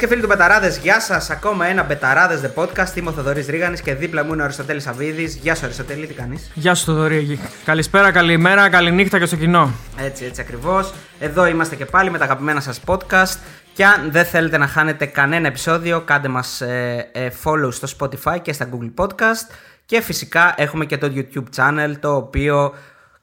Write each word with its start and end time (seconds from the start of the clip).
και 0.00 0.06
φίλοι 0.06 0.20
του 0.20 0.26
Μπεταράδες, 0.26 0.78
γεια 0.78 1.00
σας. 1.00 1.30
Ακόμα 1.30 1.66
ένα 1.66 1.82
Μπεταράδες 1.82 2.40
The 2.40 2.62
Podcast. 2.62 2.96
Είμαι 2.96 3.08
ο 3.08 3.12
Θοδωρής 3.12 3.46
Ρίγανης 3.46 3.80
και 3.80 3.94
δίπλα 3.94 4.24
μου 4.24 4.32
είναι 4.32 4.42
ο 4.42 4.44
Αριστοτέλης 4.44 4.86
Αβίδης. 4.86 5.34
Γεια 5.34 5.54
σου, 5.54 5.64
Αριστοτέλη, 5.64 6.06
τι 6.06 6.14
κάνεις; 6.14 6.50
Γεια 6.54 6.74
σου, 6.74 6.84
Θοδωρή. 6.84 7.38
Καλησπέρα, 7.64 8.10
καλημέρα, 8.10 8.68
καληνύχτα 8.68 9.18
και 9.18 9.26
στο 9.26 9.36
κοινό. 9.36 9.74
Έτσι, 9.96 10.24
έτσι 10.24 10.40
ακριβώς. 10.40 10.92
Εδώ 11.18 11.46
είμαστε 11.46 11.76
και 11.76 11.84
πάλι 11.84 12.10
με 12.10 12.18
τα 12.18 12.24
αγαπημένα 12.24 12.60
σας 12.60 12.80
podcast. 12.86 13.36
Και 13.72 13.84
αν 13.84 14.10
δεν 14.10 14.24
θέλετε 14.24 14.58
να 14.58 14.66
χάνετε 14.66 15.06
κανένα 15.06 15.46
επεισόδιο, 15.46 16.00
κάντε 16.00 16.28
μας 16.28 16.60
ε, 16.60 17.08
ε, 17.12 17.28
follow 17.44 17.72
στο 17.72 17.88
Spotify 17.98 18.40
και 18.42 18.52
στα 18.52 18.68
Google 18.72 19.04
Podcast. 19.04 19.54
Και 19.86 20.00
φυσικά 20.00 20.54
έχουμε 20.56 20.84
και 20.84 20.98
το 20.98 21.12
YouTube 21.14 21.56
channel 21.56 21.94
το 22.00 22.14
οποίο 22.14 22.74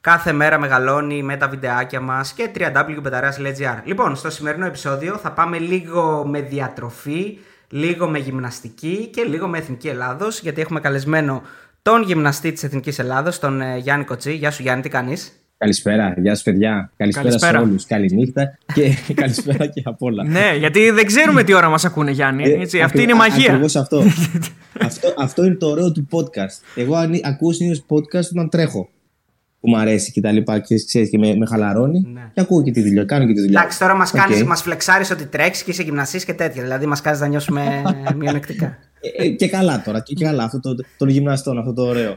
κάθε 0.08 0.32
μέρα 0.32 0.58
μεγαλώνει 0.58 1.22
με 1.22 1.36
τα 1.36 1.48
βιντεάκια 1.48 2.00
μας 2.00 2.32
και 2.32 2.50
www.betaras.gr 2.58 3.80
Λοιπόν, 3.84 4.16
στο 4.16 4.30
σημερινό 4.30 4.66
επεισόδιο 4.66 5.16
θα 5.16 5.32
πάμε 5.32 5.58
λίγο 5.58 6.24
με 6.26 6.40
διατροφή, 6.40 7.38
λίγο 7.68 8.08
με 8.08 8.18
γυμναστική 8.18 9.10
και 9.12 9.22
λίγο 9.22 9.46
με 9.48 9.58
Εθνική 9.58 9.88
Ελλάδος 9.88 10.40
γιατί 10.40 10.60
έχουμε 10.60 10.80
καλεσμένο 10.80 11.42
τον 11.82 12.02
γυμναστή 12.02 12.52
της 12.52 12.62
Εθνικής 12.62 12.98
Ελλάδος, 12.98 13.38
τον 13.38 13.60
ε, 13.60 13.76
Γιάννη 13.78 14.04
Κοτσί. 14.04 14.32
Γεια 14.32 14.50
σου 14.50 14.62
Γιάννη, 14.62 14.82
τι 14.82 14.88
κάνεις; 14.88 15.32
Καλησπέρα, 15.58 16.14
γεια 16.16 16.34
σα 16.34 16.42
παιδιά. 16.42 16.90
Καλησπέρα, 16.96 17.28
καλησπέρα. 17.28 17.58
σε 17.58 17.64
όλους. 17.64 17.86
Καληνύχτα 17.86 18.58
και 18.74 18.94
καλησπέρα 19.20 19.66
και 19.66 19.82
από 19.84 20.06
όλα. 20.06 20.24
ναι, 20.24 20.56
γιατί 20.58 20.90
δεν 20.90 21.06
ξέρουμε 21.06 21.42
τι 21.42 21.52
ώρα 21.52 21.68
μας 21.68 21.84
ακούνε, 21.84 22.10
Γιάννη. 22.10 22.42
Ε, 22.42 22.60
έτσι, 22.60 22.80
αυτή 22.80 23.02
είναι 23.02 23.12
η 23.12 23.16
μαγεία. 23.16 23.48
Ακριβώς 23.48 23.76
αυτό. 23.76 24.02
αυτό. 24.88 25.14
Αυτό 25.18 25.44
είναι 25.44 25.54
το 25.54 25.66
ωραίο 25.66 25.92
του 25.92 26.08
podcast. 26.10 26.62
Εγώ 26.74 26.96
ακούω 27.22 27.52
συνήθως 27.52 27.84
podcast 27.88 28.28
όταν 28.32 28.48
τρέχω 28.48 28.88
που 29.60 29.68
μου 29.68 29.76
αρέσει 29.76 30.12
και 30.12 30.20
τα 30.20 30.32
λοιπά 30.32 30.58
και 30.58 30.74
ξέρεις 30.86 31.10
και 31.10 31.18
με, 31.18 31.36
με 31.36 31.46
χαλαρώνει 31.46 32.06
ναι. 32.12 32.30
και 32.34 32.40
ακούω 32.40 32.62
και 32.62 32.70
τη 32.70 32.82
δουλειά, 32.82 33.04
κάνω 33.04 33.26
και 33.26 33.32
τη 33.32 33.40
δουλειά. 33.40 33.58
Εντάξει, 33.60 33.78
τώρα 33.78 33.94
μας, 33.94 34.12
okay. 34.14 34.44
μας 34.44 34.62
φλεξάρεις 34.62 35.10
ότι 35.10 35.26
τρέξεις 35.26 35.64
και 35.64 35.70
είσαι 35.70 35.82
γυμναστής 35.82 36.24
και 36.24 36.34
τέτοια, 36.34 36.62
δηλαδή 36.62 36.86
μας 36.86 37.00
κάνεις 37.00 37.20
να 37.20 37.26
νιώσουμε 37.26 37.82
μειονεκτικά. 38.18 38.78
Ε, 39.16 39.24
ε, 39.24 39.28
και 39.28 39.48
καλά 39.48 39.82
τώρα, 39.82 40.00
και, 40.00 40.14
καλά 40.24 40.44
αυτό 40.44 40.60
το, 40.60 40.84
των 40.96 41.08
γυμναστών, 41.08 41.58
αυτό 41.58 41.72
το 41.72 41.82
ωραίο. 41.82 42.16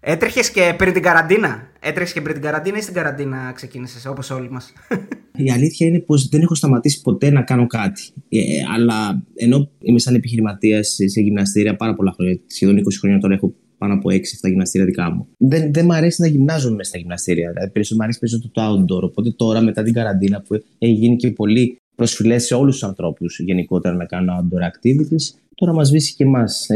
Έτρεχες 0.00 0.50
και 0.50 0.74
πριν 0.76 0.92
την 0.92 1.02
καραντίνα; 1.02 1.68
Έτρεχες 1.80 2.12
και 2.12 2.20
πριν 2.20 2.34
την 2.34 2.42
καραντίνα 2.42 2.78
ή 2.78 2.80
στην 2.80 2.94
καραντίνα 2.94 3.52
ξεκίνησες, 3.54 4.06
όπως 4.06 4.30
όλοι 4.30 4.50
μας; 4.50 4.72
Η 5.46 5.50
αλήθεια 5.50 5.86
είναι 5.86 6.00
πως 6.00 6.28
δεν 6.28 6.40
έχω 6.40 6.54
σταματήσει 6.54 7.02
ποτέ 7.02 7.30
να 7.30 7.42
κάνω 7.42 7.66
κάτι. 7.66 8.02
Ε, 8.28 8.40
αλλά 8.74 9.22
ενώ 9.34 9.70
είμαι 9.80 9.98
σαν 9.98 10.14
επιχειρηματίας 10.14 10.88
σε 10.88 11.20
γυμναστήρια 11.20 11.76
πάρα 11.76 11.94
πολλά 11.94 12.12
χρόνια, 12.12 12.40
σχεδόν 12.46 12.78
20 12.78 12.80
χρόνια 13.00 13.18
τώρα 13.18 13.34
έχω 13.34 13.54
πάνω 13.84 13.96
από 13.96 14.08
6-7 14.10 14.48
γυμναστήρια 14.48 14.86
δικά 14.86 15.10
μου. 15.10 15.28
Δεν, 15.36 15.72
δεν 15.72 15.84
μου 15.84 15.92
αρέσει 15.92 16.20
να 16.22 16.28
γυμνάζομαι 16.28 16.76
μέσα 16.76 16.88
στα 16.88 16.98
γυμναστήρια. 16.98 17.50
Δηλαδή, 17.52 17.70
περισσότερο, 17.70 17.96
μου 17.98 18.04
αρέσει 18.04 18.18
περισσότερο 18.18 18.50
το 18.52 18.62
outdoor. 18.70 19.02
Οπότε 19.02 19.30
τώρα, 19.30 19.60
μετά 19.60 19.82
την 19.82 19.92
καραντίνα 19.92 20.40
που 20.40 20.54
έχει 20.78 20.92
γίνει 20.92 21.16
και 21.16 21.30
πολύ 21.30 21.76
προσφυλές 21.94 22.44
σε 22.44 22.54
όλους 22.54 22.72
τους 22.72 22.84
ανθρώπους 22.84 23.38
γενικότερα 23.38 23.94
να 23.94 24.04
κάνουν 24.04 24.28
outdoor 24.38 24.62
activities, 24.62 25.38
τώρα 25.54 25.72
μας 25.72 25.90
βρίσκει 25.90 26.14
και 26.16 26.24
εμάς 26.24 26.66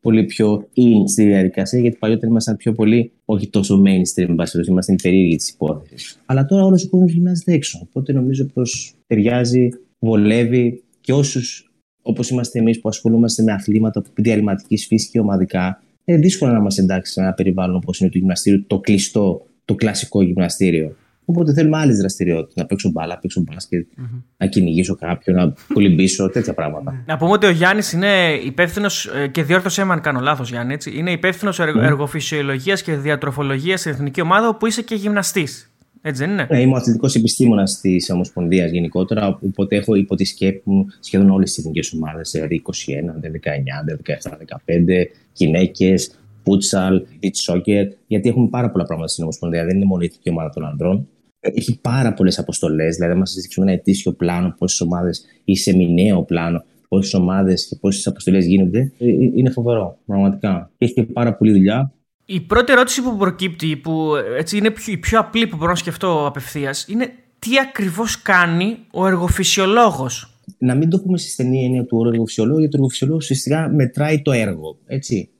πολύ 0.00 0.24
πιο 0.24 0.68
in 0.76 1.08
στη 1.08 1.24
διαδικασία, 1.24 1.80
γιατί 1.80 1.96
παλιότερα 1.96 2.30
ήμασταν 2.30 2.56
πιο 2.56 2.72
πολύ, 2.72 3.12
όχι 3.24 3.48
τόσο 3.48 3.82
mainstream, 3.86 4.34
βάσει 4.36 4.60
ήμασταν 4.68 4.96
περίεργοι 5.02 5.36
της 5.36 5.48
υπόθεσης. 5.48 6.18
Αλλά 6.26 6.46
τώρα 6.46 6.64
όλος 6.64 6.84
ο 6.84 6.88
κόσμος 6.88 7.12
γυμνάζεται 7.12 7.52
έξω. 7.52 7.78
Οπότε 7.82 8.12
νομίζω 8.12 8.44
πως 8.44 8.94
ταιριάζει, 9.06 9.68
βολεύει 9.98 10.82
και 11.00 11.12
όσους 11.12 11.70
όπως 12.06 12.30
είμαστε 12.30 12.58
εμείς 12.58 12.80
που 12.80 12.88
ασχολούμαστε 12.88 13.42
με 13.42 13.52
αθλήματα 13.52 14.02
διαλυματικής 14.14 14.86
φύσης 14.86 15.10
και 15.10 15.20
ομαδικά, 15.20 15.82
είναι 16.06 16.18
δύσκολο 16.18 16.52
να 16.52 16.60
μας 16.60 16.78
εντάξει 16.78 17.12
σε 17.12 17.20
ένα 17.20 17.32
περιβάλλον 17.32 17.76
όπως 17.76 18.00
είναι 18.00 18.10
το 18.10 18.18
γυμναστήριο, 18.18 18.64
το 18.66 18.80
κλειστό, 18.80 19.46
το 19.64 19.74
κλασικό 19.74 20.22
γυμναστήριο. 20.22 20.96
Οπότε 21.24 21.52
θέλουμε 21.52 21.78
άλλες 21.78 21.98
δραστηριότητες. 21.98 22.54
Να 22.56 22.66
παίξω 22.66 22.90
μπάλα, 22.90 23.14
να 23.14 23.20
παίξω 23.20 23.40
μπάσκετ, 23.40 23.86
mm-hmm. 23.96 24.22
να 24.36 24.46
κυνηγήσω 24.46 24.96
κάποιον, 24.96 25.36
να 25.36 25.54
κολυμπήσω, 25.72 26.28
τέτοια 26.28 26.54
πράγματα. 26.54 27.02
Να 27.06 27.16
πούμε 27.16 27.30
ότι 27.30 27.46
ο 27.46 27.50
Γιάννης 27.50 27.92
είναι 27.92 28.32
υπεύθυνος 28.44 29.06
ε, 29.06 29.26
και 29.26 29.42
διόρθωσέ 29.42 29.84
με 29.84 29.92
αν 29.92 30.00
κάνω 30.00 30.20
λάθος, 30.20 30.50
Γιάννη. 30.50 30.72
Έτσι, 30.74 30.92
είναι 30.96 31.10
υπεύθυνος 31.10 31.60
mm. 31.60 31.76
εργοφυσιολογίας 31.76 32.82
και 32.82 32.96
διατροφολογίας 32.96 33.80
στην 33.80 33.92
εθνική 33.92 34.20
ομάδα, 34.20 34.48
όπου 34.48 34.66
είσαι 34.66 34.82
και 34.82 34.94
γυμναστής. 34.94 35.70
Έτσι 36.08 36.24
δεν 36.24 36.32
είναι; 36.32 36.46
Ναι, 36.50 36.60
είμαι 36.60 36.72
ο 36.72 36.76
αθλητικός 36.76 37.14
επιστήμονας 37.14 37.80
της 37.80 38.10
Ομοσπονδίας 38.10 38.70
γενικότερα, 38.70 39.38
οπότε 39.42 39.76
έχω 39.76 39.94
υπό 39.94 40.14
τη 40.14 40.24
σκέπη 40.24 40.62
μου 40.64 40.86
σχεδόν 41.00 41.30
όλες 41.30 41.48
τις 41.48 41.58
εθνικές 41.58 41.92
ομάδες, 41.92 42.30
δηλαδή 42.30 42.54
21, 42.54 43.20
19, 43.20 43.84
17, 43.84 44.36
15, 44.36 45.10
γυναίκες, 45.32 46.10
futsal, 46.44 46.92
beach 46.92 47.52
soccer, 47.52 47.84
γιατί 48.06 48.28
έχουμε 48.28 48.48
πάρα 48.48 48.70
πολλά 48.70 48.84
πράγματα 48.84 49.08
στην 49.08 49.22
Ομοσπονδία. 49.22 49.64
Δεν 49.64 49.76
είναι 49.76 49.84
μόνο 49.84 50.02
η 50.02 50.04
εθνική 50.04 50.30
ομάδα 50.30 50.50
των 50.50 50.64
ανδρών. 50.64 51.08
Έχει 51.40 51.80
πάρα 51.80 52.14
πολλές 52.14 52.38
αποστολές, 52.38 52.96
δηλαδή, 52.96 53.14
μα 53.14 53.24
δείξουμε 53.34 53.66
ένα 53.66 53.74
ετήσιο 53.74 54.12
πλάνο, 54.12 54.54
πόσες 54.58 54.80
ομάδες 54.80 55.24
ή 55.44 55.56
σε 55.56 55.76
μηνιαίο 55.76 56.22
πλάνο, 56.22 56.64
πόσες 56.88 57.14
ομάδες 57.14 57.66
και 57.66 57.76
πόσες 57.80 58.06
αποστολές 58.06 58.46
γίνονται. 58.46 58.92
Ε, 58.98 59.08
ε, 59.08 59.12
είναι 59.34 59.50
φοβερό, 59.50 59.98
πραγματικά. 60.06 60.70
Έχει 60.78 60.92
και 60.92 61.02
πάρα 61.02 61.34
πολλή 61.34 61.52
δουλειά. 61.52 61.92
Η 62.28 62.40
πρώτη 62.40 62.72
ερώτηση 62.72 63.02
που 63.02 63.16
προκύπτει, 63.16 63.76
που 63.76 64.12
έτσι 64.38 64.56
είναι 64.56 64.72
η 64.86 64.96
πιο 64.96 65.18
απλή 65.18 65.46
που 65.46 65.56
μπορώ 65.56 65.70
να 65.70 65.76
σκεφτώ 65.76 66.26
απευθείας, 66.26 66.86
είναι 66.88 67.08
τι 67.38 67.50
ακριβώς 67.58 68.22
κάνει 68.22 68.76
ο 68.92 69.06
εργοφυσιολόγος. 69.06 70.40
Να 70.58 70.74
μην 70.74 70.90
το 70.90 71.00
πούμε 71.00 71.18
στη 71.18 71.30
στενή 71.30 71.64
έννοια 71.64 71.84
του 71.84 71.98
όρου 71.98 72.08
εργοφυσιολόγου, 72.08 72.58
γιατί 72.58 72.74
ο 72.74 72.78
εργοφυσιολόγος 72.78 73.24
ουσιαστικά 73.24 73.68
μετράει 73.74 74.22
το 74.22 74.32
έργο. 74.32 74.78
Έτσι. 74.86 75.30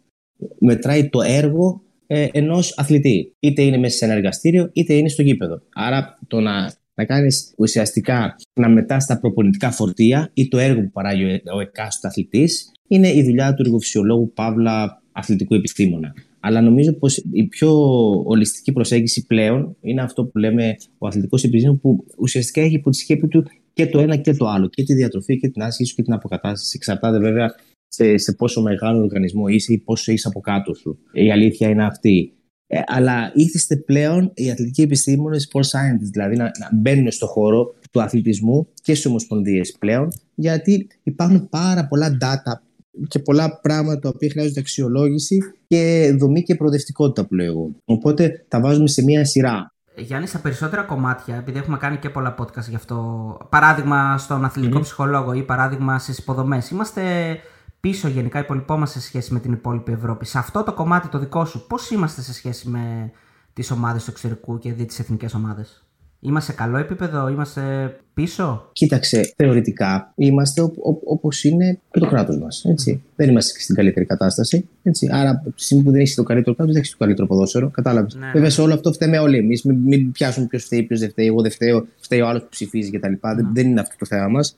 Μετράει 0.59 1.09
το 1.09 1.21
έργο 1.23 1.83
ε, 2.07 2.29
ενός 2.33 2.79
αθλητή. 2.79 3.33
Είτε 3.41 3.63
είναι 3.63 3.79
μέσα 3.79 3.97
σε 3.97 4.05
ένα 4.05 4.15
εργαστήριο, 4.15 4.71
είτε 4.73 4.95
είναι 4.95 5.09
στο 5.09 5.23
γήπεδο. 5.23 5.63
Άρα 5.75 6.19
το 6.27 6.41
να, 6.41 6.73
να 6.95 7.05
κάνεις 7.05 7.55
ουσιαστικά 7.59 8.37
να 8.55 8.69
μετάς 8.69 9.03
στα 9.03 9.21
προπονητικά 9.21 9.71
φορτία 9.71 10.31
ή 10.35 10.49
το 10.49 10.59
έργο 10.59 10.81
που 10.81 10.91
παράγει 10.91 11.43
ο 11.55 11.61
εκάστοτε 11.61 12.09
αθλητής 12.09 12.73
είναι 12.89 13.09
η 13.09 13.23
δουλειά 13.23 13.55
του 13.55 13.63
εργοφυσιολόγου 13.63 14.33
Παύλα 14.33 15.03
αθλητικού 15.13 15.55
επιστήμονα. 15.55 16.15
Αλλά 16.47 16.61
νομίζω 16.61 16.93
πως 16.93 17.25
η 17.33 17.47
πιο 17.47 17.71
ολιστική 18.25 18.73
προσέγγιση 18.73 19.27
πλέον 19.27 19.77
είναι 19.81 20.03
αυτό 20.03 20.25
που 20.25 20.39
λέμε 20.39 20.77
ο 20.99 21.07
αθλητικός 21.07 21.45
επιστήμονα 21.45 21.79
που 21.79 22.05
ουσιαστικά 22.19 22.61
έχει 22.61 22.75
υπό 22.75 22.91
τη 22.91 22.97
σκέπη 22.97 23.29
του 23.29 23.45
και 23.73 23.87
το 23.87 23.99
ένα 23.99 24.17
και 24.17 24.33
το 24.35 24.47
άλλο. 24.47 24.69
Και 24.69 24.83
τη 24.83 24.95
διατροφή 24.95 25.39
και 25.39 25.49
την 25.49 25.63
άσκηση 25.63 25.95
και 25.95 26.03
την 26.03 26.13
αποκατάσταση. 26.13 26.73
Εξαρτάται 26.77 27.19
βέβαια 27.19 27.55
σε, 27.89 28.17
σε 28.17 28.33
πόσο 28.33 28.63
μεγάλο 28.63 29.03
οργανισμό 29.03 29.47
είσαι 29.49 29.73
ή 29.73 29.79
πόσο 29.79 30.13
έχει 30.13 30.27
από 30.27 30.41
κάτω 30.41 30.75
σου. 30.75 30.99
Η 31.13 31.31
αλήθεια 31.31 31.69
είναι 31.69 31.85
αυτή. 31.85 32.33
Ε, 32.67 32.81
αλλά 32.87 33.33
ήθιστε 33.35 33.77
πλέον 33.77 34.33
οι 34.35 34.51
αθλητικοί 34.51 34.83
επιστήμονες, 34.83 35.51
sport 35.53 35.61
scientists, 35.61 36.11
δηλαδή 36.13 36.37
να, 36.37 36.45
να 36.45 36.71
μπαίνουν 36.73 37.11
στο 37.11 37.27
χώρο 37.27 37.75
του 37.91 38.03
αθλητισμού 38.03 38.69
και 38.83 38.95
στις 38.95 39.07
ομοσπονδίες 39.07 39.77
πλέον, 39.79 40.13
γιατί 40.35 40.87
υπάρχουν 41.03 41.49
πάρα 41.49 41.87
πολλά 41.87 42.19
data 42.21 42.66
και 43.09 43.19
πολλά 43.19 43.61
πράγματα 43.61 43.99
τα 43.99 44.09
οποία 44.09 44.31
χρειάζονται 44.31 44.61
αξιολόγηση 44.61 45.39
και 45.67 46.13
δομή 46.19 46.43
και 46.43 46.55
προοδευτικότητα 46.55 47.27
που 47.27 47.35
λέω 47.35 47.47
εγώ. 47.47 47.71
Οπότε 47.85 48.45
τα 48.49 48.61
βάζουμε 48.61 48.89
σε 48.89 49.03
μία 49.03 49.25
σειρά. 49.25 49.71
Γιάννη, 49.97 50.27
στα 50.27 50.39
περισσότερα 50.39 50.83
κομμάτια, 50.83 51.37
επειδή 51.37 51.59
έχουμε 51.59 51.77
κάνει 51.77 51.97
και 51.97 52.11
πολλά 52.11 52.35
podcast 52.39 52.69
γι' 52.69 52.75
αυτό, 52.75 53.39
παράδειγμα 53.49 54.19
στον 54.19 54.45
αθλητικό 54.45 54.79
mm-hmm. 54.79 54.83
ψυχολόγο 54.83 55.33
ή 55.33 55.43
παράδειγμα 55.43 55.99
στις 55.99 56.19
υποδομές, 56.19 56.71
είμαστε 56.71 57.03
πίσω 57.81 58.09
γενικά 58.09 58.39
υπολοιπόμαστε 58.39 58.99
σε 58.99 59.07
σχέση 59.07 59.33
με 59.33 59.41
την 59.41 59.53
υπόλοιπη 59.53 59.93
Ευρώπη. 59.93 60.25
Σε 60.25 60.39
αυτό 60.39 60.63
το 60.63 60.73
κομμάτι 60.73 61.09
το 61.09 61.19
δικό 61.19 61.45
σου, 61.45 61.67
πώς 61.67 61.91
είμαστε 61.91 62.23
σε 62.23 62.33
σχέση 62.33 62.69
με 62.69 63.13
τις 63.53 63.71
ομάδες 63.71 64.05
του 64.05 64.11
εξωτερικού 64.11 64.59
και 64.59 64.73
τις 64.73 64.99
εθνικές 64.99 65.35
ομάδες; 65.35 65.86
Είμαστε 66.21 66.51
σε 66.51 66.57
καλό 66.57 66.77
επίπεδο, 66.77 67.29
είμαστε 67.29 67.95
πίσω; 68.15 68.69
Κοίταξε, 68.73 69.33
θεωρητικά 69.37 70.13
είμαστε 70.17 70.71
όπως 71.05 71.45
είναι 71.45 71.79
και 71.91 71.99
το 71.99 72.07
κράτος 72.07 72.39
μας. 72.39 72.65
Δεν 73.17 73.29
είμαστε 73.29 73.61
στην 73.61 73.75
καλύτερη 73.75 74.07
κατάσταση. 74.07 74.69
Έτσι. 74.83 75.09
Άρα, 75.13 75.31
από 75.31 75.51
τη 75.51 75.63
στιγμή 75.63 75.85
που 75.85 75.91
δεν 75.91 76.01
έχει 76.01 76.15
το 76.15 76.23
καλύτερο 76.23 76.55
κράτος, 76.57 76.73
δεν 76.73 76.83
έχεις 76.83 76.97
το 76.97 77.05
καλύτερο 77.05 77.27
ποδόσφαιρο. 77.27 77.71
Κατάλαβες. 77.71 78.15
Ναι. 78.15 78.31
Βέβαια, 78.33 78.51
σε 78.51 78.61
όλο 78.61 78.75
αυτό 78.75 78.93
φταίμε 78.93 79.19
όλοι 79.19 79.39
εμείς. 79.39 79.63
Μην, 79.63 79.77
μην 79.77 80.13
πιάσουμε 80.13 80.47
ποιος 80.47 80.65
φταίει, 80.65 80.83
ποιος 80.83 81.01
δεν 81.01 81.11
φταίει. 81.11 81.27
Εγώ 81.27 81.43
δεν 81.43 81.51
φταίω, 81.51 81.87
φταίει 82.01 82.21
ο 82.21 82.29
άλλος 82.29 82.43
που 82.43 82.49
ψηφίζει 82.49 82.91
κτλ. 82.91 83.09
Ναι. 83.09 83.19
Δεν 83.53 83.67
είναι 83.67 83.81
αυτό 83.81 83.95
το 83.99 84.07
θέμα 84.07 84.29
μας. 84.29 84.57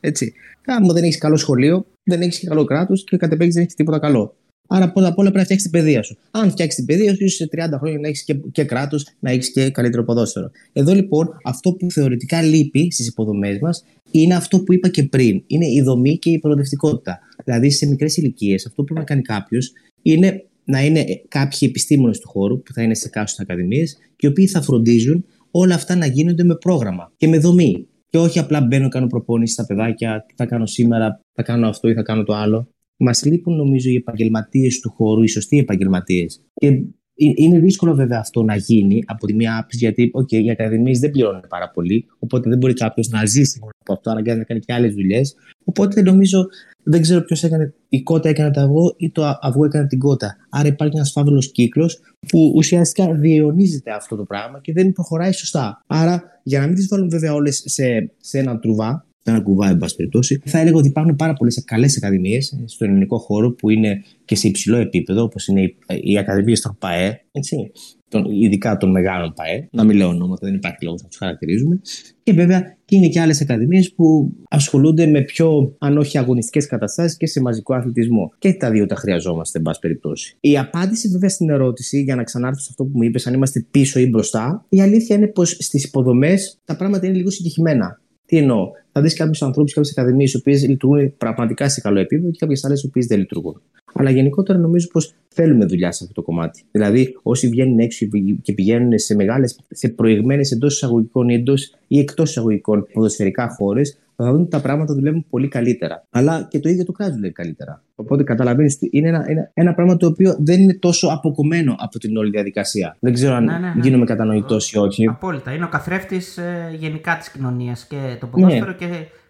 Άμα 0.66 0.93
δεν 0.93 1.02
έχεις 1.02 1.19
καλό 1.19 1.37
σχολείο, 1.37 1.87
δεν 2.04 2.20
έχεις 2.20 2.38
και 2.38 2.46
καλό 2.46 2.64
κράτος 2.64 3.04
και 3.04 3.16
κατ' 3.16 3.32
επέκταση 3.32 3.52
δεν 3.52 3.62
έχεις 3.62 3.75
τίποτα 3.75 3.99
καλό. 3.99 4.34
Άρα 4.70 4.92
πρώτα 4.92 5.08
απ' 5.08 5.18
όλα 5.18 5.30
πρέπει 5.30 5.36
να 5.36 5.44
φτιάξεις 5.44 5.70
την 5.70 5.80
παιδεία 5.80 6.02
σου. 6.02 6.16
Αν 6.30 6.50
φτιάξεις 6.50 6.84
την 6.84 6.86
παιδεία 6.86 7.14
σου, 7.14 7.24
ίσω 7.24 7.36
σε 7.36 7.48
30 7.52 7.78
χρόνια 7.78 7.98
να 7.98 8.08
έχεις 8.08 8.24
και, 8.24 8.34
και 8.52 8.64
κράτος, 8.64 9.06
να 9.18 9.30
έχεις 9.30 9.52
και 9.52 9.70
καλύτερο 9.70 10.04
ποδόσφαιρο. 10.04 10.50
Εδώ 10.72 10.94
λοιπόν 10.94 11.28
αυτό 11.44 11.72
που 11.72 11.90
θεωρητικά 11.90 12.42
λείπει 12.42 12.92
στις 12.92 13.06
υποδομές 13.06 13.58
μας 13.58 13.84
είναι 14.10 14.34
αυτό 14.34 14.60
που 14.60 14.72
είπα 14.72 14.88
και 14.88 15.02
πριν. 15.02 15.42
Είναι 15.46 15.66
η 15.66 15.82
δομή 15.82 16.18
και 16.18 16.30
η 16.30 16.38
προοδευτικότητα. 16.38 17.18
Δηλαδή 17.44 17.70
σε 17.70 17.86
μικρές 17.86 18.16
ηλικίες 18.16 18.66
αυτό 18.66 18.82
που 18.82 18.84
πρέπει 18.84 19.00
να 19.00 19.06
κάνει 19.06 19.22
κάποιος 19.22 19.72
είναι 20.02 20.42
να 20.64 20.84
είναι 20.84 21.04
κάποιοι 21.28 21.58
επιστήμονες 21.60 22.18
του 22.18 22.28
χώρου 22.28 22.62
που 22.62 22.72
θα 22.72 22.82
είναι 22.82 22.94
σε 22.94 23.08
κάτω 23.08 23.32
ακαδημίες 23.38 23.96
και 24.16 24.26
οι 24.26 24.30
οποίοι 24.30 24.46
θα 24.46 24.62
φροντίζουν 24.62 25.24
όλα 25.50 25.74
αυτά 25.74 25.96
να 25.96 26.06
γίνονται 26.06 26.44
με 26.44 26.54
πρόγραμμα 26.54 27.12
και 27.16 27.28
με 27.28 27.38
δομή. 27.38 27.86
Και 28.10 28.18
όχι 28.18 28.38
απλά 28.38 28.60
μπαίνω, 28.60 28.88
κάνω 28.88 29.06
προπόνηση 29.06 29.52
στα 29.52 29.66
παιδάκια, 29.66 30.24
τι 30.28 30.34
θα 30.36 30.46
κάνω 30.46 30.66
σήμερα, 30.66 31.20
θα 31.32 31.42
κάνω 31.42 31.68
αυτό 31.68 31.88
ή 31.88 31.94
θα 31.94 32.02
κάνω 32.02 32.22
το 32.22 32.34
άλλο. 32.34 32.68
Μας 32.98 33.24
λείπουν 33.24 33.56
νομίζω 33.56 33.90
οι 33.90 33.94
επαγγελματίες 33.94 34.80
του 34.80 34.90
χώρου, 34.90 35.22
οι 35.22 35.28
σωστοί 35.28 35.58
επαγγελματίες. 35.58 36.42
Και 36.54 36.82
είναι 37.14 37.58
δύσκολο 37.58 37.94
βέβαια 37.94 38.18
αυτό 38.18 38.42
να 38.42 38.56
γίνει 38.56 39.02
από 39.06 39.26
τη 39.26 39.34
μία 39.34 39.56
άποψη, 39.58 39.76
γιατί 39.76 40.10
okay, 40.14 40.42
οι 40.44 40.50
ακαδημίες 40.50 40.98
δεν 40.98 41.10
πληρώνουν 41.10 41.44
πάρα 41.48 41.70
πολύ. 41.70 42.06
Οπότε 42.18 42.48
δεν 42.48 42.58
μπορεί 42.58 42.74
κάποιος 42.74 43.08
να 43.08 43.26
ζήσει 43.26 43.58
από 43.78 43.92
αυτό, 43.92 44.10
αναγκάζει 44.10 44.38
να 44.38 44.44
κάνει 44.44 44.60
και 44.60 44.72
άλλες 44.72 44.94
δουλειές. 44.94 45.34
Οπότε 45.64 46.02
νομίζω 46.02 46.46
δεν 46.82 47.00
ξέρω 47.00 47.24
ποιος 47.24 47.44
έκανε. 47.44 47.74
Η 47.88 48.02
κότα 48.02 48.28
έκανε 48.28 48.50
το 48.50 48.60
αυγό 48.60 48.94
ή 48.96 49.10
το 49.10 49.38
αυγό 49.40 49.64
έκανε 49.64 49.86
την 49.86 49.98
κότα. 49.98 50.36
Άρα 50.48 50.68
υπάρχει 50.68 50.96
ένας 50.96 51.12
φαύλος 51.12 51.52
κύκλος 51.52 52.00
που 52.28 52.52
ουσιαστικά 52.56 53.14
διαιωνίζεται 53.14 53.90
αυτό 53.90 54.16
το 54.16 54.24
πράγμα 54.24 54.60
και 54.60 54.72
δεν 54.72 54.92
προχωράει 54.92 55.32
σωστά. 55.32 55.84
Άρα, 55.86 56.22
για 56.42 56.60
να 56.60 56.66
μην 56.66 56.74
τις 56.74 56.88
βάλουμε 56.88 57.08
βέβαια 57.08 57.34
όλες 57.34 57.62
σε, 57.66 58.12
σε 58.18 58.38
ένα 58.38 58.58
τρουβά, 58.58 58.90
σε 58.90 59.07
ένα 59.30 59.40
κουβά, 59.40 59.69
εν 59.69 59.76
πάση 59.76 59.96
περιπτώσει, 59.96 60.42
θα 60.44 60.58
έλεγα 60.58 60.76
ότι 60.76 60.88
υπάρχουν 60.88 61.16
πάρα 61.16 61.32
πολλές 61.32 61.64
καλές 61.64 61.96
ακαδημίες 61.96 62.60
στον 62.64 62.88
ελληνικό 62.88 63.19
χώρο 63.19 63.52
που 63.52 63.70
είναι 63.70 64.02
και 64.25 64.34
σε 64.36 64.48
υψηλό 64.48 64.76
επίπεδο, 64.76 65.22
όπως 65.22 65.46
είναι 65.46 65.62
οι, 65.62 65.76
οι 66.02 66.19
ακαδημίε 66.19 66.58
των 66.58 66.76
ΠαΕ, 66.78 67.20
έτσι, 67.32 67.72
των, 68.08 68.25
ειδικά 68.30 68.76
των 68.76 68.90
μεγάλων 68.90 69.32
ΠαΕ, 69.34 69.69
να 69.70 69.84
μην 69.84 69.96
λέω 69.96 70.08
ονόματα, 70.08 70.46
δεν 70.46 70.54
υπάρχει 70.54 70.84
λόγος 70.84 71.02
να 71.02 71.08
τους 71.08 71.16
χαρακτηρίζουμε. 71.16 71.80
Και 72.22 72.32
βέβαια 72.32 72.76
και 72.84 72.96
είναι 72.96 73.08
και 73.08 73.20
άλλες 73.20 73.40
ακαδημίες 73.40 73.92
που 73.92 74.32
ασχολούνται 74.48 75.06
με 75.06 75.20
πιο, 75.22 75.76
αν 75.78 75.98
όχι 75.98 76.19
αγωνιστικές 76.19 76.66
καταστάσεις 76.66 77.16
και 77.16 77.26
σε 77.26 77.40
μαζικό 77.40 77.75
αθλητισμό. 77.75 78.32
Και 78.38 78.52
τα 78.52 78.70
δύο 78.70 78.86
τα 78.86 78.94
χρειαζόμαστε, 78.94 79.58
εν 79.58 79.64
πάση 79.64 79.80
περιπτώσει. 79.80 80.36
Η 80.40 80.58
απάντηση 80.58 81.08
βέβαια 81.08 81.28
στην 81.28 81.50
ερώτηση, 81.50 82.02
για 82.02 82.16
να 82.16 82.22
ξανάρθω 82.22 82.60
σε 82.60 82.66
αυτό 82.70 82.84
που 82.84 82.90
μου 82.94 83.02
είπες, 83.02 83.26
αν 83.26 83.34
είμαστε 83.34 83.66
πίσω 83.70 84.00
ή 84.00 84.06
μπροστά, 84.08 84.66
η 84.69 84.80
αλήθεια 84.80 85.16
είναι 85.16 85.26
πως 85.26 85.50
στις 85.50 85.84
υποδομές 85.84 86.58
τα 86.64 86.76
πράγματα 86.76 87.06
είναι 87.06 87.16
λίγο 87.16 87.30
συγκεκριμένα. 87.30 88.00
Τι 88.26 88.36
εννοώ, 88.36 88.70
θα 88.98 89.04
δεις 89.04 89.14
κάποιους 89.14 89.42
ανθρώπους, 89.42 89.72
κάποιες 89.72 89.98
ακαδημίες, 89.98 90.32
οι 90.32 90.36
οποίες 90.36 90.68
λειτουργούν 90.68 91.16
πραγματικά 91.16 91.68
σε 91.68 91.80
καλό 91.80 91.98
επίπεδο 92.00 92.30
και 92.30 92.38
κάποιες 92.38 92.64
άλλες, 92.64 92.82
οι 92.82 92.86
οποίες 92.86 93.06
δεν 93.06 93.18
λειτουργούν. 93.18 93.60
Αλλά 93.94 94.10
γενικότερα 94.10 94.58
νομίζω 94.58 94.88
πως 94.92 95.14
θέλουμε 95.28 95.64
δουλειά 95.64 95.92
σε 95.92 96.04
αυτό 96.04 96.14
το 96.14 96.22
κομμάτι. 96.22 96.62
Δηλαδή, 96.70 97.18
όσοι 97.22 97.48
βγαίνουν 97.48 97.78
έξω 97.78 98.06
και 98.42 98.52
πηγαίνουν 98.52 98.98
σε 98.98 99.14
μεγάλες, 99.14 99.58
σε 99.70 99.88
προηγμένες 99.88 100.50
εντός 100.50 100.74
εισαγωγικών 100.74 101.28
ή, 101.28 101.34
εντός, 101.34 101.74
ή 101.86 101.98
εκτός 101.98 102.30
εισαγωγικών 102.30 102.86
ποδοσφαιρικά 102.92 103.48
χώρες, 103.48 103.98
θα 104.24 104.30
δουν 104.30 104.40
ότι 104.40 104.50
τα 104.50 104.60
πράγματα 104.60 104.94
δουλεύουν 104.94 105.26
πολύ 105.30 105.48
καλύτερα. 105.48 106.06
Αλλά 106.10 106.46
και 106.50 106.60
το 106.60 106.68
ίδιο 106.68 106.84
το 106.84 106.92
κράτος 106.92 107.14
δουλεύει 107.14 107.32
καλύτερα. 107.32 107.82
Οπότε 107.94 108.22
καταλαβαίνεις, 108.22 108.78
είναι 108.90 109.08
ένα, 109.08 109.24
ένα, 109.26 109.50
ένα 109.54 109.74
πράγμα 109.74 109.96
το 109.96 110.06
οποίο 110.06 110.36
δεν 110.38 110.60
είναι 110.60 110.74
τόσο 110.74 111.08
αποκομμένο 111.08 111.76
από 111.78 111.98
την 111.98 112.16
όλη 112.16 112.30
διαδικασία. 112.30 112.96
Δεν 113.00 113.12
ξέρω 113.12 113.34
αν 113.34 113.44
ναι, 113.44 113.52
ναι, 113.52 113.58
ναι. 113.58 113.80
γίνομαι 113.82 114.04
κατανοητός 114.04 114.72
ή 114.72 114.78
όχι. 114.78 115.06
Απόλυτα. 115.06 115.52
Είναι 115.52 115.64
ο 115.64 115.68
καθρέφτης 115.68 116.36
ε, 116.36 116.74
γενικά 116.78 117.16
της 117.16 117.30
κοινωνίας 117.30 117.86
και 117.86 118.16
το 118.20 118.26
ποδόσφαιρο 118.26 118.66
ναι. 118.66 118.72
και 118.72 118.86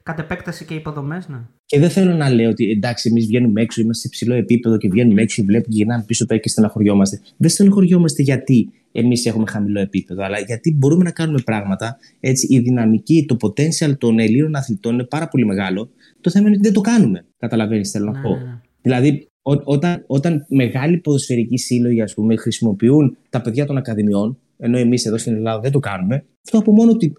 κατ' 0.08 0.18
επέκταση 0.18 0.64
και 0.64 0.74
υποδομές, 0.74 1.28
ναι. 1.28 1.38
Και 1.66 1.78
δεν 1.78 1.90
θέλω 1.90 2.14
να 2.14 2.30
λέω 2.30 2.50
ότι 2.50 2.70
εντάξει, 2.70 3.08
εμείς 3.08 3.26
βγαίνουμε 3.26 3.60
έξω, 3.62 3.80
είμαστε 3.80 4.02
σε 4.02 4.08
ψηλό 4.08 4.34
επίπεδο 4.34 4.76
και 4.76 4.88
βγαίνουμε 4.88 5.22
έξω, 5.22 5.42
βλέπουμε 5.42 5.74
και 5.74 5.78
γυρνάμε 5.78 6.04
πίσω 6.06 6.26
πέρα 6.26 6.40
και 6.40 6.48
στεναχωριόμαστε. 6.48 7.20
Δεν 7.36 7.50
στεναχωριόμαστε 7.50 8.22
γιατί 8.22 8.72
εμείς 8.92 9.26
έχουμε 9.26 9.44
χαμηλό 9.48 9.80
επίπεδο, 9.80 10.24
αλλά 10.24 10.38
γιατί 10.38 10.74
μπορούμε 10.74 11.04
να 11.04 11.10
κάνουμε 11.10 11.40
πράγματα. 11.44 11.96
Έτσι, 12.20 12.46
η 12.50 12.58
δυναμική, 12.58 13.24
το 13.28 13.36
potential 13.40 13.98
των 13.98 14.18
Ελλήνων 14.18 14.54
αθλητών 14.54 14.92
είναι 14.94 15.04
πάρα 15.04 15.28
πολύ 15.28 15.46
μεγάλο. 15.46 15.90
Το 16.20 16.30
θέμα 16.30 16.46
είναι 16.46 16.56
ότι 16.56 16.64
δεν 16.64 16.72
το 16.72 16.80
κάνουμε. 16.80 17.24
Καταλαβαίνεις, 17.38 17.90
θέλω 17.90 18.04
να 18.04 18.12
ναι, 18.12 18.22
πω. 18.22 18.28
Ναι, 18.28 18.42
ναι. 18.42 18.60
Δηλαδή, 18.82 19.28
όταν, 19.64 20.04
όταν 20.06 20.46
μεγάλοι 20.48 20.98
ποδοσφαιρικοί 20.98 21.58
σύλλογοι 21.58 22.02
ας 22.02 22.14
πούμε, 22.14 22.36
χρησιμοποιούν 22.36 23.16
τα 23.30 23.40
παιδιά 23.40 23.66
των 23.66 23.76
ακαδημιών, 23.76 24.38
ενώ 24.58 24.78
εμείς 24.78 25.06
εδώ 25.06 25.18
στην 25.18 25.34
Ελλάδα 25.34 25.60
δεν 25.60 25.72
το 25.72 25.78
κάνουμε, 25.78 26.24
αυτό 26.44 26.58
από 26.58 26.72
μόνο 26.72 26.96
του 26.96 27.12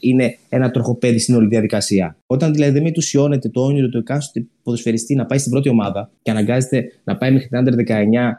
είναι 0.00 0.36
ένα 0.48 0.70
τροχοπέδι 0.70 1.18
στην 1.18 1.34
όλη 1.34 1.46
διαδικασία. 1.46 2.16
Όταν 2.26 2.52
δηλαδή 2.52 2.72
δεν 2.72 2.82
μετουσιώνεται 2.82 3.48
το 3.48 3.60
όνειρο 3.60 3.88
του 3.88 3.98
εκάστοτε 3.98 4.46
ποδοσφαιριστή 4.62 5.14
να 5.14 5.26
πάει 5.26 5.38
στην 5.38 5.50
πρώτη 5.50 5.68
ομάδα 5.68 6.10
και 6.22 6.30
αναγκάζεται 6.30 6.84
να 7.04 7.16
πάει 7.16 7.32
μέχρι 7.32 7.48
την 7.48 7.58
Άντερ 7.58 7.74
19 7.74 7.76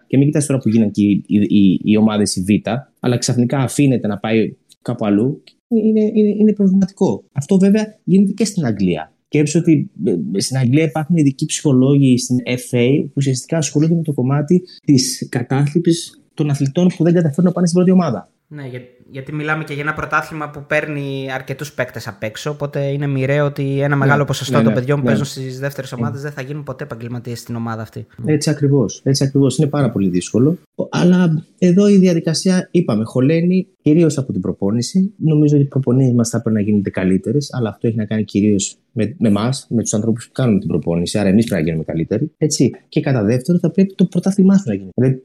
και 0.08 0.18
μην 0.18 0.26
κοιτάς 0.26 0.46
τώρα 0.46 0.60
που 0.60 0.70
γίνανε 0.70 0.92
και 0.92 1.04
οι, 1.04 1.24
οι, 1.28 1.80
οι 1.84 1.98
ομάδες 1.98 2.36
η 2.36 2.42
Β, 2.42 2.70
αλλά 3.00 3.18
ξαφνικά 3.18 3.58
αφήνεται 3.58 4.08
να 4.08 4.18
πάει 4.18 4.56
κάπου 4.82 5.06
αλλού, 5.06 5.44
είναι, 5.68 6.04
είναι, 6.14 6.30
είναι 6.40 6.54
προβληματικό. 6.54 7.24
Αυτό 7.32 7.58
βέβαια 7.58 8.00
γίνεται 8.04 8.32
και 8.32 8.46
στην 8.46 8.66
Αγγλία. 8.66 9.14
Σκέψω 9.26 9.60
ότι 9.60 9.92
ε, 10.04 10.40
στην 10.40 10.58
Αγγλία 10.58 10.84
υπάρχουν 10.84 11.18
ειδικοί 11.18 11.46
ψυχολόγοι 11.46 12.18
στην 12.18 12.38
FA 12.46 13.00
που 13.04 13.12
ουσιαστικά 13.16 13.58
ασχολούνται 13.58 13.96
με 13.96 14.02
το 14.02 14.14
κομμάτι 14.14 14.62
της 14.86 15.28
κατάθλιψης 15.30 16.21
των 16.34 16.50
αθλητών 16.50 16.88
που 16.88 17.04
δεν 17.04 17.14
καταφέρουν 17.14 17.46
να 17.46 17.52
πάνε 17.52 17.68
στην 17.68 17.78
πρώτη 17.80 18.00
ομάδα. 18.00 18.30
Ναι, 18.54 18.68
για, 18.68 18.82
γιατί 19.12 19.34
μιλάμε 19.34 19.64
και 19.64 19.74
για 19.74 19.82
ένα 19.82 19.94
πρωτάθλημα 19.94 20.50
που 20.50 20.64
παίρνει 20.68 21.28
αρκετούς 21.34 21.74
παίκτες 21.74 22.08
απ' 22.08 22.24
έξω. 22.24 22.50
Οπότε 22.50 22.80
είναι 22.80 23.08
μοιραίο 23.08 23.46
ότι 23.46 23.80
ένα 23.82 23.96
μεγάλο 23.96 24.20
ναι, 24.20 24.26
ποσοστό 24.26 24.58
ναι, 24.58 24.64
των 24.64 24.74
ναι, 24.74 24.80
παιδιών 24.80 24.98
που 24.98 25.04
ναι. 25.04 25.10
παίζουν 25.10 25.26
στις 25.26 25.60
δεύτερες 25.60 25.92
ομάδες 25.92 26.22
δεν 26.22 26.32
θα 26.32 26.42
γίνουν 26.42 26.64
ποτέ 26.64 26.84
επαγγελματίες 26.84 27.40
στην 27.40 27.56
ομάδα 27.56 27.82
αυτή. 27.82 28.06
Έτσι 28.26 28.50
ακριβώς. 28.50 29.02
Έτσι 29.04 29.24
ακριβώς. 29.24 29.58
Είναι 29.58 29.68
πάρα 29.68 29.92
πολύ 29.92 30.10
δύσκολο. 30.10 30.58
Αλλά 30.90 31.44
εδώ 31.58 31.88
η 31.88 31.98
διαδικασία, 31.98 32.68
είπαμε, 32.72 33.04
χωλαίνει 33.04 33.68
κυρίως 33.82 34.18
από 34.18 34.32
την 34.32 34.42
προπόνηση. 34.42 35.14
Νομίζω 35.18 35.56
ότι 35.56 35.66
οι 35.66 35.68
προπονήσεις 35.68 36.14
μας 36.14 36.30
θα 36.30 36.42
πρέπει 36.42 36.56
να 36.56 36.62
γίνονται 36.62 36.90
καλύτερες, 36.90 37.50
αλλά 37.54 37.70
αυτό 37.70 37.88
έχει 37.88 37.96
να 37.98 38.06
κάνει 38.06 38.24
κυρίως 38.24 38.78
με 38.92 39.16
εμά, 39.22 39.44
με, 39.44 39.76
με 39.76 39.82
τους 39.82 39.94
ανθρώπους 39.94 40.26
που 40.26 40.32
κάνουμε 40.32 40.60
την 40.60 40.68
προπόνηση. 40.68 41.18
Άρα, 41.20 41.30
εμείς 41.30 41.46
πρέπει 41.46 41.62
να 41.62 41.68
γίνουμε 41.68 41.84
καλύτεροι. 41.84 42.32
Έτσι. 42.38 42.72
Και 42.90 43.02
κατά 43.02 43.24
δεύτερο, 43.24 43.60
θα 43.60 43.72
πρέπει 43.72 43.94
το 43.96 44.06
πρωτάθλημά 44.06 44.64
να 44.66 44.74
γίνει. 44.74 44.90
Δηλαδή, 44.94 45.22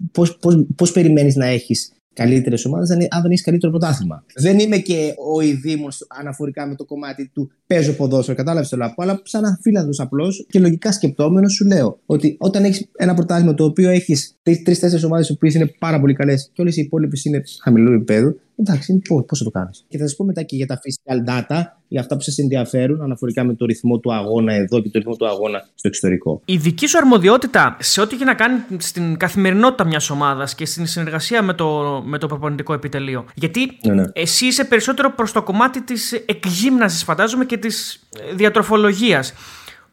πώς 0.77 0.93
περιμένεις 0.93 1.37
να 1.37 1.47
έχεις 1.47 1.96
καλύτερες 2.17 2.65
ομάδες 2.65 2.91
αν 2.91 2.99
δεν 3.23 3.31
έχεις 3.31 3.43
καλύτερο 3.43 3.73
πρωτάθλημα. 3.73 4.25
Δεν 4.35 4.59
είμαι 4.59 4.77
και 4.77 5.15
ο 5.35 5.41
ειδήμων 5.41 5.91
αναφορικά 6.21 6.67
με 6.67 6.75
το 6.75 6.85
κομμάτι 6.85 7.31
του 7.35 7.51
παίζω 7.67 7.93
ποδόσφαιρο, 7.93 8.37
κατάλαβες 8.37 8.69
το 8.69 8.77
λαπό, 8.77 9.03
αλλά 9.03 9.21
σαν 9.25 9.45
ένα 9.45 9.59
φίλαδο 9.63 9.91
απλώ 9.97 10.33
και 10.49 10.59
λογικά 10.59 10.93
σκεπτόμενος 10.93 11.53
σου 11.53 11.67
λέω 11.67 11.99
ότι 12.07 12.37
όταν 12.39 12.65
έχεις 12.65 12.89
ένα 12.97 13.15
πρωτάθλημα 13.15 13.55
το 13.55 13.65
οποίο 13.65 13.91
έχεις 13.91 14.37
τρει-τέσσερι 14.43 15.05
ομάδες 15.05 15.37
που 15.39 15.47
είναι 15.47 15.67
πάρα 15.79 16.01
πολύ 16.01 16.15
καλές 16.15 16.51
και 16.53 16.61
όλες 16.63 16.77
οι 16.77 16.81
υπόλοιπες 16.81 17.25
είναι 17.25 17.43
χαμηλού 17.63 17.93
επίπεδου, 17.93 18.41
Εντάξει, 18.59 19.03
πώς 19.27 19.39
θα 19.39 19.45
το 19.45 19.51
κάνεις. 19.51 19.85
Και 19.89 19.99
θα 19.99 20.09
σα 20.09 20.17
πω 20.17 20.25
μετά 20.25 20.43
και 20.43 20.57
για 20.57 20.67
τα 20.67 20.79
physical 20.79 21.31
data, 21.31 21.63
για 21.89 22.01
αυτά 22.01 22.17
που 22.17 22.23
σας 22.23 22.39
ενδιαφέρουν 22.39 23.03
αναφορικά 23.03 23.45
με 23.45 23.55
το 23.55 23.65
ρυθμό 23.65 23.99
του 23.99 24.15
αγώνα 24.15 24.53
εδώ 24.53 24.81
και 24.81 24.89
το 24.89 24.99
ρυθμό 24.99 25.17
του 25.17 25.27
αγώνα 25.27 25.59
στο 25.75 25.89
εξωτερικό. 25.89 26.41
Η 26.45 26.57
δική 26.57 26.87
σου 26.87 26.99
αρμοδιότητα 26.99 27.77
σε 27.81 28.01
ό,τι 28.01 28.15
έχει 28.15 28.25
να 28.25 28.35
κάνει 28.35 28.59
στην 28.79 29.17
καθημερινότητα 29.17 29.85
μιας 29.85 30.11
ομάδας 30.11 30.55
και 30.55 30.67
στην 30.67 30.87
συνεργασία 30.87 31.43
με 31.43 31.55
το, 31.55 32.03
με 32.07 32.19
το 32.19 32.27
προπονητικό 32.27 32.73
επιτελείο. 32.73 33.25
Γιατί 33.35 33.79
ναι, 33.87 33.95
ναι. 33.95 34.05
εσύ 34.13 34.47
είσαι 34.47 34.65
περισσότερο 34.65 35.13
προς 35.15 35.33
το 35.33 35.43
κομμάτι 35.43 35.83
της 35.83 36.13
εκγύμνασης, 36.13 37.05
φαντάζομαι, 37.05 37.45
και 37.45 37.57
της 37.57 38.09
ε, 38.31 38.35
διατροφολογίας. 38.35 39.33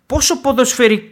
Πόσο 0.05 0.41
ποδοσφαιρικό 0.41 1.07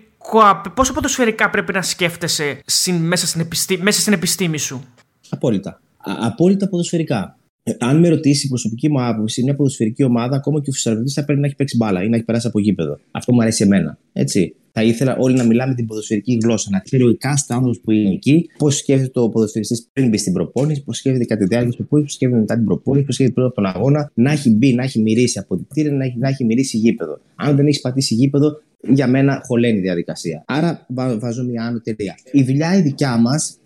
πόσο 0.73 0.93
ποδοσφαιρικά 0.93 1.49
πρέπει 1.49 1.73
να 1.73 1.81
σκέφτεσαι 1.81 2.61
μέσα, 2.99 3.27
στην 3.27 3.79
μέσα 3.81 3.99
στην 3.99 4.13
επιστήμη 4.13 4.57
σου; 4.57 4.83
Απόλυτα. 5.29 5.81
απόλυτα 6.03 6.69
ποδοσφαιρικά. 6.69 7.35
Ε, 7.63 7.71
αν 7.79 7.99
με 7.99 8.09
ρωτήσει 8.09 8.45
η 8.45 8.49
προσωπική 8.49 8.89
μου 8.89 9.03
άποψη, 9.03 9.43
μια 9.43 9.55
ποδοσφαιρική 9.55 10.03
ομάδα, 10.03 10.35
ακόμα 10.35 10.61
και 10.61 10.69
ο 10.69 10.73
φυσιολογητής 10.73 11.13
θα 11.13 11.25
πρέπει 11.25 11.39
να 11.39 11.45
έχει 11.45 11.55
παίξει 11.55 11.77
μπάλα 11.77 12.03
ή 12.03 12.09
να 12.09 12.15
έχει 12.15 12.25
περάσει 12.25 12.47
από 12.47 12.59
γήπεδο. 12.59 12.99
Αυτό 13.11 13.33
μου 13.33 13.41
αρέσει 13.41 13.63
εμένα. 13.63 13.97
Έτσι. 14.13 14.55
Θα 14.73 14.83
ήθελα 14.83 15.17
όλοι 15.19 15.35
να 15.35 15.43
μιλάμε 15.43 15.75
την 15.75 15.85
ποδοσφαιρική 15.85 16.37
γλώσσα, 16.43 16.69
να 16.71 16.79
ξέρει 16.79 17.03
ο 17.03 17.09
εκάστοτε 17.09 17.53
άνθρωπος 17.53 17.79
που 17.79 17.91
είναι 17.91 18.11
εκεί, 18.11 18.49
πώς 18.57 18.77
σκέφτεται 18.77 19.19
ο 19.19 19.29
ποδοσφαιριστής 19.29 19.87
πριν 19.93 20.09
μπει 20.09 20.17
στην 20.17 20.33
προπόνηση, 20.33 20.83
πώς 20.83 20.97
σκέφτεται 20.97 21.25
κατά 21.25 21.41
τη 21.41 21.47
διάρκεια 21.47 21.71
τη 21.71 21.77
προπόνηση, 21.77 22.05
πώς 22.07 22.15
σκέφτεται 22.15 22.41
μετά 22.41 22.55
την 22.55 22.65
προπόνηση, 22.65 23.05
πώς 23.05 23.15
σκέφτεται 23.15 23.39
πριν 23.41 23.45
από 23.45 23.55
τον 23.55 23.65
αγώνα, 23.65 24.11
να 24.13 24.31
έχει 24.31 24.49
μπει, 24.49 24.73
να 24.73 24.83
έχει 24.83 24.99
μυρίσει 25.01 25.39
από 25.39 25.55
την 25.55 25.65
κτίρια, 25.69 25.91
να 25.91 26.05
έχει, 26.05 26.17
να 26.17 26.27
έχει 26.27 26.45
μυρίσει 26.45 26.77
γήπεδο. 26.77 27.19
Αν 27.35 27.55
δεν 27.55 27.67
έχει 27.67 27.81
πατήσει 27.81 28.13
γήπεδο, 28.13 28.61
για 28.87 29.07
μένα 29.07 29.41
χωλαίνει 29.45 29.77
η 29.77 29.81
διαδικασία. 29.81 30.43
Άρα 30.47 30.85
βάζω 31.19 31.43
μια 31.43 31.63
άνω 31.63 31.79
τελεία. 31.79 32.15
Η 32.31 32.43
δουλειά 32.43 32.77
η 32.77 32.81
δικιά 32.81 33.17
μας 33.17 33.57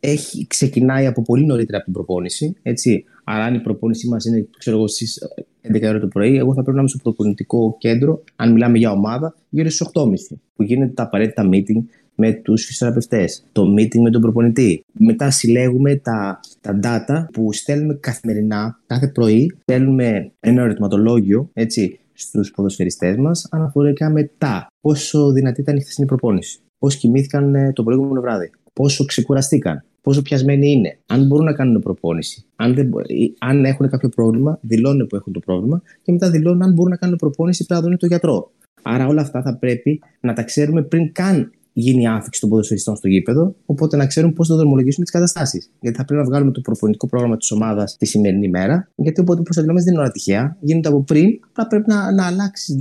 ξεκινάει 0.48 1.06
από 1.06 1.22
πολύ 1.22 1.46
νωρίτερα 1.46 1.78
από 1.78 1.86
την 1.86 1.94
προπόνηση. 1.94 2.56
Έτσι. 2.62 3.06
Άρα, 3.28 3.44
αν 3.44 3.54
η 3.54 3.60
προπόνησή 3.60 4.08
μας 4.08 4.26
είναι 4.26 4.48
ξέρω 4.58 4.78
εγώ, 4.78 4.88
στις 4.88 5.20
11 5.62 5.82
ώρα 5.84 6.00
το 6.00 6.08
πρωί, 6.08 6.38
εγώ 6.38 6.54
θα 6.54 6.62
πρέπει 6.62 6.76
να 6.76 6.80
είμαι 6.80 6.90
στο 6.90 7.00
προπονητικό 7.04 7.76
κέντρο, 7.80 8.24
αν 8.36 8.52
μιλάμε 8.52 8.78
για 8.78 8.92
ομάδα, 8.92 9.36
γύρω 9.50 9.70
στις 9.70 9.88
8.30 9.94 10.38
που 10.56 10.64
γίνεται 10.64 10.94
τα 10.94 11.04
απαραίτητα 11.04 11.50
meeting 11.52 11.84
με 12.16 12.34
τους 12.34 12.66
φυσιοθεραπευτές, 12.66 13.46
το 13.52 13.74
meeting 13.78 14.00
με 14.00 14.10
τον 14.10 14.22
προπονητή. 14.22 14.84
Μετά 14.94 15.32
συλλέγουμε 15.32 15.96
τα, 15.96 16.40
τα 16.62 16.80
data 16.84 17.26
που 17.34 17.54
στέλνουμε 17.54 17.94
καθημερινά, 17.94 18.80
κάθε 18.86 19.08
πρωί, 19.08 19.58
στέλνουμε 19.62 20.32
ένα 20.40 20.62
ερωτηματολόγιο, 20.62 21.50
έτσι, 21.54 22.00
στους 22.14 22.52
ποδοσφαιριστές 22.52 23.18
μας 23.18 23.48
αναφορικά 23.52 24.10
με 24.10 24.32
τα 24.38 24.68
πόσο 24.82 25.32
δυνατή 25.32 25.62
ήταν 25.62 25.76
η 25.76 25.82
χθεσινή 25.82 26.08
προπόνηση, 26.08 26.60
πώς 26.80 26.96
κοιμήθηκαν 26.96 27.56
ε, 27.56 27.72
το 27.74 27.84
προηγούμενο 27.84 28.22
βράδυ, 28.22 28.52
πόσο 28.74 29.06
ξεκουραστήκαν, 29.06 29.84
πόσο 30.06 30.22
πιασμένοι 30.22 30.72
είναι, 30.72 30.98
αν 31.06 31.26
μπορούν 31.26 31.46
να 31.46 31.54
κάνουν 31.54 31.82
προπόνηση. 31.82 32.46
Αν, 32.56 32.74
δεν, 32.74 32.92
αν 33.40 33.66
έχουν 33.66 33.90
κάποιο 33.90 34.10
πρόβλημα, 34.10 34.60
δηλώνουν 34.62 35.08
που 35.08 35.16
έχουν 35.16 35.34
το 35.34 35.40
πρόβλημα 35.40 35.82
και 36.02 36.12
μετά 36.12 36.30
δηλώνουν 36.30 36.64
αν 36.64 36.74
μπορούν 36.74 36.92
να 36.92 36.98
κάνουν 36.98 37.18
προπόνηση 37.18 37.66
πρέπει 37.66 37.82
να 37.82 37.88
δουν 37.88 37.98
το 37.98 38.06
γιατρό. 38.06 38.52
Άρα 38.82 39.08
όλα 39.08 39.22
αυτά 39.22 39.42
θα 39.42 39.58
πρέπει 39.58 40.02
να 40.20 40.34
τα 40.34 40.44
ξέρουμε 40.44 40.82
πριν 40.82 41.12
καν 41.12 41.52
γίνει 41.78 42.08
άφηξη 42.08 42.40
των 42.40 42.50
ποδοσφαιριστών 42.50 42.96
στο 42.96 43.08
γήπεδο, 43.08 43.56
οπότε 43.66 43.98
να 43.98 44.06
ξέρουν 44.06 44.34
πώς 44.34 44.48
θα 44.48 44.56
δρομολογήσουμε 44.56 45.06
τις 45.06 45.14
καταστάσεις. 45.14 45.72
Γιατί 45.80 45.98
θα 45.98 46.06
πρέπει 46.06 46.22
να 46.22 46.28
βγάλουμε 46.28 46.52
το 46.52 46.62
προπονητικό 46.62 47.08
πρόγραμμα 47.08 47.38
της 47.38 47.52
ομάδας 47.52 47.98
τη 47.98 48.06
σημερινή 48.06 48.50
μέρα, 48.50 48.92
γιατί 48.96 49.22
οπότε 49.22 49.40
όπω 49.40 49.50
αντιλαμβάνεστε 49.50 49.92
δεν 49.92 49.94
είναι 49.94 50.02
ώρα 50.02 50.12
τυχαία, 50.12 50.58
γίνεται 50.60 50.88
από 50.88 51.04
πριν, 51.04 51.40
απλά 51.50 51.68
πρέπει 51.68 51.84
να, 51.88 52.12
να 52.12 52.26
αλλάξει 52.26 52.78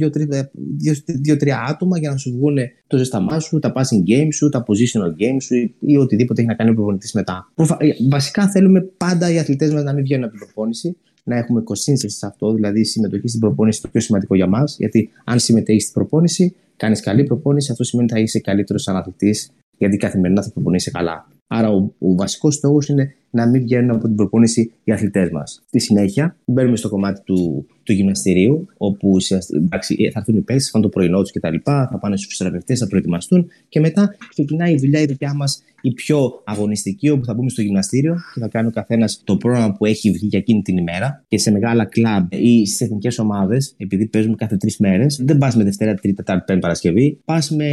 δύο-τρία 1.22 1.64
άτομα 1.68 1.98
για 1.98 2.10
να 2.10 2.16
σου 2.16 2.30
βγουν 2.30 2.56
το 2.86 2.96
ζεσταμά 2.96 3.40
σου, 3.40 3.58
τα 3.58 3.72
passing 3.74 4.10
games 4.10 4.34
σου, 4.34 4.48
τα 4.48 4.64
positional 4.66 5.10
games 5.22 5.42
σου 5.42 5.54
ή, 5.54 5.74
ή 5.80 5.96
οτιδήποτε 5.96 6.40
έχει 6.40 6.48
να 6.48 6.54
κάνει 6.56 6.70
ο 6.70 6.74
προπονητής 6.74 7.12
μετά. 7.12 7.52
Ε, 7.78 7.88
βασικά 8.10 8.48
θέλουμε 8.48 8.80
πάντα 8.80 9.30
οι 9.32 9.38
αθλητές 9.38 9.72
μας 9.72 9.82
να 9.82 9.92
μην 9.92 10.02
βγαίνουν 10.02 10.24
από 10.24 10.32
την 10.32 10.44
προπόνηση, 10.44 10.96
να 11.24 11.36
έχουμε 11.36 11.60
κοσύνση 11.60 12.08
σε 12.08 12.26
αυτό, 12.26 12.52
δηλαδή 12.52 12.80
η 12.80 12.84
συμμετοχή 12.84 13.28
στην 13.28 13.40
προπόνηση 13.40 13.82
το 13.82 13.88
πιο 13.88 14.00
σημαντικό 14.00 14.34
για 14.34 14.46
μας. 14.46 14.76
Γιατί 14.78 15.10
αν 15.24 15.38
συμμετέχεις 15.38 15.82
στην 15.82 15.94
προπόνηση, 15.94 16.54
κάνεις 16.76 17.00
καλή 17.00 17.24
προπόνηση, 17.24 17.70
αυτό 17.70 17.84
σημαίνει 17.84 18.08
ότι 18.10 18.18
θα 18.18 18.24
είσαι 18.24 18.40
καλύτερος 18.40 18.88
αναθλητή, 18.88 19.34
γιατί 19.78 19.96
καθημερινά 19.96 20.42
θα 20.42 20.50
προπονείσαι 20.50 20.90
καλά. 20.90 21.28
Άρα, 21.46 21.70
ο, 21.70 21.94
ο 21.98 22.14
βασικός 22.14 22.54
στόχος 22.54 22.88
είναι 22.88 23.14
να 23.30 23.48
μην 23.48 23.62
βγαίνουν 23.62 23.90
από 23.90 24.06
την 24.06 24.14
προπόνηση 24.14 24.72
οι 24.84 24.92
αθλητές 24.92 25.30
μας. 25.30 25.62
Στη 25.66 25.78
συνέχεια, 25.78 26.36
μπαίνουμε 26.44 26.76
στο 26.76 26.88
κομμάτι 26.88 27.20
του, 27.24 27.66
του 27.84 27.92
γυμναστηρίου, 27.92 28.66
όπου 28.76 29.16
εντάξει, 29.54 29.94
θα 30.12 30.18
έρθουν 30.18 30.36
οι 30.36 30.40
παίκτες, 30.40 30.64
θα 30.64 30.70
φάνε 30.70 30.84
το 30.84 30.90
πρωινό 30.90 31.20
τους 31.20 31.30
κτλ. 31.32 31.54
Θα 31.64 31.98
πάνε 32.00 32.16
στους 32.16 32.28
φυσιοθεραπευτές, 32.28 32.78
θα 32.78 32.86
προετοιμαστούν 32.86 33.46
και 33.68 33.80
μετά 33.80 34.16
ξεκινάει 34.28 34.72
η 34.72 34.76
δουλειά 34.76 35.00
η 35.00 35.04
δικιά 35.04 35.34
μας, 35.34 35.62
η 35.80 35.92
πιο 35.92 36.42
αγωνιστική, 36.44 37.08
όπου 37.08 37.24
θα 37.24 37.34
μπούμε 37.34 37.50
στο 37.50 37.62
γυμναστήριο 37.62 38.16
και 38.34 38.40
θα 38.40 38.48
κάνει 38.48 38.66
ο 38.66 38.70
καθένας 38.70 39.22
το 39.24 39.36
πρόγραμμα 39.36 39.72
που 39.72 39.84
έχει 39.84 40.10
βγει 40.10 40.26
για 40.26 40.38
εκείνη 40.38 40.62
την 40.62 40.76
ημέρα. 40.76 41.24
Και 41.28 41.38
σε 41.38 41.50
μεγάλα 41.50 41.84
κλαμπ 41.84 42.32
ή 42.32 42.66
στις 42.66 42.80
εθνικές 42.80 43.18
ομάδες, 43.18 43.74
επειδή 43.76 44.06
παίζουμε 44.06 44.34
κάθε 44.34 44.56
τρεις 44.56 44.78
μέρες, 44.78 45.22
δεν 45.24 45.38
πας 45.38 45.56
με 45.56 45.64
Δευτέρα, 45.64 45.94
Τρίτη, 45.94 46.16
Τετάρτη, 46.16 46.42
Πέμπτη, 46.46 46.60
Παρασκευή, 46.62 47.20
πας 47.24 47.50
με 47.50 47.68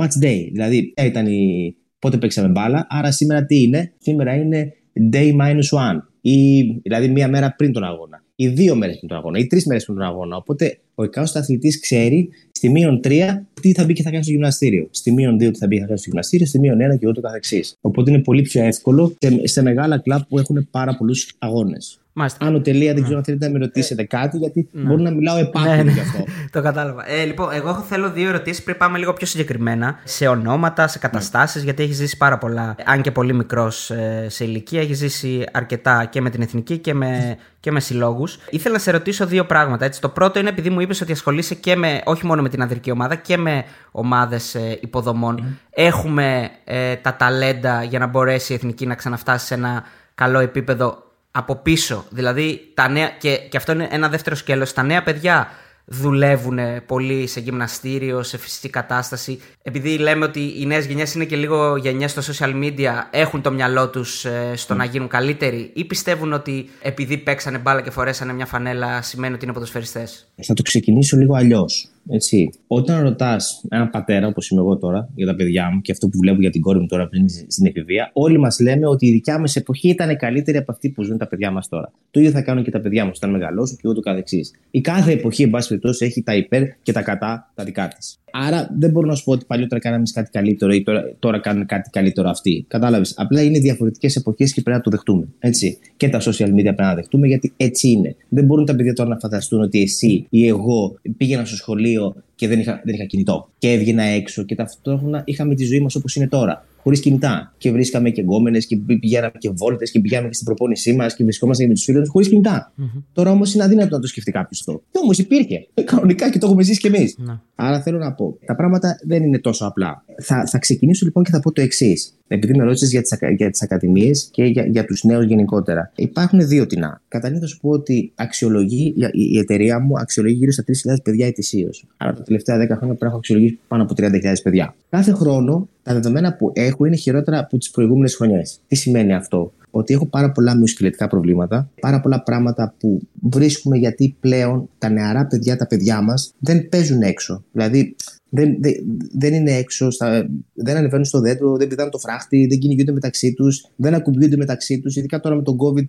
match 0.00 0.24
day. 0.24 0.48
Δηλαδή, 0.52 0.92
ήταν 1.06 1.26
η 1.26 1.74
πότε 1.98 2.16
παίξαμε 2.16 2.48
μπάλα. 2.48 2.86
Άρα 2.90 3.10
σήμερα 3.10 3.44
τι 3.44 3.62
είναι, 3.62 3.92
σήμερα 3.98 4.34
είναι 4.34 4.72
day 5.12 5.30
minus 5.40 5.78
one. 5.78 5.98
Ή, 6.20 6.62
δηλαδή 6.82 7.08
μία 7.08 7.28
μέρα 7.28 7.54
πριν 7.56 7.72
τον 7.72 7.84
αγώνα. 7.84 8.23
Ή 8.36 8.48
δύο 8.48 8.74
μέρες 8.74 8.96
πριν 8.96 9.08
τον 9.08 9.18
αγώνα. 9.18 9.38
Ή 9.38 9.46
τρεις 9.46 9.66
μέρες 9.66 9.84
πριν 9.84 9.96
τον 9.96 10.06
αγώνα. 10.06 10.36
Οπότε 10.36 10.78
ο 10.94 11.02
εκάστοτε 11.02 11.38
αθλητής 11.38 11.80
ξέρει 11.80 12.28
στη 12.52 12.68
μείον 12.68 13.00
τρία 13.00 13.46
τι 13.60 13.72
θα 13.72 13.84
μπει 13.84 13.92
και 13.92 14.02
θα 14.02 14.10
κάνει 14.10 14.22
στο 14.22 14.32
γυμναστήριο. 14.32 14.88
Στη 14.90 15.12
μείον 15.12 15.38
δύο 15.38 15.50
τι 15.50 15.58
θα 15.58 15.66
μπει 15.66 15.74
και 15.74 15.80
θα 15.80 15.86
κάνει 15.86 15.98
στο 15.98 16.08
γυμναστήριο. 16.08 16.46
Στη 16.46 16.58
μείον 16.58 16.80
ένα 16.80 16.96
και 16.96 17.08
ούτω 17.08 17.20
καθεξής. 17.20 17.76
Οπότε 17.80 18.10
είναι 18.10 18.22
πολύ 18.22 18.42
πιο 18.42 18.64
εύκολο 18.64 19.16
σε, 19.18 19.46
σε 19.46 19.62
μεγάλα 19.62 19.98
κλαμπ 19.98 20.22
που 20.28 20.38
έχουν 20.38 20.68
πάρα 20.70 20.96
πολλούς 20.96 21.34
αγώνες. 21.38 21.98
Μάλιστα. 22.16 22.46
Άνω 22.46 22.60
τελεία, 22.60 22.94
δεν 22.94 23.02
ξέρω 23.02 23.18
αν 23.18 23.24
θέλετε 23.24 23.46
να 23.46 23.52
με 23.52 23.58
ρωτήσετε 23.58 24.02
ε, 24.02 24.04
κάτι, 24.04 24.36
γιατί 24.36 24.68
ναι. 24.72 24.82
μπορώ 24.82 25.02
να 25.02 25.10
μιλάω 25.10 25.38
επάνω 25.38 25.74
ναι, 25.74 25.82
ναι. 25.82 25.92
γι' 25.92 26.00
αυτό. 26.00 26.24
το 26.52 26.62
κατάλαβα. 26.62 27.10
Ε, 27.10 27.24
λοιπόν, 27.24 27.48
εγώ 27.52 27.84
θέλω 27.88 28.10
δύο 28.10 28.28
ερωτήσεις 28.28 28.62
πριν 28.62 28.76
πάμε 28.76 28.98
λίγο 28.98 29.12
πιο 29.12 29.26
συγκεκριμένα 29.26 29.98
σε 30.04 30.26
ονόματα, 30.26 30.88
σε 30.88 30.98
καταστάσεις, 30.98 31.62
γιατί 31.62 31.82
έχεις 31.82 31.96
ζήσει 31.96 32.16
πάρα 32.16 32.38
πολλά. 32.38 32.76
Αν 32.84 33.02
και 33.02 33.10
πολύ 33.10 33.34
μικρός 33.34 33.90
ε, 33.90 34.26
σε 34.28 34.44
ηλικία, 34.44 34.80
έχεις 34.80 34.98
ζήσει 34.98 35.44
αρκετά 35.52 36.04
και 36.04 36.20
με 36.20 36.30
την 36.30 36.42
εθνική 36.42 36.78
και 36.78 36.94
με, 36.94 37.36
και 37.60 37.70
με 37.70 37.80
συλλόγους. 37.80 38.38
Ήθελα 38.50 38.74
να 38.74 38.80
σε 38.80 38.90
ρωτήσω 38.90 39.26
δύο 39.26 39.44
πράγματα. 39.44 39.84
Έτσι. 39.84 40.00
Το 40.00 40.08
πρώτο 40.08 40.38
είναι 40.38 40.48
επειδή 40.48 40.70
μου 40.70 40.80
είπες 40.80 41.00
ότι 41.00 41.12
ασχολείσαι 41.12 41.54
και 41.54 41.76
με, 41.76 42.00
όχι 42.04 42.26
μόνο 42.26 42.42
με 42.42 42.48
την 42.48 42.62
ανδρική 42.62 42.90
ομάδα 42.90 43.14
και 43.14 43.36
με 43.36 43.64
ομάδες 43.90 44.54
ε, 44.54 44.78
υποδομών. 44.80 45.58
Έχουμε 45.70 46.50
ε, 46.64 46.96
τα 46.96 47.16
ταλέντα 47.16 47.82
για 47.82 47.98
να 47.98 48.06
μπορέσει 48.06 48.52
η 48.52 48.54
εθνική 48.54 48.86
να 48.86 48.94
ξαναφτάσει 48.94 49.46
σε 49.46 49.54
ένα 49.54 49.84
καλό 50.14 50.38
επίπεδο 50.38 51.03
από 51.36 51.56
πίσω. 51.56 52.04
Δηλαδή, 52.10 52.70
τα 52.74 52.88
νέα, 52.88 53.08
και, 53.18 53.36
και 53.50 53.56
αυτό 53.56 53.72
είναι 53.72 53.88
ένα 53.90 54.08
δεύτερο 54.08 54.36
σκέλος, 54.36 54.72
τα 54.72 54.82
νέα 54.82 55.02
παιδιά 55.02 55.48
δουλεύουν 55.84 56.58
πολύ 56.86 57.26
σε 57.26 57.40
γυμναστήριο, 57.40 58.22
σε 58.22 58.38
φυσική 58.38 58.68
κατάσταση. 58.68 59.40
Επειδή 59.62 59.98
λέμε 59.98 60.24
ότι 60.24 60.54
οι 60.60 60.66
νέες 60.66 60.86
γενιές 60.86 61.14
είναι 61.14 61.24
και 61.24 61.36
λίγο 61.36 61.76
γενιές 61.76 62.10
στο 62.10 62.22
social 62.32 62.54
media, 62.64 62.92
έχουν 63.10 63.42
το 63.42 63.52
μυαλό 63.52 63.88
τους 63.88 64.24
ε, 64.24 64.52
στο 64.56 64.74
να 64.74 64.84
γίνουν 64.84 65.08
καλύτεροι, 65.08 65.70
ή 65.74 65.84
πιστεύουν 65.84 66.32
ότι 66.32 66.68
επειδή 66.82 67.18
παίξανε 67.18 67.58
μπάλα 67.58 67.80
και 67.80 67.90
φορέσανε 67.90 68.32
μια 68.32 68.46
φανέλα 68.46 69.02
σημαίνει 69.02 69.34
ότι 69.34 69.44
είναι 69.44 69.52
ποδοσφαιριστές; 69.52 70.26
Θα 70.42 70.54
το 70.54 70.62
ξεκινήσω 70.62 71.16
λίγο 71.16 71.34
αλλιώς. 71.34 71.88
Έτσι. 72.08 72.50
Όταν 72.66 73.02
ρωτάς 73.02 73.64
έναν 73.68 73.90
πατέρα, 73.90 74.26
όπως 74.26 74.50
είμαι 74.50 74.60
εγώ 74.60 74.76
τώρα, 74.76 75.08
για 75.14 75.26
τα 75.26 75.34
παιδιά 75.34 75.70
μου 75.72 75.80
και 75.80 75.92
αυτό 75.92 76.08
που 76.08 76.18
βλέπω 76.18 76.40
για 76.40 76.50
την 76.50 76.60
κόρη 76.60 76.78
μου 76.78 76.86
τώρα 76.86 77.08
πριν 77.08 77.28
στην 77.28 77.66
εφηβεία, 77.66 78.10
όλοι 78.12 78.38
μας 78.38 78.60
λέμε 78.60 78.86
ότι 78.86 79.06
η 79.06 79.12
δικιά 79.12 79.38
μας 79.38 79.56
εποχή 79.56 79.88
ήταν 79.88 80.16
καλύτερη 80.16 80.56
από 80.56 80.72
αυτή 80.72 80.90
που 80.90 81.02
ζουν 81.02 81.18
τα 81.18 81.26
παιδιά 81.26 81.50
μας 81.50 81.68
τώρα. 81.68 81.92
Το 82.10 82.20
ίδιο 82.20 82.32
θα 82.32 82.42
κάνουν 82.42 82.64
και 82.64 82.70
τα 82.70 82.80
παιδιά 82.80 83.04
μου 83.04 83.10
όταν 83.14 83.30
μεγαλώσουν 83.30 83.76
και 83.76 83.88
ούτω 83.88 84.00
καθεξής. 84.00 84.54
Η 84.70 84.80
κάθε 84.80 85.12
εποχή, 85.12 85.42
εν 85.42 85.50
πάση 85.50 85.68
περιπτώσει, 85.68 86.04
έχει 86.04 86.22
τα 86.22 86.34
υπέρ 86.34 86.62
και 86.82 86.92
τα 86.92 87.02
κατά 87.02 87.52
τα 87.54 87.64
δικά 87.64 87.88
της. 87.88 88.18
Άρα 88.36 88.70
δεν 88.78 88.90
μπορώ 88.90 89.06
να 89.06 89.14
σου 89.14 89.24
πω 89.24 89.32
ότι 89.32 89.44
παλιότερα 89.44 89.80
κάναμε 89.80 90.04
κάτι 90.12 90.30
καλύτερο 90.30 90.72
ή 90.72 90.82
τώρα, 90.82 91.14
τώρα 91.18 91.38
κάνουν 91.38 91.66
κάτι 91.66 91.90
καλύτερο 91.90 92.28
αυτοί. 92.28 92.64
Κατάλαβες. 92.68 93.14
Απλά 93.16 93.42
είναι 93.42 93.58
διαφορετικές 93.58 94.16
εποχές 94.16 94.52
και 94.52 94.60
πρέπει 94.60 94.76
να 94.76 94.82
το 94.82 94.90
δεχτούμε. 94.90 95.28
Έτσι. 95.38 95.78
Και 95.96 96.08
τα 96.08 96.20
social 96.20 96.48
media 96.48 96.62
πρέπει 96.62 96.82
να 96.82 96.94
δεχτούμε 96.94 97.26
γιατί 97.26 97.52
έτσι 97.56 97.88
είναι. 97.88 98.16
Δεν 98.28 98.44
μπορούν 98.44 98.64
τα 98.64 98.76
παιδιά 98.76 98.92
τώρα 98.92 99.08
να 99.08 99.18
φανταστούν 99.18 99.62
ότι 99.62 99.82
εσύ 99.82 100.26
ή 100.30 100.46
εγώ 100.46 100.98
πήγαινα 101.16 101.44
στο 101.44 101.56
σχολείο 101.56 102.14
και 102.34 102.48
δεν 102.48 102.58
είχα, 102.58 102.80
δεν 102.84 102.94
είχα 102.94 103.04
κινητό. 103.04 103.48
Και 103.58 103.72
έβγαινα 103.72 104.02
έξω 104.02 104.42
και 104.42 104.54
ταυτόχρονα 104.54 105.22
είχαμε 105.24 105.54
τη 105.54 105.64
ζωή 105.64 105.80
μας 105.80 105.94
όπως 105.94 106.16
είναι 106.16 106.28
τώρα 106.28 106.64
χωρίς 106.84 107.00
κινητά. 107.00 107.54
Και 107.58 107.70
βρίσκαμε 107.70 108.10
και 108.10 108.22
γκόμενες 108.22 108.66
και 108.66 108.76
πηγαίναμε 108.76 109.32
και 109.38 109.50
βόλτες 109.50 109.90
και 109.90 110.00
πηγαίναμε 110.00 110.28
και 110.28 110.34
στην 110.34 110.46
προπόνησή 110.46 110.92
μας 110.92 111.14
και 111.14 111.22
βρισκόμαστε 111.22 111.66
με 111.66 111.74
τους 111.74 111.84
φίλους 111.84 112.08
χωρίς 112.08 112.28
κινητά. 112.28 112.72
Mm-hmm. 112.78 113.02
Τώρα 113.12 113.30
όμως 113.30 113.54
είναι 113.54 113.64
αδύνατο 113.64 113.94
να 113.94 114.00
το 114.00 114.06
σκεφτεί 114.06 114.30
κάποιος 114.30 114.60
αυτό. 114.60 114.82
Και 114.90 114.98
όμως 115.02 115.18
υπήρχε. 115.18 115.66
Κανονικά 115.84 116.30
και 116.30 116.38
το 116.38 116.46
έχουμε 116.46 116.62
ζήσει 116.62 116.80
κι 116.80 116.86
εμείς. 116.86 117.16
Mm-hmm. 117.18 117.24
Ναι. 117.26 117.38
Άρα 117.54 117.80
θέλω 117.82 117.98
να 117.98 118.12
πω, 118.12 118.38
τα 118.46 118.54
πράγματα 118.56 118.98
δεν 119.02 119.22
είναι 119.22 119.38
τόσο 119.38 119.66
απλά. 119.66 120.04
Θα, 120.22 120.46
θα 120.46 120.58
ξεκινήσω 120.58 121.04
λοιπόν 121.04 121.24
και 121.24 121.30
θα 121.30 121.40
πω 121.40 121.52
το 121.52 121.60
εξής. 121.60 122.14
Επειδή 122.28 122.56
με 122.56 122.64
ρώτησες 122.64 122.90
για 122.90 123.02
τις 123.02 123.18
για 123.36 123.50
τις 123.50 123.62
ακαδημίες 123.62 124.28
και 124.30 124.44
για, 124.44 124.66
για 124.66 124.84
τους 124.84 125.02
νέους 125.04 125.24
γενικότερα. 125.24 125.92
Υπάρχουν 125.94 126.48
δύο 126.48 126.66
τεινά. 126.66 127.02
Καταρχήν 127.08 127.40
θα 127.40 127.46
σου 127.46 127.58
πω 127.60 127.68
ότι 127.68 128.12
αξιολογεί, 128.14 128.94
η 129.12 129.38
εταιρεία 129.38 129.80
μου 129.80 129.98
αξιολογεί 129.98 130.36
γύρω 130.36 130.52
στα 130.52 130.64
3.000 130.66 130.96
παιδιά 131.02 131.26
ετησίως. 131.26 131.86
Άρα 131.96 132.12
τα 132.12 132.22
τελευταία 132.22 132.56
10 132.56 132.58
χρόνια 132.58 132.78
πρέπει 132.78 133.02
να 133.02 133.06
έχω 133.06 133.16
αξιολογήσει 133.16 133.58
πάνω 133.68 133.82
από 133.82 133.94
30.000 133.96 134.34
παιδιά. 134.42 134.74
Κάθε 134.90 135.12
χρόνο 135.12 135.68
τα 135.84 135.92
δεδομένα 135.92 136.34
που 136.34 136.52
έχω 136.54 136.84
είναι 136.84 136.96
χειρότερα 136.96 137.38
από 137.38 137.58
τις 137.58 137.70
προηγούμενες 137.70 138.16
χρονιές. 138.16 138.60
Τι 138.66 138.76
σημαίνει 138.76 139.14
αυτό, 139.14 139.52
Ότι 139.70 139.94
έχω 139.94 140.06
πάρα 140.06 140.32
πολλά 140.32 140.56
μυοσκελετικά 140.56 141.08
προβλήματα, 141.08 141.70
πάρα 141.80 142.00
πολλά 142.00 142.22
πράγματα 142.22 142.74
που 142.78 143.00
βρίσκουμε 143.22 143.76
γιατί 143.76 144.16
πλέον 144.20 144.68
τα 144.78 144.88
νεαρά 144.88 145.26
παιδιά, 145.26 145.56
τα 145.56 145.66
παιδιά 145.66 146.02
μας 146.02 146.34
δεν 146.38 146.68
παίζουν 146.68 147.02
έξω. 147.02 147.44
Δηλαδή 147.52 147.96
δεν, 148.28 148.56
δεν, 148.60 148.72
δεν 149.12 149.34
είναι 149.34 149.52
έξω, 149.52 149.90
στα, 149.90 150.28
δεν 150.54 150.76
ανεβαίνουν 150.76 151.04
στο 151.04 151.20
δέντρο, 151.20 151.56
δεν 151.56 151.68
πηδάνε 151.68 151.90
το 151.90 151.98
φράχτη, 151.98 152.46
δεν 152.46 152.58
κυνηγούνται 152.58 152.92
μεταξύ 152.92 153.32
τους, 153.32 153.66
δεν 153.76 153.94
ακουμπιούνται 153.94 154.36
μεταξύ 154.36 154.80
τους. 154.80 154.96
Ειδικά 154.96 155.20
τώρα 155.20 155.34
με 155.34 155.42
τον 155.42 155.56
COVID 155.58 155.84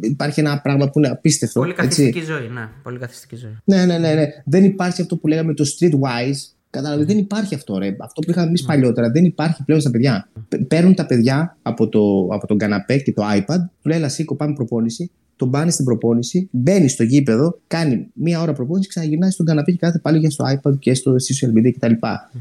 υπάρχει 0.00 0.40
ένα 0.40 0.60
πράγμα 0.60 0.90
που 0.90 0.98
είναι 0.98 1.08
απίστευτο. 1.08 1.60
Πολύ 1.60 1.72
καθιστική 1.72 2.20
ζωή, 2.20 2.48
ναι. 2.48 2.68
Πολύ 2.82 2.98
καθιστική 2.98 3.36
ζωή. 3.36 3.56
Ναι, 3.64 3.84
ναι, 3.84 3.98
ναι, 3.98 4.14
ναι. 4.14 4.26
Δεν 4.44 4.64
υπάρχει 4.64 5.00
αυτό 5.00 5.16
που 5.16 5.26
λέγαμε 5.26 5.54
το 5.54 5.64
streetwise, 5.78 6.54
Κατάλαβες, 6.72 7.06
δεν 7.06 7.18
υπάρχει 7.18 7.54
αυτό, 7.54 7.78
ρε. 7.78 7.96
Αυτό 7.98 8.20
που 8.20 8.30
είχαμε 8.30 8.46
εμείς 8.46 8.60
ναι. 8.60 8.66
παλιότερα 8.66 9.10
δεν 9.10 9.24
υπάρχει 9.24 9.64
πλέον 9.64 9.80
στα 9.80 9.90
παιδιά. 9.90 10.28
Παίρνουν 10.68 10.94
τα 10.94 11.06
παιδιά 11.06 11.56
από, 11.62 11.88
το, 11.88 12.28
από 12.30 12.46
τον 12.46 12.58
καναπέ 12.58 12.98
και 12.98 13.12
το 13.12 13.22
iPad, 13.36 13.58
του 13.82 13.88
λέει 13.88 13.98
Λασίκο, 13.98 14.34
πάμε 14.36 14.52
προπόνηση, 14.52 15.10
τον 15.36 15.50
πάνε 15.50 15.70
στην 15.70 15.84
προπόνηση, 15.84 16.48
μπαίνει 16.50 16.88
στο 16.88 17.02
γήπεδο, 17.02 17.58
κάνει 17.66 18.06
μία 18.12 18.40
ώρα 18.40 18.52
προπόνηση, 18.52 18.88
ξαναγυρνάει 18.88 19.30
στον 19.30 19.46
καναπέ 19.46 19.70
και 19.70 19.76
κάθεται 19.76 19.98
πάλι 19.98 20.18
για 20.18 20.30
στο 20.30 20.44
iPad 20.48 20.78
και 20.78 20.94
στο 20.94 21.12
social 21.12 21.58
media 21.58 21.70
κτλ. 21.76 21.92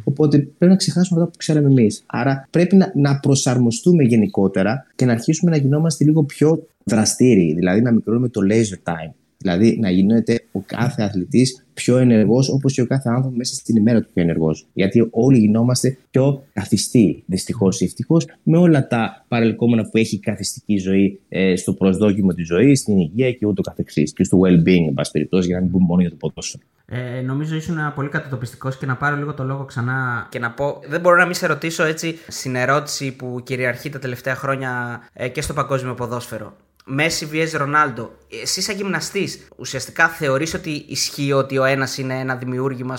Οπότε 0.03 0.37
πρέπει 0.37 0.71
να 0.71 0.75
ξεχάσουμε 0.75 1.19
αυτά 1.19 1.31
που 1.31 1.37
ξέραμε 1.37 1.67
εμείς. 1.67 2.03
Άρα 2.05 2.47
πρέπει 2.49 2.75
να, 2.75 2.91
να 2.95 3.19
προσαρμοστούμε 3.19 4.03
γενικότερα 4.03 4.85
και 4.95 5.05
να 5.05 5.11
αρχίσουμε 5.11 5.51
να 5.51 5.57
γινόμαστε 5.57 6.03
λίγο 6.03 6.23
πιο 6.23 6.67
δραστήριοι, 6.83 7.53
δηλαδή 7.53 7.81
να 7.81 7.91
μικρώνουμε 7.91 8.29
το 8.29 8.41
leisure 8.49 8.91
time. 8.91 9.11
Δηλαδή 9.41 9.77
να 9.79 9.89
γίνεται 9.89 10.43
ο 10.51 10.59
κάθε 10.65 11.03
αθλητής 11.03 11.65
πιο 11.73 11.97
ενεργός, 11.97 12.49
όπως 12.49 12.73
και 12.73 12.81
ο 12.81 12.87
κάθε 12.87 13.09
άνθρωπο 13.09 13.35
μέσα 13.35 13.53
στην 13.53 13.75
ημέρα 13.75 14.01
του 14.01 14.09
πιο 14.13 14.23
ενεργός. 14.23 14.67
Γιατί 14.73 15.07
όλοι 15.11 15.37
γινόμαστε 15.37 15.97
πιο 16.09 16.43
καθιστοί, 16.53 17.23
δυστυχώς 17.25 17.81
ή 17.81 17.85
ευτυχώς, 17.85 18.27
με 18.43 18.57
όλα 18.57 18.87
τα 18.87 19.25
παρελκόμενα 19.27 19.83
που 19.83 19.97
έχει 19.97 20.15
η 20.15 20.19
καθιστική 20.19 20.77
ζωή 20.77 21.19
ε, 21.29 21.55
στο 21.55 21.73
προσδόκιμο 21.73 22.33
της 22.33 22.47
ζωής, 22.47 22.79
στην 22.79 22.97
υγεία 22.97 23.31
και 23.31 23.45
ούτω 23.45 23.61
καθεξής. 23.61 24.13
Και 24.13 24.23
στο 24.23 24.39
well-being, 24.43 24.87
εν 24.87 24.93
πάση 24.93 25.11
περιπτώσει, 25.11 25.47
για 25.47 25.55
να 25.55 25.61
μην 25.61 25.71
πούμε 25.71 25.85
μόνο 25.85 26.01
για 26.01 26.09
το 26.09 26.15
ποδόσφαιρο. 26.15 26.63
Ε, 26.85 27.21
νομίζω 27.21 27.55
ήσουν 27.55 27.77
πολύ 27.95 28.09
κατατοπιστικός 28.09 28.77
και 28.77 28.85
να 28.85 28.95
πάρω 28.95 29.15
λίγο 29.15 29.33
το 29.33 29.43
λόγο 29.43 29.65
ξανά 29.65 30.27
και 30.29 30.39
να 30.39 30.51
πω. 30.51 30.81
Δεν 30.87 31.01
μπορώ 31.01 31.17
να 31.17 31.25
μην 31.25 31.33
σε 31.33 31.47
ρωτήσω 31.47 31.83
έτσι 31.83 32.17
στην 32.27 32.55
ερώτηση 32.55 33.15
που 33.15 33.41
κυριαρχεί 33.43 33.89
τα 33.89 33.99
τελευταία 33.99 34.35
χρόνια 34.35 35.01
ε, 35.13 35.27
και 35.27 35.41
στο 35.41 35.53
παγκόσμιο 35.53 35.93
ποδόσφαιρο. 35.93 36.53
Μέση 36.85 37.27
vs 37.33 37.57
Ρονάλντο. 37.57 38.11
Εσύ, 38.41 38.61
σαν 38.61 38.75
γυμναστής, 38.75 39.47
ουσιαστικά 39.57 40.07
θεωρείς 40.07 40.53
ότι 40.53 40.85
ισχύει 40.87 41.31
ότι 41.31 41.57
ο 41.57 41.63
ένας 41.63 41.97
είναι 41.97 42.19
ένα 42.19 42.35
δημιούργημα 42.35 42.97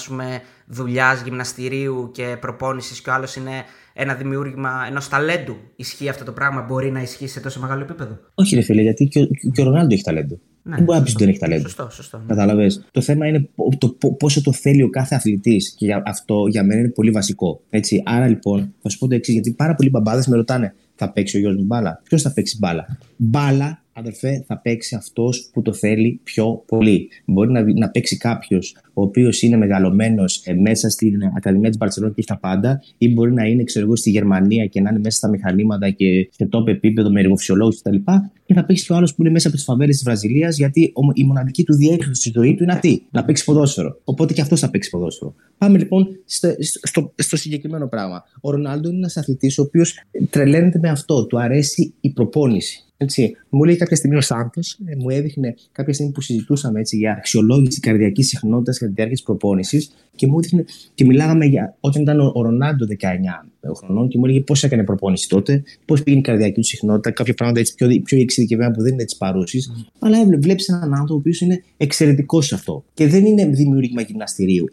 δουλειάς, 0.67 1.23
γυμναστηρίου 1.23 2.11
και 2.15 2.37
προπόνησης 2.41 3.01
και 3.01 3.11
ο 3.11 3.13
άλλος 3.13 3.37
είναι 3.37 3.51
ένα 3.93 4.15
δημιούργημα 4.15 4.71
ενός 4.89 5.09
ταλέντου. 5.09 5.57
Ισχύει 5.77 6.09
αυτό 6.09 6.25
το 6.25 6.33
πράγμα, 6.33 6.63
μπορεί 6.63 6.91
να 6.91 7.03
ισχύει 7.03 7.27
σε 7.27 7.41
τόσο 7.41 7.61
μεγάλο 7.61 7.83
επίπεδο; 7.83 8.19
Όχι, 8.35 8.55
ρε 8.55 8.61
φίλε, 8.61 8.83
γιατί 8.83 9.05
και 9.05 9.21
ο, 9.21 9.27
και 9.53 9.61
ο 9.61 9.65
Ρονάλντο 9.65 9.95
έχει 9.95 10.03
ταλέντο. 10.03 10.39
Ναι, 10.65 10.75
δεν 10.75 10.85
μπορεί 10.85 10.99
να 10.99 11.05
πεις 11.05 11.15
ότι 11.15 11.23
δεν 11.25 11.33
έχει 11.33 11.43
ταλέντο. 11.43 11.63
Σωστό, 11.63 11.89
σωστό. 11.91 12.19
Ναι. 12.19 12.25
Κατάλαβες; 12.27 12.85
Το 12.91 13.01
θέμα 13.01 13.27
είναι 13.27 13.49
το, 13.79 13.89
πόσο 14.19 14.43
το 14.43 14.53
θέλει 14.53 14.83
ο 14.83 14.91
κάθε 14.91 15.15
αθλητής. 15.15 15.75
Και 15.77 15.85
για 15.85 16.03
αυτό 16.07 16.47
για 16.49 16.65
μένα 16.65 16.81
είναι 16.81 16.91
πολύ 16.91 17.11
βασικό. 17.11 17.61
Έτσι. 17.71 18.03
Άρα 18.05 18.27
λοιπόν, 18.27 18.75
θα 18.83 18.89
σου 18.89 18.99
πω 18.99 19.09
το 19.09 19.15
εξής, 19.15 19.35
γιατί 19.35 19.53
πάρα 19.53 19.75
πολλοί 19.75 19.91
μπαμπάδες 19.91 20.27
με 20.27 20.37
ρωτάνε, 20.37 20.75
θα 21.05 21.13
παίξει 21.13 21.37
ο 21.37 21.41
γιος 21.41 21.57
μου 21.57 21.65
μπάλα. 21.65 22.01
Ποιος 22.05 22.23
θα 22.23 22.33
παίξει 22.33 22.57
μπάλα; 22.61 22.99
Μπάλα 23.17 23.82
αδερφέ, 23.93 24.45
θα 24.47 24.59
παίξει 24.59 24.95
αυτός 24.95 25.51
που 25.53 25.63
το 25.63 25.73
θέλει 25.73 26.21
πιο 26.23 26.63
πολύ. 26.67 27.09
Μπορεί 27.25 27.51
να, 27.51 27.73
να 27.73 27.91
παίξει 27.91 28.17
κάποιος 28.17 28.77
ο 28.95 29.03
οποίος 29.03 29.43
είναι 29.43 29.57
μεγαλωμένος 29.57 30.43
ε, 30.45 30.53
μέσα 30.53 30.89
στην 30.89 31.23
Ακαδημία 31.37 31.69
της 31.69 31.79
Μπαρσελόνας 31.79 32.15
και 32.15 32.21
έχει 32.21 32.41
τα 32.41 32.49
πάντα, 32.49 32.83
ή 32.99 33.09
μπορεί 33.13 33.33
να 33.33 33.45
είναι, 33.45 33.63
ξέρω 33.63 33.85
εγώ, 33.85 33.97
στη 33.97 34.11
Γερμανία 34.11 34.67
και 34.67 34.81
να 34.81 34.91
είναι 34.91 34.99
μέσα 34.99 35.17
στα 35.17 35.29
μηχανήματα 35.29 35.91
και 35.91 36.29
σε 36.31 36.47
τόπο 36.47 36.71
επίπεδο 36.71 37.11
με 37.11 37.21
εργοφυσιολόγους 37.21 37.83
κτλ. 37.83 37.97
Και 38.45 38.55
θα 38.55 38.65
παίξει 38.65 38.87
και 38.87 38.93
ο 38.93 38.97
άλλος 38.97 39.15
που 39.15 39.23
είναι 39.23 39.31
μέσα 39.31 39.49
από 39.49 39.57
τις 39.57 39.65
φαβέλε 39.65 39.91
της 39.91 40.03
Βραζιλίας, 40.03 40.57
γιατί 40.57 40.93
η 41.15 41.25
μοναδική 41.25 41.65
του 41.65 41.75
διέξοδο 41.75 42.15
στη 42.15 42.31
ζωή 42.35 42.55
του 42.55 42.63
είναι 42.63 42.73
αυτή, 42.73 43.03
να 43.11 43.25
παίξει 43.25 43.45
ποδόσφαιρο. 43.45 44.01
Οπότε 44.05 44.33
και 44.33 44.41
αυτός 44.41 44.61
θα 44.61 44.71
παίξει 44.71 44.91
ποδόσφαιρο. 44.91 45.35
Πάμε 45.59 45.79
λοιπόν 45.79 46.09
στο, 46.25 46.55
στο, 46.83 47.13
στο 47.17 47.37
συγκεκριμένο 47.37 47.89
πράγμα. 47.89 48.25
Ο 48.41 48.51
Ρονάλντο 48.51 48.89
είναι 48.89 48.99
ένας 48.99 49.17
αθλητής 49.17 49.59
ο 49.59 49.63
οποίος 49.63 49.99
τρελαίνεται 50.31 50.79
με 50.79 50.89
αυτό. 50.89 51.27
Του 51.27 51.41
αρέσει 51.41 51.95
η 52.01 52.11
προπόνηση. 52.11 52.85
Έτσι. 53.03 53.37
Μου 53.49 53.65
λέει 53.65 53.77
κάποια 53.77 53.97
στιγμή 53.97 54.17
ο 54.17 54.21
Σάντος, 54.21 54.79
ε, 54.85 54.97
μου 54.97 55.11
έδειχνε 55.11 55.55
κάποια 55.73 55.93
στιγμή 55.93 56.13
που 56.13 56.21
συζητούσαμε 56.21 56.81
έτσι, 56.81 56.97
για 56.97 57.13
αξιολόγηση 57.13 57.81
καρδιακής 57.81 58.29
συχνότητας 58.29 58.79
κατά 58.79 58.89
τη 58.89 58.95
διάρκεια 58.95 59.17
της 59.17 59.25
προπόνησης 59.25 59.93
και 60.15 60.27
μου 60.27 60.39
έδειχνε 60.39 60.65
και 60.95 61.05
μιλάγαμε 61.05 61.45
για 61.45 61.77
όταν 61.81 62.03
ήταν 62.03 62.21
ο 62.21 62.43
Ρονάντο 62.43 62.87
19 62.87 63.49
χρονών 63.77 64.09
και 64.09 64.19
μου 64.19 64.25
έλεγε 64.25 64.41
πώς 64.41 64.65
έκανε 64.65 64.85
προπόνηση 64.85 65.29
τότε, 65.29 65.63
πώς 65.85 66.03
πήγαινε 66.03 66.21
η 66.21 66.25
καρδιακή 66.25 66.61
του 66.61 66.67
συχνότητα, 66.67 67.11
κάποια 67.11 67.35
πράγματα 67.35 67.61
έτσι 67.61 67.75
πιο, 67.75 67.89
πιο 68.05 68.19
εξειδικευμένα 68.19 68.71
που 68.71 68.83
δεν 68.83 68.93
είναι 68.93 69.05
της 69.05 69.17
παρούσης. 69.17 69.71
Mm. 69.73 69.91
Αλλά 69.99 70.25
βλέπεις 70.25 70.69
έναν 70.69 70.95
άνθρωπο 70.95 71.15
ο 71.15 71.17
οποίος 71.17 71.41
είναι 71.41 71.63
εξαιρετικός 71.77 72.47
σε 72.47 72.55
αυτό. 72.55 72.85
Και 72.95 73.07
δεν 73.07 73.25
είναι 73.25 73.47
δημιούργημα 73.47 74.03
γυμναστηρίου. 74.03 74.65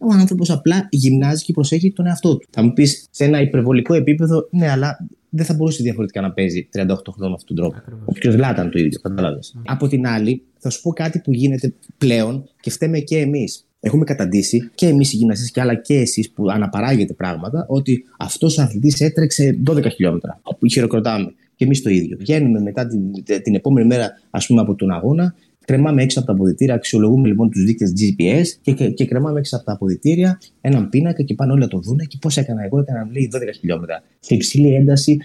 Ο 0.00 0.12
άνθρωπος 0.12 0.50
απλά 0.50 0.88
γυμνάζει 0.90 1.44
και 1.44 1.52
προσέχει 1.52 1.92
τον 1.92 2.06
εαυτό 2.06 2.36
του. 2.36 2.46
Θα 2.50 2.62
μου 2.62 2.72
πεις 2.72 3.08
σε 3.10 3.24
ένα 3.24 3.40
υπερβολικό 3.40 3.94
επίπεδο, 3.94 4.48
ναι, 4.50 4.70
αλλά 4.70 5.08
δεν 5.28 5.44
θα 5.44 5.54
μπορούσε 5.54 5.82
διαφορετικά 5.82 6.20
να 6.20 6.32
παίζει 6.32 6.68
38 6.72 6.84
χρόνια 6.84 7.28
με 7.28 7.34
αυτόν 7.34 7.56
τον 7.56 7.56
τρόπο. 7.56 7.76
Όποιο 8.04 8.36
Λάταν 8.36 8.70
το 8.70 8.78
ίδιο, 8.78 8.98
κατάλαβες. 9.02 9.54
Mm. 9.56 9.62
Από 9.66 9.88
την 9.88 10.06
άλλη, 10.06 10.42
θα 10.58 10.70
σου 10.70 10.82
πω 10.82 10.92
κάτι 10.92 11.18
που 11.18 11.32
γίνεται 11.32 11.74
πλέον 11.98 12.48
και 12.60 12.70
φταίμε 12.70 12.98
και 12.98 13.18
εμείς. 13.18 13.62
Έχουμε 13.80 14.04
καταντήσει 14.04 14.70
και 14.74 14.86
εμείς 14.86 15.12
οι 15.12 15.16
γυμναστές, 15.16 15.62
αλλά 15.62 15.74
και 15.74 15.94
εσείς 15.94 16.30
που 16.30 16.50
αναπαράγετε 16.50 17.12
πράγματα, 17.12 17.66
ότι 17.68 18.04
αυτός 18.18 18.58
ο 18.58 18.62
αθλητής 18.62 19.00
έτρεξε 19.00 19.58
12 19.70 19.90
χιλιόμετρα. 19.90 20.40
Όπου 20.42 20.68
χειροκροτάμε. 20.68 21.34
Και 21.56 21.64
εμείς 21.64 21.82
το 21.82 21.90
ίδιο. 21.90 22.16
Βγαίνουμε 22.20 22.60
μετά 22.60 22.86
την, 22.86 23.00
την 23.42 23.54
επόμενη 23.54 23.86
μέρα, 23.86 24.10
ας 24.30 24.46
πούμε, 24.46 24.60
από 24.60 24.74
τον 24.74 24.90
αγώνα 24.90 25.34
κρεμάμε 25.68 26.02
έξω 26.02 26.18
από 26.18 26.28
τα 26.28 26.32
αποδητήρια, 26.32 26.74
αξιολογούμε 26.74 27.28
λοιπόν 27.28 27.50
τους 27.50 27.64
δείκτες 27.64 27.92
GPS 27.98 28.44
και, 28.60 28.72
και, 28.72 28.90
και 28.90 29.06
κρεμάμε 29.06 29.38
έξω 29.38 29.56
από 29.56 29.64
τα 29.64 29.72
αποδητήρια 29.72 30.40
έναν 30.60 30.88
πίνακα 30.88 31.22
και 31.22 31.34
πάνε 31.34 31.52
όλοι 31.52 31.60
να 31.60 31.68
το 31.68 31.78
δούνε 31.78 32.04
και 32.04 32.16
πώς 32.20 32.36
έκανα 32.36 32.64
εγώ, 32.64 32.78
έκανα 32.80 33.08
λέει 33.12 33.30
12 33.34 33.38
χιλιόμετρα. 33.58 34.02
Σε 34.20 34.34
υψηλή 34.34 34.74
ένταση 34.74 35.18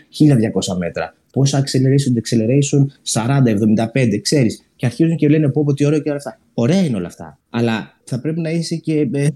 1200 0.71 0.77
μέτρα. 0.77 1.15
Πόσα 1.31 1.63
acceleration, 1.63 2.19
deceleration 2.19 2.85
40, 3.11 3.87
75, 3.93 4.19
ξέρεις. 4.21 4.65
Και 4.75 4.85
αρχίζουν 4.85 5.15
και 5.15 5.29
λένε 5.29 5.49
πω, 5.49 5.63
πω 5.63 5.73
τι 5.73 5.85
ωραίο 5.85 5.99
και 5.99 6.09
όλα 6.09 6.17
αυτά. 6.17 6.39
Ωραία 6.53 6.85
είναι 6.85 6.95
όλα 6.95 7.07
αυτά. 7.07 7.39
Αλλά 7.49 7.99
θα 8.03 8.19
πρέπει 8.19 8.39
να 8.39 8.49
είσαι 8.49 8.75
και 8.75 9.09
ε, 9.11 9.27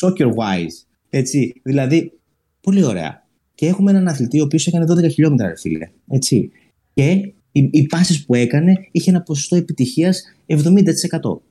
soccer 0.00 0.26
wise. 0.26 0.86
Έτσι. 1.10 1.60
Δηλαδή, 1.62 2.12
πολύ 2.60 2.84
ωραία. 2.84 3.26
Και 3.54 3.66
έχουμε 3.66 3.90
έναν 3.90 4.08
αθλητή 4.08 4.40
ο 4.40 4.44
οποίος 4.44 4.66
έκανε 4.66 4.84
12 4.88 5.10
χιλιόμετρα, 5.10 5.52
φίλε. 5.56 5.88
Έτσι. 6.10 6.50
Και 6.94 7.32
οι, 7.56 7.68
οι 7.72 7.86
πάσει 7.86 8.24
που 8.24 8.34
έκανε 8.34 8.72
είχε 8.90 9.10
ένα 9.10 9.22
ποσοστό 9.22 9.56
επιτυχίας 9.56 10.22
70% 10.46 10.56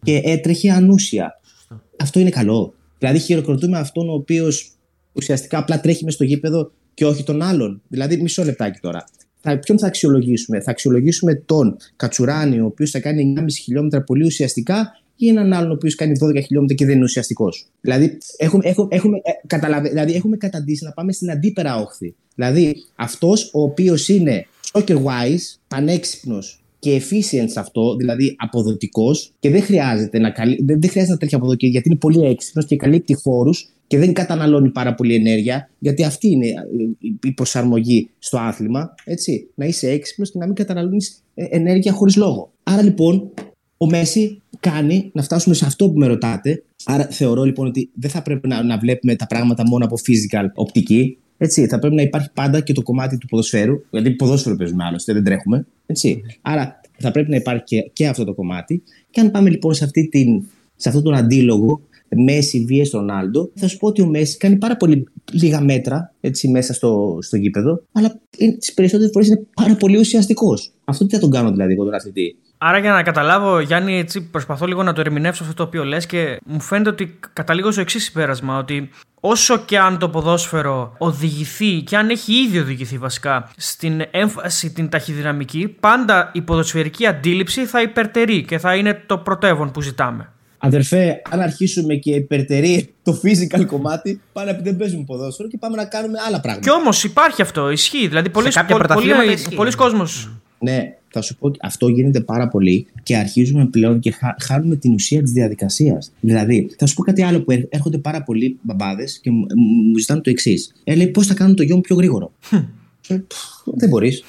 και 0.03 0.21
έτρεχε 0.23 0.71
ανούσια. 0.71 1.39
Αυτό 1.99 2.19
είναι 2.19 2.29
καλό. 2.29 2.73
Δηλαδή, 2.99 3.19
χειροκροτούμε 3.19 3.77
αυτόν 3.77 4.09
ο 4.09 4.13
οποίος 4.13 4.71
ουσιαστικά 5.13 5.57
απλά 5.57 5.79
τρέχει 5.79 6.03
μες 6.03 6.13
στο 6.13 6.23
γήπεδο 6.23 6.71
και 6.93 7.05
όχι 7.05 7.23
τον 7.23 7.41
άλλον. 7.41 7.81
Δηλαδή, 7.87 8.21
μισό 8.21 8.43
λεπτάκι 8.43 8.79
τώρα. 8.79 9.05
Θα, 9.41 9.59
ποιον 9.59 9.79
θα 9.79 9.87
αξιολογήσουμε, 9.87 10.61
Θα 10.61 10.71
αξιολογήσουμε 10.71 11.35
τον 11.35 11.77
Κατσουράνη, 11.95 12.59
ο 12.59 12.65
οποίος 12.65 12.91
θα 12.91 12.99
κάνει 12.99 13.33
9,5 13.37 13.45
χιλιόμετρα 13.63 14.01
πολύ 14.01 14.25
ουσιαστικά, 14.25 14.99
ή 15.15 15.27
έναν 15.27 15.53
άλλον 15.53 15.71
ο 15.71 15.73
οποίος 15.73 15.95
κάνει 15.95 16.17
12 16.23 16.43
χιλιόμετρα 16.45 16.75
και 16.75 16.85
δεν 16.85 16.95
είναι 16.95 17.03
ουσιαστικός. 17.03 17.67
Δηλαδή, 17.81 18.17
έχουμε, 18.37 18.63
έχουμε, 18.65 18.87
έχουμε, 18.89 19.17
ε, 19.23 19.81
δηλαδή, 19.81 20.13
έχουμε 20.13 20.37
καταντήσει 20.37 20.83
να 20.83 20.91
πάμε 20.91 21.11
στην 21.11 21.31
αντίπερα 21.31 21.77
όχθη. 21.77 22.15
Δηλαδή, 22.35 22.75
αυτός 22.95 23.51
ο 23.53 23.61
οποίος 23.61 24.09
είναι 24.09 24.45
soccer 24.71 24.95
wise, 24.95 25.57
πανέξυπνος 25.67 26.59
και 26.79 27.01
efficient 27.01 27.45
σε 27.45 27.59
αυτό, 27.59 27.95
δηλαδή 27.95 28.35
αποδοτικός 28.37 29.33
και 29.39 29.49
δεν 29.49 29.61
χρειάζεται 29.61 30.19
να, 30.19 30.29
καλύ... 30.29 30.63
δεν, 30.63 30.81
δεν 30.81 30.89
χρειάζεται 30.89 31.13
να 31.13 31.19
τρέχει 31.19 31.35
από 31.35 31.45
εδώ 31.45 31.55
και 31.55 31.67
γιατί 31.67 31.89
είναι 31.89 31.97
πολύ 31.97 32.25
έξυπνος 32.25 32.65
και 32.65 32.75
καλύπτει 32.75 33.13
χώρους 33.13 33.69
και 33.87 33.97
δεν 33.97 34.13
καταναλώνει 34.13 34.69
πάρα 34.69 34.95
πολύ 34.95 35.15
ενέργεια, 35.15 35.69
γιατί 35.79 36.03
αυτή 36.03 36.27
είναι 36.27 36.47
ε, 36.47 37.07
η 37.21 37.31
προσαρμογή 37.31 38.09
στο 38.19 38.37
άθλημα. 38.37 38.95
Έτσι, 39.05 39.49
να 39.55 39.65
είσαι 39.65 39.89
έξυπνος 39.89 40.31
και 40.31 40.37
να 40.37 40.45
μην 40.45 40.55
καταναλώνεις 40.55 41.23
ε, 41.35 41.45
ενέργεια 41.49 41.91
χωρίς 41.91 42.15
λόγο. 42.15 42.51
Άρα 42.63 42.81
λοιπόν, 42.81 43.31
ο 43.77 43.85
Μέση 43.85 44.41
κάνει 44.69 45.09
να 45.13 45.21
φτάσουμε 45.21 45.55
σε 45.55 45.65
αυτό 45.65 45.89
που 45.89 45.97
με 45.97 46.07
ρωτάτε. 46.07 46.63
Άρα 46.85 47.07
θεωρώ 47.11 47.43
λοιπόν 47.43 47.67
ότι 47.67 47.89
δεν 47.93 48.09
θα 48.09 48.21
πρέπει 48.21 48.47
να, 48.47 48.63
να 48.63 48.77
βλέπουμε 48.77 49.15
τα 49.15 49.27
πράγματα 49.27 49.63
μόνο 49.67 49.85
από 49.85 49.95
physical 49.95 50.45
οπτική. 50.53 51.17
Έτσι, 51.37 51.67
θα 51.67 51.79
πρέπει 51.79 51.95
να 51.95 52.01
υπάρχει 52.01 52.29
πάντα 52.33 52.59
και 52.59 52.73
το 52.73 52.81
κομμάτι 52.81 53.17
του 53.17 53.27
ποδοσφαίρου. 53.27 53.81
Δηλαδή, 53.89 54.11
ποδόσφαιρο 54.11 54.55
παίζουμε 54.55 54.83
άλλωστε, 54.83 55.13
δεν 55.13 55.23
τρέχουμε. 55.23 55.65
Έτσι. 55.85 56.21
Άρα, 56.41 56.81
θα 56.97 57.11
πρέπει 57.11 57.29
να 57.29 57.35
υπάρχει 57.35 57.63
και, 57.63 57.89
και 57.93 58.07
αυτό 58.07 58.23
το 58.23 58.33
κομμάτι. 58.33 58.83
Και 59.09 59.19
αν 59.19 59.31
πάμε 59.31 59.49
λοιπόν 59.49 59.73
σε, 59.73 59.83
αυτή 59.83 60.07
την, 60.07 60.43
σε 60.75 60.89
αυτόν 60.89 61.03
τον 61.03 61.15
αντίλογο 61.15 61.81
Μέση 62.15 62.65
vs 62.69 62.89
Ρονάλντο, 62.91 63.51
θα 63.55 63.67
σου 63.67 63.77
πω 63.77 63.87
ότι 63.87 64.01
ο 64.01 64.07
Μέση 64.07 64.37
κάνει 64.37 64.55
πάρα 64.55 64.77
πολύ 64.77 65.07
λίγα 65.31 65.61
μέτρα 65.61 66.13
έτσι, 66.21 66.47
μέσα 66.47 66.73
στο, 66.73 67.17
στο 67.21 67.37
γήπεδο, 67.37 67.83
αλλά 67.91 68.19
τις 68.59 68.73
περισσότερες 68.73 69.11
φορές 69.13 69.27
είναι 69.27 69.45
πάρα 69.55 69.75
πολύ 69.75 69.97
ουσιαστικός. 69.97 70.71
Αυτό 70.85 71.05
τι 71.05 71.13
θα 71.13 71.19
τον 71.19 71.29
κάνω 71.29 71.51
δηλαδή 71.51 71.73
εγώ 71.73 71.83
τον 71.83 71.93
αθλητή; 71.93 72.35
Άρα 72.57 72.77
για 72.77 72.91
να 72.91 73.03
καταλάβω, 73.03 73.59
Γιάννη, 73.59 73.97
έτσι 73.97 74.21
προσπαθώ 74.21 74.65
λίγο 74.65 74.83
να 74.83 74.93
το 74.93 75.01
ερμηνεύσω 75.01 75.43
αυτό 75.43 75.55
το 75.55 75.63
οποίο 75.63 75.83
λες 75.83 76.05
και 76.05 76.39
μου 76.45 76.61
φαίνεται 76.61 76.89
ότι 76.89 77.19
καταλήγω 77.33 77.71
στο 77.71 77.81
εξής 77.81 78.03
συμπέρασμα, 78.03 78.57
ότι 78.57 78.89
όσο 79.19 79.57
και 79.57 79.79
αν 79.79 79.97
το 79.97 80.09
ποδόσφαιρο 80.09 80.95
οδηγηθεί 80.97 81.81
και 81.81 81.97
αν 81.97 82.09
έχει 82.09 82.33
ήδη 82.33 82.59
οδηγηθεί 82.59 82.97
βασικά 82.97 83.49
στην 83.57 84.01
έμφαση 84.11 84.71
την 84.71 84.89
ταχυδυναμική, 84.89 85.67
πάντα 85.79 86.29
η 86.33 86.41
ποδοσφαιρική 86.41 87.05
αντίληψη 87.05 87.65
θα 87.65 87.81
υπερτερεί 87.81 88.43
και 88.43 88.57
θα 88.57 88.75
είναι 88.75 89.03
το 89.05 89.17
πρωτεύον 89.17 89.71
που 89.71 89.81
ζητάμε. 89.81 90.29
Αδερφέ, 90.57 91.21
αν 91.29 91.39
αρχίσουμε 91.39 91.95
και 91.95 92.11
υπερτερεί 92.11 92.93
το 93.03 93.19
physical 93.23 93.65
κομμάτι, 93.65 94.21
πάνε 94.33 94.51
επειδή 94.51 94.69
δεν 94.69 94.77
παίζουμε 94.77 95.03
ποδόσφαιρο 95.03 95.47
και 95.47 95.57
πάμε 95.57 95.75
να 95.75 95.85
κάνουμε 95.85 96.19
άλλα 96.27 96.39
πράγματα. 96.39 96.69
Και 96.69 96.75
όμως 96.75 97.03
υπάρχει 97.03 97.41
αυτό, 97.41 97.69
ισχύει. 97.69 98.07
Δηλαδή, 98.07 98.29
πολλοί 99.55 99.75
κόσμοι. 99.75 100.03
Ναι, 100.59 100.95
θα 101.09 101.21
σου 101.21 101.37
πω 101.37 101.47
ότι 101.47 101.59
αυτό 101.61 101.87
γίνεται 101.87 102.19
πάρα 102.19 102.47
πολύ 102.47 102.85
και 103.03 103.15
αρχίζουμε 103.15 103.65
πλέον 103.65 103.99
και 103.99 104.13
χάνουμε 104.41 104.75
την 104.75 104.93
ουσία 104.93 105.21
της 105.21 105.31
διαδικασίας. 105.31 106.11
Δηλαδή, 106.19 106.69
θα 106.77 106.85
σου 106.85 106.93
πω 106.93 107.03
κάτι 107.03 107.21
άλλο 107.21 107.41
που 107.41 107.65
έρχονται 107.69 107.97
πάρα 107.97 108.23
πολλοί 108.23 108.57
μπαμπάδες 108.61 109.19
και 109.19 109.31
μου 109.31 109.97
ζητάνε 109.99 110.21
το 110.21 110.29
εξής. 110.29 110.73
Ε, 110.83 110.95
λέει, 110.95 111.07
πώς 111.07 111.27
θα 111.27 111.33
κάνουμε 111.33 111.55
το 111.55 111.63
γιο 111.63 111.75
μου 111.75 111.81
πιο 111.81 111.95
γρήγορο; 111.95 112.31
Ε, 113.07 113.19
δεν 113.65 113.89
μπορείς. 113.89 114.23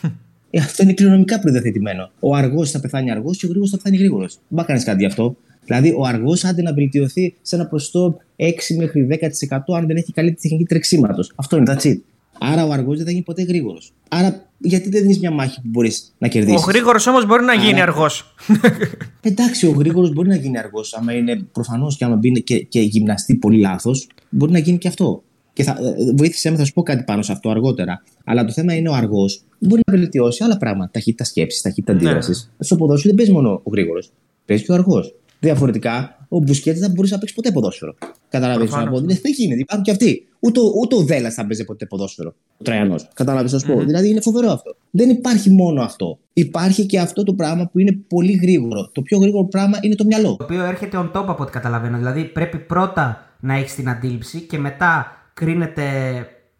Ε, 0.50 0.60
αυτό 0.60 0.82
είναι 0.82 0.92
κληρονομικά 0.92 1.40
προδιαθετημένο. 1.40 2.10
Ο 2.20 2.34
αργός 2.34 2.70
θα 2.70 2.80
πεθάνει 2.80 3.10
αργός 3.10 3.38
και 3.38 3.46
ο 3.46 3.48
γρήγορος 3.48 3.70
θα 3.70 3.76
πεθάνει 3.76 3.96
γρήγορος. 3.96 4.32
Δεν 4.34 4.42
μπορεί 4.48 4.60
να 4.60 4.66
κάνεις 4.66 4.84
κάτι 4.84 4.98
γι' 4.98 5.06
αυτό. 5.06 5.36
Δηλαδή, 5.64 5.94
ο 5.96 6.04
αργός 6.04 6.44
άντε 6.44 6.62
να 6.62 6.72
βελτιωθεί 6.72 7.34
σε 7.42 7.56
ένα 7.56 7.66
ποσοστό 7.66 8.16
6 8.36 8.76
μέχρι 8.76 9.06
10% 9.10 9.58
αν 9.76 9.86
δεν 9.86 9.96
έχει 9.96 10.12
καλή 10.12 10.32
τεχνική 10.32 10.64
τρεξίματος. 10.64 11.32
Αυτό 11.34 11.56
είναι, 11.56 11.74
that's 11.76 11.86
it. 11.86 11.96
Άρα 12.38 12.66
ο 12.66 12.72
αργός 12.72 12.96
δεν 12.96 13.04
θα 13.04 13.10
γίνει 13.10 13.22
ποτέ 13.22 13.42
γρήγορος. 13.42 13.92
Άρα 14.08 14.50
γιατί 14.58 14.88
δεν 14.88 15.02
δίνεις 15.02 15.18
μια 15.18 15.30
μάχη 15.30 15.60
που 15.60 15.68
μπορείς 15.68 16.14
να 16.18 16.28
κερδίσεις; 16.28 16.62
Ο 16.62 16.64
γρήγορος 16.68 17.06
όμως 17.06 17.26
μπορεί 17.26 17.44
να 17.44 17.54
γίνει 17.54 17.80
αργός. 17.80 18.34
Εντάξει, 19.20 19.66
ο 19.66 19.70
γρήγορος 19.70 20.12
μπορεί 20.12 20.28
να 20.28 20.36
γίνει 20.36 20.58
αργός. 20.58 20.94
Άμα 20.94 21.12
είναι 21.12 21.36
προφανώς 21.52 21.96
και 21.96 22.04
άμα 22.04 22.16
μπει 22.16 22.42
και, 22.42 22.58
και 22.58 22.80
γυμναστεί 22.80 23.36
πολύ 23.36 23.58
λάθος, 23.58 24.06
μπορεί 24.28 24.52
να 24.52 24.58
γίνει 24.58 24.78
και 24.78 24.88
αυτό. 24.88 25.22
Και 25.52 25.62
θα, 25.62 25.70
ε, 25.70 26.12
βοήθησέ 26.16 26.50
με, 26.50 26.56
θα 26.56 26.64
σου 26.64 26.72
πω 26.72 26.82
κάτι 26.82 27.04
πάνω 27.04 27.22
σε 27.22 27.32
αυτό 27.32 27.50
αργότερα. 27.50 28.02
Αλλά 28.24 28.44
το 28.44 28.52
θέμα 28.52 28.74
είναι 28.74 28.88
ο 28.88 28.94
αργός 28.94 29.44
μπορεί 29.58 29.82
να 29.86 29.98
βελτιώσει 29.98 30.44
άλλα 30.44 30.56
πράγματα. 30.56 30.90
Ταχύτητα 30.90 31.24
σκέψης, 31.24 31.62
ταχύτητα 31.62 31.92
ναι. 31.92 31.98
αντίδρασης. 31.98 32.50
Στο 32.58 32.76
ποδόσφαιρο 32.76 33.14
δεν 33.14 33.16
παίζει 33.24 33.32
μόνο 33.32 33.60
ο 33.62 33.70
γρήγορος. 33.70 34.12
Παίζει 34.44 34.64
και 34.64 34.72
ο 34.72 34.74
αργός. 34.74 35.14
Διαφορετικά, 35.40 36.26
ο 36.28 36.38
Μπουσκέτης 36.38 36.80
δεν 36.80 36.90
μπορούσε 36.90 37.14
να 37.14 37.20
παίξει 37.20 37.34
ποτέ 37.34 37.50
ποδόσφαιρο. 37.50 37.94
Καταλαβαίνετε 38.28 38.76
να 38.76 38.90
πω. 38.90 39.00
Δεν 39.00 39.18
γίνεται. 39.36 39.60
Υπάρχουν 39.60 39.84
και 39.84 39.90
αυτοί. 39.90 40.26
Ούτε, 40.46 40.60
ούτε 40.80 40.94
ο 40.96 41.02
Δέλλα 41.02 41.30
θα 41.30 41.46
παίζει 41.46 41.64
ποτέ 41.64 41.86
ποδόσφαιρο. 41.86 42.34
Ο 42.58 42.62
Τραϊανός. 42.64 43.08
Κατάλαβες 43.14 43.52
να 43.52 43.58
σου 43.58 43.66
πω. 43.66 43.80
Δηλαδή 43.80 44.08
είναι 44.08 44.20
φοβερό 44.20 44.50
αυτό. 44.50 44.76
Δεν 44.90 45.10
υπάρχει 45.10 45.50
μόνο 45.50 45.82
αυτό. 45.82 46.18
Υπάρχει 46.32 46.86
και 46.86 46.98
αυτό 47.00 47.22
το 47.22 47.34
πράγμα 47.34 47.68
που 47.72 47.78
είναι 47.78 47.92
πολύ 48.08 48.32
γρήγορο. 48.32 48.90
Το 48.92 49.02
πιο 49.02 49.18
γρήγορο 49.18 49.44
πράγμα 49.44 49.78
είναι 49.80 49.94
το 49.94 50.04
μυαλό. 50.04 50.36
Το 50.36 50.44
οποίο 50.44 50.64
έρχεται 50.64 50.98
on 50.98 51.06
top 51.06 51.24
από 51.26 51.42
ό,τι 51.42 51.52
καταλαβαίνω. 51.52 51.96
Δηλαδή 51.96 52.24
πρέπει 52.24 52.58
πρώτα 52.58 53.30
να 53.40 53.54
έχεις 53.54 53.74
την 53.74 53.88
αντίληψη 53.88 54.40
και 54.40 54.58
μετά 54.58 55.06
κρίνεται 55.34 55.84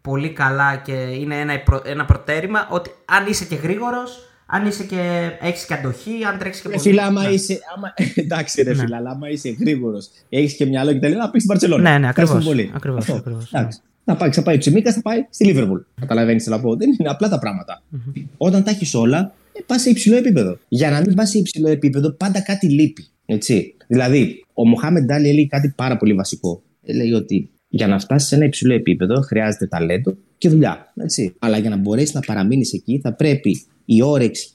πολύ 0.01 0.29
καλά 0.29 0.75
και 0.75 0.91
είναι 0.91 1.39
ένα, 1.39 1.53
ένα 1.85 2.05
προτέρημα 2.05 2.67
ότι 2.71 2.89
αν 3.05 3.25
είσαι 3.27 3.45
και 3.45 3.55
γρήγορος, 3.55 4.19
αν 4.49 4.65
είσαι 4.65 4.83
και 4.83 5.31
έχεις 5.41 5.65
και 5.65 5.73
αντοχή, 5.73 6.23
αν 6.31 6.37
τρέξει 6.37 6.61
και 6.61 6.67
πολύ. 6.67 6.79
Φίλα, 6.79 7.05
άμα 7.05 7.23
ναι. 7.23 7.33
είσαι. 7.33 7.59
Άμα... 7.75 7.93
Εντάξει, 8.23 8.61
ρε 8.61 8.73
ναι. 8.73 8.81
φίλα, 8.81 8.97
αλλά 8.97 9.09
άμα 9.09 9.29
είσαι 9.29 9.49
γρήγορος, 9.59 10.09
έχεις 10.29 10.53
και 10.53 10.65
μυαλό 10.65 10.93
και 10.93 10.99
τα 10.99 11.07
λέει 11.07 11.17
να 11.17 11.29
πεις 11.29 11.43
στην 11.43 11.53
Παρσελόνα. 11.53 11.91
Ναι, 11.91 11.97
ναι, 11.97 12.07
ακριβώς. 12.07 12.47
Ακριβώς, 12.73 13.09
ακριβώς, 13.09 13.51
Εντάξει. 13.53 13.79
Να 14.03 14.15
πάει, 14.15 14.31
θα 14.31 14.41
πάει 14.43 14.57
Τσιμίκα, 14.57 14.93
θα 14.93 15.01
πάει 15.01 15.25
στη 15.29 15.45
Λίβερπουλ. 15.45 15.79
Καταλαβαίνεις 15.99 16.43
τι 16.43 16.49
να 16.49 16.59
πω. 16.59 16.75
Δεν 16.75 16.89
είναι 16.99 17.09
απλά 17.09 17.29
τα 17.29 17.39
πράγματα. 17.39 17.81
Mm-hmm. 17.95 18.23
Όταν 18.37 18.63
τα 18.63 18.69
έχεις 18.69 18.93
όλα, 18.93 19.33
ε, 19.53 19.59
πας 19.65 19.81
σε 19.81 19.89
υψηλό 19.89 20.15
επίπεδο. 20.17 20.57
Για 20.67 20.89
να 20.89 20.99
μην 20.99 21.15
πας 21.15 21.29
σε 21.29 21.37
υψηλό 21.37 21.69
επίπεδο, 21.69 22.11
πάντα 22.11 22.41
κάτι 22.41 22.69
λείπει. 22.69 23.07
Έτσι. 23.25 23.75
Δηλαδή, 23.87 24.45
ο 24.53 24.67
Μοχάμεντ 24.67 25.05
Ντάλι 25.05 25.29
έλεγε 25.29 25.47
κάτι 25.47 25.73
πάρα 25.75 25.97
πολύ 25.97 26.13
βασικό. 26.13 26.61
Έλεγε 26.83 27.15
ότι 27.15 27.49
για 27.67 27.87
να 27.87 27.99
φτάσεις 27.99 28.27
σε 28.27 28.35
ένα 28.35 28.45
υψηλό 28.45 28.73
επίπεδο 28.73 29.21
χρειάζεται 29.21 29.67
ταλέντο 29.67 30.17
και 30.37 30.49
δουλειά. 30.49 30.93
Έτσι. 30.95 31.35
Αλλά 31.39 31.57
για 31.57 31.69
να 31.69 31.77
μπορέσεις 31.77 32.13
να 32.13 32.19
παραμείνεις 32.19 32.73
εκεί, 32.73 32.99
θα 33.03 33.13
πρέπει 33.13 33.65
η 33.85 34.01
όρεξη, 34.01 34.49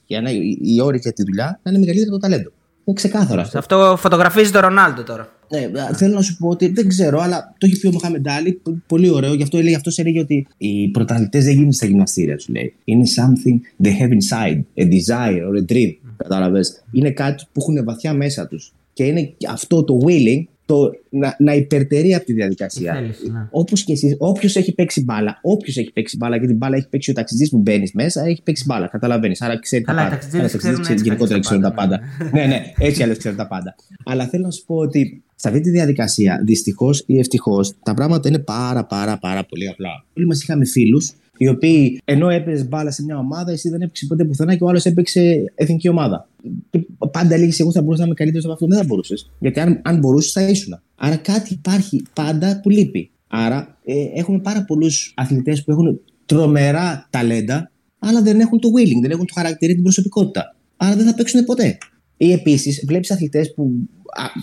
η 0.62 0.80
όρεξη 0.80 1.08
για 1.08 1.12
τη 1.12 1.22
δουλειά 1.22 1.60
να 1.62 1.70
είναι 1.70 1.80
μεγαλύτερη 1.80 2.10
από 2.10 2.18
το 2.18 2.28
ταλέντο. 2.28 2.50
Είναι 2.84 2.96
ξεκάθαρο 2.96 3.40
αυτό. 3.40 3.58
Αυτό 3.58 3.94
φωτογραφίζει 3.98 4.50
τον 4.50 4.60
Ρονάλντο 4.60 5.02
τώρα. 5.02 5.32
Ναι, 5.48 5.70
θέλω 5.94 6.14
να 6.14 6.22
σου 6.22 6.36
πω 6.36 6.48
ότι 6.48 6.68
δεν 6.68 6.88
ξέρω, 6.88 7.20
αλλά 7.20 7.54
το 7.58 7.66
έχει 7.66 7.80
πει 7.80 7.86
ο 7.86 7.92
Μοχάμεντ 7.92 8.28
Άλλη. 8.28 8.62
Πολύ 8.86 9.10
ωραίο. 9.10 9.34
Γι' 9.34 9.42
αυτό 9.42 9.58
έλεγε, 9.58 9.76
αυτός 9.76 9.98
έλεγε 9.98 10.20
ότι 10.20 10.46
οι 10.56 10.88
πρωταθλητές 10.88 11.44
δεν 11.44 11.54
γίνονται 11.54 11.72
στα 11.72 11.86
γυμναστήρια, 11.86 12.38
σου 12.38 12.52
λέει. 12.52 12.74
Είναι 12.84 13.04
something 13.16 13.86
they 13.86 13.90
have 14.00 14.10
inside, 14.10 14.84
a 14.84 14.88
desire 14.88 15.42
or 15.48 15.64
a 15.64 15.72
dream. 15.72 15.90
Κατάλαβες; 16.16 16.84
Είναι 16.92 17.10
κάτι 17.10 17.44
που 17.52 17.60
έχουν 17.60 17.84
βαθιά 17.84 18.12
μέσα 18.12 18.46
τους. 18.46 18.72
Και 18.92 19.04
είναι 19.04 19.34
αυτό 19.48 19.84
το 19.84 19.98
willing 20.06 20.44
το 20.66 20.90
να, 21.10 21.36
να 21.38 21.54
υπερτερεί 21.54 22.14
από 22.14 22.24
τη 22.24 22.32
διαδικασία. 22.32 23.00
Ναι. 23.00 23.48
Όπως 23.50 23.84
και 23.84 23.92
εσεί, 23.92 24.16
όποιος 24.18 24.56
έχει 24.56 24.74
παίξει 24.74 25.04
μπάλα, 25.04 25.38
όποιος 25.42 25.76
έχει 25.76 25.92
παίξει 25.92 26.16
μπάλα, 26.16 26.36
γιατί 26.36 26.54
μπάλα 26.54 26.76
έχει 26.76 26.88
παίξει 26.88 27.10
ο 27.10 27.14
ταξιτζής 27.14 27.50
που 27.50 27.58
μπαίνεις 27.58 27.92
μέσα, 27.92 28.24
έχει 28.24 28.42
παίξει 28.42 28.64
μπάλα. 28.66 28.86
Καταλαβαίνεις. 28.86 29.42
Άρα 29.42 29.58
ξέρει 29.58 29.84
τα 29.84 29.94
πάντα. 29.94 30.18
Οι 30.34 30.38
ταξιτζής 30.38 31.02
γενικότερα 31.02 31.40
ξέρουν 31.40 31.62
τα 31.62 31.72
πάντα. 31.72 32.00
ναι, 32.32 32.46
ναι, 32.46 32.72
έτσι 32.78 33.02
αλλιώς 33.02 33.18
ξέρουν 33.18 33.36
τα 33.36 33.46
πάντα. 33.46 33.74
Αλλά 34.04 34.26
θέλω 34.26 34.44
να 34.44 34.50
σου 34.50 34.64
πω 34.64 34.74
ότι 34.74 35.22
σε 35.34 35.48
αυτή 35.48 35.60
τη 35.60 35.70
διαδικασία, 35.70 36.42
δυστυχώς 36.44 37.04
ή 37.06 37.18
ευτυχώς, 37.18 37.74
τα 37.82 37.94
πράγματα 37.94 38.28
είναι 38.28 38.38
πάρα 38.38 38.84
πάρα 38.84 39.18
πάρα 39.18 39.44
πολύ 39.44 39.68
απλά. 39.68 40.04
Όλοι 40.16 40.26
μας 40.26 40.42
είχαμε 40.42 40.66
φίλους 40.66 41.12
οι 41.36 41.48
οποίοι 41.48 42.00
ενώ 42.04 42.28
έπαιζες 42.28 42.68
μπάλα 42.68 42.90
σε 42.90 43.04
μια 43.04 43.18
ομάδα, 43.18 43.52
εσύ 43.52 43.68
δεν 43.68 43.80
έπαιξες 43.80 44.08
ποτέ 44.08 44.24
πουθενά 44.24 44.54
και 44.54 44.64
ο 44.64 44.68
άλλος 44.68 44.84
έπαιξε 44.84 45.52
εθνική 45.54 45.88
ομάδα. 45.88 46.28
Και 46.70 46.86
πάντα 47.10 47.34
έλεγες: 47.34 47.60
Εγώ 47.60 47.72
θα 47.72 47.82
μπορούσα 47.82 48.00
να 48.00 48.06
είμαι 48.06 48.14
καλύτερος 48.14 48.44
από 48.44 48.52
αυτό. 48.52 48.66
Δεν 48.66 48.78
θα 48.78 48.84
μπορούσες. 48.84 49.30
Γιατί 49.38 49.60
αν, 49.60 49.80
αν 49.84 49.98
μπορούσες, 49.98 50.32
θα 50.32 50.48
ήσουν. 50.48 50.80
Άρα 50.94 51.16
κάτι 51.16 51.52
υπάρχει 51.52 52.02
πάντα 52.12 52.60
που 52.62 52.70
λείπει. 52.70 53.10
Άρα 53.26 53.78
ε, 53.84 53.94
έχουμε 54.14 54.38
πάρα 54.38 54.64
πολλούς 54.64 55.12
αθλητές 55.16 55.64
που 55.64 55.70
έχουν 55.70 56.00
τρομερά 56.26 57.06
ταλέντα, 57.10 57.70
αλλά 57.98 58.22
δεν 58.22 58.40
έχουν 58.40 58.60
το 58.60 58.68
willing, 58.68 59.00
δεν 59.00 59.10
έχουν 59.10 59.26
το 59.26 59.32
χαρακτηρί, 59.34 59.74
την 59.74 59.82
προσωπικότητα. 59.82 60.56
Άρα 60.76 60.96
δεν 60.96 61.06
θα 61.06 61.14
παίξουν 61.14 61.44
ποτέ. 61.44 61.78
Ή 62.16 62.32
επίσης 62.32 62.84
βλέπεις 62.86 63.10
αθλητές 63.10 63.54
που, 63.54 63.70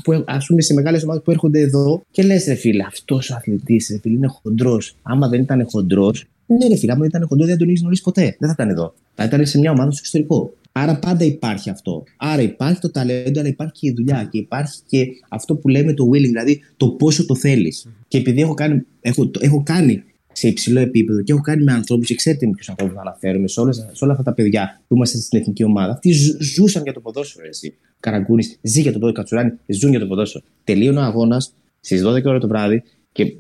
που 0.04 0.14
α 0.14 0.38
πούμε 0.48 0.62
σε 0.62 0.74
μεγάλες 0.74 1.04
ομάδες 1.04 1.22
που 1.24 1.32
έρχονται 1.32 1.60
εδώ 1.60 2.02
και 2.12 2.24
λες, 2.24 2.46
ρε 2.46 2.56
φίλε, 2.56 2.84
αυτός 2.84 3.30
ο 3.30 3.36
αθλητής 3.36 4.00
είναι 4.04 4.28
χοντρός. 4.28 4.96
Άμα 5.02 5.28
δεν 5.28 5.42
ήταν 5.42 5.66
χοντρός, 5.70 6.26
ναι, 6.46 6.68
ρε 6.68 6.76
φίλε, 6.76 6.92
άμα 6.92 7.06
ήταν 7.06 7.28
κοντό, 7.28 7.46
δεν 7.46 7.58
τον 7.58 7.68
είχες 7.68 7.80
γνωρίσει 7.80 8.02
ποτέ. 8.02 8.22
Δεν 8.22 8.50
θα 8.50 8.52
ήταν 8.52 8.70
εδώ. 8.70 8.94
Θα 9.16 9.24
ήταν 9.24 9.46
σε 9.46 9.58
μια 9.60 9.72
ομάδα 9.72 9.92
στο 9.92 10.00
εξωτερικό. 10.00 10.54
Άρα 10.72 11.00
πάντα 11.00 11.26
υπάρχει 11.26 11.70
αυτό. 11.70 12.04
Άρα 12.18 12.42
υπάρχει 12.42 12.80
το 12.80 12.92
ταλέντο, 12.92 13.40
αλλά 13.40 13.50
υπάρχει 13.50 13.74
και 13.74 13.88
η 13.88 13.94
δουλειά 13.94 14.28
και 14.32 14.38
υπάρχει 14.38 14.80
και 14.88 15.08
αυτό 15.30 15.56
που 15.56 15.68
λέμε 15.68 15.94
το 15.94 16.10
willing, 16.14 16.22
δηλαδή 16.22 16.62
το 16.78 16.90
πόσο 16.90 17.26
το 17.26 17.36
θέλεις. 17.36 17.88
Και 18.08 18.18
επειδή 18.18 18.42
έχω 18.42 18.54
κάνει, 18.54 18.86
έχω, 19.02 19.32
έχω 19.40 19.64
κάνει 19.64 20.04
σε 20.32 20.48
υψηλό 20.48 20.80
επίπεδο 20.80 21.22
και 21.22 21.32
έχω 21.32 21.42
κάνει 21.42 21.64
με 21.64 21.72
ανθρώπους, 21.72 22.08
και 22.08 22.16
ξέρετε 22.16 22.46
με 22.46 22.52
ποιους 22.52 22.70
ανθρώπους 22.70 22.96
να 22.96 23.02
αναφέρουμε, 23.02 23.48
σε, 23.48 23.60
όλες, 23.60 23.88
σε 23.92 24.04
όλα 24.04 24.14
αυτά 24.14 24.24
τα 24.24 24.34
παιδιά 24.34 24.82
που 24.88 24.96
είμαστε 24.96 25.18
στην 25.18 25.40
εθνική 25.40 25.64
ομάδα. 25.64 25.92
Αυτοί 25.92 26.12
ζούσαν 26.40 26.84
για 26.84 26.94
το 26.94 27.00
ποδόσφαιρο, 27.00 27.48
εσύ. 27.48 27.76
Καραγκούνης, 28.00 28.60
ζει 28.62 28.82
για 28.82 28.92
το 28.92 29.00
ποδόσφαιρο, 29.00 29.28
Κατσουράνη, 29.28 29.60
ζουν 29.68 29.90
για 29.90 30.00
το 30.00 30.08
ποδόσφαιρο. 30.08 30.44
Τελείωνε 30.64 31.00
ο 31.00 31.04
αγώνας 31.04 31.54
στις 31.80 32.04
12 32.06 32.24
ώρα 32.26 32.40
το 32.40 32.48
βράδυ 32.48 32.84
και 33.12 33.36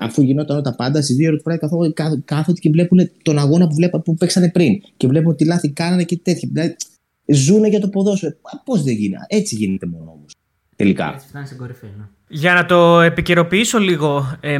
αφού 0.00 0.22
γινόταν 0.22 0.62
τα 0.62 0.74
πάντα, 0.74 1.02
στις 1.02 1.16
δύο 1.16 1.28
ώρες 1.28 1.42
το 1.42 1.68
βράδυ 1.68 2.22
κάθονται 2.24 2.60
και 2.60 2.70
βλέπουν 2.70 3.10
τον 3.22 3.38
αγώνα 3.38 3.66
που, 3.66 3.74
βλέπα, 3.74 4.00
που 4.00 4.14
παίξανε 4.14 4.50
πριν. 4.50 4.82
Και 4.96 5.06
βλέπουν 5.06 5.36
τι 5.36 5.44
λάθη 5.44 5.70
κάνανε 5.70 6.02
και 6.02 6.16
τέτοια. 6.16 6.48
Δηλαδή, 6.52 6.76
ζούνε 7.26 7.68
για 7.68 7.80
το 7.80 7.88
ποδόσφαιρο. 7.88 8.34
Πώς 8.64 8.82
δεν 8.82 8.94
γίνεται. 8.94 9.24
Έτσι 9.28 9.54
γίνεται 9.54 9.86
μόνο 9.86 10.10
όμως. 10.16 10.32
Τελικά. 10.76 11.12
Έτσι 11.14 11.26
φτάνει 11.28 11.46
στην 11.46 11.58
κορυφή. 11.58 11.86
Ναι. 11.98 12.04
Για 12.28 12.54
να 12.54 12.66
το 12.66 13.00
επικαιροποιήσω 13.00 13.78
λίγο, 13.78 14.38
ε, 14.40 14.58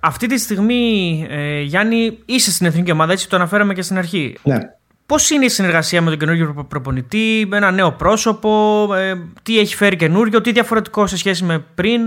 αυτή 0.00 0.26
τη 0.26 0.38
στιγμή, 0.38 1.26
ε, 1.30 1.60
Γιάννη, 1.60 2.18
είσαι 2.24 2.50
στην 2.50 2.66
εθνική 2.66 2.90
ομάδα, 2.90 3.12
έτσι 3.12 3.28
το 3.28 3.36
αναφέραμε 3.36 3.74
και 3.74 3.82
στην 3.82 3.98
αρχή. 3.98 4.34
Ναι. 4.42 4.58
Πώς 5.06 5.30
είναι 5.30 5.44
η 5.44 5.48
συνεργασία 5.48 6.02
με 6.02 6.10
τον 6.10 6.18
καινούργιο 6.18 6.66
προπονητή, 6.68 7.46
με 7.48 7.56
ένα 7.56 7.70
νέο 7.70 7.92
πρόσωπο, 7.92 8.88
ε, 8.94 9.14
τι 9.42 9.58
έχει 9.58 9.76
φέρει 9.76 9.96
καινούργιο, 9.96 10.40
τι 10.40 10.52
διαφορετικό 10.52 11.06
σε 11.06 11.16
σχέση 11.16 11.44
με 11.44 11.64
πριν; 11.74 12.00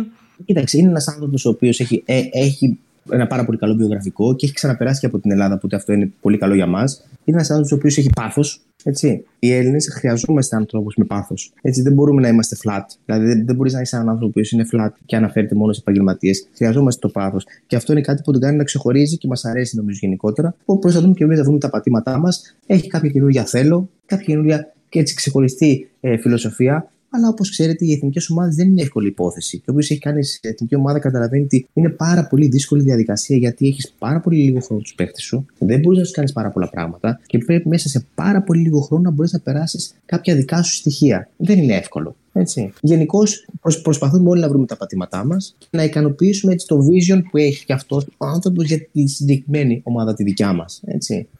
Κοίταξε, 0.46 0.78
είναι 0.78 0.90
ένας 0.90 1.08
άνθρωπος 1.08 1.46
ο 1.46 1.50
οποίος 1.50 1.80
έχει, 1.80 2.04
ε, 2.06 2.22
έχει 2.32 2.80
ένα 3.12 3.28
πάρα 3.28 3.46
πολύ 3.46 3.58
καλό 3.58 3.76
βιογραφικό 3.76 4.36
και 4.36 4.46
έχει 4.46 4.56
ξαναπεράσει 4.56 5.00
και 5.00 5.06
από 5.06 5.20
την 5.20 5.32
Ελλάδα, 5.32 5.56
οπότε 5.56 5.76
αυτό 5.76 5.94
είναι 5.94 6.12
πολύ 6.22 6.38
καλό 6.38 6.54
για 6.54 6.68
μας. 6.68 7.08
Είναι 7.26 7.38
ένας 7.38 7.50
άνθρωπος 7.50 7.72
ο 7.72 7.76
οποίος 7.76 7.98
έχει 7.98 8.10
πάθος. 8.16 8.62
Έτσι. 8.84 9.24
Οι 9.40 9.54
Έλληνες 9.54 9.90
χρειαζόμαστε 9.92 10.56
ανθρώπους 10.56 10.96
με 10.96 11.06
πάθος. 11.06 11.54
Έτσι 11.62 11.82
δεν 11.82 11.94
μπορούμε 11.94 12.22
να 12.22 12.28
είμαστε 12.28 12.58
flat. 12.64 12.84
Δηλαδή 13.06 13.26
δεν, 13.26 13.46
δεν 13.46 13.56
μπορείς 13.56 13.74
να 13.74 13.82
είσαι 13.82 13.96
έναν 13.96 14.10
άνθρωπο 14.10 14.32
που 14.32 14.42
είναι 14.52 14.66
flat 14.74 14.90
και 15.06 15.16
αναφέρεται 15.16 15.56
μόνο 15.56 15.74
σε 15.74 15.80
επαγγελματίες. 15.80 16.48
Χρειαζόμαστε 16.56 17.08
το 17.08 17.10
πάθος. 17.10 17.46
Και 17.68 17.76
αυτό 17.76 17.92
είναι 17.92 18.02
κάτι 18.02 18.22
που 18.22 18.32
τον 18.32 18.42
κάνει 18.42 18.58
να 18.58 18.64
ξεχωρίζει 18.64 19.18
και 19.18 19.28
μας 19.28 19.46
αρέσει 19.46 19.76
νομίζω 19.76 20.00
γενικότερα. 20.02 20.56
Που 20.66 20.80
προσπαθούμε 20.80 21.14
και 21.14 21.24
εμείς 21.24 21.38
να 21.38 21.44
βρούμε 21.44 21.60
τα 21.60 21.70
πατήματά 21.70 22.18
μας. 22.18 22.56
Έχει 22.66 22.88
κάποια 22.88 23.10
καινούργια 23.10 23.46
θέλω, 23.46 23.90
κάποια 24.06 24.26
καινούργια 24.26 24.74
και 24.90 25.00
έτσι 25.00 25.16
ξεχωριστή 25.16 25.90
ε, 26.02 26.18
φιλοσοφία 26.18 26.92
αλλά 27.10 27.28
όπως 27.28 27.50
ξέρετε, 27.50 27.86
οι 27.86 27.92
εθνικές 27.92 28.30
ομάδες 28.30 28.56
δεν 28.56 28.68
είναι 28.68 28.82
εύκολη 28.82 29.08
υπόθεση. 29.08 29.58
Και 29.58 29.70
όποιο 29.70 29.88
έχει 29.90 30.00
κάνει 30.00 30.24
σε 30.24 30.40
εθνική 30.42 30.76
ομάδα 30.76 31.00
καταλαβαίνει 31.00 31.44
ότι 31.44 31.68
είναι 31.74 31.90
πάρα 31.90 32.28
πολύ 32.28 32.48
δύσκολη 32.48 32.84
διαδικασία 32.84 33.38
γιατί 33.38 33.68
έχεις 33.68 33.94
πάρα 34.00 34.20
πολύ 34.20 34.38
λίγο 34.38 34.60
χρόνο 34.60 34.82
τους 34.82 34.94
παίχτες 34.94 35.24
σου, 35.24 35.46
δεν 35.60 35.80
μπορείς 35.80 35.98
να 35.98 36.04
τους 36.04 36.14
κάνεις 36.14 36.34
πάρα 36.34 36.50
πολλά 36.50 36.70
πράγματα 36.70 37.20
και 37.26 37.38
πρέπει 37.38 37.68
μέσα 37.68 37.90
σε 37.90 38.06
πάρα 38.16 38.42
πολύ 38.42 38.62
λίγο 38.62 38.80
χρόνο 38.80 39.04
να 39.04 39.12
μπορείς 39.12 39.32
να 39.32 39.40
περάσεις 39.40 39.94
κάποια 40.06 40.36
δικά 40.36 40.64
σου 40.64 40.74
στοιχεία. 40.74 41.30
Δεν 41.38 41.58
είναι 41.58 41.76
εύκολο. 41.76 42.16
Έτσι. 42.34 42.74
Γενικώς 42.82 43.48
προσπαθούμε 43.84 44.30
όλοι 44.30 44.42
να 44.42 44.50
βρούμε 44.50 44.66
τα 44.66 44.78
πατήματά 44.78 45.26
μας 45.26 45.56
και 45.58 45.68
να 45.72 45.84
ικανοποιήσουμε 45.84 46.54
έτσι, 46.54 46.68
το 46.68 46.78
vision 46.78 47.22
που 47.32 47.38
έχει 47.38 47.66
και 47.66 47.74
αυτός 47.74 48.08
ο 48.18 48.26
άνθρωπος 48.26 48.66
για 48.66 48.88
τη 48.92 49.08
συγκεκριμένη 49.08 49.82
ομάδα 49.84 50.14
τη 50.14 50.24
δικιά 50.24 50.54
μας. 50.54 50.82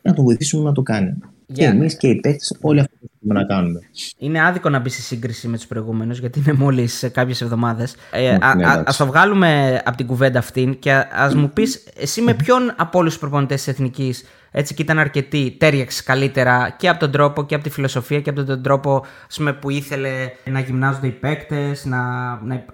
Να 0.02 0.14
τον 0.14 0.24
βοηθήσουμε 0.24 0.64
να 0.64 0.72
το 0.72 0.82
κάνει. 0.82 1.14
Yeah. 1.50 1.54
Και 1.54 1.66
εμείς 1.66 1.98
και 1.98 2.08
οι 2.08 2.16
παίχτε, 2.16 2.58
όλοι 2.62 2.80
αυτό 2.80 2.96
που 3.20 3.34
να 3.34 3.44
κάνουμε. 3.44 3.80
Είναι 4.18 4.46
άδικο 4.46 4.70
να 4.70 4.80
μπει 4.80 4.90
σε 4.90 5.02
σύγκριση 5.02 5.48
με 5.48 5.58
τους 5.58 5.68
προηγούμενους, 5.68 6.20
γιατί 6.20 6.40
είναι 6.40 6.54
μόλις 6.54 7.10
κάποιες 7.12 7.42
εβδομάδες. 7.42 7.96
Ε, 8.12 8.38
ναι, 8.56 8.66
α 8.66 8.84
το 8.98 9.06
βγάλουμε 9.06 9.82
από 9.86 9.98
την 9.98 10.06
κουβέντα 10.08 10.40
αυτήν 10.40 10.80
και 10.80 11.06
ας 11.12 11.36
μου 11.36 11.50
πεις, 11.50 11.84
εσύ 11.96 12.22
με 12.22 12.34
ποιον 12.34 12.74
από 12.78 13.00
όλους 13.00 13.12
τους 13.12 13.22
προπονητές 13.22 13.58
της 13.58 13.68
Εθνικής 13.68 14.24
έτσι 14.52 14.74
και 14.74 14.82
ήταν 14.82 15.00
αρκετή, 15.00 15.56
τέριαξε 15.60 16.04
καλύτερα 16.04 16.76
και 16.78 16.90
από 16.90 17.00
τον 17.00 17.12
τρόπο 17.12 17.46
και 17.46 17.56
από 17.56 17.64
τη 17.64 17.70
φιλοσοφία 17.70 18.22
και 18.22 18.30
από 18.30 18.44
τον 18.44 18.62
τρόπο 18.62 19.06
πούμε, 19.36 19.54
που 19.54 19.70
ήθελε 19.70 20.10
να 20.52 20.60
γυμνάζονται 20.60 21.08
οι 21.08 21.12
παίκτες, 21.12 21.86
να, 21.86 22.00
να, 22.44 22.66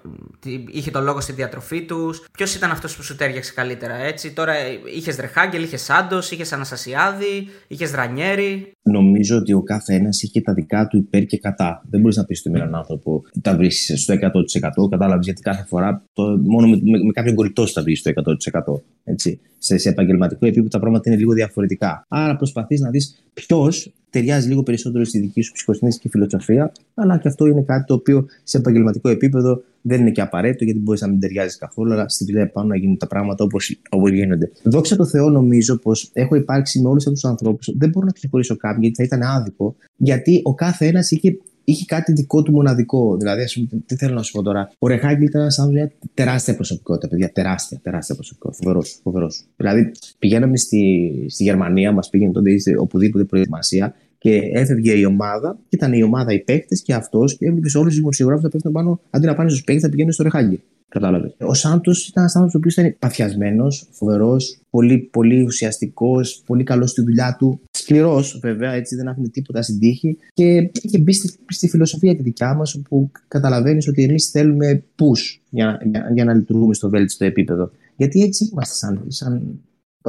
είχε 0.70 0.90
το 0.90 1.00
λόγο 1.00 1.20
στη 1.20 1.32
διατροφή 1.32 1.82
τους. 1.82 2.24
Ποιος 2.32 2.54
ήταν 2.54 2.70
αυτός 2.70 2.96
που 2.96 3.02
σου 3.02 3.16
τέριαξε 3.16 3.52
καλύτερα, 3.54 3.94
έτσι; 3.94 4.32
Τώρα 4.32 4.54
είχες 4.96 5.16
Ρεχάγκελ, 5.16 5.62
είχες 5.62 5.82
Σάντο, 5.82 6.18
είχες 6.30 6.52
Αναστασιάδη, 6.52 7.48
είχες 7.68 7.90
Ρανιέρη. 7.90 8.72
Νομίζω 8.82 9.36
ότι 9.36 9.52
ο 9.52 9.62
κάθε 9.62 9.94
ένας 9.94 10.22
είχε 10.22 10.40
τα 10.40 10.52
δικά 10.52 10.86
του 10.86 10.96
υπέρ 10.96 11.26
και 11.26 11.38
κατά. 11.38 11.82
Δεν 11.90 12.00
μπορείς 12.00 12.16
να 12.16 12.24
πεις 12.24 12.40
ότι 12.40 12.50
με 12.50 12.58
έναν 12.58 12.74
άνθρωπο 12.74 13.22
τα 13.42 13.56
βρίσκεις 13.56 14.02
στο 14.02 14.14
100%. 14.14 14.88
Κατάλαβες 14.90 15.24
γιατί 15.24 15.42
κάθε 15.42 15.64
φορά 15.68 16.02
το, 16.12 16.22
μόνο 16.22 16.66
με, 16.66 16.80
με, 16.82 16.98
με 17.04 17.12
κάποιον 17.12 17.34
κολλητό 17.34 17.72
τα 17.72 17.82
βρίσκεις 17.82 18.12
στο 18.12 18.70
100%. 18.74 18.80
Έτσι. 19.04 19.40
Σε, 19.58 19.78
σε 19.78 19.88
επαγγελματικό 19.88 20.46
επίπεδο 20.46 20.68
τα 20.68 20.78
πράγματα 20.78 21.10
είναι 21.10 21.18
λίγο 21.18 21.32
διαφορετικά. 21.32 21.65
Άρα 22.08 22.36
προσπαθείς 22.36 22.80
να 22.80 22.90
δεις 22.90 23.22
ποιος 23.34 23.92
ταιριάζει 24.10 24.48
λίγο 24.48 24.62
περισσότερο 24.62 25.04
στη 25.04 25.18
δική 25.18 25.42
σου 25.42 25.52
ψυχοσύνθεση 25.52 26.00
και 26.00 26.08
φιλοσοφία, 26.08 26.72
αλλά 26.94 27.18
και 27.18 27.28
αυτό 27.28 27.46
είναι 27.46 27.62
κάτι 27.62 27.84
το 27.84 27.94
οποίο 27.94 28.26
σε 28.42 28.56
επαγγελματικό 28.56 29.08
επίπεδο 29.08 29.62
δεν 29.82 30.00
είναι 30.00 30.10
και 30.10 30.20
απαραίτητο, 30.20 30.64
γιατί 30.64 30.80
μπορείς 30.80 31.00
να 31.00 31.08
μην 31.08 31.20
ταιριάζεις 31.20 31.58
καθόλου, 31.58 31.92
αλλά 31.92 32.08
στη 32.08 32.24
δουλειά 32.24 32.50
πάνω 32.50 32.66
να 32.68 32.76
γίνουν 32.76 32.96
τα 32.96 33.06
πράγματα 33.06 33.44
όπως 33.44 34.10
γίνονται. 34.12 34.50
Δόξα 34.62 34.96
τω 34.96 35.06
Θεώ, 35.06 35.30
νομίζω 35.30 35.76
πως 35.76 36.10
έχω 36.12 36.34
υπάρξει 36.34 36.80
με 36.80 36.88
όλους 36.88 37.06
αυτούς 37.06 37.20
τους 37.20 37.30
ανθρώπους. 37.30 37.74
Δεν 37.78 37.88
μπορώ 37.88 38.06
να 38.06 38.12
ξεχωρίσω 38.12 38.56
κάποιον, 38.56 38.82
γιατί 38.82 38.96
θα 38.96 39.02
ήταν 39.02 39.22
άδικο, 39.22 39.76
γιατί 39.96 40.40
ο 40.44 40.54
κάθε 40.54 40.86
ένας 40.86 41.10
είχε 41.10 41.36
είχε 41.66 41.84
κάτι 41.84 42.12
δικό 42.12 42.42
του 42.42 42.52
μοναδικό. 42.52 43.16
Δηλαδή, 43.16 43.42
ας 43.42 43.54
πούμε, 43.54 43.82
τι 43.86 43.96
θέλω 43.96 44.14
να 44.14 44.22
σου 44.22 44.32
πω 44.32 44.42
τώρα. 44.42 44.72
Ο 44.78 44.86
Ρεχάγκη 44.86 45.24
ήταν 45.24 45.40
ένας 45.40 45.58
άνθρωπος 45.58 45.82
μια 45.82 45.92
τεράστια 46.14 46.54
προσωπικότητα, 46.54 47.08
παιδιά. 47.08 47.32
Τεράστια, 47.32 47.80
τεράστια 47.82 48.14
προσωπικότητα. 48.14 48.62
Φοβερός, 48.62 48.98
φοβερός. 49.02 49.44
Δηλαδή, 49.56 49.92
πηγαίναμε 50.18 50.56
στη, 50.56 51.10
στη 51.28 51.42
Γερμανία, 51.42 51.92
μας 51.92 52.10
πήγαινε 52.10 52.32
τότε 52.32 52.50
οπουδήποτε 52.78 53.24
προετοιμασία 53.24 53.94
και 54.18 54.40
έφευγε 54.52 54.92
η 54.92 55.04
ομάδα, 55.04 55.58
και 55.68 55.76
ήταν 55.76 55.92
η 55.92 56.02
ομάδα 56.02 56.32
οι 56.32 56.38
παίκτες 56.38 56.82
και 56.82 56.94
αυτός, 56.94 57.36
και 57.36 57.46
έβλεπες 57.46 57.74
όλους 57.74 57.88
τους 57.88 57.98
δημοσιογράφους 57.98 58.44
να 58.44 58.50
πέφτουν 58.50 58.72
πάνω, 58.72 59.00
αντί 59.10 59.26
να 59.26 59.34
πάνε 59.34 59.48
στους 59.48 59.64
παίκτες, 59.64 59.82
να 59.82 59.88
πηγαίνουν 59.88 60.12
στο 60.12 60.22
Ρεχάγκη. 60.22 60.60
Κατάλαβες. 60.88 61.36
Ο 61.38 61.54
Σάντος 61.54 62.08
ήταν 62.08 62.22
ένας 62.22 62.36
άνθρωπος 62.36 62.54
ο 62.54 62.58
οποίος 62.58 62.76
ήταν 62.76 62.96
παθιασμένος, 62.98 63.88
φοβερός, 63.90 64.60
πολύ, 64.70 64.98
πολύ 64.98 65.42
ουσιαστικός, 65.42 66.42
πολύ 66.46 66.64
καλός 66.64 66.90
στη 66.90 67.02
δουλειά 67.02 67.36
του. 67.38 67.60
Σκληρός, 67.70 68.38
βέβαια, 68.42 68.72
έτσι 68.72 68.96
δεν 68.96 69.08
άφηνε 69.08 69.28
τίποτα 69.28 69.62
στην 69.62 69.78
τύχη 69.78 70.18
και 70.32 70.70
είχε 70.82 70.98
μπει 70.98 71.12
στη, 71.12 71.38
στη 71.48 71.68
φιλοσοφία 71.68 72.16
τη 72.16 72.22
δικιά 72.22 72.54
μας, 72.54 72.74
όπου 72.74 73.10
καταλαβαίνεις 73.28 73.88
ότι 73.88 74.02
εμείς 74.02 74.30
θέλουμε 74.30 74.82
push 74.96 75.40
για, 75.50 75.80
για, 75.84 76.10
για, 76.14 76.24
να 76.24 76.34
λειτουργούμε 76.34 76.74
στο 76.74 76.88
βέλτιστο 76.88 77.24
επίπεδο. 77.24 77.70
Γιατί 77.96 78.22
έτσι 78.22 78.48
είμαστε, 78.52 78.74
σαν, 78.74 79.04
σαν 79.08 79.60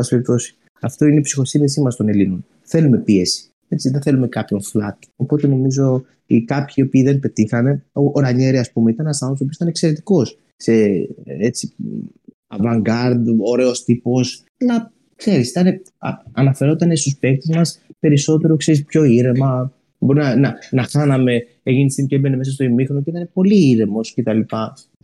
περιπτώσει. 0.09 0.55
Αυτό 0.81 1.05
είναι 1.05 1.17
η 1.17 1.21
ψυχοσύνθεσή 1.21 1.81
μας 1.81 1.95
των 1.95 2.09
Ελλήνων. 2.09 2.45
Θέλουμε 2.61 2.97
πίεση. 2.97 3.49
Έτσι, 3.67 3.89
δεν 3.89 4.01
θέλουμε 4.01 4.27
κάποιον 4.27 4.61
flat. 4.73 4.97
Οπότε 5.15 5.47
νομίζω 5.47 6.05
οι 6.25 6.41
κάποιοι 6.41 6.73
οι 6.77 6.81
οποίοι 6.81 7.03
δεν 7.03 7.19
πετύχανε, 7.19 7.83
ο 7.91 8.19
Ρανιέρη, 8.19 8.57
ας 8.57 8.71
πούμε, 8.71 8.91
ήταν 8.91 9.05
ένας 9.05 9.21
άνθρωπος 9.21 9.47
που 9.47 9.53
ήταν 9.55 9.67
εξαιρετικός. 9.67 10.37
Σε 10.57 10.73
έτσι, 11.25 11.73
avant-garde, 12.47 13.23
ωραίος 13.37 13.83
τύπος. 13.83 14.43
Να 14.57 14.91
ξέρεις, 15.15 15.53
αναφερόταν 16.31 16.97
στους 16.97 17.17
παίκτες 17.17 17.55
μας 17.55 17.81
περισσότερο, 17.99 18.55
ξέρεις, 18.55 18.83
πιο 18.83 19.03
ήρεμα. 19.03 19.71
Μπορεί 19.99 20.19
να, 20.19 20.35
να, 20.35 20.55
να 20.71 20.83
χάναμε 20.83 21.33
εκείνη 21.63 21.85
τη 21.85 21.91
στιγμή 21.91 22.09
και 22.09 22.15
έμπαινε 22.15 22.37
μέσα 22.37 22.51
στο 22.51 22.63
ημίχρονο 22.63 23.01
και 23.01 23.09
ήταν 23.09 23.29
πολύ 23.33 23.69
ήρεμος 23.69 24.13
κτλ. 24.13 24.39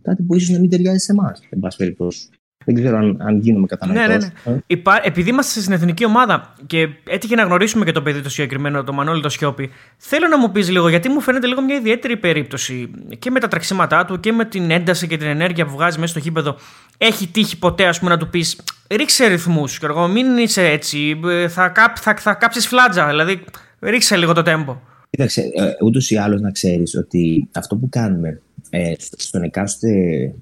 Κάτι 0.02 0.22
που 0.22 0.34
ίσως 0.34 0.50
να 0.50 0.58
μην 0.58 0.70
ταιριάζει 0.70 0.98
σε 0.98 1.12
εμάς, 1.12 1.42
εν 1.50 1.58
πάση 1.58 1.76
περιπτώσει. 1.76 2.28
Δεν 2.64 2.74
ξέρω 2.74 2.96
αν, 2.96 3.16
αν 3.20 3.38
γίνομαι 3.38 3.66
κατανοητός. 3.66 4.06
Ναι, 4.06 4.16
ναι, 4.16 4.26
ναι. 4.44 4.60
Ε; 4.66 4.82
Επειδή 5.02 5.30
είμαστε 5.30 5.60
στην 5.60 5.72
εθνική 5.72 6.04
ομάδα 6.04 6.54
και 6.66 6.88
έτυχε 7.08 7.34
να 7.34 7.42
γνωρίσουμε 7.42 7.84
και 7.84 7.92
το 7.92 8.02
παιδί 8.02 8.20
το 8.20 8.28
συγκεκριμένο, 8.28 8.84
το 8.84 8.92
Μανώλη 8.92 9.22
το 9.22 9.28
Σιώπη, 9.28 9.70
θέλω 9.96 10.28
να 10.28 10.38
μου 10.38 10.52
πεις 10.52 10.70
λίγο, 10.70 10.88
γιατί 10.88 11.08
μου 11.08 11.20
φαίνεται 11.20 11.46
λίγο 11.46 11.62
μια 11.62 11.76
ιδιαίτερη 11.76 12.16
περίπτωση 12.16 12.90
και 13.18 13.30
με 13.30 13.40
τα 13.40 13.48
τρεξίματά 13.48 14.04
του 14.04 14.20
και 14.20 14.32
με 14.32 14.44
την 14.44 14.70
ένταση 14.70 15.06
και 15.06 15.16
την 15.16 15.26
ενέργεια 15.26 15.66
που 15.66 15.72
βγάζει 15.72 15.98
μέσα 15.98 16.10
στο 16.10 16.18
γήπεδο. 16.18 16.56
Έχει 16.98 17.26
τύχει 17.26 17.58
ποτέ, 17.58 17.86
ας 17.86 17.98
πούμε, 17.98 18.10
να 18.10 18.18
του 18.18 18.28
πεις 18.28 18.58
ρίξε 18.88 19.26
ρυθμούς. 19.26 19.78
Και 19.78 19.86
εγώ, 19.86 20.08
μην 20.08 20.36
είσαι 20.36 20.66
έτσι. 20.66 21.20
Θα, 21.48 21.68
κáp, 21.68 21.98
θα, 21.98 22.14
θα 22.18 22.34
κάψεις 22.34 22.66
φλάτζα. 22.66 23.06
Δηλαδή, 23.06 23.44
ρίξε 23.80 24.16
λίγο 24.16 24.32
το 24.32 24.42
τέμπο. 24.42 24.80
Κοίταξε, 25.10 25.40
ε, 25.40 25.84
ούτως 25.84 26.10
ή 26.10 26.16
άλλως 26.16 26.40
να 26.40 26.50
ξέρεις 26.50 26.94
ότι 26.96 27.48
αυτό 27.54 27.76
που 27.76 27.88
κάνουμε 27.88 28.40
ε, 28.70 28.92
στον 28.98 29.42
εκάστοτε 29.42 29.92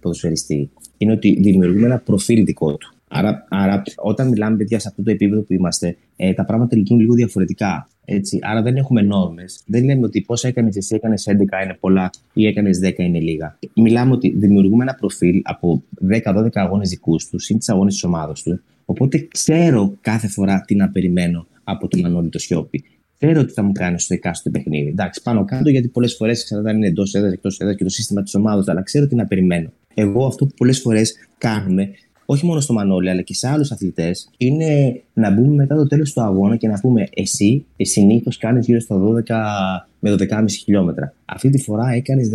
ποδοσφαιριστή 0.01 0.71
είναι 1.03 1.13
ότι 1.13 1.41
δημιουργούμε 1.41 1.87
ένα 1.87 1.99
προφίλ 1.99 2.45
δικό 2.45 2.77
του. 2.77 2.95
Άρα, 3.09 3.47
άρα 3.49 3.83
όταν 3.97 4.29
μιλάμε 4.29 4.57
παιδιά 4.57 4.79
σε 4.79 4.89
αυτό 4.89 5.03
το 5.03 5.11
επίπεδο 5.11 5.43
που 5.43 5.53
είμαστε, 5.53 5.97
ε, 6.17 6.33
τα 6.33 6.45
πράγματα 6.45 6.77
λειτουργούν 6.77 7.01
λίγο 7.01 7.15
διαφορετικά. 7.15 7.89
Έτσι. 8.05 8.39
Άρα 8.43 8.63
δεν 8.63 8.77
έχουμε 8.77 9.03
νόρμες. 9.03 9.63
Δεν 9.67 9.85
λέμε 9.85 10.07
ότι 10.07 10.21
πόσα 10.21 10.49
έκανες 10.49 10.77
εσύ, 10.77 10.95
έκανες 10.95 11.27
11 11.27 11.65
είναι 11.65 11.77
πολλά 11.81 12.11
ή 12.33 12.47
έκανες 12.47 12.79
10 12.79 13.03
είναι 13.03 13.21
λίγα. 13.21 13.59
Μιλάμε 13.75 14.13
ότι 14.13 14.35
δημιουργούμε 14.37 14.83
ένα 14.83 14.95
προφίλ 14.95 15.41
από 15.45 15.83
10-12 16.01 16.49
αγώνες 16.53 16.89
δικούς 16.89 17.29
τους 17.29 17.49
ή 17.49 17.57
τις 17.59 17.69
αγώνες 17.69 17.93
της 17.93 18.05
ομάδας 18.05 18.43
τους. 18.43 18.63
Οπότε 18.85 19.29
ξέρω 19.31 19.95
κάθε 20.01 20.29
φορά 20.29 20.61
τι 20.61 20.75
να 20.75 20.89
περιμένω 20.89 21.47
από 21.65 21.89
τον 21.89 22.01
Μανώλη 22.01 22.29
το 22.29 22.39
Σιώπη. 22.39 22.85
Ξέρω 23.19 23.45
τι 23.45 23.53
θα 23.53 23.63
μου 23.63 23.73
κάνει 23.73 24.01
στο 24.01 24.15
εκάστοτε 24.15 24.59
παιχνίδι. 24.59 24.89
Εντάξει, 24.89 25.23
πάνω 25.23 25.45
κάτω 25.45 25.71
γιατί 25.71 25.89
πολλές 25.89 26.15
φορές 26.15 26.45
ξέρω 26.45 26.63
αν 26.67 26.77
είναι 26.77 26.87
εντός 26.87 27.15
έδρας, 27.15 27.33
εκτός 27.33 27.59
έδρας 27.59 27.77
και 27.77 27.85
το 27.85 27.91
σύστημα 27.91 28.23
της 28.23 28.35
ομάδας, 28.35 28.69
αλλά 28.69 28.83
ξέρω 28.83 29.07
τι 29.07 29.15
να 29.15 29.27
περιμένω. 29.27 29.73
Εγώ 29.95 30.27
αυτό 30.27 30.47
που 30.47 30.55
πολλές 30.57 30.81
φορές 30.81 31.15
κάνουμε, 31.39 31.91
όχι 32.27 32.47
μόνο 32.47 32.61
στο 32.61 32.73
Μανώλη, 32.73 33.11
αλλά 33.11 33.23
και 33.23 33.35
σε 33.35 33.49
άλλους 33.49 33.71
αθλητές, 33.71 34.31
είναι 34.37 35.03
να 35.13 35.31
μπούμε 35.31 35.55
μετά 35.55 35.77
το 35.77 35.87
τέλος 35.87 36.13
του 36.13 36.23
αγώνα 36.23 36.57
και 36.57 36.69
να 36.69 36.81
πούμε 36.81 37.09
εσύ, 37.15 37.65
εσύ 37.77 37.93
συνήθως 37.93 38.37
κάνεις 38.37 38.67
γύρω 38.67 38.81
στα 38.81 38.97
12 38.99 39.87
με 40.05 40.15
12,5 40.19 40.45
χιλιόμετρα. 40.49 41.15
Αυτή 41.25 41.51
τη 41.51 41.63
φορά 41.63 41.91
έκανες 41.91 42.31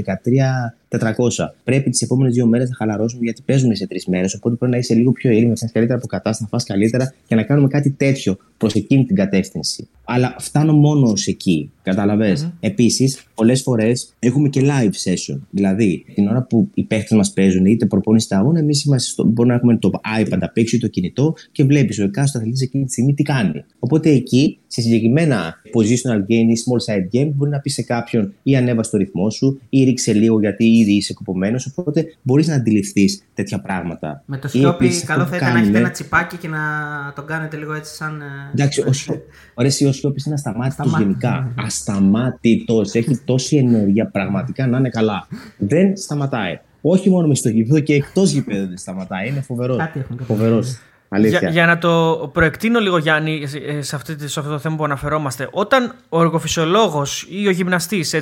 13.400. 0.89 1.53
Πρέπει 1.63 1.89
τις 1.89 2.01
επόμενες 2.01 2.33
δύο 2.33 2.45
μέρες 2.45 2.69
να 2.69 2.75
χαλαρώσουμε 2.75 3.23
γιατί 3.23 3.41
παίζουμε 3.45 3.75
σε 3.75 3.87
τρεις 3.87 4.05
μέρες. 4.05 4.33
Οπότε 4.33 4.55
πρέπει 4.55 4.71
να 4.71 4.77
είσαι 4.77 4.93
λίγο 4.93 5.11
πιο 5.11 5.31
ήρεμο, 5.31 5.47
να 5.47 5.55
φτιάξει 5.55 5.73
καλύτερα 5.73 5.99
αποκατάσταση, 5.99 6.41
να 6.41 6.47
φας 6.47 6.63
καλύτερα 6.63 7.13
και 7.27 7.35
να 7.35 7.43
κάνουμε 7.43 7.67
κάτι 7.67 7.89
τέτοιο 7.89 8.37
προς 8.57 8.73
εκείνη 8.73 9.05
την 9.05 9.15
κατεύθυνση. 9.15 9.87
Αλλά 10.03 10.35
φτάνω 10.39 10.73
μόνο 10.73 11.13
εκεί. 11.25 11.71
Κατάλαβε. 11.83 12.33
Mm-hmm. 12.37 12.51
Επίσης, 12.59 13.23
πολλές 13.35 13.61
φορές 13.61 14.13
έχουμε 14.19 14.49
και 14.49 14.61
live 14.63 15.09
session. 15.09 15.39
Δηλαδή, 15.49 16.05
την 16.13 16.27
ώρα 16.27 16.43
που 16.43 16.69
οι 16.73 16.83
παίχτες 16.83 17.17
μας 17.17 17.33
παίζουν, 17.33 17.65
είτε 17.65 17.85
προπονεί 17.85 18.21
στα 18.21 18.37
αγώνα, 18.37 18.59
εμείς 18.59 18.85
μπορούμε 19.17 19.45
να 19.45 19.53
έχουμε 19.53 19.77
το 19.77 19.91
iPad 20.21 20.37
απ' 20.41 20.57
έξω 20.57 20.75
ή 20.75 20.79
το 20.79 20.87
κινητό 20.87 21.33
και 21.51 21.63
βλέπεις 21.63 21.99
ο 21.99 22.03
εκάστοτε 22.03 22.43
αθλητή 22.43 22.63
εκείνη 22.63 22.85
τη 22.85 22.91
στιγμή 22.91 23.13
τι 23.13 23.23
κάνει. 23.23 23.63
Οπότε 23.79 24.09
εκεί, 24.09 24.59
σε 24.67 24.81
συγκεκριμένα 24.81 25.53
positional 25.75 26.19
game 26.19 26.47
ή 26.49 26.57
small 26.65 26.93
side 26.93 27.17
game, 27.17 27.31
μπορεί 27.35 27.51
να 27.51 27.56
πεις 27.59 27.73
σε 27.73 27.81
κάποιον 27.81 28.33
ή 28.43 28.55
ανέβασε 28.55 28.91
το 28.91 28.97
ρυθμό 28.97 29.29
σου 29.29 29.61
ή 29.69 29.83
ρίξε 29.83 30.13
λίγο 30.13 30.39
γιατί 30.39 30.65
ήδη 30.65 30.91
είσαι 30.91 31.13
κοπωμένο. 31.13 31.59
Οπότε 31.69 32.15
μπορείς 32.21 32.47
να 32.47 32.55
αντιληφθείς 32.55 33.23
τέτοια 33.33 33.59
πράγματα. 33.59 34.23
Με 34.25 34.37
το 34.37 34.47
Σιώπη, 34.47 34.89
καλό 35.05 35.25
θα 35.25 35.35
ήταν 35.35 35.53
να 35.53 35.59
έχετε 35.59 35.77
ένα 35.77 35.91
τσιπάκι 35.91 36.37
και 36.37 36.47
να 36.47 36.59
τον 37.15 37.25
κάνετε 37.25 37.57
λίγο 37.57 37.73
έτσι 37.73 37.95
σαν. 37.95 38.21
Ε, 38.21 38.25
Εντάξει, 38.53 38.81
ο, 38.81 38.89
ο 39.87 39.91
Σιώπης 39.91 40.25
είναι 40.25 40.35
ασταμάτητος 40.35 40.97
γενικά. 40.97 41.53
Ασταμάτητος. 41.57 42.93
Έχει 42.93 43.17
τόση 43.25 43.57
ενέργεια 43.57 44.07
πραγματικά 44.07 44.67
να 44.67 44.77
είναι 44.77 44.89
καλά. 44.89 45.27
Δεν 45.57 45.97
σταματάει. 45.97 46.59
Όχι 46.81 47.09
μόνο 47.09 47.27
μες 47.27 47.37
στο 47.37 47.49
γήπεδο 47.49 47.79
και 47.79 47.93
εκτός 47.93 48.31
γήπεδο 48.31 48.67
δεν 48.67 48.77
σταματάει. 48.77 49.27
Είναι 49.27 49.41
φοβερός. 49.41 49.77
Φοβερός. 50.23 50.79
Για, 51.15 51.49
για, 51.49 51.65
να 51.65 51.77
το 51.77 52.29
προεκτείνω 52.33 52.79
λίγο, 52.79 52.97
Γιάννη, 52.97 53.43
σε, 53.79 53.95
αυτή, 53.95 54.27
σε 54.27 54.39
αυτό 54.39 54.51
το 54.51 54.59
θέμα 54.59 54.75
που 54.75 54.83
αναφερόμαστε. 54.83 55.47
Όταν 55.51 55.95
ο 56.09 56.21
εργοφυσιολόγος 56.21 57.27
ή 57.29 57.47
ο 57.47 57.51
γυμναστής 57.51 58.15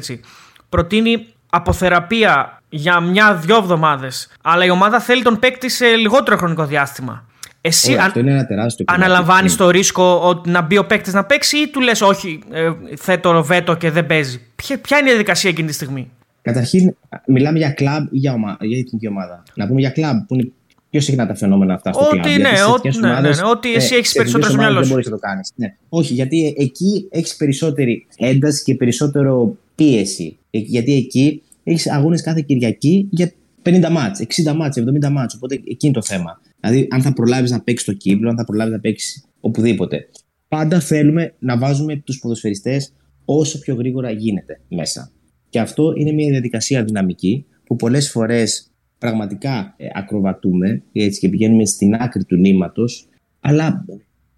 προτείνει 0.70 1.28
αποθεραπεία 1.50 2.62
για 2.70 3.00
μια-δυο 3.00 3.56
εβδομάδες, 3.56 4.32
αλλά 4.42 4.66
η 4.66 4.70
ομάδα 4.70 5.00
θέλει 5.00 5.24
τον 5.24 5.40
παίκτη 5.40 5.70
σε 5.70 5.86
λιγότερο 5.86 6.38
χρονικό 6.38 6.66
διάστημα. 6.66 7.26
Εσύ 7.62 7.92
Ωραία, 7.92 8.06
αυτό 8.06 8.20
είναι 8.20 8.32
ένα 8.32 8.46
τεράστιο 8.46 8.86
αναλαμβάνεις 8.88 9.56
το 9.56 9.70
ρίσκο 9.70 10.42
να 10.46 10.62
μπει 10.62 10.78
ο 10.78 10.86
παίκτης 10.86 11.14
να 11.14 11.26
παίξει 11.26 11.58
ή 11.58 11.68
του 11.68 11.82
λες, 11.82 12.02
Όχι, 12.02 12.40
ε, 12.52 12.72
θέτω 12.96 13.44
βέτο 13.44 13.76
και 13.76 13.92
δεν 13.92 14.06
παίζει. 14.06 14.42
Ποια, 14.56 14.80
ποια 14.80 14.98
είναι 14.98 15.08
η 15.08 15.12
διαδικασία 15.12 15.50
εκείνη 15.50 15.68
τη 15.68 15.74
στιγμή; 15.74 16.12
Καταρχήν, 16.42 16.96
μιλάμε 17.28 17.58
για 17.58 17.70
κλαμπ 17.70 18.06
ή 18.12 18.18
για, 18.18 18.34
ομα... 18.34 18.58
για 18.60 18.78
εθνική 18.78 19.08
ομάδα. 19.08 19.44
Να 19.54 19.68
πούμε 19.68 19.80
για 19.80 19.90
κλαμπ 19.90 20.18
που 20.28 20.34
είναι 20.34 20.52
πιο 20.96 21.04
συχνά 21.04 21.28
τα 21.28 21.36
φαινόμενα 21.36 21.74
αυτά 21.74 21.94
στο 21.94 22.04
ότι, 22.06 22.20
κλαμπ. 22.20 22.40
Ναι, 22.40 22.50
ότι, 22.74 23.00
ναι, 23.00 23.10
ναι, 23.10 23.20
ναι, 23.20 23.30
ότι 23.52 23.74
εσύ 23.74 23.96
ε, 23.96 23.98
έχεις 23.98 24.14
περισσότερο 24.14 24.52
στο 24.52 24.58
μυαλό 24.58 24.76
σου. 24.76 24.82
Δεν 24.82 24.90
μπορείς 24.90 25.06
να 25.06 25.12
το 25.12 25.18
κάνεις. 25.18 25.52
Ναι. 25.56 25.76
Όχι, 25.90 26.14
γιατί 26.14 26.56
εκεί 26.58 27.08
έχεις 27.10 27.36
περισσότερη 27.36 28.08
ένταση 28.18 28.64
και 28.64 28.76
περισσότερο 28.76 29.58
πίεση. 29.76 30.38
Ε, 30.50 30.58
γιατί 30.58 30.94
εκεί 30.94 31.42
έχεις 31.64 31.92
αγώνες 31.92 32.22
κάθε 32.22 32.42
Κυριακή 32.42 33.08
για 33.12 33.32
50 33.64 33.90
μάτς, 33.92 34.20
60 34.20 34.54
μάτς, 34.54 34.78
70 34.78 35.10
μάτς, 35.10 35.36
οπότε 35.36 35.56
εκεί 35.56 35.86
είναι 35.86 35.94
το 35.94 36.02
θέμα. 36.02 36.42
Δηλαδή, 36.60 36.88
αν 36.90 37.02
θα 37.02 37.14
προλάβεις 37.14 37.52
να 37.52 37.62
παίξεις 37.62 37.88
το 37.88 37.94
κύκλο, 37.94 38.30
αν 38.30 38.36
θα 38.38 38.46
προλάβεις 38.46 38.74
να 38.74 38.80
παίξεις 38.80 39.26
οπουδήποτε. 39.40 40.10
Πάντα 40.48 40.80
θέλουμε 40.80 41.34
να 41.40 41.58
βάζουμε 41.58 41.96
τους 41.96 42.20
ποδοσφαιριστές 42.20 42.94
όσο 43.26 43.60
πιο 43.60 43.76
γρήγορα 43.76 44.12
γίνεται 44.12 44.62
μέσα. 44.70 45.12
Και 45.50 45.60
αυτό 45.60 45.94
είναι 45.98 46.12
μια 46.12 46.30
διαδικασία 46.30 46.84
δυναμική 46.84 47.46
που 47.66 47.76
πολλές 47.76 48.12
φορές 48.12 48.70
πραγματικά 48.98 49.74
ε, 49.78 49.88
ακροβατούμε 49.94 50.84
έτσι, 50.92 51.20
και 51.20 51.30
πηγαίνουμε 51.30 51.66
στην 51.66 51.94
άκρη 51.94 52.24
του 52.24 52.36
νήματος, 52.36 53.08
αλλά 53.40 53.86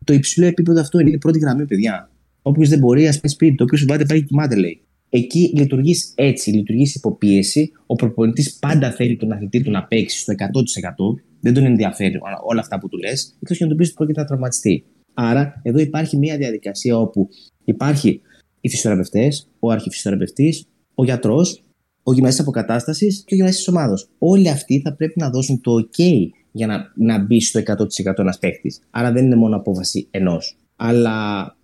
το 0.04 0.14
υψηλό 0.14 0.46
επίπεδο 0.46 0.80
αυτό 0.80 1.00
είναι 1.00 1.10
η 1.10 1.18
πρώτη 1.18 1.40
γραμμή, 1.40 1.66
παιδιά. 1.66 2.10
Όποιος 2.42 2.70
δεν 2.70 2.80
μπορεί, 2.80 3.08
ας 3.08 3.20
πει 3.20 3.28
σπίτι, 3.28 3.64
όποιος 3.64 3.86
βάλει 3.86 4.06
πάει 4.06 4.20
και 4.20 4.26
κοιμάται, 4.26 4.56
λέει. 4.56 4.82
Εκεί 5.10 5.52
λειτουργείς 5.56 6.12
έτσι, 6.16 6.52
λειτουργείς 6.52 6.96
υποπίεση. 6.96 7.72
Ο 7.86 7.96
προπονητής 7.96 8.58
πάντα 8.60 8.92
θέλει 8.92 9.16
τον 9.16 9.32
αθλητή 9.32 9.64
του 9.64 9.72
να 9.72 9.84
παίξει 9.84 10.20
στο 10.20 10.34
100%. 10.34 11.22
Δεν 11.40 11.54
τον 11.54 11.66
ενδιαφέρει 11.66 12.20
όλα 12.48 12.60
αυτά 12.60 12.80
που 12.80 12.88
του 12.88 12.98
λες, 12.98 13.38
εκτός 13.42 13.58
και 13.58 13.64
να 13.64 13.70
του 13.70 13.76
πεις 13.76 13.88
ότι 13.88 13.96
πρόκειται 13.96 14.20
να 14.20 14.26
τραυματιστεί. 14.26 14.84
Άρα, 15.14 15.62
εδώ 15.64 15.80
υπάρχει 15.80 16.18
μια 16.18 16.38
διαδικασία 16.38 17.00
όπου 17.00 17.30
υπάρχει 17.64 18.22
οι 18.62 18.70
φυσιοθεραπευτές, 18.70 19.50
ο 19.60 19.72
αρχιφυσιοθεραπευτής, 19.72 20.66
ο 20.96 21.04
γιατρός, 21.04 21.64
ο 22.08 22.14
γυμναστής 22.14 22.42
αποκατάστασης 22.42 23.24
και 23.26 23.34
ο 23.34 23.36
γυμναστής 23.36 23.64
της 23.64 23.74
ομάδα. 23.74 23.98
Όλοι 24.18 24.50
αυτοί 24.50 24.82
θα 24.82 24.94
πρέπει 24.94 25.20
να 25.20 25.30
δώσουν 25.30 25.62
το 25.62 25.72
OK 25.76 26.04
για 26.52 26.68
να, 26.68 26.92
να 26.96 27.24
μπει 27.26 27.42
στο 27.42 27.60
100% 28.06 28.14
ένας 28.18 28.40
παίχτη. 28.40 28.74
Άρα 28.90 29.12
δεν 29.12 29.26
είναι 29.26 29.36
μόνο 29.36 29.56
απόφαση 29.56 30.08
ενός. 30.12 30.58
Αλλά 30.76 31.16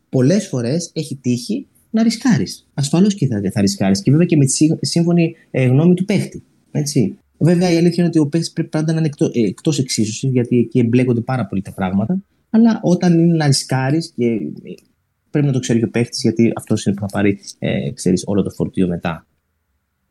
πολλές 0.10 0.48
φορές 0.48 0.92
έχει 0.94 1.16
τύχει 1.16 1.68
να 1.90 2.04
ρισκάρεις. 2.04 2.68
Ασφαλώς 2.74 3.16
και 3.16 3.28
θα, 3.28 3.42
θα 3.54 3.62
ρισκάρεις. 3.62 4.02
Και 4.02 4.12
βέβαια 4.12 4.26
και 4.26 4.38
με 4.38 4.46
τη 4.46 4.88
σύμφωνη 4.88 5.36
ε, 5.52 5.66
γνώμη 5.66 5.94
του 5.94 6.06
παίχτη. 6.06 6.44
Έτσι. 6.72 7.18
Βέβαια 7.38 7.72
η 7.72 7.78
αλήθεια 7.78 7.96
είναι 7.98 8.08
ότι 8.08 8.20
ο 8.20 8.28
παίχτη 8.28 8.52
πρέπει 8.54 8.70
πάντα 8.70 8.94
να 8.94 8.98
είναι 9.00 9.10
εκτό 9.34 9.72
ε, 9.76 9.82
εξίσωσης, 9.82 10.32
γιατί 10.32 10.58
εκεί 10.58 10.80
εμπλέκονται 10.80 11.22
πάρα 11.22 11.46
πολύ 11.46 11.62
τα 11.62 11.74
πράγματα. 11.74 12.24
Αλλά 12.50 12.80
όταν 12.84 13.20
είναι 13.20 13.36
να 13.36 13.48
ρισκάρεις 13.48 14.12
και 14.16 14.26
ε, 14.26 14.38
πρέπει 15.30 15.46
να 15.46 15.52
το 15.52 15.60
ξέρει 15.60 15.80
και 15.80 15.86
ο 15.86 15.90
παίχτη, 15.90 16.18
γιατί 16.22 16.52
αυτός 16.56 16.86
είναι 16.86 16.96
που 16.96 17.02
θα 17.02 17.08
πάρει 17.08 17.40
ε, 17.60 17.92
ξέρεις, 17.92 18.24
όλο 18.26 18.44
το 18.44 18.50
φορτίο 18.50 18.88
μετά. 18.88 19.28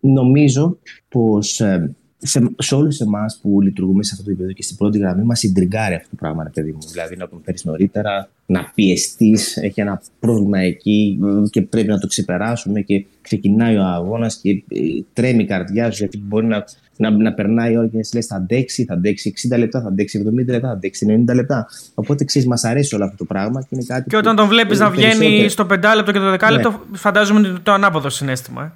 Νομίζω 0.05 0.79
πως 1.09 1.61
ε, 1.61 1.95
σε, 2.25 2.51
σε 2.59 2.75
όλους 2.75 3.01
εμάς 3.01 3.38
που 3.43 3.61
λειτουργούμε 3.61 4.03
σε 4.03 4.11
αυτό 4.12 4.25
το 4.25 4.31
επίπεδο 4.31 4.53
και 4.53 4.62
στην 4.62 4.77
πρώτη 4.77 4.99
γραμμή, 4.99 5.23
μας 5.23 5.38
συντριγκάρει 5.38 5.95
αυτό 5.95 6.09
το 6.11 6.17
πράγμα, 6.19 6.51
παιδί 6.55 6.73
μου. 6.73 6.79
Δηλαδή 6.93 7.17
να 7.17 7.29
τον 7.29 7.41
φέρεις 7.45 7.65
νωρίτερα, 7.65 8.29
να 8.47 8.71
πιεστείς, 8.75 9.57
έχει 9.57 9.81
ένα 9.81 10.03
πρόβλημα 10.21 10.59
εκεί 10.59 11.19
και 11.51 11.62
πρέπει 11.62 11.88
να 11.88 11.99
το 11.99 12.07
ξεπεράσουμε 12.07 12.81
και 12.81 13.05
ξεκινάει 13.21 13.77
ο 13.77 13.83
αγώνας 13.83 14.37
και 14.43 14.51
ε, 14.51 14.81
τρέμει 15.12 15.43
η 15.43 15.47
καρδιά 15.47 15.91
σου 15.91 15.99
γιατί 15.99 16.19
μπορεί 16.19 16.47
να, 16.47 16.65
να, 16.97 17.11
να 17.11 17.33
περνάει 17.33 17.73
η 17.73 17.77
ώρα 17.77 17.87
και 17.87 17.97
να 17.97 18.03
λες 18.15 18.27
θα 18.27 18.37
αντέξει, 18.37 18.85
θα 18.85 18.95
αντέξει 18.95 19.35
60 19.53 19.59
λεπτά, 19.59 19.81
θα 19.81 19.88
αντέξει 19.88 20.25
70 20.29 20.35
λεπτά, 20.35 20.69
θα 20.69 20.75
αντέξει 20.75 21.25
90 21.29 21.35
λεπτά. 21.35 21.69
Οπότε 21.95 22.25
ξέρεις, 22.25 22.49
μας 22.49 22.65
αρέσει 22.65 22.95
όλο 22.95 23.05
αυτό 23.05 23.17
το 23.17 23.25
πράγμα 23.25 23.61
και 23.61 23.69
είναι 23.71 23.85
κάτι. 23.87 24.09
Και 24.09 24.17
όταν 24.17 24.37
τον 24.37 24.49
βλέπεις 24.49 24.79
να 24.79 24.91
βγαίνει 24.91 25.49
στο 25.49 25.67
5 25.71 25.79
λεπτό 25.97 26.12
και 26.12 26.19
το 26.19 26.33
10 26.33 26.51
λεπτό, 26.51 26.71
ναι. 26.71 26.97
φαντάζομαι 26.97 27.49
ότι 27.49 27.61
το 27.61 27.73
ανάποδο 27.73 28.09
συνέστημα. 28.09 28.62
Ε. 28.62 28.71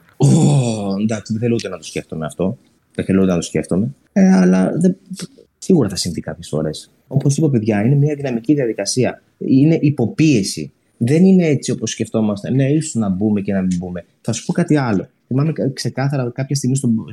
Oh, 0.97 1.03
εντάξει, 1.03 1.33
δεν 1.33 1.43
θέλω 1.43 1.55
ούτε 1.55 1.69
να 1.69 1.77
το 1.77 1.85
σκέφτομαι 1.85 2.27
αυτό. 2.27 2.59
Δεν 2.95 3.05
θέλω 3.05 3.23
ούτε 3.23 3.31
να 3.31 3.37
το 3.37 3.43
σκέφτομαι. 3.43 3.95
Ε, 4.13 4.33
αλλά 4.33 4.73
δεν... 4.77 4.97
σίγουρα 5.59 5.89
θα 5.89 5.97
συμβεί 5.97 6.21
κάποιες 6.21 6.49
φορές. 6.49 6.91
Όπως 7.07 7.37
είπα, 7.37 7.51
παιδιά, 7.51 7.85
είναι 7.85 7.95
μια 7.95 8.15
δυναμική 8.15 8.55
διαδικασία. 8.55 9.23
Είναι 9.39 9.79
υποπίεση. 9.81 10.73
Δεν 10.97 11.25
είναι 11.25 11.47
έτσι 11.47 11.71
όπως 11.71 11.91
σκεφτόμαστε. 11.91 12.51
Ναι, 12.51 12.71
ίσως 12.71 12.95
να 12.95 13.09
μπούμε 13.09 13.41
και 13.41 13.53
να 13.53 13.61
μην 13.61 13.77
μπούμε. 13.79 14.05
Θα 14.21 14.33
σου 14.33 14.45
πω 14.45 14.53
κάτι 14.53 14.77
άλλο. 14.77 15.09
Θυμάμαι 15.27 15.53
ξεκάθαρα 15.73 16.31
κάποια 16.35 16.57
στιγμή 16.57 16.77
στον, 16.77 17.05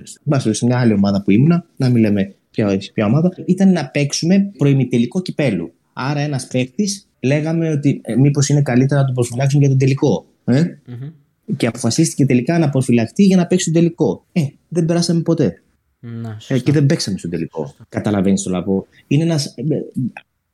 σε 0.52 0.65
μια 0.65 0.80
άλλη 0.80 0.93
ομάδα 0.93 1.22
που 1.24 1.32
ήμουνα, 1.32 1.65
να 1.76 1.89
μην 1.89 2.02
λέμε 2.02 2.36
ποια, 2.52 2.78
ποια 2.93 3.06
ομάδα, 3.06 3.32
ήταν 3.46 3.72
να 3.72 3.89
παίξουμε 3.89 4.52
προημιτελικό 4.58 5.22
κυπέλου. 5.22 5.74
Άρα 5.93 6.19
ένας 6.19 6.48
παίκτης 6.48 7.08
λέγαμε 7.19 7.69
ότι 7.69 8.02
ε, 8.04 8.15
μήπως 8.15 8.50
είναι 8.50 8.62
καλύτερα 8.62 9.00
να 9.00 9.06
τον 9.06 9.15
προφυλάξουμε 9.15 9.62
για 9.62 9.69
τον 9.69 9.80
τελικό. 9.80 10.26
Ε; 10.46 10.63
Mm-hmm. 10.88 11.12
Και 11.58 11.67
αποφασίστηκε 11.67 12.25
τελικά 12.25 12.60
να 12.60 12.69
προφυλαχτεί 12.69 13.23
για 13.23 13.38
να 13.38 13.47
παίξει 13.47 13.71
τον 13.71 13.82
τελικό. 13.82 14.25
Ε, 14.32 14.45
δεν 14.67 14.86
περάσαμε 14.86 15.21
ποτέ. 15.21 15.62
Να, 15.99 16.38
ε, 16.47 16.60
και 16.60 16.71
δεν 16.71 16.86
παίξαμε 16.86 17.17
στον 17.17 17.29
τελικό. 17.29 17.75
Καταλαβαίνεις 17.89 18.43
το 18.43 18.49
λαπό. 18.49 18.88
Είναι 19.08 19.23
ένας. 19.23 19.45
Ε, 19.45 19.63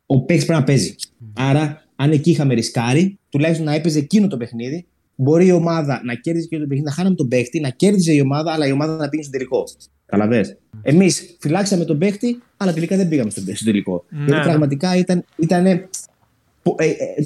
ο 0.05 0.21
παίκτης 0.21 0.45
πρέπει 0.45 0.59
να 0.59 0.65
παίζει. 0.65 0.95
Mm. 0.99 1.25
Άρα, 1.33 1.83
αν 1.95 2.11
εκεί 2.11 2.29
είχαμε 2.29 2.53
ρισκάρει, 2.53 3.19
τουλάχιστον 3.29 3.65
να 3.65 3.73
έπαιζε 3.73 3.99
εκείνο 3.99 4.27
το 4.27 4.37
παιχνίδι 4.37 4.85
μπορεί 5.21 5.45
η 5.45 5.51
ομάδα 5.51 6.01
να 6.03 6.13
κέρδιζε 6.13 6.47
και 6.47 6.55
το 6.55 6.61
παιχνίδι, 6.61 6.83
να 6.83 6.91
χάναμε 6.91 7.15
τον 7.15 7.27
παίχτη, 7.27 7.59
να 7.59 7.69
κέρδιζε 7.69 8.13
η 8.13 8.19
ομάδα, 8.19 8.51
αλλά 8.51 8.67
η 8.67 8.71
ομάδα 8.71 8.95
να 8.95 9.09
πήγε 9.09 9.23
στο 9.23 9.31
τελικό. 9.31 9.63
Καλαβέ. 10.05 10.57
Εμείς 10.81 11.35
φυλάξαμε 11.39 11.85
τον 11.85 11.97
παίχτη, 11.97 12.41
αλλά 12.57 12.73
τελικά 12.73 12.97
δεν 12.97 13.07
πήγαμε 13.07 13.29
στο 13.29 13.41
τελικό. 13.63 14.05
Ναι. 14.09 14.25
Γιατί 14.25 14.41
πραγματικά 14.41 14.95
ήταν, 14.95 15.25
ήταν 15.37 15.65
ε, 15.65 15.71
ε, 15.71 15.89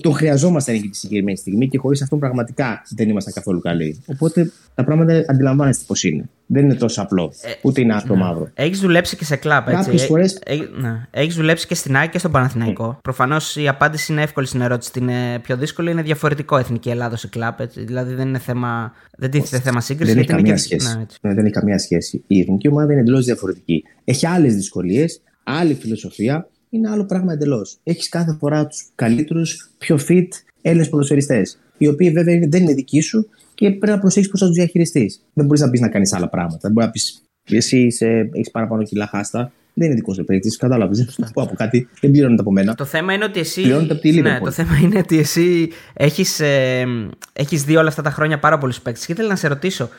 το 0.01 0.11
χρειαζόμασταν 0.11 0.75
εκεί 0.75 0.89
τη 0.89 0.97
συγκεκριμένη 0.97 1.37
στιγμή 1.37 1.67
και 1.67 1.77
χωρίς 1.77 2.01
αυτόν 2.01 2.19
πραγματικά 2.19 2.81
δεν 2.95 3.09
ήμασταν 3.09 3.33
καθόλου 3.33 3.59
καλοί. 3.59 4.01
Οπότε 4.05 4.51
τα 4.75 4.83
πράγματα 4.83 5.25
αντιλαμβάνεστε 5.27 5.83
πώς 5.87 6.03
είναι. 6.03 6.29
Δεν 6.45 6.63
είναι 6.63 6.75
τόσο 6.75 7.01
απλό. 7.01 7.33
Ε, 7.41 7.51
ούτε 7.61 7.81
είναι 7.81 7.93
άσπρο 7.93 8.15
ναι. 8.15 8.21
μαύρο. 8.21 8.49
Έχεις 8.53 8.79
δουλέψει 8.79 9.17
και 9.17 9.25
σε 9.25 9.35
κλαπ, 9.35 9.67
έτσι. 9.67 9.83
Κάποιες 9.83 10.05
φορέ. 10.05 10.25
Ε, 10.43 10.55
ναι. 10.55 11.07
Έχεις 11.11 11.35
δουλέψει 11.35 11.67
και 11.67 11.75
στην 11.75 11.95
ΑΕΚ 11.95 12.09
και 12.09 12.17
στον 12.17 12.31
Παναθηναϊκό. 12.31 12.95
Mm. 12.95 13.01
Προφανώς 13.01 13.55
η 13.55 13.67
απάντηση 13.67 14.11
είναι 14.11 14.21
εύκολη 14.21 14.47
στην 14.47 14.61
ερώτηση. 14.61 14.91
Είναι 14.99 15.39
πιο 15.41 15.57
δύσκολη. 15.57 15.91
Είναι 15.91 16.01
διαφορετικό 16.01 16.57
εθνική 16.57 16.89
Ελλάδα 16.89 17.15
σε 17.15 17.27
κλαπ. 17.27 17.59
Έτσι. 17.59 17.83
Δηλαδή 17.83 18.13
δεν 18.13 18.27
είναι 18.27 18.39
θέμα. 18.39 18.91
Δεν 19.17 19.29
τίθεται 19.31 19.61
θέμα 19.61 19.81
σύγκριση. 19.81 20.11
Δεν 20.11 20.21
έχει 20.21 20.29
καμία 20.29 20.53
και... 20.53 20.59
σχέση. 20.59 20.97
Ναι, 20.97 21.05
ναι, 21.21 21.33
δεν 21.33 21.45
έχει 21.45 21.53
καμία 21.53 21.79
σχέση. 21.79 22.23
Η 22.27 22.39
εθνική 22.39 22.67
ομάδα 22.67 22.91
είναι 22.91 23.01
εντελώς 23.01 23.25
διαφορετική. 23.25 23.83
Έχει 24.03 24.27
άλλες 24.27 24.55
δυσκολίες, 24.55 25.21
άλλη 25.43 25.73
φιλοσοφία 25.73 26.47
είναι 26.75 26.89
άλλο 26.89 27.05
πράγμα 27.05 27.33
εντελώς. 27.33 27.77
Έχεις 27.83 28.09
κάθε 28.09 28.37
φορά 28.39 28.67
τους 28.67 28.85
καλύτερους, 28.95 29.69
πιο 29.77 29.99
fit 30.07 30.27
Έλληνες 30.61 30.89
ποδοσφαιριστές. 30.89 31.59
Οι 31.77 31.87
οποίοι 31.87 32.11
βέβαια 32.11 32.39
δεν 32.49 32.61
είναι 32.61 32.73
δικοί 32.73 33.01
σου 33.01 33.29
και 33.53 33.69
πρέπει 33.69 33.87
να 33.87 33.99
προσέχεις 33.99 34.29
πώς 34.29 34.39
θα 34.39 34.45
τους 34.45 34.55
διαχειριστείς. 34.55 35.23
Δεν 35.33 35.45
μπορείς 35.45 35.61
να 35.61 35.69
πεις 35.69 35.79
να 35.79 35.89
κάνεις 35.89 36.13
άλλα 36.13 36.29
πράγματα. 36.29 36.59
Δεν 36.61 36.71
μπορείς 36.71 36.87
να 36.87 36.91
πεις 36.91 37.21
εσύ 37.43 37.87
έχεις 38.33 38.51
παραπάνω 38.51 38.83
κιλά 38.83 39.07
χάστα. 39.07 39.51
Δεν 39.73 39.85
είναι 39.87 39.95
δικός 39.95 40.15
σου 40.15 40.23
παίκτη, 40.23 40.57
κατάλαβες. 40.57 40.97
Δεν 41.17 41.29
πω 41.33 41.41
από 41.41 41.55
κάτι, 41.55 41.87
δεν 42.01 42.11
πληρώνεται 42.11 42.41
από 42.41 42.51
μένα. 42.51 42.75
Το 42.75 42.85
θέμα 42.85 43.13
είναι 43.13 43.23
ότι 43.23 43.39
εσύ. 43.39 43.61
Πληρώνεται 43.61 43.93
από 43.93 44.01
τη 44.01 44.21
ναι, 44.21 44.39
το 44.43 44.51
θέμα 44.51 44.79
είναι 44.83 44.97
ότι 44.97 45.17
εσύ 45.17 45.69
έχεις 45.93 46.39
ε, 46.39 46.85
έχεις 47.33 47.63
δει 47.63 47.75
όλα 47.75 47.87
αυτά 47.87 48.01
τα 48.01 48.09
χρόνια 48.09 48.39
πάρα 48.39 48.57
πολλούς 48.57 48.81
παίκτες. 48.81 49.05
Και 49.05 49.11
ήθελα 49.11 49.27
να 49.27 49.35
σε 49.35 49.47
ρωτήσω, 49.47 49.89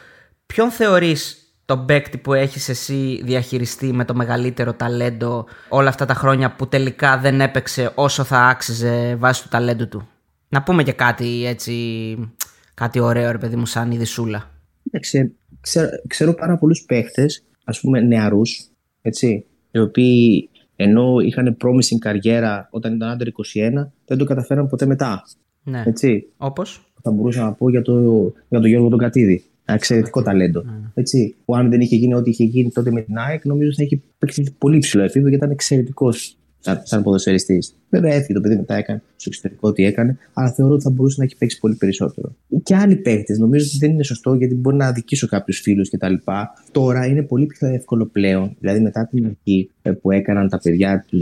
ποιον 0.47 0.71
θεωρείς 0.71 1.44
τον 1.65 1.87
παίκτη 1.87 2.19
που 2.19 2.33
έχεις 2.33 2.69
εσύ 2.69 3.21
διαχειριστεί 3.25 3.93
με 3.93 4.05
το 4.05 4.15
μεγαλύτερο 4.15 4.73
ταλέντο 4.73 5.47
όλα 5.69 5.89
αυτά 5.89 6.05
τα 6.05 6.15
χρόνια 6.15 6.55
που 6.55 6.69
τελικά 6.69 7.19
δεν 7.19 7.41
έπαιξε 7.41 7.93
όσο 7.95 8.25
θα 8.25 8.39
άξιζε 8.39 9.15
βάσει 9.15 9.43
του 9.43 9.49
ταλέντου 9.49 9.89
του; 9.89 10.09
Να 10.49 10.63
πούμε 10.63 10.83
και 10.83 10.93
κάτι 10.93 11.47
έτσι, 11.47 11.75
κάτι 12.75 13.01
ωραίο 13.01 13.33
ρε 13.33 13.39
παιδί 13.39 13.57
μου 13.57 13.67
σαν 13.67 13.91
η 13.91 13.97
Δυσούλα. 13.97 14.51
Ξέρω, 15.01 15.29
ξέρω, 15.61 15.89
ξέρω 16.07 16.35
πάρα 16.35 16.59
πολλούς 16.59 16.85
παίχτες, 16.85 17.45
ας 17.65 17.81
πούμε 17.81 18.01
νεαρούς, 18.01 18.69
έτσι, 19.03 19.45
οι 19.71 19.79
οποίοι 19.79 20.49
ενώ 20.77 21.21
είχαν 21.21 21.57
promising 21.65 21.99
καριέρα 21.99 22.69
όταν 22.71 22.95
ήταν 22.95 23.19
under 23.19 23.27
21, 23.27 23.91
δεν 24.07 24.19
το 24.19 24.25
καταφέραν 24.25 24.69
ποτέ 24.69 24.87
μετά. 24.87 25.23
Ναι. 25.63 25.83
Έτσι. 25.87 26.27
Όπως; 26.37 26.93
Θα 27.03 27.11
μπορούσα 27.11 27.43
να 27.43 27.53
πω 27.53 27.71
για, 27.71 27.83
το, 27.83 28.01
για 28.49 28.61
τον 28.61 28.67
Γιώργο 28.67 28.89
τον 28.89 28.99
Κατίδη. 28.99 29.45
Ένα 29.65 29.77
εξαιρετικό 29.77 30.23
ταλέντο. 30.23 30.65
Mm. 30.67 30.91
Έτσι, 30.95 31.37
που 31.45 31.57
αν 31.57 31.71
δεν 31.71 31.81
είχε 31.81 31.97
γίνει 31.97 32.15
ό,τι 32.15 32.31
είχε 32.31 32.45
γίνει 32.45 32.71
τότε 32.71 32.91
με 32.91 33.01
την 33.01 33.19
ΑΕΚ, 33.19 33.45
νομίζω 33.45 33.73
θα 33.75 33.83
είχε 33.83 34.01
παίξει 34.19 34.55
πολύ 34.59 34.79
ψηλό 34.79 35.03
επίπεδο 35.03 35.29
γιατί 35.29 35.45
ήταν 35.45 35.51
εξαιρετικός 35.51 36.37
σαν, 36.65 36.81
σαν 36.85 37.03
ποδοσφαιριστής. 37.03 37.77
Βέβαια 37.91 38.13
έφυγε 38.15 38.33
το 38.33 38.41
παιδί 38.41 38.57
μετά, 38.57 38.75
έκανε 38.75 39.03
στο 39.17 39.29
εξωτερικό 39.29 39.69
ό,τι 39.69 39.85
έκανε, 39.85 40.19
αλλά 40.33 40.53
θεωρώ 40.53 40.75
ότι 40.75 40.83
θα 40.83 40.91
μπορούσε 40.91 41.15
να 41.19 41.25
έχει 41.25 41.37
παίξει 41.37 41.59
πολύ 41.59 41.75
περισσότερο. 41.75 42.35
Και 42.63 42.75
άλλοι 42.75 42.97
παίχτε, 42.97 43.37
νομίζω 43.39 43.67
ότι 43.69 43.79
δεν 43.79 43.91
είναι 43.91 44.03
σωστό 44.03 44.35
γιατί 44.35 44.55
μπορεί 44.55 44.77
να 44.77 44.87
αδικήσω 44.87 45.27
κάποιους 45.27 45.61
φίλους 45.61 45.91
κτλ. 45.91 46.15
Τώρα 46.71 47.07
είναι 47.07 47.23
πολύ 47.23 47.47
πιο 47.47 47.69
εύκολο 47.69 48.07
πλέον, 48.07 48.57
δηλαδή 48.61 48.81
μετά 48.81 49.09
την 49.11 49.25
αρχή 49.27 49.71
ε, 49.83 49.91
που 49.91 50.11
έκαναν 50.11 50.49
τα 50.49 50.59
παιδιά 50.63 51.05
του 51.09 51.19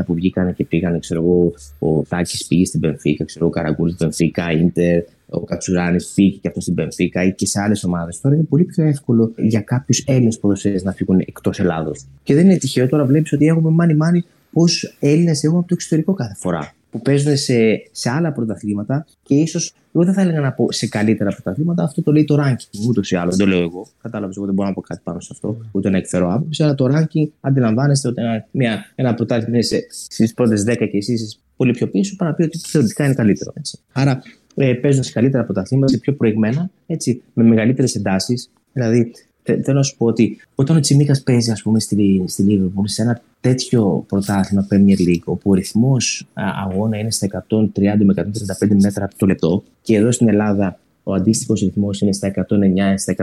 2004 0.00 0.04
που 0.06 0.14
βγήκαν 0.14 0.54
και 0.54 0.64
πήγαν, 0.64 1.00
ξέρω 1.00 1.22
εγώ, 1.22 1.52
ο 1.78 2.02
Τάκης 2.02 2.46
πήγε 2.46 2.64
στην 2.64 2.80
Πενφύκα, 2.80 3.24
ξέρω 3.24 3.44
εγώ, 3.44 3.54
ο 3.54 3.60
Καραγκούλη 3.60 3.92
στην 3.92 4.06
Πενφύκα, 4.06 4.52
Ιντερ, 4.52 5.02
ο 5.30 5.40
Κατσουράνης 5.40 6.12
πήγε 6.14 6.36
και 6.36 6.48
αυτός 6.48 6.62
στην 6.62 6.74
Πενφύκα 6.74 7.24
ή 7.24 7.32
και 7.32 7.46
σε 7.46 7.60
άλλες 7.60 7.84
ομάδες. 7.84 8.20
Τώρα 8.20 8.34
είναι 8.34 8.44
πολύ 8.44 8.64
πιο 8.64 8.84
εύκολο 8.84 9.32
για 9.36 9.60
κάποιους 9.60 10.04
Έλληνες 10.06 10.38
ποδοσφαίρε 10.38 10.76
να 10.82 10.92
φύγουν 10.92 11.20
εκτός 11.20 11.58
Ελλάδος. 11.58 12.06
Και 12.22 12.34
δεν 12.34 12.44
είναι 12.44 12.56
τυχαίο 12.56 12.88
τώρα 12.88 13.04
βλέπεις 13.04 13.32
ότι 13.32 13.46
έχουμε 13.46 13.70
μάνι 13.70 13.94
μάνι 13.94 14.24
πώς 14.52 14.96
Έλληνες 15.00 15.44
έχουν 15.44 15.58
από 15.58 15.68
το 15.68 15.74
εξωτερικό 15.74 16.12
κάθε 16.12 16.34
φορά. 16.36 16.72
Που 16.90 17.00
παίζουν 17.00 17.36
σε, 17.36 17.54
σε 17.90 18.10
άλλα 18.10 18.32
πρωταθλήματα 18.32 19.06
και 19.22 19.34
ίσως, 19.34 19.74
εγώ 19.92 20.04
δεν 20.04 20.14
θα 20.14 20.20
έλεγα 20.20 20.40
να 20.40 20.52
πω 20.52 20.72
σε 20.72 20.88
καλύτερα 20.88 21.30
πρωταθλήματα, 21.30 21.82
αυτό 21.82 22.02
το 22.02 22.12
λέει 22.12 22.24
το 22.24 22.38
ranking 22.40 22.88
ούτως 22.88 23.10
ή 23.10 23.16
άλλως. 23.16 23.36
Δεν 23.36 23.46
το 23.46 23.52
λέω 23.52 23.62
εγώ. 23.62 23.86
Κατάλαβες, 24.02 24.36
εγώ 24.36 24.46
δεν 24.46 24.54
μπορώ 24.54 24.68
να 24.68 24.74
πω 24.74 24.80
κάτι 24.80 25.00
πάνω 25.04 25.20
σε 25.20 25.28
αυτό, 25.32 25.56
ούτε 25.72 25.90
να 25.90 25.96
εκφέρω 25.96 26.32
άποψη. 26.32 26.62
Αλλά 26.62 26.74
το 26.74 26.86
ranking 26.94 27.28
αντιλαμβάνεστε 27.40 28.08
ότι 28.08 28.22
ένα, 28.22 28.46
μια, 28.50 28.92
ένα 28.94 29.14
πρωτάθλημα 29.14 29.56
είναι 29.56 29.86
στις 29.90 30.34
πρώτες 30.34 30.64
10 30.68 30.74
και 30.76 30.96
εσείς 30.96 31.22
είσαι 31.22 31.38
πολύ 31.56 31.72
πιο 31.72 31.88
πίσω, 31.88 32.16
para 32.18 32.24
να 32.26 32.34
πει 32.34 32.42
ότι 32.42 32.58
θεωρητικά 32.58 33.04
είναι 33.04 33.14
καλύτερο. 33.14 33.52
Έτσι. 33.56 33.78
Άρα 33.92 34.22
ε, 34.54 34.72
παίζουν 34.72 35.02
σε 35.02 35.12
καλύτερα 35.12 35.44
πρωταθλήματα, 35.44 35.98
πιο 35.98 36.12
προηγμένα, 36.12 36.70
έτσι, 36.86 37.22
με 37.34 37.44
μεγαλύτερες 37.44 37.94
εντάσεις. 37.94 38.50
Δηλαδή, 38.72 39.12
θέλω 39.42 39.76
να 39.76 39.82
σου 39.82 39.96
πω 39.96 40.06
ότι 40.06 40.38
όταν 40.54 40.76
ο 40.76 40.80
Τσιμίκα 40.80 41.20
παίζει, 41.24 41.50
ας 41.50 41.62
πούμε, 41.62 41.80
στη, 41.80 42.24
στη 42.26 42.44
Liverpool, 42.48 42.82
σε 42.84 43.02
ένα 43.02 43.20
τέτοιο 43.40 44.04
πρωτάθλημα 44.08 44.66
Premier 44.70 45.08
League, 45.08 45.24
όπου 45.24 45.50
ο 45.50 45.54
ρυθμός 45.54 46.26
αγώνα 46.64 46.98
είναι 46.98 47.10
στα 47.10 47.44
130 47.48 47.66
με 48.04 48.14
135 48.16 48.76
μέτρα 48.82 49.08
το 49.16 49.26
λεπτό, 49.26 49.62
και 49.82 49.96
εδώ 49.96 50.12
στην 50.12 50.28
Ελλάδα 50.28 50.78
ο 51.02 51.14
αντίστοιχος 51.14 51.60
ρυθμός 51.60 52.00
είναι 52.00 52.12
στα 52.12 52.28
109, 52.28 52.94
στα 52.96 53.14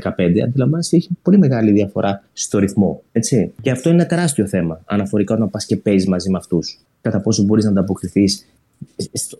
110-115, 0.00 0.40
αντιλαμβάνεσαι 0.44 0.96
έχει 0.96 1.08
πολύ 1.22 1.38
μεγάλη 1.38 1.72
διαφορά 1.72 2.22
στο 2.32 2.58
ρυθμό. 2.58 3.02
Έτσι. 3.12 3.52
Και 3.60 3.70
αυτό 3.70 3.88
είναι 3.88 3.98
ένα 3.98 4.08
τεράστιο 4.08 4.46
θέμα, 4.46 4.80
αναφορικά 4.84 5.34
όταν 5.34 5.50
πας 5.50 5.66
και 5.66 5.76
παίζεις 5.76 6.08
μαζί 6.08 6.30
με 6.30 6.36
αυτούς. 6.36 6.80
Κατά 7.00 7.20
πόσο 7.20 7.42
μπορείς 7.42 7.64
να 7.64 7.70
ανταποκριθείς 7.70 8.46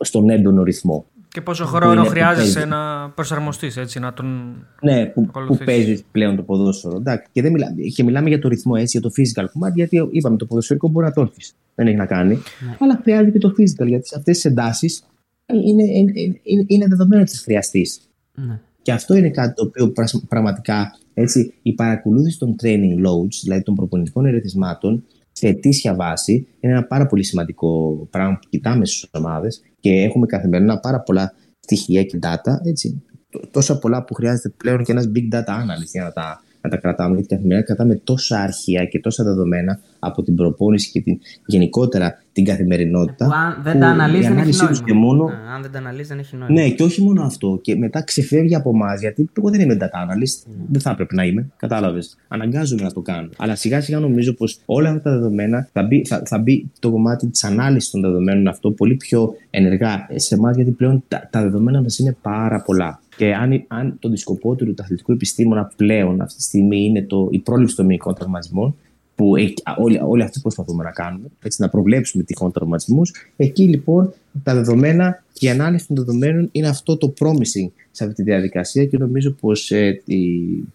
στον 0.00 0.30
έντονο 0.30 0.62
ρυθμό. 0.62 1.06
Και 1.28 1.40
πόσο 1.40 1.64
χρόνο 1.64 2.04
χρειάζεσαι 2.04 2.64
να 2.64 3.10
προσαρμοστείς, 3.10 3.76
έτσι, 3.76 3.98
να 3.98 4.12
τον. 4.12 4.56
Ναι, 4.80 5.06
που, 5.06 5.30
που 5.46 5.58
παίζεις 5.64 6.04
πλέον 6.12 6.36
το 6.36 6.42
ποδόσφαιρο. 6.42 6.96
Εντάξει, 6.96 7.28
και, 7.32 7.42
δεν 7.42 7.52
μιλάμε, 7.52 7.82
και 7.82 8.02
μιλάμε 8.02 8.28
για 8.28 8.38
το 8.38 8.48
ρυθμό, 8.48 8.72
έτσι, 8.76 8.98
για 8.98 9.10
το 9.10 9.14
physical 9.16 9.46
κομμάτι, 9.52 9.72
γιατί 9.74 10.08
είπαμε 10.10 10.36
το 10.36 10.46
ποδοσφαιρικό 10.46 10.88
μπορεί 10.88 11.06
να 11.06 11.12
το 11.12 11.20
έρθει. 11.20 11.52
Δεν 11.74 11.86
έχει 11.86 11.96
να 11.96 12.06
κάνει. 12.06 12.34
Ναι. 12.34 12.76
Αλλά 12.78 13.00
χρειάζεται 13.02 13.30
και 13.30 13.38
το 13.38 13.54
physical, 13.58 13.86
γιατί 13.86 14.06
σε 14.08 14.14
αυτές 14.16 14.34
τις 14.34 14.44
εντάσεις 14.44 15.02
είναι, 15.46 15.82
είναι, 15.82 16.12
είναι, 16.42 16.64
είναι 16.66 16.86
δεδομένο 16.86 17.22
ότι 17.22 17.30
θα 17.30 17.38
χρειαστείς. 17.42 18.00
Ναι. 18.34 18.60
Και 18.82 18.92
αυτό 18.92 19.16
είναι 19.16 19.30
κάτι 19.30 19.54
το 19.54 19.64
οποίο 19.64 19.92
πραγματικά 20.28 20.98
έτσι, 21.14 21.54
η 21.62 21.72
παρακολούθηση 21.72 22.38
των 22.38 22.56
training 22.62 23.06
loads, 23.06 23.34
δηλαδή 23.42 23.62
των 23.62 23.74
προπονητικών 23.74 24.26
ερεθισμάτων, 24.26 25.04
σε 25.38 25.46
αιτήσια 25.46 25.94
βάση 25.94 26.46
είναι 26.60 26.72
ένα 26.72 26.84
πάρα 26.84 27.06
πολύ 27.06 27.24
σημαντικό 27.24 27.96
πράγμα 28.10 28.38
που 28.38 28.48
κοιτάμε 28.48 28.84
στις 28.86 29.08
ομάδες 29.12 29.62
και 29.80 29.90
έχουμε 29.90 30.26
καθημερινά 30.26 30.78
πάρα 30.80 31.00
πολλά 31.00 31.32
στοιχεία 31.58 32.02
και 32.02 32.18
data. 32.22 32.52
Έτσι, 32.64 33.02
τόσα 33.50 33.78
πολλά 33.78 34.04
που 34.04 34.14
χρειάζεται 34.14 34.48
πλέον 34.48 34.84
και 34.84 34.92
ένας 34.92 35.10
big 35.14 35.34
data 35.34 35.48
analyst 35.48 35.90
για 35.92 36.02
να 36.02 36.12
τα 36.12 36.42
να 36.60 36.70
τα 36.70 36.76
κρατάμε, 36.76 37.14
γιατί 37.14 37.34
καθημερινά 37.34 37.66
κρατάμε 37.66 37.94
τόσα 37.94 38.40
αρχεία 38.40 38.84
και 38.84 39.00
τόσα 39.00 39.24
δεδομένα 39.24 39.80
από 39.98 40.22
την 40.22 40.34
προπόνηση 40.34 40.90
και 40.90 41.00
την, 41.00 41.18
γενικότερα 41.46 42.22
την 42.32 42.44
καθημερινότητα. 42.44 43.26
Που 43.26 43.32
αν 43.32 43.62
δεν 43.62 43.80
τα 43.80 43.86
αναλύσει, 43.86 44.28
δεν 44.28 44.38
έχει 44.38 44.56
νόημα. 44.62 44.82
Και 44.84 44.92
μόνο... 44.92 45.24
Ναι, 45.24 45.34
αν 45.54 45.62
δεν 45.62 45.70
τα 45.70 45.78
αναλύσει, 45.78 46.08
δεν 46.08 46.18
έχει 46.18 46.36
νόημα. 46.36 46.60
Ναι, 46.60 46.68
και 46.68 46.82
όχι 46.82 47.02
μόνο 47.02 47.22
αυτό. 47.22 47.58
Και 47.62 47.76
μετά 47.76 48.02
ξεφεύγει 48.02 48.54
από 48.54 48.70
εμάς, 48.70 49.00
γιατί 49.00 49.30
εγώ 49.38 49.50
δεν 49.50 49.60
είμαι 49.60 49.76
data 49.80 49.84
analyst. 49.84 50.50
Mm. 50.50 50.54
Δεν 50.70 50.80
θα 50.80 50.90
έπρεπε 50.90 51.14
να 51.14 51.24
είμαι. 51.24 51.48
Κατάλαβες. 51.56 52.16
Αναγκάζομαι 52.28 52.82
να 52.82 52.92
το 52.92 53.00
κάνω. 53.00 53.28
Αλλά 53.36 53.54
σιγά 53.54 53.80
σιγά 53.80 53.98
νομίζω 53.98 54.32
πως 54.32 54.60
όλα 54.66 54.88
αυτά 54.88 55.02
τα 55.02 55.16
δεδομένα 55.16 55.68
θα 55.72 55.82
μπει, 55.82 56.04
θα, 56.04 56.22
θα 56.24 56.38
μπει 56.38 56.70
το 56.78 56.90
κομμάτι 56.90 57.26
της 57.26 57.44
ανάλυσης 57.44 57.90
των 57.90 58.00
δεδομένων 58.00 58.46
αυτό 58.48 58.70
πολύ 58.70 58.94
πιο 58.94 59.34
ενεργά 59.50 60.06
σε 60.14 60.34
εμάς, 60.34 60.56
γιατί 60.56 60.70
πλέον 60.70 61.04
τα, 61.08 61.28
τα 61.30 61.42
δεδομένα 61.42 61.82
μας 61.82 61.98
είναι 61.98 62.16
πάρα 62.22 62.62
πολλά. 62.62 63.00
Και 63.18 63.34
αν, 63.34 63.64
αν 63.66 63.96
το 63.98 64.08
δισκοπότερο 64.08 64.72
του 64.72 64.82
αθλητικού 64.82 65.12
επιστήμονα 65.12 65.72
πλέον 65.76 66.20
αυτή 66.20 66.36
τη 66.36 66.42
στιγμή 66.42 66.84
είναι 66.84 67.02
το, 67.02 67.28
η 67.30 67.38
πρόληψη 67.38 67.76
των 67.76 67.86
μυϊκών 67.86 68.14
τραυματισμών, 68.14 68.76
που 69.14 69.32
όλοι, 69.78 70.00
όλοι 70.08 70.22
αυτοί 70.22 70.40
προσπαθούμε 70.40 70.84
να 70.84 70.90
κάνουμε, 70.90 71.28
έτσι, 71.42 71.62
να 71.62 71.68
προβλέψουμε 71.68 72.22
τυχόν 72.22 72.52
τραυματισμούς. 72.52 73.14
Εκεί 73.36 73.62
λοιπόν 73.62 74.12
τα 74.42 74.54
δεδομένα 74.54 75.24
και 75.32 75.46
η 75.46 75.50
ανάλυση 75.50 75.86
των 75.86 75.96
δεδομένων 75.96 76.48
είναι 76.52 76.68
αυτό 76.68 76.96
το 76.96 77.12
promising 77.20 77.70
σε 77.90 78.04
αυτή 78.04 78.14
τη 78.14 78.22
διαδικασία 78.22 78.86
και 78.86 78.98
νομίζω 78.98 79.30
πως 79.30 79.70
ε, 79.70 80.02
η 80.04 80.22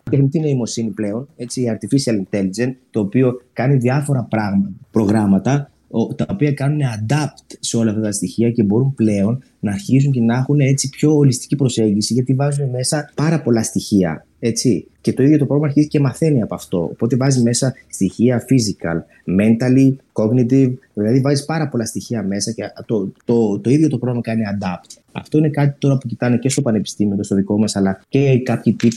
τεχνητή 0.10 0.40
νοημοσύνη 0.40 0.90
πλέον, 0.90 1.28
έτσι, 1.38 1.62
η 1.62 1.78
artificial 1.78 2.36
intelligence, 2.36 2.74
το 2.92 3.00
οποίο 3.00 3.42
κάνει 3.54 3.76
διάφορα 3.76 4.28
πράγματα, 4.30 4.72
προγράμματα 4.92 5.72
τα 6.16 6.26
οποία 6.30 6.52
κάνουν 6.52 6.80
adapt 6.82 7.56
σε 7.60 7.78
όλα 7.78 7.90
αυτά 7.90 8.02
τα 8.02 8.12
στοιχεία 8.12 8.52
και 8.52 8.64
μπορούν 8.64 8.94
πλέον 8.94 9.44
να 9.60 9.72
αρχίσουν 9.72 10.12
και 10.12 10.22
να 10.22 10.36
έχουν 10.38 10.60
έτσι 10.60 10.90
πιο 10.90 11.16
ολιστική 11.16 11.56
προσέγγιση 11.56 12.14
γιατί 12.14 12.34
βάζουν 12.34 12.70
μέσα 12.70 13.12
πάρα 13.16 13.42
πολλά 13.42 13.64
στοιχεία. 13.64 14.26
Έτσι. 14.40 14.88
Και 15.02 15.14
το 15.14 15.24
ίδιο 15.24 15.38
το 15.38 15.46
πρόγραμμα 15.46 15.68
αρχίζει 15.68 15.88
και 15.88 16.00
μαθαίνει 16.00 16.42
από 16.42 16.56
αυτό. 16.56 16.78
Οπότε 16.78 17.16
βάζει 17.16 17.42
μέσα 17.42 17.74
στοιχεία 17.90 18.46
physical, 18.50 18.98
mentally, 19.40 19.96
cognitive, 20.14 20.74
δηλαδή 20.94 21.20
βάζεις 21.22 21.46
πάρα 21.46 21.70
πολλά 21.70 21.86
στοιχεία 21.86 22.24
μέσα 22.24 22.52
και 22.52 22.64
το, 22.86 23.12
το, 23.26 23.60
το 23.60 23.70
ίδιο 23.70 23.90
το 23.90 23.98
πρόγραμμα 23.98 24.22
κάνει 24.22 24.42
adapt. 24.60 25.02
Αυτό 25.12 25.38
είναι 25.38 25.50
κάτι 25.50 25.76
τώρα 25.80 25.98
που 25.98 26.08
κοιτάνε 26.08 26.38
και 26.38 26.50
στο 26.50 26.62
πανεπιστήμιο, 26.62 27.24
στο 27.24 27.36
δικό 27.36 27.58
μας, 27.58 27.76
αλλά 27.76 28.02
και 28.10 28.40
κάποιοι 28.40 28.74
τύποι 28.74 28.96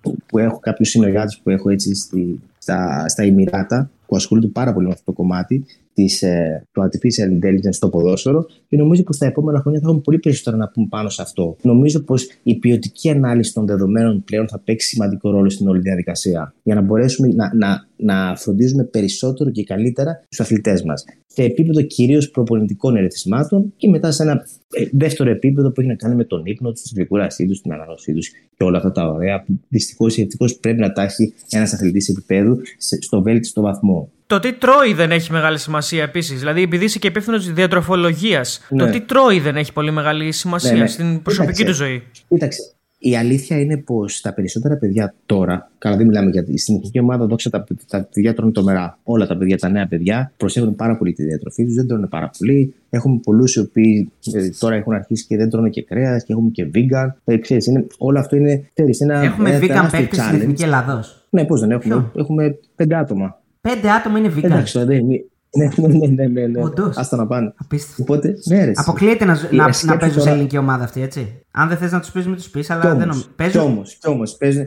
που, 0.00 0.16
που 0.26 0.38
έχω, 0.38 0.58
κάποιους 0.58 0.88
συνεργάτες 0.88 1.40
που 1.42 1.50
έχω 1.50 1.70
έτσι 1.70 1.94
στη, 1.94 2.40
στα, 2.58 3.08
στα 3.08 3.22
Εμμυράτα, 3.22 3.90
που 4.06 4.16
ασχολούνται 4.16 4.48
πάρα 4.48 4.72
πολύ 4.72 4.86
με 4.86 4.92
αυτό 4.92 5.04
το 5.04 5.12
κομμάτι 5.12 5.64
της, 5.94 6.22
ε, 6.22 6.66
του 6.72 6.82
artificial 6.82 7.44
intelligence 7.44 7.72
στο 7.74 7.88
ποδόσφαιρο 7.88 8.46
και 8.68 8.76
νομίζω 8.76 9.02
πως 9.02 9.18
τα 9.18 9.26
επόμενα 9.26 9.60
χρόνια 9.60 9.80
θα 9.80 9.86
έχουμε 9.86 10.02
πολύ 10.02 10.18
περισσότερα 10.18 10.56
να 10.56 10.68
πούμε 10.68 10.86
πάνω 10.90 11.08
σε 11.08 11.22
αυτό. 11.22 11.56
Νομίζω 11.62 12.00
πως 12.00 12.28
η 12.42 12.58
ποιοτική 12.58 13.10
ανάλυση 13.10 13.52
των 13.52 13.66
δεδομένων 13.66 14.24
πλέον 14.24 14.48
θα 14.48 14.58
παίξει 14.58 14.88
σημαντικό 14.88 15.30
ρόλο 15.30 15.50
στην 15.50 15.68
όλη 15.68 15.80
διαδικασία 15.80 16.54
για 16.62 16.74
να 16.74 16.80
μπορέσουμε 16.80 17.28
να, 17.28 17.54
να, 17.54 17.88
να 17.96 18.36
φροντίζουμε 18.36 18.84
περισσότερο 18.84 19.50
και 19.50 19.64
καλύτερα 19.64 20.20
τους 20.28 20.40
αθλητές 20.40 20.82
μας. 20.82 21.04
Σε 21.34 21.42
επίπεδο 21.42 21.82
κυρίως 21.82 22.30
προπονητικών 22.30 22.96
ερεθισμάτων 22.96 23.72
και 23.76 23.88
μετά 23.88 24.10
σε 24.10 24.22
ένα 24.22 24.46
ε, 24.70 24.84
δεύτερο 24.92 25.30
επίπεδο 25.30 25.70
που 25.70 25.80
έχει 25.80 25.90
να 25.90 25.96
κάνει 25.96 26.14
με 26.14 26.24
τον 26.24 26.42
ύπνο 26.44 26.70
τους, 26.70 26.82
τη 26.82 26.94
ξεκούρασή 26.94 27.46
τους, 27.46 27.60
την 27.60 27.72
αναγνωσή 27.72 28.12
τους 28.12 28.28
και 28.56 28.64
όλα 28.64 28.76
αυτά 28.76 28.92
τα 28.92 29.06
ωραία 29.06 29.42
που 29.42 29.60
δυστυχώς 29.68 30.16
ή 30.16 30.20
ευτυχώς 30.20 30.56
πρέπει 30.56 30.80
να 30.80 30.92
τα 30.92 31.02
έχει 31.02 31.34
ένας 31.50 31.72
αθλητής 31.72 32.08
επίπεδου 32.08 32.60
στο 33.00 33.22
βέλτιστο 33.22 33.60
βαθμό. 33.60 34.10
Το 34.26 34.38
τι 34.38 34.52
τρώει 34.52 34.92
δεν 34.92 35.10
έχει 35.10 35.32
μεγάλη 35.32 35.58
σημασία 35.58 36.02
επίσης. 36.02 36.38
Δηλαδή, 36.38 36.62
επειδή 36.62 36.84
είσαι 36.84 36.98
και 36.98 37.06
υπεύθυνος 37.06 37.46
τη 37.46 37.52
διατροφολογία, 37.52 38.44
ναι. 38.68 38.84
το 38.84 38.90
τι 38.90 39.00
τρώει 39.00 39.40
δεν 39.40 39.56
έχει 39.56 39.72
πολύ 39.72 39.90
μεγάλη 39.90 40.32
σημασία 40.32 40.72
ναι, 40.72 40.78
ναι. 40.78 40.86
στην 40.86 41.22
προσωπική 41.22 41.64
του 41.64 41.74
ζωή. 41.74 42.02
Κοίταξε. 42.28 42.60
Η 43.04 43.16
αλήθεια 43.16 43.60
είναι 43.60 43.76
πως 43.76 44.20
τα 44.20 44.34
περισσότερα 44.34 44.76
παιδιά 44.76 45.14
τώρα, 45.26 45.70
καλά 45.78 45.96
δεν 45.96 46.06
μιλάμε 46.06 46.30
για 46.30 46.44
στην 46.54 46.76
εθνική 46.76 46.98
ομάδα, 46.98 47.26
δόξα 47.26 47.50
τα, 47.50 47.64
τα 47.88 48.08
παιδιά 48.14 48.34
τρώνε 48.34 48.52
τρομερά. 48.52 48.98
Όλα 49.02 49.26
τα 49.26 49.36
παιδιά, 49.36 49.58
τα 49.58 49.68
νέα 49.68 49.86
παιδιά, 49.86 50.32
προσέχουν 50.36 50.76
πάρα 50.76 50.96
πολύ 50.96 51.12
τη 51.12 51.24
διατροφή 51.24 51.64
τους, 51.64 51.74
δεν 51.74 51.86
τρώνε 51.86 52.06
πάρα 52.06 52.30
πολύ. 52.38 52.74
Έχουμε 52.90 53.20
πολλούς 53.22 53.54
οι 53.54 53.60
οποίοι 53.60 54.10
ε, 54.32 54.48
τώρα 54.58 54.74
έχουν 54.74 54.92
αρχίσει 54.92 55.26
και 55.26 55.36
δεν 55.36 55.50
τρώνε 55.50 55.68
και 55.68 55.82
κρέας 55.82 56.24
και 56.24 56.32
έχουμε 56.32 56.50
και 56.50 56.70
vegan. 56.74 57.08
Ε, 57.24 57.36
ξέρεις, 57.36 57.66
είναι, 57.66 57.86
όλο 57.98 58.18
αυτό 58.18 58.36
είναι. 58.36 58.64
Ξέρεις, 58.74 59.00
ένα, 59.00 59.20
έχουμε 59.20 59.50
ένα 59.50 59.58
vegan 59.58 59.88
παίκτη 59.90 60.16
στην 60.16 60.40
εθνική 60.40 60.62
Ελλάδος. 60.62 61.26
Ναι, 61.30 61.44
πώς 61.44 61.60
δεν 61.60 61.70
έχουμε. 61.70 62.10
Έχουμε 62.16 62.58
πέντε 62.76 62.94
άτομα. 62.94 63.40
Πέντε 63.60 63.90
άτομα 63.90 64.18
είναι 64.18 64.32
vegan. 64.36 64.44
Εντάξει, 64.44 64.78
δηλαδή, 64.78 65.30
ναι, 65.56 65.68
ναι, 65.76 65.86
ναι, 65.86 66.06
ναι, 66.06 66.26
ναι, 66.26 66.46
ναι. 66.46 66.62
Άστα 66.94 67.16
να 67.16 67.26
πάνε. 67.26 67.52
Απίστευτο. 67.56 68.02
Οπότε, 68.02 68.34
ναι, 68.44 68.64
ρε, 68.64 68.72
Αποκλείεται 68.74 69.24
να, 69.24 69.34
να, 69.50 69.70
να 69.82 69.96
παίζουν 69.96 70.18
τώρα... 70.18 70.20
σε 70.20 70.30
ελληνική 70.30 70.56
ομάδα 70.56 70.84
αυτή, 70.84 71.02
έτσι. 71.02 71.42
Αν 71.50 71.68
δεν 71.68 71.76
θες 71.76 71.92
να 71.92 72.00
τους 72.00 72.10
πεις, 72.10 72.26
μην 72.26 72.36
τους 72.36 72.50
πεις, 72.50 72.70
αλλά 72.70 72.82
όμως, 72.84 72.98
δεν 72.98 73.08
νομίζω. 73.08 73.26
Παίζουν... 73.36 73.60
Κι 73.60 73.66
όμως, 73.66 73.98
κι 74.00 74.08
όμως, 74.08 74.36
παίζουν, 74.36 74.66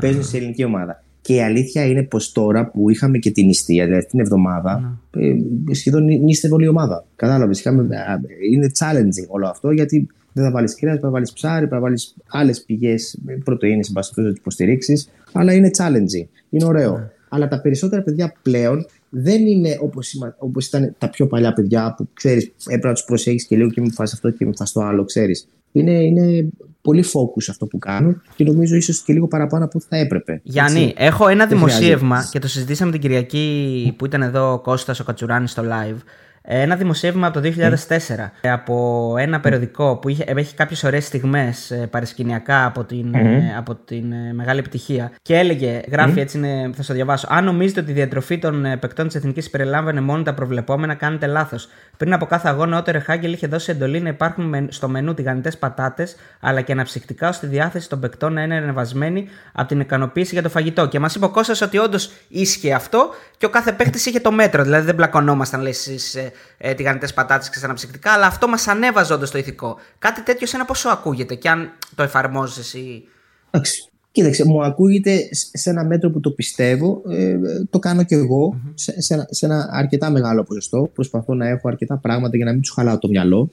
παίζουν 0.00 0.22
σε 0.24 0.36
ελληνική 0.36 0.64
ομάδα. 0.64 1.02
Και 1.20 1.34
η 1.34 1.42
αλήθεια 1.42 1.84
είναι 1.84 2.02
πως 2.02 2.32
τώρα 2.32 2.70
που 2.70 2.90
είχαμε 2.90 3.18
και 3.18 3.30
την 3.30 3.46
νηστεία, 3.46 3.84
δηλαδή 3.84 4.06
την 4.06 4.20
εβδομάδα, 4.20 4.98
ναι. 5.10 5.26
ε, 5.26 5.74
σχεδόν 5.74 6.04
νήστευε 6.04 6.54
όλη 6.54 6.64
η 6.64 6.68
ομάδα. 6.68 7.04
Κατάλαβες. 7.16 7.64
Είναι 8.52 8.70
challenging 8.78 9.28
όλο 9.28 9.46
αυτό 9.46 9.70
γιατί 9.70 10.06
δεν 10.32 10.44
θα 10.44 10.50
βάλεις 10.50 10.74
κρέα, 10.74 10.90
πρέπει 10.90 11.06
να 11.06 11.12
βάλεις 11.12 11.32
ψάρι, 11.32 11.58
πρέπει 11.58 11.74
να 11.74 11.80
βάλεις 11.80 12.16
άλλες 12.28 12.62
πηγές 12.62 13.18
πρωτενη, 13.44 13.74
εν 13.74 13.92
πάση 13.92 14.12
να 14.16 14.28
τις 14.28 14.38
υποστηρίξεις. 14.38 15.10
Αλλά 15.32 15.52
είναι 15.52 15.70
challenging. 15.78 16.28
Είναι 16.50 16.64
ωραίο. 16.64 16.98
Ναι. 16.98 17.10
Αλλά 17.32 17.48
τα 17.48 17.60
περισσότερα 17.60 18.02
παιδιά 18.02 18.34
πλέον 18.42 18.86
δεν 19.08 19.46
είναι 19.46 19.76
όπως, 19.80 20.14
όπως 20.38 20.66
ήταν 20.66 20.94
τα 20.98 21.10
πιο 21.10 21.26
παλιά 21.26 21.52
παιδιά 21.52 21.94
που 21.96 22.08
ξέρεις 22.14 22.52
έπρεπε 22.64 22.86
να 22.86 22.92
τους 22.92 23.04
προσέχεις 23.04 23.46
και 23.46 23.56
λίγο 23.56 23.70
και 23.70 23.80
μην 23.80 23.92
φας 23.92 24.12
αυτό 24.12 24.30
και 24.30 24.44
μην 24.44 24.56
φας 24.56 24.72
το 24.72 24.80
άλλο, 24.80 25.04
ξέρεις. 25.04 25.48
Είναι, 25.72 25.92
είναι 25.92 26.48
πολύ 26.82 27.04
focus 27.06 27.44
αυτό 27.50 27.66
που 27.66 27.78
κάνουν 27.78 28.22
και 28.36 28.44
νομίζω 28.44 28.76
ίσως 28.76 29.02
και 29.02 29.12
λίγο 29.12 29.26
παραπάνω 29.26 29.64
από 29.64 29.78
ό,τι 29.78 29.86
θα 29.88 29.96
έπρεπε. 29.96 30.40
Γιάννη, 30.42 30.82
έτσι. 30.82 30.94
έχω 30.96 31.28
ένα 31.28 31.46
δημοσίευμα 31.46 32.28
και 32.30 32.38
το 32.38 32.48
συζητήσαμε 32.48 32.90
την 32.90 33.00
Κυριακή 33.00 33.94
που 33.98 34.06
ήταν 34.06 34.22
εδώ 34.22 34.52
ο 34.52 34.58
Κώστας 34.60 35.00
ο 35.00 35.04
Κατσουράνης 35.04 35.50
στο 35.50 35.62
live 35.62 35.98
ένα 36.52 36.76
δημοσίευμα 36.76 37.26
από 37.26 37.40
το 37.40 37.52
2004 37.56 37.98
από 38.42 39.14
ένα 39.18 39.40
περιοδικό 39.40 39.96
που 39.96 40.08
είχε, 40.08 40.24
έχει 40.26 40.54
κάποιες 40.54 40.84
ωραίες 40.84 41.04
στιγμές 41.04 41.70
ε, 41.70 41.86
παρασκηνιακά 41.90 42.64
από 42.64 42.84
την, 42.84 43.14
ε, 43.14 43.54
από 43.56 43.74
την 43.74 44.12
ε, 44.12 44.32
μεγάλη 44.32 44.58
επιτυχία. 44.58 45.12
Και 45.22 45.36
έλεγε, 45.36 45.80
γράφει 45.90 46.20
έτσι 46.20 46.38
είναι, 46.38 46.70
θα 46.74 46.82
το 46.86 46.94
διαβάσω 46.94 47.26
αν 47.30 47.44
νομίζετε 47.44 47.80
ότι 47.80 47.90
η 47.90 47.94
διατροφή 47.94 48.38
των 48.38 48.62
παικτών 48.80 49.06
της 49.06 49.16
Εθνικής 49.16 49.50
περιλάμβανε 49.50 50.00
μόνο 50.00 50.22
τα 50.22 50.34
προβλεπόμενα 50.34 50.94
κάνετε 50.94 51.26
λάθος. 51.26 51.68
Πριν 51.96 52.12
από 52.12 52.26
κάθε 52.26 52.48
αγώνα 52.48 52.78
ο 52.78 52.82
Τερεχάγκελ 52.82 53.32
είχε 53.32 53.46
δώσει 53.46 53.70
εντολή 53.70 54.00
να 54.00 54.08
υπάρχουν 54.08 54.66
στο 54.68 54.88
μενού 54.88 55.14
τηγανιτές 55.14 55.58
πατάτες 55.58 56.16
αλλά 56.40 56.60
και 56.60 56.72
αναψυκτικά 56.72 57.28
ώστε 57.28 57.46
η 57.46 57.48
διάθεση 57.48 57.88
των 57.88 58.00
παικτών 58.00 58.32
να 58.32 58.42
είναι 58.42 58.56
ανεβασμένη 58.56 59.28
από 59.52 59.68
την 59.68 59.80
ικανοποίηση 59.80 60.34
για 60.34 60.42
το 60.42 60.48
φαγητό 60.48 60.88
και 60.88 60.98
μας 60.98 61.14
είπε 61.14 61.24
ο 61.24 61.30
Κώστας 61.30 61.60
ότι 61.60 61.78
όντως 61.78 62.10
ίσχυε 62.28 62.74
αυτό 62.74 63.10
και 63.38 63.46
ο 63.46 63.50
κάθε 63.50 63.72
παίκτης 63.72 64.06
είχε 64.06 64.20
το 64.20 64.32
μέτρο 64.32 64.62
δηλαδή 64.62 64.84
δεν 64.84 64.94
μπλακωνόμασταν 64.94 65.60
λέει 65.60 65.74
ε, 66.58 66.74
τηγανιτέ 66.74 67.08
πατάτες 67.14 67.50
και 67.50 67.56
στα 67.56 67.64
αναψυκτικά, 67.64 68.12
αλλά 68.12 68.26
αυτό 68.26 68.48
μας 68.48 68.68
ανέβαζε 68.68 69.12
όντως 69.12 69.30
το 69.30 69.38
ηθικό. 69.38 69.76
Κάτι 69.98 70.22
τέτοιο 70.22 70.46
σε 70.46 70.56
ένα 70.56 70.64
πόσο 70.64 70.88
ακούγεται 70.88 71.34
και 71.34 71.48
αν 71.48 71.72
το 71.94 72.02
εφαρμόζεις 72.02 72.58
εσύ; 72.58 73.02
Εντάξει. 73.50 73.90
Κοίταξε, 74.12 74.44
μου 74.46 74.64
ακούγεται 74.64 75.28
σε 75.32 75.70
ένα 75.70 75.84
μέτρο 75.84 76.10
που 76.10 76.20
το 76.20 76.30
πιστεύω, 76.30 77.02
ε, 77.08 77.38
το 77.70 77.78
κάνω 77.78 78.04
και 78.04 78.14
εγώ 78.14 78.54
mm-hmm. 78.54 78.72
σε, 78.74 79.00
σε, 79.00 79.14
ένα, 79.14 79.26
σε, 79.30 79.46
ένα, 79.46 79.68
αρκετά 79.72 80.10
μεγάλο 80.10 80.42
ποσοστό. 80.42 80.90
Προσπαθώ 80.94 81.34
να 81.34 81.48
έχω 81.48 81.68
αρκετά 81.68 81.96
πράγματα 81.96 82.36
για 82.36 82.44
να 82.44 82.52
μην 82.52 82.60
τους 82.60 82.70
χαλάω 82.70 82.98
το 82.98 83.08
μυαλό. 83.08 83.50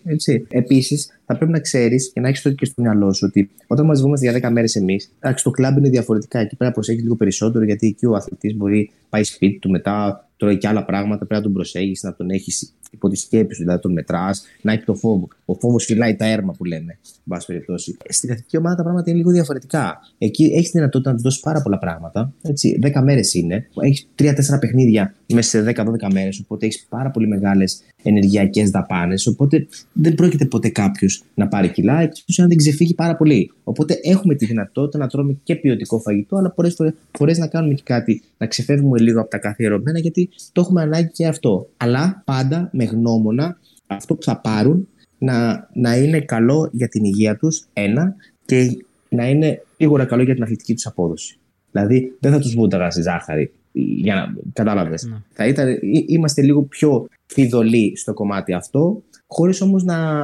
Επίσης, 0.49 1.19
θα 1.25 1.37
πρέπει 1.37 1.51
να 1.51 1.59
ξέρεις 1.59 2.11
και 2.13 2.19
να 2.19 2.27
έχεις 2.27 2.41
το 2.41 2.51
και 2.51 2.65
στο 2.65 2.81
μυαλό 2.81 3.13
σου 3.13 3.25
ότι 3.29 3.49
όταν 3.67 3.85
μαζευόμαστε 3.85 4.29
για 4.29 4.49
10 4.49 4.51
μέρες 4.51 4.75
εμείς, 4.75 5.11
το 5.43 5.51
κλαμπ 5.51 5.77
είναι 5.77 5.89
διαφορετικά. 5.89 6.39
Εκεί 6.39 6.47
πρέπει 6.47 6.63
να 6.63 6.71
προσέχεις 6.71 7.01
λίγο 7.01 7.15
περισσότερο 7.15 7.63
γιατί 7.63 7.87
εκεί 7.87 8.05
ο 8.05 8.15
αθλητής 8.15 8.55
μπορεί 8.55 8.91
πάει 9.09 9.23
σπίτι 9.23 9.59
του 9.59 9.69
μετά, 9.69 10.26
τρώει 10.37 10.57
και 10.57 10.67
άλλα 10.67 10.85
πράγματα, 10.85 11.17
πρέπει 11.17 11.33
να 11.33 11.41
τον 11.41 11.53
προσέχει, 11.53 11.97
να 12.01 12.15
τον 12.15 12.29
έχεις 12.29 12.71
υπό 12.91 13.09
τη 13.09 13.15
σκέψη 13.15 13.55
σου, 13.55 13.61
δηλαδή 13.61 13.81
τον 13.81 13.91
μετράς, 13.91 14.43
να 14.61 14.71
έχει 14.71 14.83
το 14.83 14.95
φόβο. 14.95 15.27
Ο 15.45 15.53
φόβος 15.53 15.85
φυλάει 15.85 16.15
τα 16.15 16.25
έρμα 16.25 16.53
που 16.53 16.65
λέμε, 16.65 16.91
εν 17.01 17.23
πάση 17.27 17.45
περιπτώσει. 17.45 17.97
Στην 18.09 18.29
εθνική 18.29 18.57
ομάδα 18.57 18.75
τα 18.75 18.83
πράγματα 18.83 19.09
είναι 19.09 19.19
λίγο 19.19 19.31
διαφορετικά. 19.31 19.99
Εκεί 20.17 20.43
έχεις 20.43 20.71
τη 20.71 20.77
δυνατότητα 20.77 21.09
να 21.09 21.15
τους 21.15 21.23
δώσεις 21.23 21.39
πάρα 21.39 21.61
πολλά 21.61 21.77
πράγματα. 21.77 22.33
Έτσι, 22.41 22.79
10 22.83 23.01
μέρες 23.03 23.33
είναι, 23.33 23.67
έχεις 23.81 24.07
3-4 24.15 24.59
παιχνίδια 24.59 25.13
μέσα 25.33 25.49
σε 25.49 25.61
10-12 25.61 26.11
μέρες, 26.11 26.39
οπότε 26.39 26.65
έχεις 26.65 26.85
πάρα 26.89 27.11
πολύ 27.11 27.27
μεγάλες 27.27 27.81
ενεργειακές 28.07 28.69
δαπάνες. 28.69 29.27
Οπότε 29.27 29.67
δεν 29.93 30.15
πρόκειται 30.15 30.45
ποτέ 30.45 30.69
κάποιος 30.69 31.23
να 31.33 31.47
πάρει 31.47 31.69
κιλά, 31.69 32.01
εκτός 32.01 32.39
αν 32.39 32.47
δεν 32.47 32.57
ξεφύγει 32.57 32.93
πάρα 32.93 33.15
πολύ. 33.15 33.51
Οπότε 33.63 33.99
έχουμε 34.03 34.35
τη 34.35 34.45
δυνατότητα 34.45 34.97
να 34.97 35.07
τρώμε 35.07 35.37
και 35.43 35.55
ποιοτικό 35.55 35.99
φαγητό, 35.99 36.37
αλλά 36.37 36.51
πολλές 36.51 36.77
φορές 37.17 37.37
να 37.37 37.47
κάνουμε 37.47 37.73
και 37.73 37.81
κάτι, 37.85 38.21
να 38.37 38.47
ξεφεύγουμε 38.47 38.99
λίγο 38.99 39.19
από 39.21 39.29
τα 39.29 39.37
καθιερωμένα, 39.37 39.99
γιατί 39.99 40.29
το 40.51 40.61
έχουμε 40.61 40.81
ανάγκη 40.81 41.11
και 41.11 41.27
αυτό. 41.27 41.69
Αλλά 41.77 42.21
πάντα 42.25 42.69
με 42.73 42.83
γνώμονα 42.83 43.57
αυτό 43.87 44.15
που 44.15 44.23
θα 44.23 44.39
πάρουν 44.41 44.87
να, 45.17 45.67
να 45.73 45.97
είναι 45.97 46.19
καλό 46.19 46.69
για 46.71 46.87
την 46.87 47.03
υγεία 47.03 47.35
τους, 47.35 47.65
ένα, 47.73 48.15
και 48.45 48.77
να 49.09 49.29
είναι 49.29 49.61
σίγουρα 49.77 50.05
καλό 50.05 50.23
για 50.23 50.33
την 50.33 50.43
αθλητική 50.43 50.73
τους 50.73 50.85
απόδοση. 50.85 51.39
Δηλαδή 51.71 52.15
δεν 52.19 52.31
θα 52.31 52.39
τους 52.39 52.53
βούταγα 52.53 52.89
στη 52.89 53.01
ζάχαρη 53.01 53.51
για 53.77 54.15
να 54.15 54.33
κατάλαβες. 54.53 55.03
Ναι. 55.03 55.17
Θα 55.33 55.47
ήταν, 55.47 55.79
είμαστε 56.07 56.41
λίγο 56.41 56.61
πιο 56.61 57.07
φιδωλοί 57.25 57.93
στο 57.95 58.13
κομμάτι 58.13 58.53
αυτό, 58.53 59.03
χωρίς 59.27 59.61
όμως 59.61 59.83
να, 59.83 60.23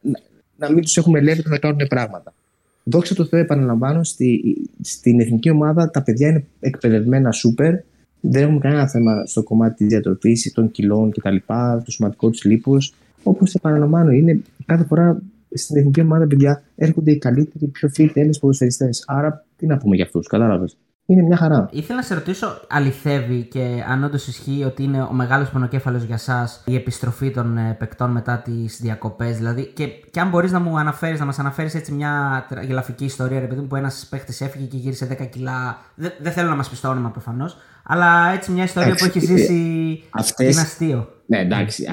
να, 0.00 0.20
να, 0.56 0.72
μην 0.72 0.82
τους 0.82 0.96
έχουμε 0.96 1.18
ελεύθερου 1.18 1.48
να 1.48 1.58
κάνουν 1.58 1.86
πράγματα. 1.88 2.34
Δόξα 2.84 3.14
τω 3.14 3.24
Θεώ, 3.24 3.40
επαναλαμβάνω, 3.40 4.04
στη, 4.04 4.56
στην 4.80 5.20
εθνική 5.20 5.50
ομάδα 5.50 5.90
τα 5.90 6.02
παιδιά 6.02 6.28
είναι 6.28 6.44
εκπαιδευμένα 6.60 7.32
σούπερ. 7.32 7.74
Δεν 8.20 8.42
έχουμε 8.42 8.58
κανένα 8.58 8.88
θέμα 8.88 9.26
στο 9.26 9.42
κομμάτι 9.42 9.74
της 9.74 9.86
διατροφής 9.86 10.52
των 10.54 10.70
κιλών 10.70 11.10
κτλ. 11.10 11.36
Το 11.84 11.90
σημαντικό 11.90 12.30
του 12.30 12.48
λίπος. 12.48 12.94
Όπως 13.22 13.54
επαναλαμβάνω, 13.54 14.10
είναι 14.10 14.40
κάθε 14.66 14.84
φορά 14.84 15.22
στην 15.54 15.76
εθνική 15.76 16.00
ομάδα, 16.00 16.26
παιδιά, 16.26 16.62
έρχονται 16.76 17.10
οι 17.10 17.18
καλύτεροι, 17.18 17.66
πιο 17.66 17.88
φίλοι 17.88 18.12
Έλληνες 18.14 18.38
ποδοσφαιριστές. 18.38 19.04
Άρα, 19.06 19.44
τι 19.56 19.66
να 19.66 19.76
πούμε 19.76 19.96
για 19.96 20.04
αυτούς, 20.04 20.26
κατάλαβες. 20.26 20.76
Είναι 21.06 21.22
μια 21.22 21.36
χαρά. 21.36 21.68
Ήθελα 21.72 21.98
να 21.98 22.04
σε 22.04 22.14
ρωτήσω, 22.14 22.60
αληθεύει 22.68 23.42
και 23.42 23.84
αν 23.88 24.04
όντως 24.04 24.26
ισχύει 24.26 24.64
ότι 24.64 24.82
είναι 24.82 25.02
ο 25.02 25.12
μεγάλος 25.12 25.50
πονοκέφαλος 25.50 26.02
για 26.02 26.14
εσά 26.14 26.50
η 26.64 26.74
επιστροφή 26.74 27.30
των 27.30 27.56
ε, 27.56 27.76
παικτών 27.78 28.10
μετά 28.10 28.38
τις 28.38 28.78
διακοπές. 28.80 29.36
Δηλαδή, 29.36 29.66
και, 29.74 29.86
και 30.10 30.20
αν 30.20 30.28
μπορείς 30.28 30.52
να 30.52 30.60
μου 30.60 30.78
αναφέρεις, 30.78 31.18
να 31.18 31.24
μας 31.24 31.38
αναφέρεις 31.38 31.74
έτσι 31.74 31.92
μια 31.92 32.46
γελαφική 32.66 33.04
ιστορία, 33.04 33.40
ρε 33.40 33.46
παιδί 33.46 33.60
μου, 33.60 33.66
που 33.66 33.76
ένας 33.76 34.06
παίχτη 34.10 34.44
έφυγε 34.44 34.64
και 34.64 34.76
γύρισε 34.76 35.16
10 35.20 35.28
κιλά. 35.30 35.78
Δεν, 35.94 36.12
δεν 36.20 36.32
θέλω 36.32 36.48
να 36.48 36.56
μας 36.56 36.68
πεις 36.68 36.80
το 36.80 36.88
όνομα 36.88 37.10
προφανώς, 37.10 37.56
αλλά 37.84 38.32
έτσι 38.32 38.52
μια 38.52 38.64
ιστορία 38.64 38.94
που 38.94 39.04
έχει 39.04 39.20
ζήσει. 39.20 40.02
Ε, 40.04 40.06
αυτές... 40.10 40.52
Είναι 40.52 40.60
αστείο. 40.60 41.08
Ναι, 41.26 41.38
εντάξει. 41.38 41.84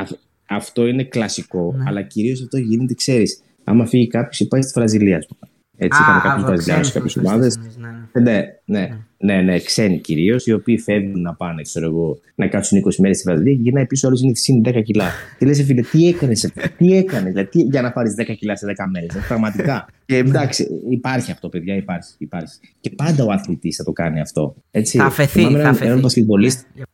αυτό 0.50 0.88
είναι 0.88 1.04
κλασικό, 1.04 1.74
ναι. 1.78 1.84
αλλά 1.88 2.02
κυρίως 2.02 2.42
αυτό 2.42 2.58
γίνεται, 2.58 2.94
ξέρεις. 2.94 3.42
Άμα 3.64 3.86
φύγει 3.86 4.08
κάποιος, 4.08 4.48
πάει 4.48 4.62
στη 4.62 4.72
Βραζιλία, 4.76 5.20
έτσι, 5.78 6.02
είχαμε 6.02 6.20
κάποιου 6.24 6.46
Βραζιλιάνου, 6.46 6.90
κάποιες 6.94 7.18
ομάδες. 7.18 7.60
Ναι. 7.78 8.22
ναι, 8.22 8.44
ναι, 8.66 8.90
ναι, 9.18 9.42
ναι, 9.42 9.60
ξένοι 9.60 10.00
κυρίως, 10.00 10.46
οι 10.46 10.54
οποίοι 10.54 10.80
φεύγουν 10.80 11.22
να 11.22 11.34
πάνε, 11.34 11.62
ξέρω 11.62 11.86
εγώ, 11.86 12.20
να 12.36 12.48
κάτσουν 12.48 12.80
20 12.86 12.96
μέρες 12.98 13.18
στη 13.18 13.30
Βραζιλία 13.30 13.54
και 13.54 13.62
γυρνάει 13.62 13.86
πίσω 13.86 14.08
όλο 14.08 14.20
είναι 14.24 14.36
συν 14.36 14.62
10 14.66 14.82
κιλά. 14.84 15.12
Και 15.38 15.46
λες, 15.46 15.64
φίλε, 15.64 15.82
τι 15.82 16.08
έκανες, 16.08 16.52
τι 16.78 16.98
έκανες, 16.98 17.34
δηλαδή, 17.34 17.62
για 17.62 17.82
να 17.82 17.92
πάρεις 17.92 18.16
10 18.18 18.36
κιλά 18.38 18.56
σε 18.56 18.66
10 18.66 18.86
μέρες, 18.92 19.16
πραγματικά. 19.28 19.86
και 20.06 20.16
εντάξει, 20.16 20.68
υπάρχει 20.90 21.32
αυτό, 21.32 21.50
παιδιά, 21.50 21.76
υπάρχει, 21.76 22.14
υπάρχει. 22.18 22.60
Και 22.80 22.90
πάντα 22.90 23.24
ο 23.24 23.32
αθλητής 23.32 23.76
θα 23.76 23.84
το 23.84 23.92
κάνει 23.92 24.20
αυτό. 24.20 24.56
Έτσι. 24.72 24.98
Θα 24.98 25.06
αφαιθεί, 25.06 25.42
θα 25.42 25.70
αφαιθεί. 25.70 25.86
Έναν 25.86 26.00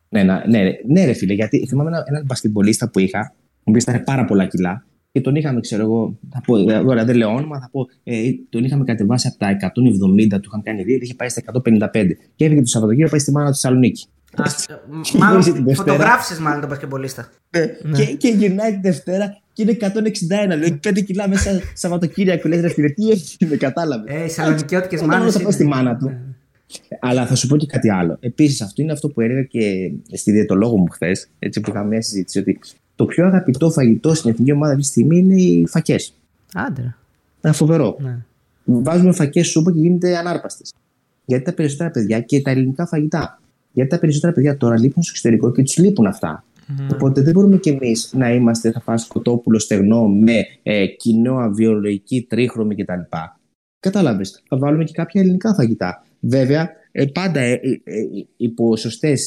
ναι, 0.08 0.22
ναι, 0.22 0.40
ναι, 0.48 0.70
ναι, 0.86 1.04
ρε 1.04 1.12
φίλε, 1.12 1.32
γιατί 1.32 1.66
θυμάμαι 1.66 1.88
έναν, 1.88 2.02
έναν 2.06 2.24
μπασκετμπολίστα 2.26 2.90
που 2.90 2.98
είχα, 2.98 3.34
ο 3.58 3.62
οποίος 3.64 3.82
ήταν 3.82 4.04
πάρα 4.04 4.24
πολλά 4.24 4.46
κιλά 4.46 4.84
και 5.14 5.20
τον 5.20 5.34
είχαμε, 5.34 5.60
ξέρω 5.60 5.82
εγώ, 5.82 6.18
θα 6.30 6.40
πω, 6.46 6.64
τώρα 6.64 7.04
δεν 7.04 7.16
λέω 7.16 7.28
όνομα, 7.28 7.60
θα 7.60 7.68
πω, 7.72 7.86
ε, 8.04 8.14
τον 8.48 8.64
είχαμε 8.64 8.84
κατεβάσει 8.84 9.26
από 9.26 9.38
τα 9.38 9.48
170, 9.50 10.40
του 10.40 10.48
είχαν 10.48 10.62
κάνει 10.62 10.82
δύο, 10.82 10.98
είχε 11.00 11.14
πάει 11.14 11.28
στα 11.28 11.42
155. 11.52 12.16
Και 12.36 12.44
έφυγε 12.44 12.60
το 12.60 12.66
Σαββατοκύριακο, 12.66 13.10
πάει 13.10 13.20
στη 13.20 13.32
μάνα 13.32 13.46
του 13.46 13.52
Θεσσαλονίκη. 13.54 14.06
Μάλλον 15.18 15.42
φωτογράφησες 15.74 16.38
μάλλον 16.38 16.60
τον 16.60 16.68
πασκεμπολίστα. 16.68 17.28
Ναι. 17.50 17.66
Και, 17.96 18.04
και 18.04 18.28
γυρνάει 18.28 18.72
τη 18.72 18.78
Δευτέρα 18.82 19.40
και 19.52 19.62
είναι 19.62 19.76
161. 19.80 20.58
Λέει 20.58 20.80
5 20.88 21.04
κιλά 21.04 21.28
μέσα 21.28 21.60
Σαββατοκύριακο. 21.74 22.48
Λες, 22.48 22.60
ρε 22.60 22.68
φίλε, 22.68 22.88
τι 22.88 23.10
έχεις, 23.10 23.36
με 23.48 23.56
κατάλαβες. 23.56 24.14
Ε, 24.14 24.28
Σαλονικιώτικε 24.28 25.04
μάνες. 25.04 25.32
Θα 25.32 25.42
πάει 25.42 25.52
στη 25.52 25.64
μάνα 25.64 25.96
του. 25.96 26.08
Ναι. 26.08 26.18
Αλλά 27.00 27.26
θα 27.26 27.34
σου 27.34 27.46
πω 27.46 27.56
και 27.56 27.66
κάτι 27.66 27.90
άλλο. 27.90 28.16
Επίσης, 28.20 28.60
αυτό 28.60 28.82
είναι 28.82 28.92
αυτό 28.92 29.08
που 29.08 29.20
έλεγα 29.20 29.42
και 29.42 29.92
στη 30.12 30.32
διαιτολόγο 30.32 30.76
μου 30.76 30.86
χθες, 30.90 31.28
έτσι 31.38 31.60
που 31.60 31.70
είχαμε 31.70 31.88
μια 31.88 32.02
συζήτηση, 32.02 32.38
ότι 32.38 32.58
το 32.94 33.04
πιο 33.04 33.26
αγαπητό 33.26 33.70
φαγητό 33.70 34.14
στην 34.14 34.30
εθνική 34.30 34.52
ομάδα 34.52 34.72
αυτή 34.72 34.82
τη 34.82 34.88
στιγμή 34.88 35.18
είναι 35.18 35.34
οι 35.34 35.66
φακές. 35.66 36.14
Άντρα. 36.54 36.96
Είναι 37.44 37.54
φοβερό. 37.54 37.96
Ναι. 38.00 38.18
Βάζουμε 38.64 39.12
φακές 39.12 39.46
σούπα 39.46 39.72
και 39.72 39.78
γίνεται 39.80 40.16
ανάρπαστες. 40.16 40.72
Γιατί 41.24 41.44
τα 41.44 41.52
περισσότερα 41.52 41.90
παιδιά 41.90 42.20
και 42.20 42.42
τα 42.42 42.50
ελληνικά 42.50 42.86
φαγητά. 42.86 43.40
Γιατί 43.72 43.90
τα 43.90 43.98
περισσότερα 43.98 44.32
παιδιά 44.32 44.56
τώρα 44.56 44.78
λείπουν 44.78 45.02
στο 45.02 45.12
εξωτερικό 45.14 45.52
και 45.52 45.62
τους 45.62 45.76
λείπουν 45.76 46.06
αυτά. 46.06 46.44
Mm. 46.68 46.92
Οπότε 46.92 47.22
δεν 47.22 47.32
μπορούμε 47.32 47.56
κι 47.56 47.68
εμείς 47.68 48.10
να 48.12 48.32
είμαστε, 48.32 48.72
θα 48.72 48.80
φας 48.80 49.06
κοτόπουλο 49.06 49.58
στεγνό 49.58 50.08
με 50.08 50.46
ε, 50.62 50.86
κοινό 50.86 51.50
βιολογική, 51.52 52.26
τρίχρωμη 52.28 52.74
κτλ. 52.74 53.00
Κατάλαβες. 53.80 54.42
Θα 54.48 54.58
βάλουμε 54.58 54.84
και 54.84 54.92
κάποια 54.92 55.20
ελληνικά 55.20 55.54
φαγητά. 55.54 56.04
Βέβαια, 56.20 56.70
ε, 56.96 57.04
πάντα 57.04 57.40
ε, 57.40 57.52
ε, 57.52 57.94
υπό 58.36 58.76
σωστές 58.76 59.26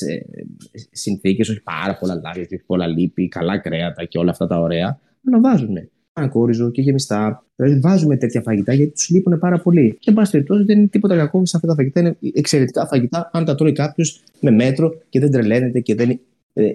συνθήκες, 0.92 1.50
όχι 1.50 1.62
πάρα 1.62 1.98
πολλά 1.98 2.22
λάδια, 2.24 2.62
πολλά 2.66 2.88
λίπη, 2.88 3.28
καλά 3.28 3.58
κρέατα 3.58 4.06
και 4.06 4.18
όλα 4.18 4.32
αυτά 4.32 4.48
τα 4.48 4.60
ωραία, 4.60 5.00
να 5.22 5.40
βάζουμε 5.40 5.90
ανακόριζο 6.14 6.72
και 6.72 6.82
γεμιστά. 6.82 7.46
Δηλαδή 7.56 7.80
βάζουμε 7.80 8.18
τέτοια 8.18 8.42
φαγητά 8.42 8.74
γιατί 8.74 8.92
τους 8.92 9.10
λείπουν 9.10 9.40
πάρα 9.40 9.60
πολύ. 9.60 9.98
Και 10.00 10.10
εν 10.10 10.16
πάση 10.16 10.32
περιπτώσει 10.32 10.64
δεν 10.64 10.78
είναι 10.78 10.88
τίποτα 10.88 11.16
κακό 11.16 11.46
σε 11.46 11.56
αυτά 11.56 11.68
τα 11.68 11.76
φαγητά. 11.76 12.00
Είναι 12.00 12.18
εξαιρετικά 12.34 12.88
φαγητά 12.88 13.30
αν 13.34 13.46
τα 13.46 13.56
τρώει 13.56 13.72
κάποιος 13.72 14.24
με 14.40 14.52
μέτρο 14.52 14.94
και 15.10 15.20
δεν 15.20 15.32
τρελαίνεται 15.32 15.80
και 15.80 15.96
δεν, 15.96 16.20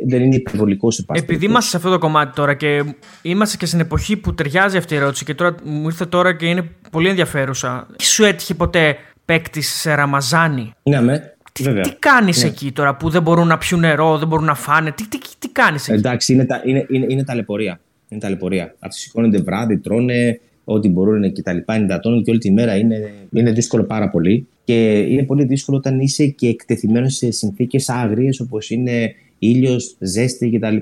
δεν 0.06 0.22
είναι 0.22 0.34
υπερβολικό 0.34 0.90
σε 0.90 1.02
πάση. 1.02 1.22
Επειδή 1.22 1.44
είμαστε 1.44 1.70
σε 1.70 1.76
αυτό 1.76 1.90
το 1.90 1.98
κομμάτι 1.98 2.34
τώρα 2.34 2.54
και 2.54 2.84
είμαστε 3.22 3.56
και 3.56 3.66
στην 3.66 3.80
εποχή 3.80 4.16
που 4.16 4.34
ταιριάζει 4.34 4.76
αυτή 4.76 4.94
η 4.94 4.96
ερώτηση 4.96 5.24
και 5.24 5.34
τώρα 5.34 5.54
μου 5.64 5.84
ήρθε 5.84 6.06
τώρα 6.06 6.34
και 6.34 6.46
είναι 6.46 6.70
πολύ 6.90 7.08
ενδιαφέρουσα. 7.08 7.86
Σου 8.00 8.24
έτυχε 8.24 8.54
ποτέ 8.54 8.96
παίκτης 9.24 9.68
σε 9.68 9.94
Ραμαζάνι. 9.94 10.72
Ναι, 10.82 11.00
με. 11.00 11.34
Τι, 11.52 11.80
τι 11.80 11.94
κάνεις 11.98 12.42
ναι. 12.42 12.48
εκεί 12.48 12.72
τώρα 12.72 12.96
που 12.96 13.08
δεν 13.08 13.22
μπορούν 13.22 13.46
να 13.46 13.58
πιούν 13.58 13.80
νερό, 13.80 14.18
δεν 14.18 14.28
μπορούν 14.28 14.44
να 14.44 14.54
φάνε, 14.54 14.92
τι, 14.92 15.08
τι, 15.08 15.18
τι 15.38 15.48
κάνεις 15.48 15.88
εκεί; 15.88 15.98
Εντάξει, 15.98 16.32
είναι, 16.32 16.44
τα, 16.44 16.62
είναι, 16.64 16.86
είναι, 16.88 17.06
είναι 17.08 17.24
ταλαιπωρία. 17.24 17.80
Είναι 18.08 18.20
ταλαιπωρία. 18.20 18.74
Αυτοί 18.78 18.98
σηκώνονται 18.98 19.38
βράδυ, 19.38 19.78
τρώνε 19.78 20.40
ό,τι 20.64 20.88
μπορούν 20.88 21.32
και 21.32 21.42
τα 21.42 21.52
λοιπά, 21.52 21.76
υδατώνουν 21.76 22.22
και 22.22 22.30
όλη 22.30 22.40
τη 22.40 22.52
μέρα. 22.52 22.76
Είναι, 22.76 23.12
είναι 23.32 23.52
δύσκολο 23.52 23.84
πάρα 23.84 24.10
πολύ. 24.10 24.46
Και 24.64 24.98
είναι 24.98 25.22
πολύ 25.22 25.44
δύσκολο 25.44 25.76
όταν 25.76 26.00
είσαι 26.00 26.26
και 26.26 26.48
εκτεθειμένος 26.48 27.14
σε 27.14 27.30
συνθήκες 27.30 27.88
άγριες 27.88 28.40
όπως 28.40 28.70
είναι 28.70 29.14
ήλιος, 29.38 29.96
ζέστη 29.98 30.50
κτλ. 30.50 30.76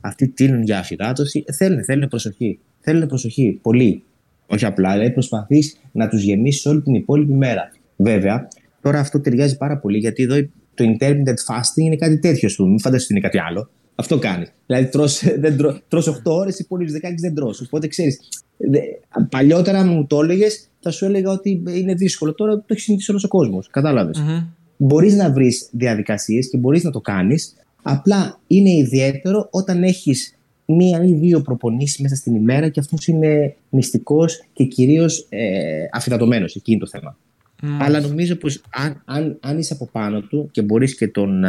Αυτοί 0.00 0.28
τίνουν 0.28 0.62
για 0.62 0.78
αφιδάτωση. 0.78 1.44
Θέλουν, 1.52 1.84
θέλουν 1.84 2.08
προσοχή. 2.08 2.58
Θέλουν 2.80 3.08
προσοχή. 3.08 3.58
Πολύ. 3.62 4.02
Όχι 4.46 4.64
απλά, 4.64 4.92
δηλαδή 4.92 5.10
προσπαθείς 5.10 5.80
να 5.92 6.08
τους 6.08 6.22
γεμίσεις 6.22 6.66
όλη 6.66 6.82
την 6.82 6.94
υπόλοιπη 6.94 7.32
μέρα. 7.32 7.72
Βέβαια, 7.98 8.48
τώρα 8.82 8.98
αυτό 8.98 9.20
ταιριάζει 9.20 9.56
πάρα 9.56 9.78
πολύ 9.78 9.98
γιατί 9.98 10.22
εδώ 10.22 10.34
το 10.74 10.84
intermittent 10.84 11.54
fasting 11.54 11.76
είναι 11.84 11.96
κάτι 11.96 12.18
τέτοιο. 12.18 12.48
Σου. 12.48 12.66
Μην 12.66 12.80
φανταστείτε 12.80 13.14
είναι 13.14 13.28
κάτι 13.28 13.38
άλλο. 13.38 13.70
Αυτό 13.94 14.18
κάνει. 14.18 14.46
Δηλαδή, 14.66 14.86
τρως, 14.86 15.22
δεν 15.42 15.56
τρως 15.88 16.08
8 16.08 16.12
ώρες, 16.24 16.58
οι 16.58 16.62
υπόλοιπε 16.64 16.92
16 16.92 17.14
δεν 17.20 17.34
τρως. 17.34 17.60
Οπότε 17.60 17.86
ξέρεις, 17.86 18.18
παλιότερα 19.30 19.84
μου 19.84 20.06
το 20.06 20.20
έλεγες, 20.22 20.68
θα 20.80 20.90
σου 20.90 21.04
έλεγα 21.04 21.30
ότι 21.30 21.62
είναι 21.66 21.94
δύσκολο. 21.94 22.34
Τώρα 22.34 22.56
το 22.56 22.64
έχεις 22.68 22.82
συνηθίσει 22.82 23.10
όλος 23.10 23.24
ο 23.24 23.28
κόσμος. 23.28 23.68
Κατάλαβες. 23.70 24.18
Mm-hmm. 24.18 24.46
Μπορείς 24.76 25.14
να 25.14 25.32
βρεις 25.32 25.68
διαδικασίες 25.72 26.48
και 26.48 26.56
μπορείς 26.56 26.84
να 26.84 26.90
το 26.90 27.00
κάνεις. 27.00 27.54
Απλά 27.82 28.40
είναι 28.46 28.70
ιδιαίτερο 28.70 29.48
όταν 29.50 29.82
έχεις 29.82 30.38
μία 30.64 31.04
ή 31.04 31.12
δύο 31.12 31.40
προπονήσεις 31.40 31.98
μέσα 31.98 32.14
στην 32.14 32.34
ημέρα 32.34 32.68
και 32.68 32.80
αυτός 32.80 33.06
είναι 33.06 33.54
νηστικός 33.70 34.44
και 34.52 34.64
κυρίως 34.64 35.26
ε, 35.28 35.88
αφυδατωμένο. 35.92 36.44
Εκεί 36.44 36.72
είναι 36.72 36.80
το 36.80 36.86
θέμα. 36.86 37.16
Αλλά 37.80 38.00
νομίζω 38.00 38.36
πως 38.36 38.60
αν, 38.70 39.02
αν, 39.04 39.38
αν 39.40 39.58
είσαι 39.58 39.72
από 39.72 39.88
πάνω 39.92 40.20
του 40.20 40.48
και 40.50 40.62
μπορείς 40.62 40.96
και 40.96 41.08
τον, 41.08 41.44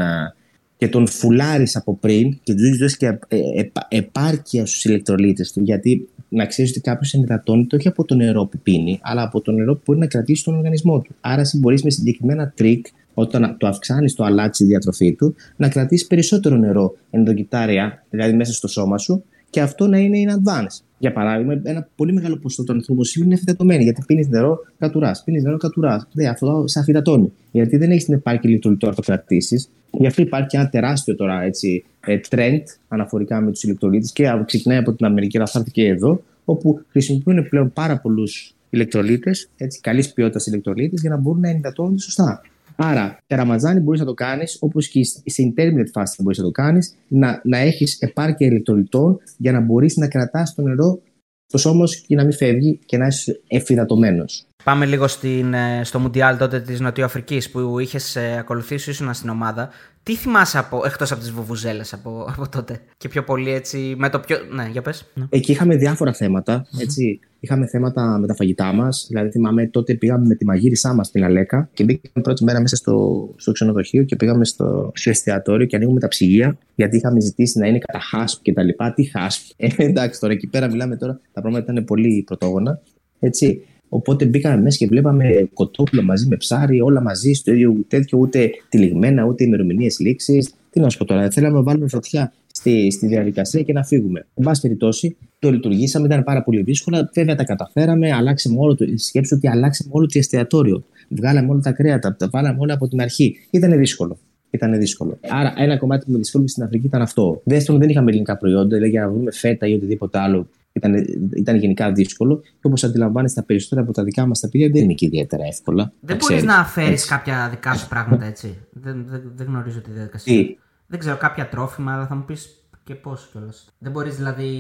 και 0.78 0.88
τον 0.88 1.08
φουλάρεις 1.08 1.76
από 1.76 1.98
πριν 1.98 2.40
και 2.44 2.54
του 2.54 2.78
δώσεις 2.78 2.98
και 2.98 3.06
ε, 3.06 3.38
ε, 3.38 3.70
επάρκεια 3.88 4.66
στους 4.66 4.86
ηλεκτρολύτες 4.86 5.52
του, 5.52 5.62
γιατί 5.62 6.08
να 6.30 6.46
ξέρεις 6.46 6.72
ότι 6.72 6.82
κάποιος 6.82 7.14
ενυδατώνεται 7.14 7.76
όχι 7.76 7.88
από 7.88 8.06
το 8.06 8.16
νερό 8.16 8.46
που 8.46 8.60
πίνει, 8.64 9.00
αλλά 9.02 9.22
από 9.24 9.42
το 9.42 9.52
νερό 9.52 9.76
που 9.76 9.82
μπορεί 9.86 10.00
να 10.00 10.08
κρατήσει 10.08 10.44
τον 10.44 10.56
οργανισμό 10.56 11.00
του. 11.00 11.16
Άρα, 11.22 11.44
μπορείς 11.54 11.84
με 11.84 11.90
συγκεκριμένα 11.90 12.54
τρικ 12.56 12.86
όταν 13.14 13.56
το 13.58 13.68
αυξάνεις 13.68 14.16
το 14.16 14.24
αλλάξεις 14.24 14.66
η 14.66 14.70
διατροφή 14.70 15.16
του, 15.16 15.36
να 15.56 15.70
κρατήσεις 15.70 16.08
περισσότερο 16.08 16.56
νερό 16.56 16.96
ενδοκυτάρια, 17.10 18.04
δηλαδή 18.10 18.34
μέσα 18.34 18.54
στο 18.54 18.68
σώμα 18.68 18.98
σου, 18.98 19.24
και 19.50 19.62
αυτό 19.62 19.88
να 19.88 19.98
είναι 19.98 20.18
in 20.26 20.30
advance. 20.32 20.84
Για 20.98 21.12
παράδειγμα, 21.12 21.62
ένα 21.64 21.88
πολύ 21.96 22.14
μεγάλο 22.14 22.36
ποσοστό 22.36 22.64
των 22.64 22.76
ανθρώπων 22.76 23.06
είναι 23.16 23.34
αφιδατωμένοι. 23.34 23.84
Γιατί 23.84 24.04
πίνεις 24.08 24.28
νερό, 24.28 24.60
κατουράς. 24.80 25.24
Πίνεις 25.24 25.44
νερό, 25.44 25.58
κατουράς. 25.58 26.08
Ναι, 26.14 26.28
αυτό 26.28 26.64
σε 26.68 26.80
αφιδατώνει. 26.80 27.32
Γιατί 27.52 27.78
δεν 27.78 27.92
έχεις 27.92 28.06
την 28.06 28.14
επάρκεια 28.14 28.50
ηλεκτρολιτών 28.50 28.90
να 28.90 28.96
το 28.96 29.02
κρατήσεις. 29.02 29.70
Γι' 29.92 30.08
αυτό 30.08 30.22
υπάρχει 30.22 30.56
ένα 30.56 30.70
τεράστιο 30.70 31.16
τώρα 31.16 31.42
έτσι, 31.42 31.84
ε, 32.06 32.20
trend 32.30 32.62
αναφορικά 32.88 33.42
με 33.42 33.52
τους 33.52 33.64
ηλεκτρολίτες 33.64 34.12
και 34.12 34.44
ξεκινάει 34.46 34.78
από 34.78 34.94
την 34.94 35.06
Αμερική, 35.06 35.38
αλλά 35.38 35.46
θα 35.48 35.60
έρθει 35.60 35.72
και 35.72 35.88
εδώ, 35.88 36.24
όπου 36.46 36.82
χρησιμοποιούν 36.90 37.50
πλέον 37.50 37.74
πάρα 37.74 38.00
πολλούς 38.00 38.54
ηλεκτρολίτες, 38.70 39.50
καλής 39.82 40.14
ποιότητας 40.14 40.46
ηλεκτρολίτες, 40.48 41.02
για 41.02 41.10
να 41.10 41.18
μπορούν 41.18 41.42
να 41.42 41.50
ενυδατώνονται 41.50 42.00
σωστά. 42.00 42.42
Άρα, 42.82 43.18
τα 43.28 43.36
Ραμαζάνι 43.36 43.80
μπορείς 43.80 44.00
να 44.00 44.06
το 44.06 44.14
κάνεις, 44.14 44.58
όπως 44.60 44.88
και 44.88 45.04
σε 45.04 45.54
intermittent 45.56 46.02
fasting 46.02 46.22
μπορείς 46.24 46.38
να 46.38 46.44
το 46.44 46.52
κάνεις, 46.52 46.96
να, 47.08 47.42
να 47.44 47.58
έχεις 47.58 48.00
επάρκεια 48.00 48.48
ηλεκτρολιτών 48.48 49.20
για 49.38 49.52
να 49.52 49.60
μπορείς 49.60 49.98
να 49.98 50.08
κρατάς 50.08 50.56
το 50.56 50.62
νερό 50.62 51.02
στο 51.46 51.58
σώμα 51.58 51.86
σου 51.86 52.04
και 52.08 52.16
να 52.16 52.24
μην 52.24 52.34
φεύγει 52.34 52.80
και 52.86 52.98
να 52.98 53.08
είσαι 53.08 53.42
εφηδατωμένο. 53.48 54.26
Πάμε 54.64 54.86
λίγο 54.86 55.08
στην, 55.08 55.54
ε, 55.54 55.82
στο 55.84 56.00
Μουντιάλ 56.00 56.38
τότε 56.38 56.60
της 56.60 56.80
Νοτιοαφρικής 56.80 57.50
που 57.50 57.80
είχες 57.80 58.18
ακολουθήσει, 58.18 58.90
ήσουν 58.90 59.14
στην 59.14 59.30
ομάδα. 59.30 59.70
Τι 60.10 60.16
θυμάσαι 60.16 60.58
από, 60.58 60.82
εκτός 60.86 61.12
από 61.12 61.22
τις 61.22 61.32
βουβουζέλες 61.32 61.94
από, 61.94 62.26
από 62.30 62.50
τότε; 62.50 62.82
Και 62.98 63.08
πιο 63.08 63.24
πολύ 63.24 63.52
έτσι 63.52 63.96
με 63.98 64.10
το 64.10 64.20
πιο... 64.20 64.38
Ναι, 64.52 64.68
για 64.72 64.82
πες. 64.82 65.06
Ναι. 65.14 65.26
Εκεί 65.30 65.52
είχαμε 65.52 65.76
διάφορα 65.76 66.14
θέματα, 66.14 66.66
έτσι. 66.82 67.20
Είχαμε 67.40 67.68
θέματα 67.68 68.18
με 68.20 68.28
τα 68.28 68.36
φαγητά 68.36 68.74
μας. 68.74 69.06
Δηλαδή, 69.10 69.30
θυμάμαι 69.30 69.68
τότε 69.68 69.94
πήγαμε 69.94 70.26
με 70.26 70.36
τη 70.36 70.46
μαγείρισά 70.46 70.94
μας 70.94 71.08
στην 71.08 71.24
Αλέκα 71.24 71.70
και 71.74 71.84
μπήκαμε 71.84 72.24
πρώτη 72.24 72.44
μέρα 72.44 72.62
μέσα 72.62 72.76
στο, 72.76 73.28
στο 73.36 73.52
ξενοδοχείο 73.52 74.04
και 74.04 74.16
πήγαμε 74.16 74.46
στο, 74.46 74.92
στο 74.96 75.10
εστιατόριο 75.10 75.66
και 75.66 75.76
ανοίγουμε 75.76 76.00
τα 76.00 76.08
ψυγεία 76.08 76.58
γιατί 76.76 76.98
είχαμε 76.98 77.20
ζητήσει 77.20 77.60
να 77.60 77.68
είναι 77.68 77.80
κατά 77.80 78.00
χάσπ 78.00 78.42
και 78.42 78.54
τα 78.54 78.64
λοιπά. 78.64 78.94
Τι 78.94 79.04
χάσπ; 79.04 79.42
Ε, 79.58 79.68
εντάξει, 79.78 80.20
τώρα 80.20 80.34
εκεί 80.34 80.48
πέρα 80.48 80.68
μιλάμε 80.68 80.96
τώρα, 80.96 81.20
τα 81.34 81.42
πράγματα 81.42 81.72
ήταν 81.72 81.86
πολύ 81.86 82.24
πρωτόγωνα. 82.26 82.82
Έτσι. 83.20 83.62
Οπότε 83.90 84.26
μπήκαμε 84.26 84.62
μέσα 84.62 84.78
και 84.78 84.86
βλέπαμε 84.86 85.50
κοτόπουλο 85.54 86.04
μαζί 86.04 86.28
με 86.28 86.36
ψάρι, 86.36 86.82
όλα 86.82 87.02
μαζί 87.02 87.34
στο 87.34 87.52
ίδιο 87.52 87.76
τέτοιο, 87.88 88.18
ούτε 88.18 88.50
τυλιγμένα, 88.70 89.24
ούτε 89.24 89.44
ημερομηνίες 89.44 90.00
λήξης. 90.00 90.54
Τι 90.70 90.80
να 90.80 90.90
σου 90.90 90.98
πω 90.98 91.06
τώρα, 91.06 91.30
θέλαμε 91.30 91.56
να 91.56 91.64
βάλουμε 91.64 91.88
φωτιά 91.88 92.34
στη, 92.54 92.92
στη 92.92 93.08
διαδικασία 93.08 93.62
και 93.62 93.74
να 93.74 93.84
φύγουμε. 93.84 94.26
Εν 94.34 94.44
πάση 94.44 94.62
περιπτώσει, 94.62 95.18
το 95.40 95.52
λειτουργήσαμε, 95.52 96.06
ήταν 96.06 96.24
πάρα 96.24 96.44
πολύ 96.44 96.62
δύσκολα. 96.62 97.10
Βέβαια 97.14 97.36
τα 97.36 97.44
καταφέραμε, 97.44 98.12
αλλάξαμε 98.12 98.56
όλο 98.60 98.76
το. 98.76 98.86
Σκέψου 98.96 99.36
ότι 99.36 99.48
αλλάξαμε 99.48 99.90
όλο 99.94 100.06
το 100.06 100.20
εστιατόριο. 100.20 100.84
Βγάλαμε 101.10 101.52
όλα 101.52 101.60
τα 101.60 101.72
κρέατα, 101.72 102.16
τα 102.16 102.30
βάλαμε 102.30 102.58
όλα 102.60 102.74
από 102.74 102.88
την 102.88 103.02
αρχή. 103.02 103.36
Ήταν 103.50 103.78
δύσκολο. 103.78 104.18
Ήταν 104.50 104.78
δύσκολο. 104.78 105.18
Άρα, 105.30 105.54
ένα 105.58 105.78
κομμάτι 105.78 106.06
που 106.06 106.12
με 106.12 106.18
δυσκόλυψε 106.18 106.54
στην 106.54 106.66
Αφρική 106.66 106.86
ήταν 106.86 107.02
αυτό. 107.02 107.42
Δεύτερον, 107.44 107.80
δεν 107.80 107.90
είχαμε 107.90 108.10
ελληνικά 108.10 108.38
προϊόντα, 108.38 108.68
δηλαδή 108.68 108.90
για 108.90 109.02
να 109.02 109.10
βρούμε 109.10 109.32
φέτα 109.32 109.68
ή 109.68 109.74
οτιδήποτε 109.74 110.20
άλλο 110.20 110.48
ήταν, 110.74 110.94
ήταν 111.36 111.56
γενικά 111.56 111.92
δύσκολο. 111.92 112.40
Και 112.40 112.68
όπως 112.68 112.84
αντιλαμβάνεστε, 112.84 113.40
τα 113.40 113.46
περισσότερα 113.46 113.82
από 113.82 113.94
τα 113.94 114.04
δικά 114.04 114.26
μας 114.26 114.40
τα 114.40 114.50
παιδιά 114.50 114.70
δεν 114.74 114.84
είναι 114.84 114.94
και 114.94 115.06
ιδιαίτερα 115.06 115.44
εύκολα. 115.46 115.94
Δεν 116.00 116.18
μπορείς 116.18 116.44
να 116.44 116.66
φέρεις 116.66 117.06
κάποια 117.06 117.50
δικά 117.50 117.74
σου 117.74 117.88
πράγματα 117.88 118.26
έτσι. 118.26 118.58
δεν, 118.72 119.06
δεν, 119.08 119.32
δεν 119.36 119.48
γνωρίζω 119.48 119.82
τη 119.82 119.92
διαδικασία. 119.92 120.56
Δεν 120.88 121.00
ξέρω 121.00 121.18
κάποια 121.18 121.50
τρόφιμα, 121.50 121.94
αλλά 121.94 122.08
θα 122.08 122.16
μου 122.16 122.24
πεις 122.26 122.59
και 122.90 122.96
πώς 122.96 123.30
κιόλας. 123.32 123.68
Δεν 123.80 123.92
μπορείς 123.92 124.16
δηλαδή 124.16 124.60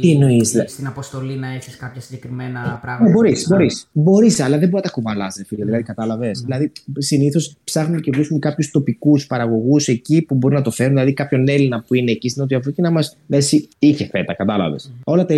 στην 0.67 0.87
αποστολή 0.87 1.35
να 1.35 1.47
έχεις 1.47 1.77
κάποια 1.77 2.01
συγκεκριμένα 2.01 2.79
πράγματα. 2.81 3.11
Μπορείς, 3.11 3.47
μπορείς. 3.49 3.87
Μπορείς, 3.91 4.39
αλλά 4.39 4.57
δεν 4.57 4.69
μπορεί 4.69 4.83
να 4.83 4.89
τα 4.89 4.89
κουβαλάς, 4.89 5.41
φίλε. 5.47 5.65
Δηλαδή, 5.65 5.83
κατάλαβες. 5.83 6.39
Mm. 6.39 6.43
Δηλαδή, 6.43 6.71
συνήθως 6.97 7.55
ψάχνουμε 7.63 7.99
και 7.99 8.11
βρίσκουμε 8.11 8.39
κάποιους 8.39 8.71
τοπικούς 8.71 9.27
παραγωγούς 9.27 9.87
εκεί 9.87 10.21
που 10.21 10.35
μπορούν 10.35 10.57
να 10.57 10.63
το 10.63 10.71
φέρουν. 10.71 10.93
Δηλαδή, 10.93 11.13
κάποιον 11.13 11.47
Έλληνα 11.47 11.83
που 11.87 11.93
είναι 11.95 12.11
εκεί 12.11 12.29
στην 12.29 12.41
Νότια 12.41 12.57
Αφρική 12.57 12.81
να 12.81 12.91
μας 12.91 13.17
δέσει. 13.27 13.67
Είχε 13.79 14.05
φέτα, 14.05 14.33
κατάλαβες. 14.33 14.91
Mm. 14.91 15.01
Όλα 15.03 15.25
τα, 15.25 15.33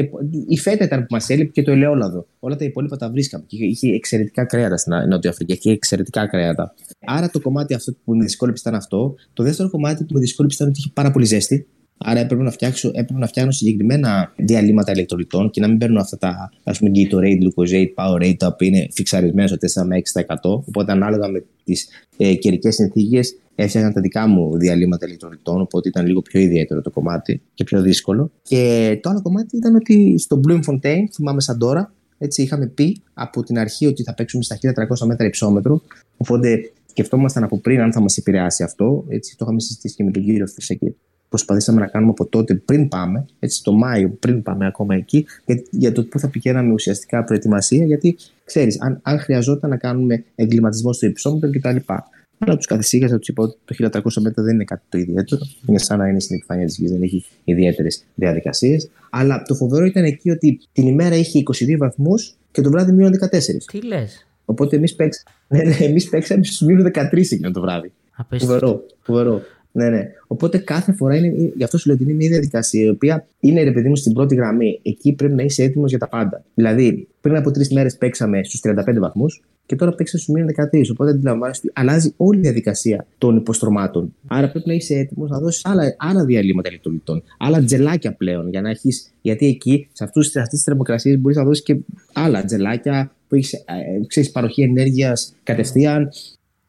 η 0.48 0.58
φέτα 0.58 0.84
ήταν 0.84 1.00
που 1.00 1.08
μας 1.10 1.30
έλειπε 1.30 1.52
και 1.52 1.62
το 1.62 1.72
ελαιόλαδο. 1.72 2.26
Όλα 2.40 2.56
τα 2.56 2.66
υπόλοιπα 2.66 2.98
τα 2.98 3.10
βρίσκαμε. 3.10 3.44
Και 3.48 3.66
είχε 3.66 3.94
εξαιρετικά 3.94 4.46
κρέατα 4.46 4.78
στην 4.78 4.94
Νότια 5.08 5.30
Αφρική. 5.30 5.54
Είχε 5.54 5.72
εξαιρετικά 5.72 6.28
κρέατα. 6.28 6.74
Άρα 7.06 7.30
το 7.30 7.40
κομμάτι 7.40 7.74
αυτό 7.74 7.94
που 8.04 8.16
με 8.16 8.24
δυσκόλεψε 8.24 8.64
ήταν 8.68 8.80
αυτό. 8.80 9.16
Το 9.34 9.44
δεύτερο 9.44 9.70
κομμάτι 9.70 10.04
που 10.04 10.14
με 10.14 10.20
δυσκόλεψε 10.20 10.56
ήταν 10.56 10.70
ότι 10.70 10.80
είχε 10.80 10.92
πάρα 10.94 11.12
πολύ 11.12 11.26
ζέστη. 11.26 11.68
Άρα 12.04 12.20
έπρεπε 12.20 12.44
να, 12.44 12.52
φτιάξω, 12.52 12.88
έπρεπε 12.88 13.20
να 13.20 13.28
φτιάχνω 13.28 13.52
συγκεκριμένα 13.52 14.34
διαλύματα 14.36 14.92
ηλεκτρολιτών 14.92 15.50
και 15.50 15.62
να 15.62 15.68
μην 15.68 15.78
παίρνω 15.78 16.00
αυτά 16.00 16.18
τα 16.18 16.52
ας 16.64 16.80
πούμε, 16.80 16.92
Gatorade, 16.96 17.38
Glucosate, 17.44 17.94
Powerade 17.96 18.36
τα 18.38 18.48
οποία 18.48 18.68
είναι 18.68 18.88
φιξαρισμένα 18.92 19.48
στο 19.48 19.58
4 19.84 19.86
με 19.86 20.02
6%. 20.26 20.36
Οπότε 20.42 20.92
ανάλογα 20.92 21.28
με 21.28 21.44
τις 21.64 21.88
ε, 22.18 22.34
καιρικές 22.34 22.76
συνθήκες 22.76 23.36
έφτιαχνα 23.56 23.92
τα 23.92 24.02
δικά 24.02 24.28
μου 24.28 24.58
διαλύματα 24.58 25.06
ηλεκτρολιτών. 25.06 25.62
Οπότε 25.62 25.90
ήταν 25.90 26.06
λίγο 26.06 26.22
πιο 26.22 26.40
ιδιαίτερο 26.40 26.82
το 26.82 26.92
κομμάτι 26.92 27.42
και 27.54 27.64
πιο 27.64 27.82
δύσκολο. 27.82 28.32
Και 28.42 29.00
το 29.02 29.10
άλλο 29.10 29.22
κομμάτι 29.22 29.58
ήταν 29.58 29.76
ότι 29.76 30.18
στο 30.18 30.40
Bloemfontein, 30.48 31.04
θυμάμαι 31.14 31.42
σαν 31.42 31.58
τώρα, 31.58 31.94
έτσι 32.18 32.42
είχαμε 32.42 32.68
πει 32.68 33.02
από 33.14 33.44
την 33.44 33.60
αρχή 33.60 33.86
ότι 33.86 34.04
θα 34.04 34.14
παίξουμε 34.14 34.44
στα 34.44 34.58
1300 35.00 35.06
μέτρα 35.06 35.26
υψόμετρο. 35.26 35.82
Οπότε 36.18 36.72
σκεφτόμασταν 36.90 37.44
από 37.44 37.58
πριν 37.60 37.82
αν 37.82 37.92
θα 37.94 38.02
μας 38.02 38.18
επηρεάσει 38.18 38.64
αυτό. 38.64 39.06
Έτσι, 39.08 39.38
το 39.38 39.46
είχαμε 39.46 39.60
συζητήσει 39.60 39.96
και 39.96 40.04
με 40.04 40.12
τον 40.12 40.24
κύριο 40.24 40.48
Φυσακή 40.48 40.96
προσπαθήσαμε 41.32 41.80
να 41.80 41.88
κάνουμε 41.88 42.12
από 42.12 42.26
τότε 42.26 42.54
πριν 42.54 42.88
πάμε, 42.88 43.26
έτσι 43.40 43.64
το 43.64 43.72
Μάιο 43.72 44.10
πριν 44.10 44.44
πάμε 44.44 44.66
ακόμα 44.66 44.96
εκεί, 44.96 45.26
για, 45.46 45.64
για 45.70 45.92
το 45.92 46.04
πού 46.04 46.20
θα 46.20 46.30
πηγαίναμε 46.30 46.74
ουσιαστικά 46.74 47.24
προετοιμασία, 47.24 47.86
γιατί 47.86 48.18
ξέρεις, 48.46 48.82
αν, 48.82 49.00
αν 49.02 49.20
χρειαζόταν 49.20 49.70
να 49.70 49.78
κάνουμε 49.78 50.24
εγκληματισμό 50.36 50.94
στο 50.94 51.06
υψόμετρο 51.06 51.50
κτλ. 51.50 51.94
Αλλά 52.38 52.58
τους 52.58 52.66
καθησύχασα, 52.66 53.18
τους 53.20 53.28
είπα 53.28 53.44
ότι 53.44 53.58
το 53.66 53.90
1300 53.94 54.02
μέτρα 54.22 54.44
δεν 54.44 54.54
είναι 54.54 54.64
κάτι 54.64 54.82
το 54.90 54.98
ιδιαίτερο. 54.98 55.42
Είναι 55.66 55.78
σαν 55.78 55.98
να 55.98 56.08
είναι 56.08 56.20
στην 56.20 56.36
επιφάνεια 56.36 56.66
της 56.66 56.78
γης, 56.78 56.92
δεν 56.92 57.02
έχει 57.02 57.26
ιδιαίτερες 57.44 58.04
διαδικασίες. 58.16 58.90
Αλλά 59.10 59.42
το 59.42 59.56
φοβερό 59.56 59.86
ήταν 59.86 60.04
εκεί 60.04 60.30
ότι 60.30 60.60
την 60.72 60.88
ημέρα 60.88 61.16
είχε 61.16 61.44
22 61.46 61.76
βαθμούς 61.78 62.36
και 62.52 62.62
το 62.62 62.70
βράδυ 62.70 62.92
μείον 62.92 63.12
14. 63.12 63.40
Τι 63.72 63.86
λες; 63.86 64.28
Οπότε 64.46 64.76
εμείς 64.76 64.96
παίξαμε, 64.96 65.30
ναι, 65.48 65.64
ναι, 65.64 65.86
εμείς 65.86 66.10
παίξαμε 66.10 66.44
στους 66.44 66.62
μείον 66.62 66.92
13 66.94 67.12
εκείνο 67.12 67.52
το 67.52 67.62
βράδυ. 67.62 67.92
Φοβερό, 68.38 68.86
φοβερό. 69.02 69.42
Ναι, 69.72 69.90
ναι. 69.90 70.08
Οπότε 70.28 70.58
κάθε 70.58 70.94
φορά 70.94 71.16
είναι, 71.16 71.52
γι' 71.56 71.64
αυτό 71.64 71.78
σου 71.78 71.88
λέω 71.88 71.96
ότι 71.96 72.06
είναι 72.06 72.14
μια 72.14 72.30
διαδικασία 72.30 72.84
η 72.84 72.90
οποία 72.90 73.28
είναι 73.40 73.64
ρε 73.64 73.72
παιδί 73.72 73.90
μου 73.90 73.96
στην 73.96 74.14
πρώτη 74.14 74.36
γραμμή. 74.36 74.80
Εκεί 74.84 75.14
πρέπει 75.14 75.34
να 75.34 75.44
είσαι 75.44 75.64
έτοιμος 75.64 75.90
για 75.90 76.00
τα 76.00 76.08
πάντα. 76.08 76.44
Δηλαδή, 76.54 77.08
πριν 77.22 77.36
από 77.36 77.52
τρεις 77.52 77.72
μέρες 77.72 77.98
παίξαμε 77.98 78.44
στους 78.44 78.60
35 78.64 79.00
βαθμούς 79.00 79.42
και 79.66 79.76
τώρα 79.76 79.92
παίξαμε 79.92 80.22
στους 80.22 80.36
μείον 80.36 80.48
13. 80.48 80.90
Οπότε 80.92 81.10
αντιλαμβάνεσαι 81.10 81.62
ότι 81.64 81.74
αλλάζει 81.76 82.14
όλη 82.18 82.38
η 82.38 82.42
διαδικασία 82.42 83.06
των 83.18 83.36
υποστρωμάτων. 83.36 84.16
Άρα 84.28 84.50
πρέπει 84.52 84.68
να 84.68 84.74
είσαι 84.74 84.96
έτοιμος 84.96 85.30
να 85.30 85.40
δώσεις 85.40 85.66
άλλα, 85.66 85.96
άλλα 85.98 86.26
διαλύματα 86.26 86.70
ηλεκτρολιτών, 86.70 87.24
άλλα 87.38 87.64
τζελάκια 87.64 88.14
πλέον 88.14 88.50
για 88.50 88.62
να 88.62 88.70
έχεις. 88.70 89.14
Γιατί 89.22 89.46
εκεί, 89.46 89.88
σε 89.92 90.04
αυτές 90.04 90.32
τις 90.50 90.64
θερμοκρασίες, 90.64 91.20
μπορείς 91.20 91.38
να 91.38 91.44
δώσεις 91.44 91.64
και 91.64 91.78
άλλα 92.14 92.46
τζελάκια 92.46 93.12
που 93.28 93.36
έχεις 93.36 93.54
ε, 93.54 94.30
παροχή 94.32 94.62
ενέργειας 94.62 95.36
κατευθείαν 95.44 96.10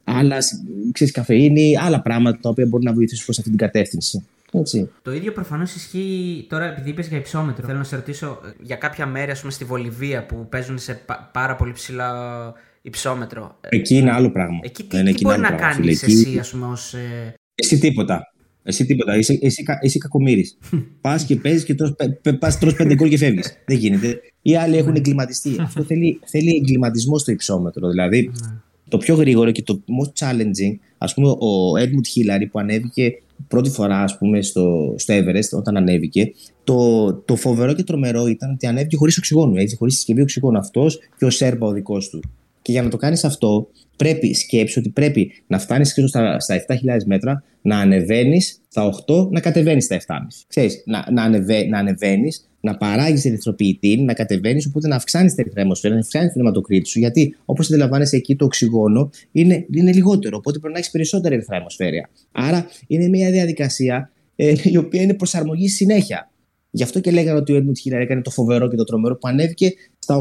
άλλα, 0.05 0.38
ξέρεις, 0.92 1.12
καφεΐνη, 1.12 1.76
άλλα 1.76 2.03
πράγματα 2.03 2.38
τα 2.40 2.48
οποία 2.48 2.66
μπορεί 2.66 2.84
να 2.84 2.92
βοηθήσουν 2.92 3.24
προς 3.24 3.38
αυτή 3.38 3.50
την 3.50 3.59
κατεύθυνση. 3.59 4.26
Έτσι. 4.53 4.90
Το 5.03 5.12
ίδιο 5.12 5.32
προφανώς 5.32 5.74
ισχύει 5.74 6.46
τώρα, 6.48 6.64
επειδή 6.64 6.90
είπες 6.90 7.09
για 7.09 7.18
υψόμετρο. 7.18 7.66
Θέλω 7.66 7.78
να 7.78 7.84
σε 7.84 7.96
ρωτήσω 7.96 8.40
για 8.62 8.76
κάποια 8.76 9.07
μέρη, 9.07 9.30
ας 9.30 9.40
πούμε, 9.40 9.53
στη 9.53 9.64
Βολιβία 9.64 10.26
που 10.26 10.46
παίζουν 10.48 10.78
σε 10.78 11.05
πάρα 11.32 11.57
πολύ 11.57 11.72
ψηλά 11.72 12.12
υψόμετρο. 12.82 13.59
Εκεί 13.61 13.96
είναι 13.96 14.11
άλλο 14.11 14.30
πράγμα. 14.30 14.59
Εκεί 14.62 14.84
τι, 14.84 15.14
τι 15.14 15.24
μπορεί 15.24 15.40
να 15.40 15.50
κάνεις 15.50 16.03
εσύ, 16.03 16.38
ας 16.38 16.50
πούμε, 16.50 16.66
ως, 16.66 16.94
ε... 16.94 17.34
Εσύ 17.55 17.78
τίποτα. 17.78 18.32
Εσύ 18.62 18.86
τίποτα. 18.86 19.16
Είσαι, 19.16 19.38
εσύ, 19.42 19.64
εσύ 19.80 19.98
κακομοίρη. 19.98 20.46
πας 21.00 21.24
και 21.24 21.36
παίζεις 21.36 21.64
και 21.64 21.74
πας 22.38 22.59
τρως 22.59 22.74
πέντε 22.74 22.94
γκολ 22.94 23.09
και 23.09 23.18
φεύγεις. 23.18 23.57
Δεν 23.66 23.76
γίνεται. 23.76 24.20
Οι 24.42 24.57
άλλοι 24.57 24.76
έχουν 24.76 24.94
εγκληματιστεί. 24.94 25.57
Αυτό 25.61 25.82
θέλει, 25.82 26.20
θέλει 26.24 26.57
εγκληματισμό 26.57 27.18
στο 27.18 27.32
υψόμετρο. 27.32 27.88
Δηλαδή, 27.88 28.30
ναι 28.42 28.61
το 28.93 28.99
πιο 28.99 29.14
γρήγορο 29.14 29.51
και 29.51 29.62
το 29.62 29.82
most 30.03 30.26
challenging, 30.26 30.78
ας 30.99 31.14
πούμε 31.14 31.28
ο 31.28 31.72
Edmund 31.78 32.07
Hillary 32.14 32.47
που 32.51 32.59
ανέβηκε 32.59 33.12
πρώτη 33.49 33.70
φορά 33.70 34.03
ας 34.03 34.18
πούμε 34.18 34.43
στο, 34.43 34.95
στο 34.97 35.14
Everest 35.14 35.59
όταν 35.59 35.76
ανέβηκε, 35.76 36.32
το, 36.64 37.12
το 37.14 37.36
φοβερό 37.36 37.72
και 37.72 37.82
τρομερό 37.82 38.26
ήταν 38.26 38.51
ότι 38.51 38.66
ανέβηκε 38.66 38.97
χωρίς 38.97 39.18
οξυγόνο, 39.18 39.61
έτσι, 39.61 39.76
χωρίς 39.76 39.95
συσκευή 39.95 40.20
οξυγόνου 40.20 40.59
αυτός 40.59 40.99
και 41.18 41.24
ο 41.24 41.30
Σέρπα 41.30 41.66
ο 41.66 41.72
δικός 41.72 42.09
του. 42.09 42.20
Και 42.62 42.72
για 42.72 42.82
να 42.82 42.88
το 42.88 42.97
κάνεις 42.97 43.24
αυτό 43.24 43.68
πρέπει, 43.97 44.34
σκέψη 44.34 44.78
ότι 44.78 44.88
πρέπει 44.88 45.32
να 45.47 45.59
φτάνεις 45.59 45.95
στα, 46.07 46.40
στα 46.40 46.64
7.000 46.68 46.76
μέτρα, 47.07 47.43
να 47.62 47.78
ανεβαίνεις 47.78 48.61
στα 48.68 48.95
8, 49.07 49.30
να 49.30 49.40
κατεβαίνεις 49.40 49.84
στα 49.84 50.01
7.500. 50.07 50.16
Ξέρεις, 50.49 50.82
να, 50.86 51.07
να, 51.12 51.22
ανεβε, 51.22 51.64
να 51.64 51.78
ανεβαίνεις, 51.78 52.51
να 52.62 52.76
παράγεις 52.76 53.24
ερυθροποιητή, 53.24 53.96
να 53.96 54.12
κατεβαίνεις, 54.12 54.66
οπότε 54.66 54.88
να 54.88 54.96
αυξάνεις 54.96 55.34
την 55.34 55.44
ερυθρέμοσφαιρα, 55.46 55.94
να 55.94 56.00
αυξάνεις 56.00 56.32
την 56.32 56.40
αιματοκρίτη 56.40 56.88
σου. 56.88 56.98
Γιατί 56.98 57.36
όπως 57.44 57.70
αντιλαμβάνεσαι 57.70 58.16
εκεί 58.16 58.36
το 58.36 58.44
οξυγόνο 58.44 59.10
είναι, 59.32 59.66
είναι 59.70 59.92
λιγότερο, 59.92 60.36
οπότε 60.36 60.58
πρέπει 60.58 60.72
να 60.72 60.78
έχεις 60.78 60.90
περισσότερη 60.90 61.34
ερυθρέμοσφαίρα. 61.34 62.08
Άρα 62.32 62.66
είναι 62.86 63.08
μια 63.08 63.30
διαδικασία 63.30 64.10
ε, 64.36 64.54
η 64.62 64.76
οποία 64.76 65.02
είναι 65.02 65.14
προσαρμογή 65.14 65.68
συνέχεια. 65.68 66.30
Γι' 66.70 66.82
αυτό 66.82 67.00
και 67.00 67.10
λέγανε 67.10 67.38
ότι 67.38 67.52
ο 67.52 67.56
Edmund 67.56 67.88
Hillary 67.88 68.00
έκανε 68.00 68.22
το 68.22 68.30
φοβερό 68.30 68.68
και 68.68 68.76
το 68.76 68.84
τρομερό 68.84 69.16
που 69.16 69.28
ανέβηκε 69.28 69.72
στα 69.98 70.18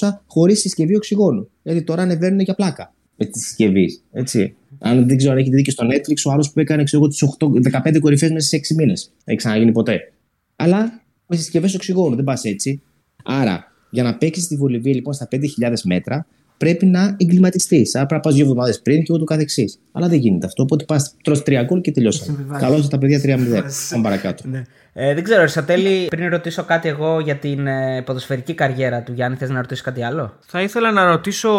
8800 0.00 0.08
χωρίς 0.26 0.60
συσκευή 0.60 0.96
οξυγόνου. 0.96 1.50
Γιατί 1.62 1.82
τώρα 1.82 2.02
ανεβαίνουν 2.02 2.40
για 2.40 2.54
πλάκα 2.54 2.94
με 3.18 3.24
τη 3.24 3.38
συσκευή. 3.38 4.00
Έτσι. 4.12 4.54
Αν 4.78 5.06
δεν 5.08 5.16
ξέρω 5.16 5.32
αν 5.32 5.38
έχετε 5.38 5.56
δει 5.56 5.62
και 5.62 5.70
στο 5.70 5.86
Netflix, 5.86 6.16
ο 6.26 6.30
άλλος 6.30 6.52
που 6.52 6.60
έκανε 6.60 6.82
ξέρω, 6.82 7.08
τις 7.08 7.24
8, 7.38 7.46
15 7.86 7.98
κορυφές 8.00 8.30
μέσα 8.30 8.48
σε 8.48 8.56
6 8.56 8.74
μήνες. 8.76 9.04
Δεν 9.04 9.22
έχει 9.24 9.36
ξαναγίνει 9.36 9.72
ποτέ. 9.72 10.12
Αλλά 10.56 11.02
με 11.28 11.36
συσκευές 11.36 11.74
οξυγόνου, 11.74 12.14
δεν 12.16 12.24
πας 12.24 12.44
έτσι. 12.44 12.82
Άρα, 13.24 13.72
για 13.90 14.02
να 14.02 14.16
παίξεις 14.16 14.46
τη 14.46 14.56
Βολιβία 14.56 14.94
λοιπόν 14.94 15.12
στα 15.12 15.28
5.000 15.30 15.38
μέτρα, 15.84 16.26
πρέπει 16.58 16.86
να 16.86 17.16
εγκληματιστείς. 17.18 17.94
Άρα 17.94 18.06
πρέπει 18.06 18.14
να 18.14 18.20
πας 18.20 18.34
δύο 18.34 18.44
εβδομάδες 18.44 18.80
πριν 18.80 19.02
και 19.02 19.12
ούτω 19.12 19.24
καθεξής. 19.24 19.78
Αλλά 19.92 20.08
δεν 20.08 20.18
γίνεται 20.18 20.46
αυτό. 20.46 20.62
Οπότε 20.62 20.84
πας 20.84 21.14
τρώ 21.22 21.42
τρία 21.42 21.62
γκολ 21.62 21.80
και 21.80 21.92
τελειώσαμε. 21.92 22.58
Καλώς 22.58 22.88
τα 22.88 22.98
παιδιά 22.98 23.20
3-0. 23.20 23.62
Πάμε 23.90 24.02
παρακάτω. 24.02 24.42
Ναι. 24.48 24.62
Ε, 24.92 25.14
δεν 25.14 25.22
ξέρω, 25.22 25.46
Σατέλη, 25.46 26.06
πριν 26.06 26.28
ρωτήσω 26.28 26.64
κάτι 26.64 26.88
εγώ 26.88 27.20
για 27.20 27.36
την 27.36 27.66
ε, 27.66 28.02
ποδοσφαιρική 28.02 28.54
καριέρα 28.54 29.02
του 29.02 29.12
Γιάννη, 29.12 29.36
θες 29.36 29.50
να 29.50 29.60
ρωτήσεις 29.60 29.84
κάτι 29.84 30.02
άλλο; 30.02 30.38
Θα 30.46 30.62
ήθελα 30.62 30.92
να 30.92 31.04
ρωτήσω 31.04 31.50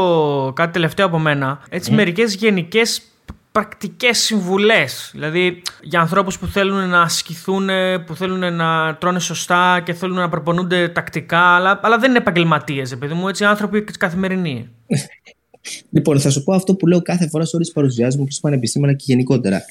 κάτι 0.56 0.72
τελευταίο 0.72 1.06
από 1.06 1.20
μένα. 1.20 1.60
Έτσι, 1.70 1.92
mm. 1.94 1.96
μερικές 1.96 2.36
γενικές 2.36 3.02
πρακτικές 3.52 4.18
συμβουλές. 4.20 5.10
Δηλαδή 5.14 5.62
για 5.84 6.00
ανθρώπους 6.00 6.40
που 6.40 6.48
θέλουν 6.48 6.90
να 6.90 7.02
ασκηθούν, 7.02 7.70
που 8.06 8.16
θέλουν 8.16 8.56
να 8.56 8.98
τρώνε 9.00 9.20
σωστά 9.20 9.82
και 9.86 9.94
θέλουν 9.94 10.16
να 10.16 10.30
προπονούνται 10.30 10.90
τακτικά, 10.90 11.56
αλλά, 11.56 11.80
αλλά 11.84 11.98
δεν 11.98 12.10
είναι 12.10 12.20
επαγγελματίες, 12.20 12.92
επειδή 12.92 13.14
μου, 13.14 13.28
έτσι 13.28 13.46
άνθρωποι 13.46 13.82
καθημερινοί. 13.84 14.70
λοιπόν, 15.96 16.20
θα 16.20 16.30
σου 16.30 16.44
πω 16.44 16.54
αυτό 16.54 16.76
που 16.76 16.88
λέω 16.88 17.02
κάθε 17.02 17.28
φορά 17.30 17.46
σε 17.46 17.56
όλες 17.56 17.68
τις 17.68 17.76
παρουσιάσεις 17.76 18.20
μου 18.20 18.26
και 18.26 18.32
στο 18.32 18.42
πανεπιστήμια 18.42 18.94
και 18.94 19.04
γενικότερα. 19.08 19.62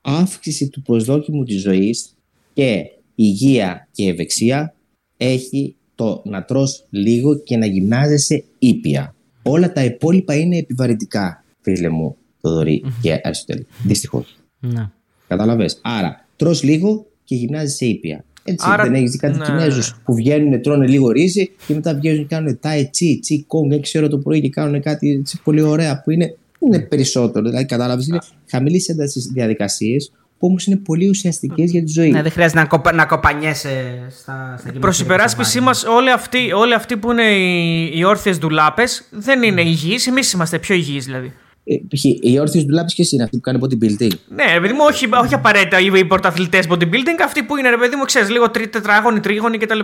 Αύξηση 0.00 0.68
του 0.68 0.82
προσδόκιμου 0.82 1.44
της 1.44 1.60
ζωής 1.60 2.14
και 2.52 2.84
υγεία 3.14 3.88
και 3.92 4.08
ευεξία 4.08 4.74
έχει 5.16 5.76
το 5.94 6.22
να 6.24 6.44
τρως 6.44 6.84
λίγο 6.90 7.38
και 7.38 7.56
να 7.56 7.66
γυμνάζεσαι 7.66 8.44
ήπια. 8.58 9.14
Όλα 9.42 9.72
τα 9.72 9.84
υπόλοιπα 9.84 10.34
είναι 10.34 10.56
επιβαρυντικά, 10.56 11.44
φίλε 11.60 11.88
μου. 11.88 12.16
Θοδωρή 12.46 12.84
και 13.00 13.20
Αριστοτέλη. 13.22 13.66
Δυστυχώς. 13.82 14.36
Ναι. 14.60 14.90
Κατάλαβε. 15.28 15.66
Άρα, 15.82 16.26
τρώ 16.36 16.54
λίγο 16.62 17.06
και 17.24 17.34
γυμνάζει 17.34 17.74
σε 17.74 17.86
ήπια. 17.86 18.24
Έτσι, 18.48 18.66
Άρα, 18.68 18.82
δεν 18.82 18.94
έχεις 18.94 19.10
δει 19.10 19.18
κάτι 19.18 19.38
ναι. 19.38 19.44
Κινέζους 19.44 20.00
που 20.04 20.14
βγαίνουν, 20.14 20.62
τρώνε 20.62 20.86
λίγο 20.86 21.10
ρύζι 21.10 21.50
και 21.66 21.74
μετά 21.74 21.94
βγαίνουν 21.94 22.18
και 22.18 22.34
κάνουν 22.34 22.58
τάι 22.60 22.90
τσι, 22.90 23.18
τσι, 23.20 23.44
κόγκ, 23.46 23.72
6 23.72 23.78
ώρα 23.96 24.08
το 24.08 24.18
πρωί 24.18 24.40
και 24.40 24.48
κάνουν 24.48 24.82
κάτι 24.82 25.10
έτσι, 25.10 25.40
πολύ 25.44 25.62
ωραία 25.62 26.02
που 26.02 26.10
είναι, 26.10 26.36
είναι 26.58 26.78
περισσότερο. 26.78 27.48
Δηλαδή, 27.48 27.66
κατάλαβε, 27.66 28.02
είναι 28.08 28.18
χαμηλής 28.50 28.88
έντασης 28.88 29.26
διαδικασίες 29.26 30.12
που 30.38 30.46
όμως 30.46 30.66
είναι 30.66 30.76
πολύ 30.76 31.08
ουσιαστικές 31.08 31.70
για 31.70 31.82
τη 31.82 31.92
ζωή. 31.92 32.10
Ναι, 32.10 32.22
δεν 32.22 32.30
χρειάζεται 32.30 32.60
να, 32.60 32.66
κοπα, 32.66 32.92
να 32.92 33.06
κοπανιέσαι 33.06 34.06
στα, 34.20 34.56
στα 34.58 34.72
Προς 34.80 35.00
υπεράσπισή 35.00 35.60
μας, 35.60 35.84
όλοι 35.84 36.10
αυτοί, 36.10 36.52
όλοι 36.52 36.74
αυτοί 36.74 36.96
που 36.96 37.10
είναι 37.10 37.22
οι, 37.22 37.90
οι 37.94 38.04
όρθιες 38.04 38.38
ντουλάπες 38.38 39.08
δεν 39.10 39.42
είναι 39.42 39.60
υγιείς. 39.60 40.06
Εμείς 40.06 40.32
είμαστε 40.32 40.58
πιο 40.58 40.74
υγιείς 40.74 41.04
δηλαδή. 41.04 41.32
Ε, 41.68 41.76
οι 42.20 42.38
όρθιες 42.38 42.62
ντουλάπες 42.62 42.88
και 42.94 43.08
είναι 43.10 43.22
αυτοί 43.22 43.36
που 43.36 43.42
κάνουν 43.42 43.62
bodybuilding. 43.64 44.10
Ναι, 44.28 44.52
ρε 44.52 44.60
παιδί 44.60 44.72
μου, 44.72 44.80
όχι, 44.82 45.06
όχι 45.22 45.34
απαραίτητα 45.34 45.80
οι 45.80 46.04
πρωταθλητές 46.04 46.66
bodybuilding, 46.70 47.20
αυτοί 47.24 47.42
που 47.42 47.56
είναι, 47.56 47.70
ρε 47.70 47.76
παιδί 47.76 47.96
μου, 47.96 48.04
ξέρεις, 48.04 48.30
λίγο 48.30 48.50
τρί, 48.50 48.68
τετράγωνοι, 48.68 49.20
τρίγωνοι 49.20 49.58
κτλ. 49.58 49.78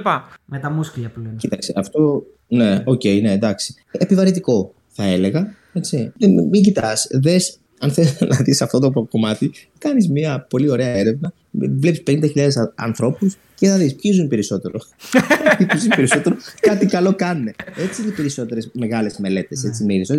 Με 0.44 0.58
τα 0.58 0.70
μούσκλια 0.70 1.08
που 1.08 1.20
λένε. 1.20 1.34
Κοίταξε, 1.38 1.72
αυτό. 1.76 2.22
Ναι, 2.48 2.82
OK, 2.84 3.00
okay, 3.04 3.20
ναι, 3.22 3.32
εντάξει. 3.32 3.74
Επιβαρυτικό 3.90 4.74
θα 4.88 5.04
έλεγα. 5.04 5.54
Έτσι. 5.72 6.12
Μην 6.50 6.62
κοιτάς, 6.62 7.06
δες 7.10 7.58
αν 7.82 7.90
θέλει 7.90 8.08
να 8.32 8.36
δεις 8.36 8.62
αυτό 8.62 8.78
το 8.78 9.02
κομμάτι, 9.10 9.50
κάνεις 9.78 10.08
μια 10.08 10.46
πολύ 10.50 10.68
ωραία 10.68 10.88
έρευνα. 10.88 11.32
Βλέπεις 11.50 12.02
50.000 12.06 12.48
ανθρώπους 12.74 13.36
και 13.54 13.68
θα 13.68 13.76
δεις 13.76 13.94
ποιοι 13.94 14.12
ζουν 14.12 14.28
περισσότερο. 14.28 14.78
ποιοι 15.58 15.78
ζουν 15.78 15.90
περισσότερο, 15.96 16.36
κάτι 16.60 16.86
καλό 16.86 17.14
κάνουν. 17.14 17.48
Έτσι 17.76 18.02
είναι 18.02 18.10
οι 18.10 18.14
περισσότερες 18.14 18.70
μεγάλες 18.72 19.18
μελέτες. 19.18 19.62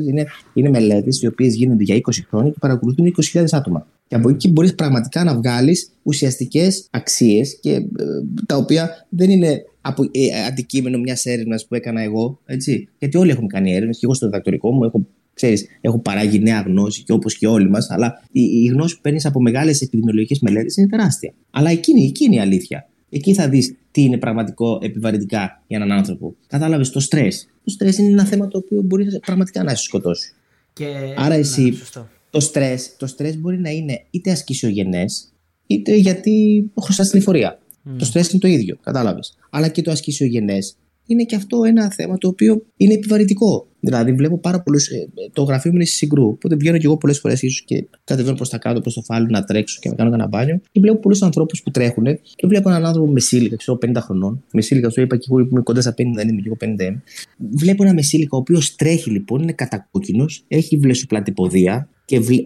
Είναι, 0.08 0.26
είναι 0.54 0.70
μελέτες 0.70 1.22
οι 1.22 1.28
οποίες 1.28 1.56
γίνονται 1.56 1.84
για 1.84 1.96
20 1.96 2.00
χρόνια 2.30 2.52
και 2.52 2.58
παρακολουθούν 2.60 3.14
20.000 3.34 3.46
άτομα. 3.52 3.88
Και 4.08 4.16
από 4.16 4.30
εκεί 4.30 4.50
μπορείς 4.50 4.76
πραγματικά 4.76 5.24
να 5.24 5.36
βγάλεις 5.36 5.90
ουσιαστικές 6.04 6.88
αξίες 6.92 7.58
και 7.62 7.72
ε, 7.72 7.84
τα 8.46 8.56
οποία 8.56 9.06
δεν 9.10 9.30
είναι 9.30 9.66
από, 9.82 10.04
ε, 10.04 10.46
αντικείμενο 10.48 10.98
μιας 10.98 11.26
έρευνας 11.26 11.66
που 11.68 11.76
έκανα 11.76 12.02
εγώ. 12.02 12.40
Έτσι. 12.46 12.90
Γιατί 13.00 13.18
όλοι 13.18 13.32
έχουμε 13.32 13.48
κάνει 13.48 13.72
έρευνες 13.74 13.98
και 13.98 14.06
εγώ 14.06 14.14
στο 14.14 14.26
διδακτορικό 14.26 14.72
μου 14.72 14.84
έχω 14.84 15.06
ξέρεις, 15.34 15.66
έχω 15.82 16.00
παράγει 16.00 16.40
νέα 16.40 16.62
γνώση 16.62 17.04
και 17.04 17.12
όπως 17.12 17.38
και 17.38 17.48
όλοι 17.48 17.70
μας, 17.70 17.90
αλλά 17.90 18.24
η, 18.32 18.42
η 18.42 18.66
γνώση 18.66 18.96
που 18.96 19.02
παίρνεις 19.02 19.26
από 19.26 19.42
μεγάλες 19.42 19.82
επιδημιολογικές 19.82 20.40
μελέτες 20.40 20.78
είναι 20.78 20.88
τεράστια. 20.88 21.34
Αλλά 21.52 21.70
εκείνη, 21.70 22.04
εκείνη 22.04 22.36
η 22.36 22.40
αλήθεια. 22.40 22.88
Εκεί 23.10 23.34
θα 23.34 23.50
δεις 23.50 23.76
τι 23.92 24.02
είναι 24.02 24.18
πραγματικό 24.18 24.80
επιβαρυντικά 24.82 25.64
για 25.68 25.78
έναν 25.78 25.92
άνθρωπο. 25.92 26.36
Κατάλαβες 26.48 26.90
το 26.90 27.00
στρες. 27.00 27.48
Το 27.64 27.70
στρες 27.70 27.98
είναι 27.98 28.08
ένα 28.08 28.26
θέμα 28.26 28.48
το 28.48 28.58
οποίο 28.58 28.82
μπορεί 28.82 29.20
πραγματικά 29.26 29.64
να 29.64 29.76
σε 29.76 29.84
σκοτώσει. 29.84 30.34
Και... 30.74 30.86
Άρα 31.18 31.34
εσύ, 31.34 31.62
ναι, 31.62 32.02
το 32.30 32.40
στρες 32.40 32.96
το 32.98 33.16
stress 33.18 33.38
μπορεί 33.38 33.60
να 33.60 33.70
είναι 33.70 34.06
είτε 34.10 34.32
ασκησιογενές, 34.32 35.34
είτε 35.68 35.96
γιατί 35.96 36.66
χρωστά 36.82 37.08
την 37.08 37.20
εφορία. 37.20 37.60
Mm. 37.60 37.92
Το 37.98 38.06
στρες 38.06 38.30
είναι 38.30 38.40
το 38.40 38.48
ίδιο, 38.48 38.78
κατάλαβες. 38.82 39.38
Αλλά 39.50 39.68
και 39.68 39.82
το 39.82 39.92
ασκησιογενές 39.92 40.76
είναι 41.06 41.24
και 41.24 41.36
αυτό 41.36 41.64
ένα 41.64 41.92
θέμα 41.92 42.18
το 42.18 42.28
οποίο 42.28 42.62
είναι 42.78 42.94
επιβαρυντικό. 42.94 43.68
Δηλαδή, 43.80 44.14
βλέπω 44.14 44.38
πάρα 44.38 44.62
πολλούς. 44.62 44.88
Ε, 44.88 45.10
το 45.34 45.44
γραφείο 45.44 45.72
μου 45.72 45.78
είναι 45.78 45.86
στη 45.86 45.96
Συγκρού. 45.96 46.28
Οπότε 46.28 46.56
βγαίνω 46.56 46.78
και 46.78 46.86
εγώ 46.86 46.98
πολλές 46.98 47.20
φορές 47.20 47.42
ίσως 47.42 47.62
και 47.62 47.88
κατεβαίνω 48.04 48.36
προς 48.36 48.50
τα 48.50 48.58
κάτω, 48.58 48.82
προς 48.82 48.94
το 48.94 49.02
φάλι 49.02 49.28
να 49.30 49.44
τρέξω 49.44 49.80
και 49.82 49.90
να 49.90 49.96
κάνω 49.96 50.14
ένα 50.14 50.28
μπάνιο. 50.28 50.62
Και 50.72 50.80
βλέπω 50.80 51.00
πολλούς 51.00 51.22
ανθρώπους 51.22 51.62
που 51.64 51.72
τρέχουν 51.72 52.06
και 52.36 52.48
βλέπω 52.48 52.70
έναν 52.70 52.86
άνθρωπο 52.86 53.12
μεσήλικα, 53.12 53.56
ξέρω 53.56 53.78
50 53.86 53.92
χρονών. 54.00 54.44
Μεσήλικα, 54.54 54.90
σου 54.90 55.02
είπα 55.02 55.18
και 55.18 55.28
εγώ 55.30 55.40
είμαι 55.40 55.62
κοντά 55.62 55.82
στα 55.82 55.92
50, 55.92 55.96
δεν 56.16 56.28
είμαι 56.28 56.42
και 56.42 56.48
εγώ 56.48 56.58
50. 56.60 57.02
Βλέπω 57.38 57.84
ένα 57.84 57.94
μεσήλικα 57.94 58.38
ο 58.38 58.40
οποίος 58.40 58.76
τρέχει 58.76 59.10
λοιπόν, 59.10 59.42
είναι 59.42 59.54
κατακόκκινος, 59.54 60.44
έχει 60.48 60.78
βλεσοπλατυποδία 60.78 61.90
και 62.06 62.20
βλέ, 62.20 62.44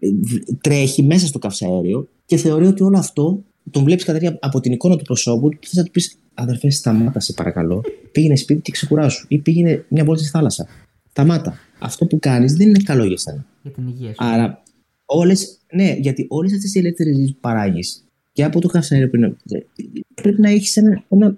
τρέχει 0.61 1.03
μέσα 1.03 1.27
στο 1.27 1.39
καυσαέριο 1.39 2.07
και 2.25 2.37
θεωρεί 2.37 2.65
ότι 2.65 2.83
όλο 2.83 2.97
αυτό 2.97 3.43
τον 3.72 3.84
βλέπεις 3.84 4.03
κατά 4.03 4.38
από 4.41 4.59
την 4.59 4.72
εικόνα 4.72 4.95
του 4.95 5.03
προσώπου 5.03 5.49
και 5.49 5.68
θα 5.72 5.84
του 5.84 5.91
πεις 5.91 6.18
Αδερφέ, 6.39 6.70
σταμάτα 6.70 7.20
σε 7.20 7.34
παρακαλώ. 7.34 7.84
Πήγαινε 8.11 8.36
σπίτι 8.36 8.61
και 8.61 8.72
ξεκουράσου. 8.72 9.26
Ή 9.28 9.38
πήγαινε 9.38 9.86
μια 9.89 10.03
βόλτα 10.03 10.22
στη 10.22 10.30
θάλασσα. 10.30 10.68
Σταμάτα. 11.09 11.59
Αυτό 11.80 12.05
που 12.05 12.20
κάνεις 12.20 12.53
δεν 12.53 12.68
είναι 12.68 12.80
καλό 12.84 13.05
για 13.05 13.18
σένα. 13.18 13.45
Για 13.61 13.72
την 13.72 13.88
υγεία 13.88 14.09
σου. 14.09 14.15
Άρα, 14.18 14.63
όλες. 15.05 15.57
Ναι, 15.74 15.95
γιατί 15.99 16.26
όλες 16.30 16.53
αυτές 16.53 16.76
οι 16.76 16.80
ελεύθερες 16.80 17.15
ζωές 17.15 17.32
που 17.32 17.39
παράγεις 17.39 18.05
και 18.32 18.43
από 18.43 18.61
το 18.61 18.68
καυσαέριο 18.68 19.09
πριν, 19.09 19.38
πρέπει 20.13 20.41
να 20.41 20.49
έχεις 20.49 20.78
ένα, 20.78 21.03
ένα, 21.09 21.38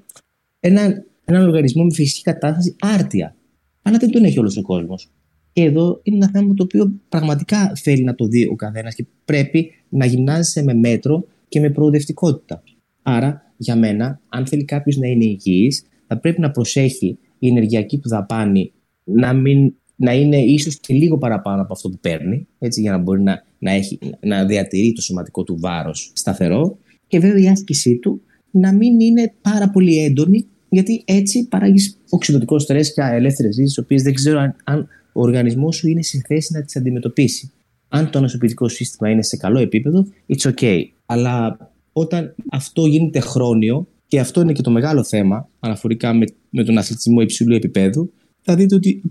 ένα, 0.60 1.04
έναν 1.26 1.48
οργανισμό 1.48 1.84
με 1.84 1.94
φυσική 1.94 2.22
κατάσταση 2.22 2.76
άρτια. 2.80 3.36
Αλλά 3.82 3.98
δεν 3.98 4.12
τον 4.12 4.24
έχει 4.24 4.40
όλος 4.40 4.58
ο 4.58 4.62
κόσμος. 4.62 5.10
Και 5.52 5.64
εδώ 5.64 6.00
είναι 6.04 6.16
ένα 6.16 6.30
θέμα 6.30 6.54
το 6.54 6.64
οποίο 6.64 6.92
πραγματικά 7.10 7.72
θέλει 7.76 8.04
να 8.04 8.16
το 8.16 8.26
δει 8.26 8.48
ο 8.48 8.56
καθένας 8.56 8.96
και 8.96 9.06
πρέπει 9.26 9.72
να 9.90 10.06
γυμνάζεσαι 10.06 10.64
με 10.64 10.74
μέτρο 10.74 11.26
και 11.50 11.60
με 11.60 11.70
προοδευτικότητα. 11.70 12.64
Άρα, 13.02 13.54
για 13.58 13.76
μένα, 13.76 14.22
αν 14.30 14.46
θέλει 14.48 14.66
κάποιος 14.66 14.98
να 14.98 15.08
είναι 15.08 15.26
υγιής, 15.26 15.84
θα 16.08 16.20
πρέπει 16.20 16.42
να 16.42 16.52
προσέχει 16.52 17.18
η 17.40 17.48
ενεργειακή 17.48 17.98
του 18.00 18.10
δαπάνη 18.10 18.72
να, 19.04 19.34
μην, 19.34 19.74
να 19.96 20.14
είναι 20.14 20.38
ίσως 20.38 20.80
και 20.80 20.94
λίγο 20.94 21.18
παραπάνω 21.18 21.62
από 21.62 21.74
αυτό 21.74 21.90
που 21.90 21.98
παίρνει, 22.02 22.48
έτσι, 22.60 22.82
για 22.82 22.92
να 22.92 22.98
μπορεί 22.98 23.22
να, 23.22 23.44
να, 23.60 23.72
έχει, 23.72 24.00
να 24.22 24.46
διατηρεί 24.46 24.94
το 24.94 25.02
σωματικό 25.02 25.44
του 25.44 25.60
βάρος 25.60 26.12
σταθερό. 26.16 26.78
Και 27.08 27.20
βέβαια 27.20 27.44
η 27.44 27.48
άσκησή 27.48 27.98
του 27.98 28.22
να 28.52 28.74
μην 28.74 29.00
είναι 29.00 29.34
πάρα 29.42 29.70
πολύ 29.70 30.04
έντονη, 30.04 30.46
γιατί 30.70 31.04
έτσι 31.06 31.48
παράγεις 31.48 31.98
οξυδοτικό 32.10 32.60
στρες 32.60 32.94
και 32.94 33.02
ελεύθερες 33.02 33.56
ζήσεις, 33.56 33.74
τις 33.74 33.84
οποίες 33.84 34.02
δεν 34.04 34.14
ξέρω 34.14 34.40
αν, 34.40 34.56
αν 34.64 34.88
ο 35.14 35.22
οργανισμός 35.22 35.76
σου 35.76 35.88
είναι 35.88 36.02
σε 36.02 36.22
θέση 36.28 36.54
να 36.54 36.62
τις 36.62 36.76
αντιμετωπίσει. 36.76 37.52
Αν 37.90 38.10
το 38.10 38.20
νοσοποιητικό 38.20 38.68
σύστημα 38.68 39.10
είναι 39.10 39.24
σε 39.24 39.38
καλό 39.38 39.60
επίπεδο, 39.60 40.08
it's 40.28 40.52
okay. 40.54 40.84
Αλλά 41.06 41.58
όταν 41.94 42.36
αυτό 42.52 42.86
γίνεται 42.86 43.20
χρόνιο, 43.20 43.88
και 44.08 44.20
αυτό 44.20 44.42
είναι 44.42 44.54
και 44.54 44.62
το 44.62 44.72
μεγάλο 44.72 45.04
θέμα 45.04 45.50
αναφορικά 45.60 46.14
με, 46.14 46.26
με 46.50 46.64
τον 46.64 46.78
αθλητισμό 46.78 47.22
υψηλού 47.22 47.56
επίπεδου, 47.56 48.12
θα 48.42 48.56
δείτε 48.56 48.76
ότι 48.76 49.02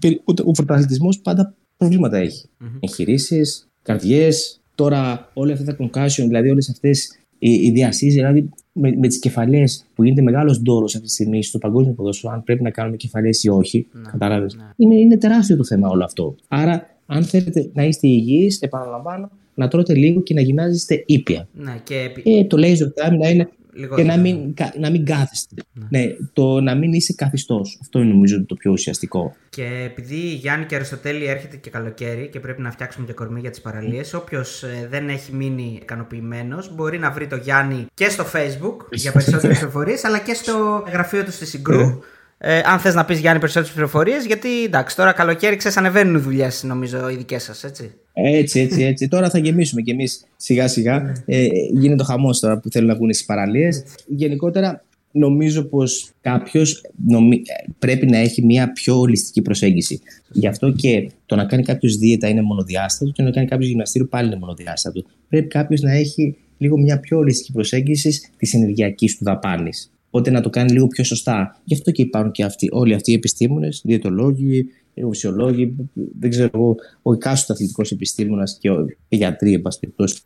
ο 0.45 0.51
πρωταθλητισμός 0.51 1.21
πάντα 1.21 1.55
προβλήματα 1.77 2.17
έχει. 2.17 2.49
Mm-hmm. 2.49 2.79
Εγχειρήσεις, 2.81 3.69
καρδιές, 3.83 4.61
τώρα 4.75 5.31
όλα 5.35 5.53
αυτά 5.53 5.65
τα 5.65 5.77
concussion, 5.85 6.25
δηλαδή 6.27 6.51
όλες 6.51 6.71
αυτές 6.71 7.19
οι, 7.39 7.51
οι 7.51 7.71
διασύσεις, 7.71 8.15
δηλαδή 8.15 8.49
με, 8.73 8.97
με 8.97 9.09
τις 9.09 9.19
κεφαλές 9.19 9.87
που 9.95 10.05
γίνεται 10.05 10.23
μεγάλος 10.23 10.63
ντόρος 10.63 10.95
αυτή 10.95 11.07
τη 11.07 11.13
στιγμή 11.13 11.43
στο 11.45 11.59
παγκόσμιο 11.59 11.95
ποδόσφαιρο, 11.95 12.33
αν 12.33 12.45
πρέπει 12.45 12.63
να 12.63 12.71
κάνουμε 12.71 12.97
κεφαλές 12.97 13.45
ή 13.45 13.49
όχι. 13.49 13.87
Mm-hmm. 13.89 14.09
Κατάλαβες. 14.11 14.57
Mm-hmm. 14.59 14.73
Είναι, 14.77 14.95
είναι 14.95 15.17
τεράστιο 15.17 15.57
το 15.57 15.65
θέμα 15.65 15.89
όλο 15.89 16.05
αυτό. 16.05 16.35
Άρα, 16.49 16.98
αν 17.11 17.25
θέλετε 17.25 17.71
να 17.73 17.85
είστε 17.85 18.07
υγιείς, 18.07 18.61
επαναλαμβάνω, 18.61 19.31
να 19.55 19.69
τρώτε 19.69 19.95
λίγο 19.95 20.23
και 20.23 20.35
να 20.35 20.41
γυμνάζεστε 20.41 21.03
ήπια. 21.07 21.49
Ναι, 21.53 21.81
και... 21.85 22.13
και 22.23 22.45
το 22.45 22.57
laser 22.61 23.07
time 23.07 23.19
να 23.19 23.29
είναι 23.29 23.49
Λίγο 23.79 23.97
και 23.97 24.03
να 24.03 24.17
μην, 24.17 24.55
να 24.79 24.91
μην 24.91 25.05
κάθεστε. 25.05 25.55
Ναι. 25.73 25.99
ναι. 25.99 26.17
το 26.33 26.61
να 26.61 26.75
μην 26.75 26.93
είσαι 26.93 27.13
καθιστός. 27.13 27.79
Αυτό 27.81 27.99
είναι 27.99 28.09
νομίζω 28.13 28.45
το 28.45 28.55
πιο 28.55 28.71
ουσιαστικό. 28.73 29.35
Και 29.49 29.83
επειδή 29.85 30.17
Γιάννη 30.17 30.67
και 30.67 30.75
Αριστοτέλη 30.75 31.25
έρχεται 31.25 31.57
και 31.57 31.71
καλοκαίρι 31.71 32.29
και 32.29 32.41
πρέπει 32.41 32.63
να 32.63 32.71
φτιάξουμε 32.71 33.07
και 33.07 33.13
κορμί 33.13 33.41
για 33.41 33.51
τις 33.51 33.61
παραλίες, 33.61 34.15
mm. 34.15 34.21
όποιος 34.21 34.63
ε, 34.63 34.87
δεν 34.91 35.09
έχει 35.09 35.35
μείνει 35.35 35.79
ικανοποιημένος 35.83 36.75
μπορεί 36.75 36.99
να 36.99 37.11
βρει 37.11 37.27
το 37.27 37.37
Γιάννη 37.37 37.87
και 37.95 38.09
στο 38.09 38.25
Facebook 38.33 38.77
για 38.91 39.13
περισσότερες 39.13 39.59
πληροφορίες, 39.59 40.05
αλλά 40.05 40.19
και 40.19 40.35
στο 40.35 40.85
γραφείο 40.93 41.25
του 41.25 41.33
στη 41.33 41.47
Συγκρού. 41.47 41.99
Ναι. 42.39 42.57
Ε, 42.57 42.63
αν 42.65 42.79
θες 42.79 42.95
να 42.95 43.05
πεις 43.05 43.19
Γιάννη 43.19 43.41
περισσότερες 43.41 43.75
πληροφορίες, 43.75 44.27
γιατί 44.27 44.65
εντάξει, 44.65 44.97
τώρα 44.97 45.13
καλοκαίρι 45.13 45.57
ξέρεις, 45.57 45.77
ανεβαίνουν 45.77 46.15
οι 46.15 46.19
δουλειές, 46.19 46.63
νομίζω, 46.63 47.11
οι 47.11 47.17
δικές 47.17 47.43
σας, 47.43 47.65
έτσι. 47.65 47.91
Έτσι, 48.13 48.61
έτσι, 48.61 48.83
έτσι. 48.83 49.09
τώρα 49.09 49.31
θα 49.31 49.39
γεμίσουμε 49.39 49.83
κι 49.83 49.91
εμείς 49.91 50.25
σιγά 50.37 50.69
σιγά. 50.69 51.01
Ναι. 51.01 51.13
ε, 51.27 51.47
γίνεται 51.73 51.97
το 51.97 52.05
χαμός 52.05 52.41
τώρα 52.41 52.59
που 52.59 52.71
θέλουν 52.71 52.89
να 52.89 52.95
βγουν 52.95 53.13
στις 53.13 53.27
παραλίες. 53.27 53.85
Γενικότερα, 54.07 54.85
νομίζω 55.11 55.63
πως 55.65 56.11
κάποιος 56.21 56.85
νομι... 57.07 57.43
πρέπει 57.79 58.07
να 58.07 58.19
έχει 58.19 58.45
μια 58.45 58.73
πιο 58.73 58.99
ολιστική 58.99 59.43
προσέγγιση. 59.43 60.01
Γι' 60.29 60.47
αυτό 60.47 60.73
και 60.73 61.11
το 61.27 61.37
να 61.37 61.45
κάνει 61.45 61.63
κάποιος 61.63 61.97
δίαιτα 61.97 62.29
είναι 62.29 62.43
μονοδιάστατο 62.43 63.11
και 63.11 63.23
το 63.23 63.29
να 63.29 63.35
κάνει 63.35 63.47
κάποιος 63.47 63.69
γυμναστήριο 63.69 64.09
πάλι 64.09 64.27
είναι 64.27 64.39
μονοδιάστατο. 64.39 65.05
Πρέπει 65.29 65.47
κάποιος 65.47 65.81
να 65.81 65.93
έχει 65.93 66.37
λίγο 66.59 66.79
μια 66.79 67.01
πιο 67.01 67.19
ολιστική 67.19 67.53
προσέγγιση 67.53 68.21
της 68.37 68.55
ενεργειακής 68.55 69.17
του 69.17 69.25
δαπάνης. 69.25 69.91
Οπότε 70.11 70.31
να 70.31 70.41
το 70.41 70.51
κάνει 70.51 70.73
λίγο 70.73 70.87
πιο 70.87 71.05
σωστά. 71.05 71.61
Γι' 71.65 71.75
αυτό 71.75 71.91
και 71.91 72.03
υπάρχουν 72.03 72.33
και 72.33 72.45
αυτοί, 72.45 72.69
όλοι 72.73 72.95
αυτοί 72.95 73.11
οι 73.11 73.15
επιστήμονες, 73.15 73.83
διαιτολόγοι, 73.85 74.67
ουσιολόγοι, 75.07 75.75
δεν 76.19 76.31
ξέρω 76.31 76.51
εγώ, 76.55 76.77
ο 77.03 77.13
εκάστοτε 77.13 77.53
αθλητικός 77.53 77.91
επιστήμονας 77.91 78.59
και 78.61 78.71
ο 78.71 78.87
γιατροί, 79.09 79.53
εν 79.53 79.63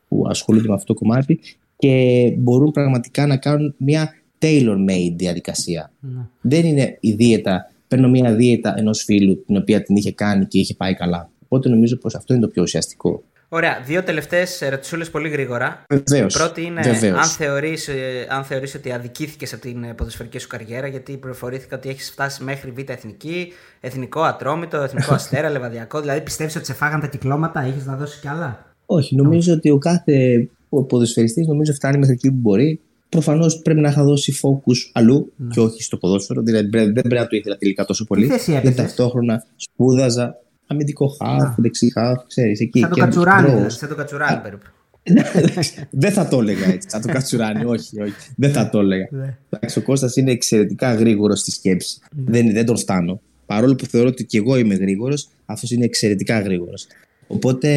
που 0.08 0.24
ασχολούνται 0.28 0.68
με 0.68 0.74
αυτό 0.74 0.92
το 0.92 0.98
κομμάτι 0.98 1.40
και 1.76 2.34
μπορούν 2.38 2.70
πραγματικά 2.70 3.26
να 3.26 3.36
κάνουν 3.36 3.74
μια 3.76 4.14
tailor-made 4.38 5.14
διαδικασία. 5.16 5.92
Ναι. 6.00 6.26
Δεν 6.40 6.64
είναι 6.64 6.96
η 7.00 7.12
δίαιτα. 7.12 7.72
Παίρνω 7.88 8.08
μια 8.08 8.34
δίαιτα 8.34 8.74
ενός 8.78 9.02
φίλου 9.02 9.44
την 9.44 9.56
οποία 9.56 9.82
την 9.82 9.96
είχε 9.96 10.12
κάνει 10.12 10.46
και 10.46 10.58
είχε 10.58 10.74
πάει 10.74 10.94
καλά. 10.94 11.31
Οπότε 11.52 11.68
νομίζω 11.68 11.96
πως 11.96 12.14
αυτό 12.14 12.34
είναι 12.34 12.42
το 12.42 12.48
πιο 12.48 12.62
ουσιαστικό. 12.62 13.22
Ωραία. 13.48 13.82
Δύο 13.86 14.02
τελευταίες 14.02 14.62
ερωτησούλες 14.62 15.10
πολύ 15.10 15.28
γρήγορα. 15.28 15.84
Βεβαίως. 15.88 16.34
Η 16.34 16.38
πρώτη 16.38 16.62
είναι 16.62 16.80
αν 17.16 17.24
θεωρείς 17.24 17.88
αν 18.28 18.44
θεωρείς 18.44 18.74
ότι 18.74 18.92
αδικήθηκες 18.92 19.52
από 19.52 19.62
την 19.62 19.94
ποδοσφαιρική 19.96 20.38
σου 20.38 20.48
καριέρα, 20.48 20.86
γιατί 20.86 21.16
πληροφορήθηκα 21.16 21.76
ότι 21.76 21.88
έχεις 21.88 22.10
φτάσει 22.10 22.44
μέχρι 22.44 22.70
β' 22.70 22.90
εθνική, 22.90 23.52
εθνικό 23.80 24.20
ατρόμητο, 24.20 24.76
εθνικό 24.76 25.14
αστέρα, 25.20 25.50
λεβαδιακό. 25.50 26.00
Δηλαδή 26.00 26.20
πιστεύεις 26.20 26.56
ότι 26.56 26.64
σε 26.64 26.74
φάγαν 26.74 27.00
τα 27.00 27.06
κυκλώματα, 27.06 27.60
έχεις 27.60 27.86
να 27.86 27.96
δώσεις 27.96 28.20
κι 28.20 28.28
άλλα; 28.28 28.74
Όχι. 28.86 29.16
Νομίζω 29.16 29.52
ότι 29.52 29.70
ο 29.70 29.78
κάθε 29.78 30.48
ποδοσφαιριστής 30.68 31.46
νομίζω 31.46 31.72
φτάνει 31.72 31.98
μέχρι 31.98 32.14
εκεί 32.14 32.28
που 32.28 32.38
μπορεί. 32.40 32.80
Προφανώς 33.08 33.60
πρέπει 33.62 33.80
να 33.80 33.88
είχα 33.88 34.04
δώσει 34.04 34.34
focus 34.42 34.90
αλλού 34.92 35.32
ναι. 35.36 35.48
και 35.48 35.60
όχι 35.60 35.82
στο 35.82 35.96
ποδόσφαιρο. 35.96 36.42
Δηλαδή 36.42 36.68
δεν 36.68 36.92
πρέπει 36.92 37.14
να 37.14 37.26
το 37.26 37.36
ήθελα 37.36 37.56
τελικά 37.56 37.84
τόσο 37.84 38.04
πολύ. 38.04 38.30
Γιατί 38.46 38.74
ταυτόχρονα 38.74 39.44
σπούδαζα 39.56 40.36
αμυντικό 40.72 41.08
χάφ, 41.08 41.54
δεξί 41.56 41.90
χάφ, 41.92 42.26
ξέρεις 42.26 42.60
εκεί. 42.60 42.80
Σαν 42.80 42.90
το 42.90 42.96
κατσουράνι, 42.96 43.50
δηλαδή, 43.50 43.70
σαν 43.70 43.88
το 43.88 43.94
κατσουράνι 43.94 44.40
περίπου. 44.40 44.66
δεν 45.90 46.12
θα 46.12 46.28
το 46.28 46.38
έλεγα 46.38 46.66
έτσι. 46.66 46.88
Θα 46.90 47.00
το 47.00 47.12
κατσουράνει, 47.12 47.64
όχι, 47.64 48.00
όχι. 48.00 48.14
Δεν 48.36 48.52
θα 48.52 48.70
το 48.70 48.78
έλεγα. 48.78 49.08
Ναι. 49.10 49.36
Εντάξει, 49.50 49.78
ο 49.78 49.82
Κώστας 49.82 50.16
είναι 50.16 50.30
εξαιρετικά 50.30 50.94
γρήγορος 50.94 51.40
στη 51.40 51.50
σκέψη. 51.50 51.98
Ναι. 52.10 52.30
δεν, 52.30 52.52
δεν 52.52 52.66
τον 52.66 52.76
φτάνω. 52.76 53.20
Παρόλο 53.46 53.74
που 53.74 53.86
θεωρώ 53.86 54.08
ότι 54.08 54.24
και 54.24 54.38
εγώ 54.38 54.56
είμαι 54.56 54.74
γρήγορος, 54.74 55.28
αυτός 55.44 55.70
είναι 55.70 55.84
εξαιρετικά 55.84 56.40
γρήγορος. 56.40 56.86
Οπότε, 57.26 57.68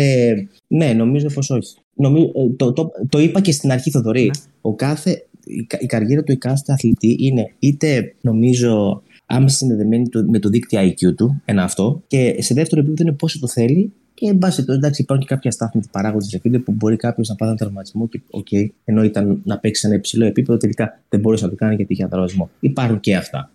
ναι, 0.68 0.94
νομίζω 0.94 1.28
πως 1.34 1.50
όχι. 1.50 1.76
Νομίζω, 1.94 2.26
ε, 2.36 2.50
το, 2.56 2.74
το, 2.74 2.92
το, 3.10 3.20
είπα 3.20 3.42
και 3.42 3.52
στην 3.52 3.72
αρχή, 3.72 3.92
Θοδωρή. 3.92 4.26
Ναι. 4.26 4.32
Ο 4.62 4.76
κάθε, 4.76 5.26
η, 5.44 5.68
η 5.80 5.86
καριέρα 5.86 6.24
του 6.24 6.32
εκάστοτε 6.32 6.74
αθλητή 6.74 7.16
είναι 7.20 7.54
είτε, 7.60 8.14
νομίζω, 8.22 9.04
άμεσα 9.26 9.58
συνδεδεμένη 9.58 10.10
με 10.28 10.40
το 10.40 10.50
δίκτυο 10.50 10.80
IQ 10.82 11.16
του, 11.16 11.42
ένα 11.46 11.64
αυτό, 11.64 12.04
και 12.08 12.36
σε 12.40 12.54
δεύτερο 12.54 12.82
επίπεδο 12.82 13.04
είναι 13.04 13.18
πόσο 13.18 13.40
το 13.40 13.48
θέλει 13.48 13.94
και 14.16 14.28
εν 14.28 14.38
πάση 14.38 14.66
εντάξει, 14.68 15.02
υπάρχουν 15.02 15.28
και 15.28 15.34
κάποια 15.34 15.52
στάθμη 15.52 15.82
παράγοντε 15.92 16.26
σε 16.26 16.40
φίλε 16.40 16.60
που 16.60 16.72
μπορεί 16.72 16.96
κάποιος 16.96 17.28
να 17.28 17.36
πάθει 17.36 17.50
ένα 17.50 17.60
τραυματισμό 17.60 18.08
και 18.08 18.22
okay, 18.32 18.68
ενώ 18.86 19.04
ήταν 19.04 19.42
να 19.44 19.60
παίξει 19.60 19.82
σε 19.82 19.88
ένα 19.88 19.96
υψηλό 19.96 20.26
επίπεδο, 20.26 20.58
τελικά 20.58 21.00
δεν 21.10 21.20
μπορούσε 21.20 21.44
να 21.44 21.50
το 21.50 21.56
κάνει 21.56 21.76
γιατί 21.76 21.94
είχε 21.94 22.02
ένα 22.02 22.12
τραυματισμό. 22.12 22.50
Υπάρχουν 22.60 23.00
και 23.00 23.16
αυτά. 23.16 23.52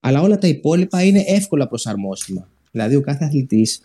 Αλλά 0.00 0.20
όλα 0.20 0.38
τα 0.38 0.46
υπόλοιπα 0.46 1.02
είναι 1.02 1.24
εύκολα 1.26 1.68
προσαρμόσιμα. 1.68 2.48
Δηλαδή, 2.70 2.96
ο 2.96 3.00
κάθε 3.00 3.24
αθλητής 3.24 3.80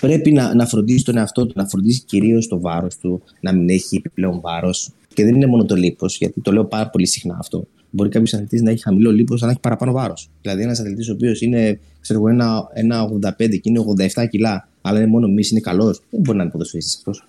πρέπει 0.00 0.32
να, 0.32 0.54
να 0.54 0.66
φροντίσει 0.66 1.04
τον 1.04 1.16
εαυτό 1.16 1.46
του, 1.46 1.52
να 1.56 1.66
φροντίσει 1.66 2.04
κυρίως 2.04 2.48
το 2.48 2.60
βάρος 2.60 2.96
του, 2.96 3.22
να 3.40 3.52
μην 3.52 3.68
έχει 3.68 3.96
επιπλέον 3.96 4.40
βάρος. 4.40 4.90
Και 5.16 5.24
δεν 5.24 5.34
είναι 5.34 5.46
μόνο 5.46 5.64
το 5.64 5.74
λίπος, 5.74 6.16
γιατί 6.16 6.40
το 6.40 6.52
λέω 6.52 6.64
πάρα 6.64 6.90
πολύ 6.90 7.06
συχνά 7.06 7.36
αυτό. 7.38 7.66
Μπορεί 7.90 8.08
κάποιος 8.08 8.34
αθλητής 8.34 8.62
να 8.62 8.70
έχει 8.70 8.82
χαμηλό 8.82 9.10
λίπος, 9.10 9.36
αλλά 9.36 9.46
να 9.46 9.50
έχει 9.50 9.60
παραπάνω 9.60 9.92
βάρος. 9.92 10.30
Δηλαδή, 10.42 10.62
ένας 10.62 10.80
αθλητής 10.80 11.08
ο 11.08 11.12
οποίος 11.12 11.40
είναι 11.40 11.80
ξέρω, 12.00 12.28
ένα, 12.28 12.68
ένα 12.72 13.02
85 13.02 13.58
και 13.60 13.60
είναι 13.62 13.78
87 14.14 14.26
κιλά, 14.28 14.68
αλλά 14.80 14.98
είναι 14.98 15.06
μόνο 15.06 15.28
μισή, 15.28 15.52
είναι 15.52 15.60
καλός, 15.60 16.02
δεν 16.10 16.20
μπορεί 16.20 16.36
να 16.36 16.42
είναι 16.42 16.52
ποδοσφαιριστής 16.52 16.96
αυτός. 16.96 17.28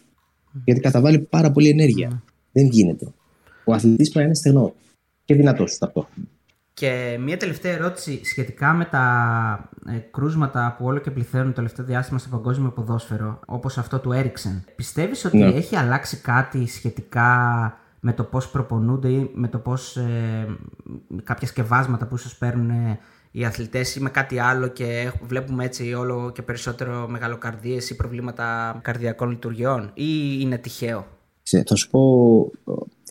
Γιατί 0.66 0.82
καταβάλει 0.82 1.20
πάρα 1.20 1.52
πολύ 1.52 1.70
ενέργεια. 1.70 2.24
Δεν 2.52 2.66
γίνεται. 2.66 3.08
Ο 3.66 3.74
αθλητής 3.74 4.10
πρέπει 4.10 4.18
να 4.18 4.24
είναι 4.24 4.36
στεγνός 4.36 4.72
και 5.26 5.36
δυνατός 5.36 5.78
ταυτόχρονα. 5.78 6.28
Και 6.80 7.18
μια 7.20 7.38
τελευταία 7.38 7.74
ερώτηση 7.74 8.26
σχετικά 8.26 8.74
με 8.74 8.86
τα 8.86 9.70
ε, 9.88 9.98
κρούσματα 9.98 10.76
που 10.78 10.86
όλο 10.86 11.00
και 11.00 11.12
πληθαίνουν 11.12 11.48
το 11.48 11.54
τελευταίο 11.54 11.86
διάστημα 11.86 12.20
στο 12.20 12.30
παγκόσμιο 12.30 12.70
ποδόσφαιρο, 12.70 13.40
όπως 13.46 13.78
αυτό 13.78 14.00
του 14.00 14.12
Έριξεν. 14.12 14.64
Πιστεύεις 14.76 15.26
ότι 15.26 15.38
ναι. 15.38 15.46
έχει 15.46 15.76
αλλάξει 15.76 16.18
κάτι 16.18 16.68
σχετικά 16.68 17.78
με 18.00 18.14
το 18.14 18.24
πώς 18.24 18.50
προπονούνται 18.50 19.10
ή 19.10 19.32
με 19.34 19.48
το 19.48 19.58
πώς 19.58 19.98
ε, 19.98 20.58
κάποια 21.24 21.48
σκευάσματα 21.48 22.08
που 22.08 22.16
ίσως 22.16 22.38
παίρνουν 22.38 22.70
ε, 22.70 23.00
οι 23.32 23.46
αθλητές 23.46 23.96
ή 23.96 24.02
με 24.02 24.10
κάτι 24.10 24.40
άλλο 24.40 24.68
και 24.68 25.12
βλέπουμε 25.22 25.66
έτσι 25.66 25.94
όλο 25.94 26.32
και 26.34 26.42
περισσότερο 26.42 27.08
μεγαλοκαρδίες 27.08 27.90
ή 27.90 27.96
προβλήματα 27.96 28.80
καρδιακών 28.82 29.30
λειτουργιών 29.30 29.92
ή 29.94 30.38
είναι 30.40 30.58
τυχαίο; 30.58 31.08
Θα 31.66 31.76
σου 31.76 31.90
πω 31.90 32.02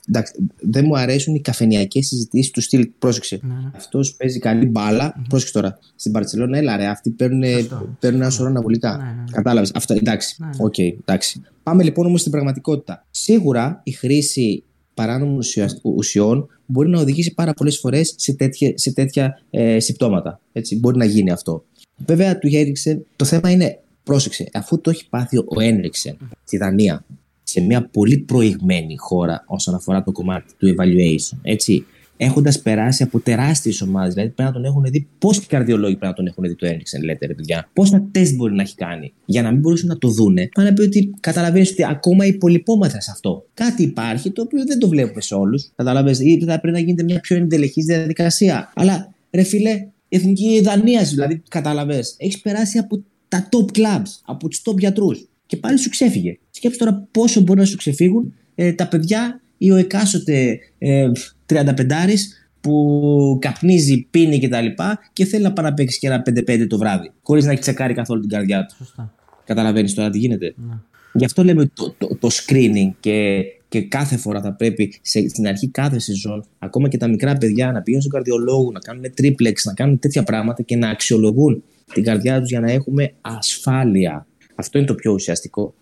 εντάξει, 0.09 0.33
δεν 0.61 0.85
μου 0.87 0.99
αρέσουν 0.99 1.35
οι 1.35 1.41
καφενιακές 1.41 2.07
συζητήσεις 2.07 2.51
του 2.51 2.61
στυλ. 2.61 2.91
Πρόσεξε. 2.99 3.39
Ναι. 3.43 3.55
Αυτός 3.77 4.15
παίζει 4.15 4.39
καλή 4.39 4.67
μπάλα. 4.67 5.15
Mm-hmm. 5.17 5.25
Πρόσεξε 5.29 5.55
τώρα. 5.55 5.79
Στην 5.97 6.13
Παρσελόνα, 6.13 6.59
έλα 6.59 6.77
ρε, 6.77 6.87
αυτοί 6.87 7.11
παίρνουν, 7.11 7.43
παίρνουν 7.99 8.21
ένα 8.21 8.31
σωρό 8.31 8.49
αναβολικά. 8.49 8.97
Ναι, 8.97 9.03
ναι. 9.03 9.11
ναι. 9.11 9.25
Κατάλαβες. 9.33 9.71
Αυτό, 9.75 9.95
εντάξει. 9.95 10.37
Ναι, 10.39 10.47
ναι. 10.47 10.53
Okay, 10.59 10.99
εντάξει. 11.01 11.41
Πάμε 11.63 11.83
λοιπόν 11.83 12.07
όμως 12.07 12.21
στην 12.21 12.33
πραγματικότητα. 12.33 13.07
Σίγουρα 13.11 13.81
η 13.85 13.91
χρήση 13.91 14.63
παράνομων 14.95 15.41
ουσιών 15.83 16.49
μπορεί 16.67 16.89
να 16.89 17.01
οδηγήσει 17.01 17.35
πάρα 17.35 17.53
πολλές 17.53 17.79
φορές 17.79 18.15
σε 18.17 18.35
τέτοια, 18.35 18.73
σε 18.75 18.93
τέτοια 18.93 19.41
ε, 19.51 19.81
συμπτώματα. 19.81 20.41
Έτσι, 20.53 20.79
μπορεί 20.79 20.97
να 20.97 21.05
γίνει 21.05 21.31
αυτό. 21.31 21.65
Βέβαια, 21.97 22.39
του 22.39 22.49
Έριξεν 22.53 23.07
το 23.17 23.25
θέμα 23.25 23.51
είναι, 23.51 23.81
πρόσεξε, 24.03 24.49
αφού 24.53 24.81
το 24.81 24.91
έχει 24.91 25.09
πάθει 25.09 25.39
ο 25.39 25.61
Ένριξεν 25.61 26.17
στη 26.45 26.57
Δανία, 26.57 27.05
σε 27.49 27.61
μια 27.61 27.89
πολύ 27.93 28.19
προηγμένη 28.19 28.97
χώρα 28.97 29.45
όσον 29.47 29.75
αφορά 29.75 30.03
το 30.03 30.13
κομμάτι 30.13 30.55
του 30.59 30.75
evaluation. 30.77 31.39
Έτσι, 31.43 31.85
έχοντας 32.17 32.61
περάσει 32.63 33.03
από 33.03 33.21
τεράστιες 33.21 33.81
ομάδες. 33.81 34.15
Δηλαδή 34.15 34.33
πρέπει 34.33 34.49
να 34.49 34.55
τον 34.55 34.65
έχουν 34.65 34.83
δει. 34.83 35.09
Πόσοι 35.19 35.47
καρδιολόγοι 35.47 35.97
πρέπει 35.97 36.07
να 36.07 36.13
τον 36.13 36.27
έχουν 36.27 36.45
δει 36.45 36.55
το 36.55 36.67
Έριξεν, 36.67 37.03
λέτε 37.03 37.27
ρε 37.27 37.35
παιδιά. 37.35 37.69
Πόσα 37.73 38.09
τεστ 38.11 38.35
μπορεί 38.35 38.55
να 38.55 38.63
έχει 38.63 38.75
κάνει. 38.75 39.13
Για 39.25 39.43
να 39.43 39.51
μην 39.51 39.61
μπορούσαν 39.61 39.89
να 39.89 39.99
το 39.99 40.09
δούνε, 40.09 40.49
πάνε 40.55 40.69
να 40.69 40.75
πει 40.75 40.83
ότι 40.83 41.15
καταλαβαίνεις 41.21 41.71
ότι 41.71 41.85
ακόμα 41.85 42.27
υπολοιπόμαστε 42.27 43.01
σε 43.01 43.11
αυτό. 43.11 43.47
Κάτι 43.55 43.83
υπάρχει 43.83 44.31
το 44.31 44.43
οποίο 44.43 44.65
δεν 44.65 44.79
το 44.79 44.89
βλέπουμε 44.89 45.21
σε 45.21 45.35
όλους. 45.35 45.71
Καταλαβαίνετε, 45.77 46.25
ή 46.25 46.45
θα 46.45 46.61
πρέπει 46.61 46.77
να 46.77 46.83
γίνεται 46.83 47.03
μια 47.03 47.21
πιο 47.21 47.37
εντελεχή 47.37 47.83
διαδικασία. 47.83 48.73
Αλλά 48.75 49.15
ρε 49.31 49.43
φιλέ, 49.43 49.87
εθνική 50.09 50.61
Δανία 50.61 51.03
δηλαδή, 51.03 51.43
κατάλαβε. 51.49 52.01
Έχεις 52.17 52.41
περάσει 52.41 52.79
από 52.79 53.03
τα 53.29 53.49
top 53.53 53.79
clubs, 53.79 54.11
από 54.25 54.49
τους 54.49 54.63
top 54.69 54.79
γιατρούς 54.79 55.29
και 55.47 55.57
πάλι 55.57 55.79
σου 55.79 55.89
ξέφυγε. 55.89 56.39
Σκέψτε 56.57 56.85
τώρα 56.85 57.09
πόσο 57.11 57.41
μπορεί 57.41 57.59
να 57.59 57.65
σου 57.65 57.77
ξεφύγουν 57.77 58.35
ε, 58.55 58.73
τα 58.73 58.89
παιδιά 58.89 59.41
ή 59.59 59.71
ο 59.71 59.77
εκάστοτε 59.77 60.59
ε, 60.79 61.11
35 61.47 61.55
που 62.61 63.39
καπνίζει, 63.41 64.07
πίνει 64.11 64.41
κτλ. 64.41 64.67
Και, 64.67 64.99
και 65.13 65.25
θέλει 65.25 65.43
να 65.43 65.53
πάει 65.53 65.65
να 65.65 65.75
παίξει 65.75 65.99
και 65.99 66.07
ένα 66.07 66.23
5-5 66.31 66.67
το 66.69 66.79
βράδυ, 66.79 67.13
χωρίς 67.23 67.45
να 67.45 67.51
έχει 67.53 67.61
τσεκάρει 67.61 67.95
καθόλου 67.95 68.21
την 68.21 68.31
καρδιά 68.31 68.67
του. 68.67 68.75
Σωστά. 68.77 69.15
Καταλαβαίνεις 69.45 69.95
τώρα 69.95 70.11
τι 70.11 70.19
γίνεται. 70.19 70.55
Ναι. 70.57 70.75
Γι' 71.13 71.25
αυτό 71.25 71.45
λέμε 71.45 71.71
το, 71.75 71.95
το, 71.99 72.17
το 72.21 72.29
screening 72.33 72.91
και, 73.01 73.45
και 73.69 73.83
κάθε 73.83 74.17
φορά 74.17 74.41
θα 74.41 74.53
πρέπει 74.53 74.99
σε, 75.03 75.29
στην 75.29 75.47
αρχή 75.47 75.69
κάθε 75.69 75.99
σεζόν, 75.99 76.45
ακόμα 76.59 76.89
και 76.89 76.97
τα 76.97 77.09
μικρά 77.09 77.37
παιδιά, 77.37 77.73
να 77.73 77.83
πηγαίνουν 77.83 78.07
στον 78.07 78.13
καρδιολόγο, 78.13 78.71
να 78.71 78.79
κάνουν 78.79 79.05
τρίπλεξ, 79.15 79.65
να 79.65 79.75
κάνουν 79.75 79.99
τέτοια 79.99 80.23
πράγματα 80.23 80.63
και 80.63 80.77
να 80.77 80.89
αξιολογούν 80.89 81.63
την 81.93 82.05
καρδιά 82.05 82.41
τους 82.41 82.49
για 82.49 82.61
να 82.61 82.71
έχουμε 82.71 83.13
ασφάλεια. 83.21 84.27
Αυτό 84.55 84.79
είναι 84.79 84.87
το 84.87 84.95
πιο 84.95 85.13
ουσιαστικό. 85.13 85.75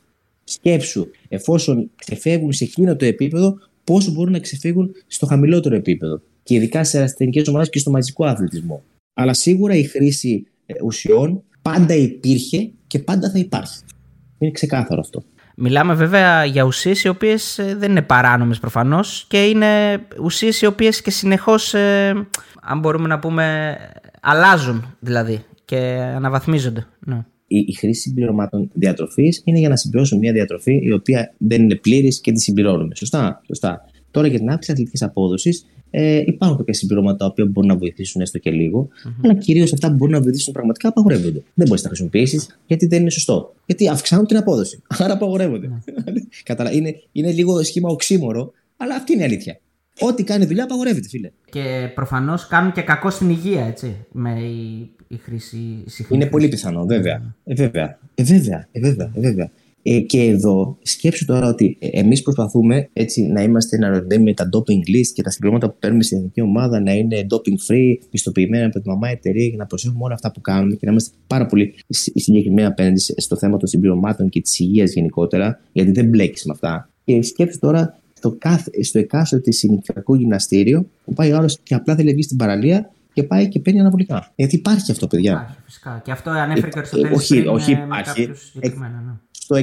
Σκέψου, 0.45 1.07
εφόσον 1.29 1.91
ξεφεύγουν 1.97 2.53
σε 2.53 2.65
εκείνο 2.65 2.97
το 2.97 3.05
επίπεδο, 3.05 3.59
πόσο 3.85 4.11
μπορούν 4.11 4.33
να 4.33 4.39
ξεφύγουν 4.39 4.91
στο 5.07 5.27
χαμηλότερο 5.27 5.75
επίπεδο. 5.75 6.21
Και 6.43 6.55
ειδικά 6.55 6.85
σε 6.85 7.03
ασθενικέ 7.03 7.43
ομάδες 7.49 7.69
και 7.69 7.79
στο 7.79 7.91
μαζικό 7.91 8.25
αθλητισμό. 8.25 8.83
Αλλά 9.15 9.35
σίγουρα 9.35 9.75
η 9.75 9.83
χρήση 9.83 10.47
ε, 10.67 10.75
ουσιών 10.85 11.43
πάντα 11.63 11.95
υπήρχε 11.95 12.71
και 12.87 12.99
πάντα 12.99 13.31
θα 13.31 13.39
υπάρχει. 13.39 13.79
Είναι 14.39 14.51
ξεκάθαρο 14.51 15.01
αυτό. 15.01 15.23
Μιλάμε 15.57 15.95
βέβαια 15.95 16.45
για 16.45 16.63
ουσίες 16.63 17.05
οι 17.05 17.09
οποίες 17.09 17.59
ε, 17.59 17.75
δεν 17.79 17.91
είναι 17.91 18.03
παράνομες 18.03 18.59
προφανώς 18.59 19.25
και 19.29 19.45
είναι 19.45 20.01
ουσίες 20.23 20.61
οι 20.61 20.67
οποίες 20.67 21.03
και 21.03 21.11
συνεχώς, 21.11 21.75
ε, 21.75 22.27
αν 22.63 22.79
μπορούμε 22.79 23.09
να 23.09 23.19
πούμε, 23.19 23.77
αλλάζουν 24.21 24.97
δηλαδή 25.01 25.45
και 25.65 25.77
αναβαθμίζονται. 26.15 26.87
Ναι 26.99 27.25
η, 27.47 27.59
η 27.59 27.73
χρήση 27.73 28.01
συμπληρωμάτων 28.01 28.71
διατροφής 28.73 29.43
είναι 29.45 29.59
για 29.59 29.69
να 29.69 29.77
συμπληρώσουμε 29.77 30.21
μια 30.21 30.33
διατροφή 30.33 30.81
η 30.83 30.93
οποία 30.93 31.35
δεν 31.39 31.63
είναι 31.63 31.75
πλήρης 31.75 32.21
και 32.21 32.33
τη 32.33 32.41
συμπληρώνουμε. 32.41 32.95
Σωστά. 32.95 33.43
Σωστά. 33.47 33.85
Τώρα 34.11 34.27
για 34.27 34.39
την 34.39 34.49
αύξηση 34.49 34.73
αθλητικής 34.73 35.03
απόδοσης 35.03 35.67
ε, 35.97 36.23
υπάρχουν 36.27 36.59
κάποια 36.59 36.75
συμπληρώματα 36.75 37.17
τα 37.17 37.27
οποία 37.27 37.45
μπορούν 37.45 37.71
να 37.71 37.77
βοηθήσουν 37.77 38.21
έστω 38.21 38.39
και 38.39 38.51
λίγο, 38.51 38.89
mm-hmm. 38.89 39.21
αλλά 39.23 39.35
κυρίως 39.35 39.73
αυτά 39.73 39.89
που 39.89 39.95
μπορούν 39.95 40.15
να 40.15 40.21
βοηθήσουν 40.21 40.53
πραγματικά 40.53 40.89
απαγορεύονται. 40.89 41.43
Δεν 41.55 41.67
μπορείς 41.67 41.71
να 41.71 41.83
τα 41.83 41.89
χρησιμοποιήσεις 41.89 42.59
γιατί 42.67 42.87
δεν 42.87 43.01
είναι 43.01 43.11
σωστό. 43.11 43.55
Γιατί 43.67 43.89
αυξάνουν 43.89 44.27
την 44.27 44.37
απόδοση. 44.37 44.83
Άρα 44.99 45.13
απαγορεύονται. 45.13 45.69
Mm-hmm. 46.47 46.73
είναι, 46.73 46.95
είναι 47.13 47.33
λίγο 47.33 47.63
σχήμα 47.63 47.89
οξύμορο, 47.91 48.53
αλλά 48.77 48.95
αυτή 48.95 49.13
είναι 49.13 49.23
η 49.23 49.25
αλήθεια. 49.25 49.61
Ό,τι 50.01 50.23
κάνει 50.25 50.45
δουλειά 50.45 50.65
απαγορεύεται, 50.65 51.09
φίλε. 51.09 51.31
Και 51.51 51.91
προφανώς 51.95 52.47
κάνουν 52.47 52.73
και 52.73 52.83
κακό 52.83 53.11
στην 53.11 53.31
υγεία, 53.31 53.65
έτσι. 53.65 54.07
Με 54.13 54.41
η, 54.41 54.91
η 55.15 55.19
χρήση 55.23 55.59
συχνής. 55.87 56.21
Είναι 56.21 56.31
πολύ 56.31 56.49
πιθανό, 56.49 56.87
βέβαια. 56.87 57.35
Ε, 57.45 57.55
βέβαια. 57.55 57.99
Ε, 58.15 58.23
βέβαια. 58.23 58.69
Ε, 58.73 58.81
βέβαια. 58.81 59.13
Ε, 59.15 59.21
βέβαια. 59.21 59.51
Ε, 59.87 60.01
και 60.01 60.23
εδώ 60.23 60.79
σκέψου 60.83 61.25
τώρα 61.25 61.49
ότι 61.49 61.77
ε, 61.79 61.89
εμείς 61.93 62.23
προσπαθούμε 62.23 62.89
έτσι 62.93 63.23
να 63.23 63.43
είμαστε 63.43 63.79
να 63.79 64.05
με 64.21 64.35
τα 64.35 64.49
doping 64.53 64.97
list 64.97 65.07
και 65.15 65.23
τα 65.23 65.31
συμπληρώματα 65.31 65.71
που 65.71 65.77
παίρνουμε 65.79 66.03
στην 66.03 66.17
εθνική 66.17 66.41
ομάδα 66.41 66.81
να 66.81 66.93
είναι 66.93 67.27
doping 67.31 67.73
free, 67.73 67.99
πιστοποιημένα 68.11 68.67
από 68.67 68.81
τη 68.81 68.89
μαμά 68.89 69.09
εταιρεία 69.09 69.49
και 69.49 69.57
να 69.57 69.67
προσέχουμε 69.67 70.05
όλα 70.05 70.15
αυτά 70.15 70.33
που 70.33 70.41
κάνουμε 70.41 70.75
και 70.75 70.87
να 70.87 70.91
είμαστε 70.91 71.17
πάρα 71.27 71.47
πολύ 71.47 71.75
συγκεκριμένοι 71.89 72.67
απέναντι 72.67 73.01
στο 73.17 73.37
θέμα 73.37 73.57
των 73.57 73.69
συμπληρωμάτων 73.69 74.29
και 74.29 74.41
της 74.41 74.59
υγείας 74.59 74.93
γενικότερα, 74.93 75.61
γιατί 75.73 75.91
δεν 75.91 76.09
μπλέκεις 76.09 76.45
με 76.45 76.53
αυτά. 76.53 76.91
Και 77.05 77.23
σκέψου 77.23 77.59
τώρα 77.59 77.99
στο, 78.15 78.37
κάθε, 78.39 78.83
στο 78.83 78.99
εκάστοτε 78.99 79.53
συνοικιακό 79.53 80.15
γυμναστήριο 80.15 80.87
που 81.05 81.13
πάει 81.13 81.33
ο 81.33 81.37
άλλος 81.37 81.59
και 81.63 81.75
απλά 81.75 81.95
θέλει 81.95 82.09
να 82.09 82.15
βγει 82.15 82.23
στην 82.23 82.37
παραλία 82.37 82.91
και 83.15 83.23
πάει 83.23 83.49
και 83.49 83.61
παίρνει 83.61 83.81
αναβολικά. 83.81 84.33
Γιατί 84.35 84.57
υπάρχει 84.57 84.91
αυτό, 84.91 85.07
παιδιά. 85.07 85.33
Υπάρχει, 85.33 85.57
φυσικά. 85.65 86.01
Και 86.05 86.11
αυτό 86.11 86.31
ανέφερε 86.31 86.69
και 86.69 86.77
ο 86.77 86.79
Αριστοτέλης 86.79 87.31
ε, 87.31 87.35
όχι, 87.35 87.47
όχι 87.47 87.73
υπάρχει. 87.73 88.23
Ε, 88.61 88.69
ναι. 88.69 88.87
Στο 89.31 89.57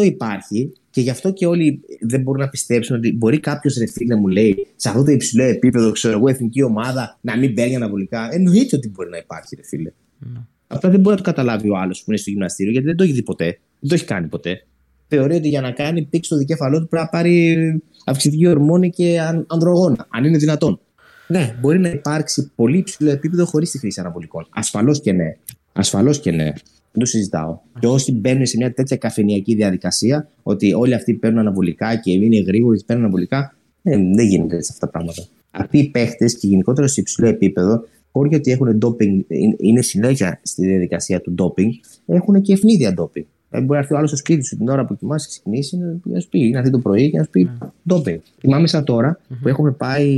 100% 0.00 0.04
υπάρχει 0.04 0.72
και 0.90 1.00
γι' 1.00 1.10
αυτό 1.10 1.32
και 1.32 1.46
όλοι 1.46 1.80
δεν 2.00 2.22
μπορούν 2.22 2.40
να 2.40 2.48
πιστέψουν 2.48 2.96
ότι 2.96 3.12
μπορεί 3.12 3.40
κάποιος 3.40 3.76
ρε 3.76 3.84
να 4.06 4.16
μου 4.16 4.26
λέει 4.26 4.66
σε 4.76 4.88
αυτό 4.88 5.04
το 5.04 5.10
υψηλό 5.10 5.44
επίπεδο, 5.44 5.92
ξέρω 5.92 6.18
εγώ, 6.18 6.28
εθνική 6.28 6.62
ομάδα 6.62 7.18
να 7.20 7.36
μην 7.36 7.54
παίρνει 7.54 7.74
αναβολικά. 7.74 8.28
Εννοείται 8.30 8.76
ότι 8.76 8.88
μπορεί 8.88 9.10
να 9.10 9.16
υπάρχει, 9.16 9.56
ρε 9.56 9.62
φίλε. 9.62 9.90
Ναι. 10.18 10.40
Απλά 10.66 10.90
δεν 10.90 11.00
μπορεί 11.00 11.16
να 11.16 11.22
το 11.22 11.30
καταλάβει 11.30 11.70
ο 11.70 11.76
άλλος 11.76 11.98
που 11.98 12.04
είναι 12.10 12.18
στο 12.18 12.30
γυμναστήριο 12.30 12.72
γιατί 12.72 12.86
δεν 12.86 12.96
το 12.96 13.02
έχει 13.02 13.12
δει 13.12 13.22
ποτέ. 13.22 13.58
Δεν 13.80 13.88
το 13.88 13.94
έχει 13.94 14.04
κάνει 14.04 14.26
ποτέ 14.26 14.64
θεωρεί 15.14 15.34
ότι 15.34 15.48
για 15.48 15.60
να 15.60 15.70
κάνει 15.70 16.02
πήξη 16.02 16.30
στο 16.30 16.36
δικέφαλό 16.36 16.80
του 16.80 16.88
πρέπει 16.88 17.04
να 17.04 17.10
πάρει 17.10 17.56
αυξητική 18.04 18.46
ορμόνη 18.46 18.90
και 18.90 19.20
ανδρογόνα, 19.46 20.06
αν 20.10 20.24
είναι 20.24 20.38
δυνατόν. 20.38 20.80
Ναι, 21.28 21.56
μπορεί 21.60 21.78
να 21.78 21.88
υπάρξει 21.88 22.50
πολύ 22.54 22.78
υψηλό 22.78 23.10
επίπεδο 23.10 23.44
χωρίς 23.44 23.70
τη 23.70 23.78
χρήση 23.78 24.00
αναβολικών. 24.00 24.46
Ασφαλώς 24.50 25.00
και 25.00 25.12
ναι. 25.12 25.36
Ασφαλώς 25.72 26.20
και 26.20 26.30
ναι. 26.30 26.44
Δεν 26.94 27.02
το 27.02 27.06
συζητάω. 27.06 27.58
Και 27.78 27.86
όσοι 27.86 28.12
μπαίνουν 28.12 28.46
σε 28.46 28.56
μια 28.56 28.72
τέτοια 28.72 28.96
καφενιακή 28.96 29.54
διαδικασία, 29.54 30.28
ότι 30.42 30.72
όλοι 30.72 30.94
αυτοί 30.94 31.14
παίρνουν 31.14 31.38
αναβολικά 31.38 31.96
και 31.96 32.12
είναι 32.12 32.40
γρήγοροι 32.40 32.78
και 32.78 32.84
παίρνουν 32.86 33.04
αναβολικά, 33.04 33.56
δεν, 33.82 34.14
δεν 34.14 34.26
γίνονται 34.26 34.56
έτσι 34.56 34.70
αυτά 34.72 34.86
τα 34.86 34.92
πράγματα. 34.92 35.22
Αυτοί 35.50 35.78
οι 35.78 35.90
παίχτες 35.90 36.38
και 36.38 36.46
γενικότερα 36.46 36.86
σε 36.86 37.00
υψηλό 37.00 37.28
επίπεδο, 37.28 37.84
χώρια 38.12 38.38
ότι 38.38 38.50
έχουν 38.50 38.76
ντόπινγκ, 38.76 39.20
είναι 39.58 39.82
συνέχεια 39.82 40.40
στη 40.42 40.66
διαδικασία 40.66 41.20
του 41.20 41.32
ντόπινγκ, 41.32 41.72
έχουν 42.06 42.42
και 42.42 42.52
ευνίδια 42.52 42.92
ντόπινγκ. 42.92 43.26
Δηλαδή 43.54 43.66
μπορεί 43.66 43.78
να 43.78 43.78
έρθει 43.78 43.94
ο 43.94 43.96
άλλος 43.96 44.08
στο 44.08 44.18
σπίτι 44.18 44.44
σου 44.44 44.56
την 44.56 44.68
ώρα 44.68 44.84
που 44.84 44.96
κοιμάσαι, 44.96 45.28
ξεκινήσει 45.28 45.78
να 46.04 46.20
σου 46.20 46.28
πει, 46.28 46.50
να 46.50 46.58
έρθει 46.58 46.70
το 46.70 46.78
πρωί 46.78 47.10
και 47.10 47.16
να 47.16 47.24
σου 47.24 47.30
πει 47.30 47.50
ντόπινγκ. 47.88 48.18
Θυμάμαι 48.40 48.66
σαν 48.66 48.84
τώρα 48.84 49.20
που 49.42 49.48
έχουμε 49.48 49.72
πάει 49.72 50.08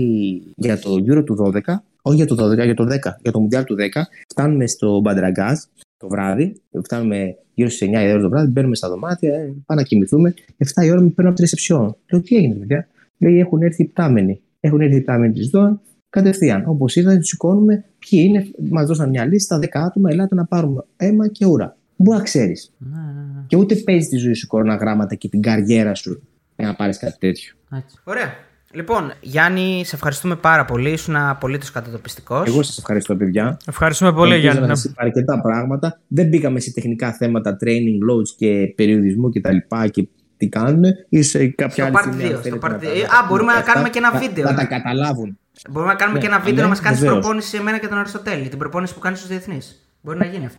για 0.57 0.78
το 0.78 0.91
Euro 1.09 1.24
του 1.24 1.37
12, 1.39 1.61
όχι 2.03 2.16
για 2.16 2.26
το 2.26 2.51
12, 2.51 2.64
για 2.64 2.74
το 2.74 2.84
10, 2.84 2.89
για 3.22 3.32
το 3.32 3.47
Mundial 3.49 3.64
του 3.64 3.74
10, 3.74 4.03
φτάνουμε 4.28 4.66
στο 4.66 5.01
Μπαντραγκάζ 5.01 5.59
το 5.97 6.09
βράδυ, 6.09 6.53
φτάνουμε 6.84 7.37
γύρω 7.55 7.68
στις 7.68 7.89
9 7.89 7.93
η 7.93 8.11
ώρα 8.11 8.20
το 8.20 8.28
βράδυ, 8.28 8.51
μπαίνουμε 8.51 8.74
στα 8.74 8.89
δωμάτια, 8.89 9.34
ε, 9.34 9.55
πάμε 9.66 9.80
να 9.80 9.82
κοιμηθούμε. 9.82 10.34
7 10.74 10.84
η 10.84 10.91
ώρα 10.91 11.01
με 11.01 11.09
παίρνω 11.09 11.30
από 11.30 11.34
τη 11.34 11.43
ρεσεψιόν. 11.43 11.97
Λέω 12.11 12.20
τι 12.20 12.37
έγινε, 12.37 12.55
παιδιά. 12.55 12.89
Λέει 13.18 13.39
έχουν 13.39 13.62
έρθει 13.62 13.82
οι 13.82 13.87
πτάμενοι. 13.87 14.41
Έχουν 14.61 14.80
έρθει 14.80 14.97
οι 14.97 15.01
πτάμενοι 15.01 15.32
της 15.32 15.49
ΔΟΑ 15.49 15.80
κατευθείαν. 16.11 16.64
Όπως 16.66 16.97
είδατε, 16.97 17.18
τους 17.18 17.28
σηκώνουμε. 17.28 17.84
Ποιοι 17.99 18.24
είναι, 18.28 18.47
μας 18.70 18.87
δώσαν 18.87 19.09
μια 19.09 19.24
λίστα, 19.24 19.59
10 19.59 19.66
άτομα, 19.72 20.11
ελάτε 20.11 20.34
να 20.34 20.45
πάρουμε 20.45 20.84
αίμα 20.97 21.28
και 21.28 21.47
ούρα. 21.47 21.76
Μπορεί 21.97 22.18
να 22.18 22.24
ξέρεις. 22.24 22.72
Ναι, 22.78 22.99
ναι, 22.99 23.20
ναι. 23.34 23.42
Και 23.47 23.57
ούτε 23.57 23.74
παίζεις 23.74 24.09
τη 24.09 24.16
ζωή 24.16 24.34
σου 24.34 24.47
κοροναγράμματα 24.47 25.14
και 25.14 25.28
την 25.28 25.42
καριέρα 25.42 25.94
σου 25.94 26.22
για 26.57 26.66
να 26.66 26.74
πάρεις 26.74 26.99
κάτι 26.99 27.18
τέτοιο. 27.18 27.55
Έτσι. 27.72 27.97
Ωραία. 28.05 28.34
Λοιπόν, 28.70 29.12
Γιάννη, 29.20 29.82
σε 29.84 29.94
ευχαριστούμε 29.94 30.36
πάρα 30.36 30.64
πολύ. 30.64 30.90
Ήσουν 30.90 31.16
απολύτως 31.16 31.70
κατατοπιστικός. 31.70 32.49
Εγώ 32.49 32.62
σας 32.62 32.78
ευχαριστώ, 32.78 33.16
παιδιά. 33.16 33.57
Ευχαριστούμε 33.66 34.12
πολύ, 34.12 34.34
Ελπίζω 34.34 34.53
Γιάννη. 34.53 34.68
Να 34.68 35.05
αρκετά 35.05 35.40
πράγματα. 35.40 36.01
Δεν 36.07 36.28
μπήκαμε 36.28 36.61
σε 36.61 36.72
τεχνικά 36.72 37.12
θέματα 37.12 37.57
training 37.64 38.11
loads 38.11 38.28
και 38.36 38.72
περιοδισμού 38.76 39.30
κτλ. 39.30 39.57
Και, 39.57 39.88
και 39.90 40.09
τι 40.36 40.49
κάνουν. 40.49 40.84
Ή 41.09 41.22
σε 41.22 41.47
κάποια 41.47 41.86
στο 41.86 41.99
άλλη 41.99 42.36
στιγμή. 42.36 42.59
part 42.62 42.66
2. 42.66 42.72
Α, 42.72 43.26
μπορούμε 43.28 43.53
να 43.53 43.61
κάνουμε 43.61 43.88
και 43.88 43.99
ένα 43.99 44.18
βίντεο. 44.18 44.44
Να, 44.44 44.55
τα 44.55 44.64
καταλάβουν. 44.64 45.38
Μπορούμε 45.70 45.92
να 45.92 45.99
κάνουμε 45.99 46.18
ναι, 46.18 46.24
και 46.24 46.32
ένα 46.32 46.40
βίντεο 46.40 46.62
να 46.62 46.68
μας 46.68 46.80
κάνεις 46.80 47.01
προπόνηση 47.01 47.57
εμένα 47.57 47.78
και 47.78 47.88
τον 47.88 47.99
Αριστοτέλη. 47.99 48.49
Την 48.49 48.59
προπόνηση 48.59 48.94
που 48.94 49.01
κάνεις 49.01 49.18
στους 49.18 49.30
διεθνείς. 49.30 49.86
Μπορεί 50.07 50.18
να 50.18 50.24
γίνει 50.24 50.46
αυτό. 50.46 50.59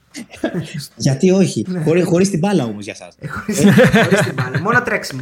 Γιατί 0.95 1.31
όχι; 1.31 1.65
Ναι. 1.67 1.81
Χωρί 1.83 2.01
χωρίς 2.01 2.29
την 2.29 2.39
μπάλα 2.39 2.63
όμως 2.63 2.83
για 2.83 2.95
εσά. 2.95 3.07
Ε, 3.19 3.27
χωρί 3.27 3.53
την 4.25 4.33
μπάλα. 4.33 4.61
Μόνο 4.61 4.81
τρέξιμο. 4.81 5.21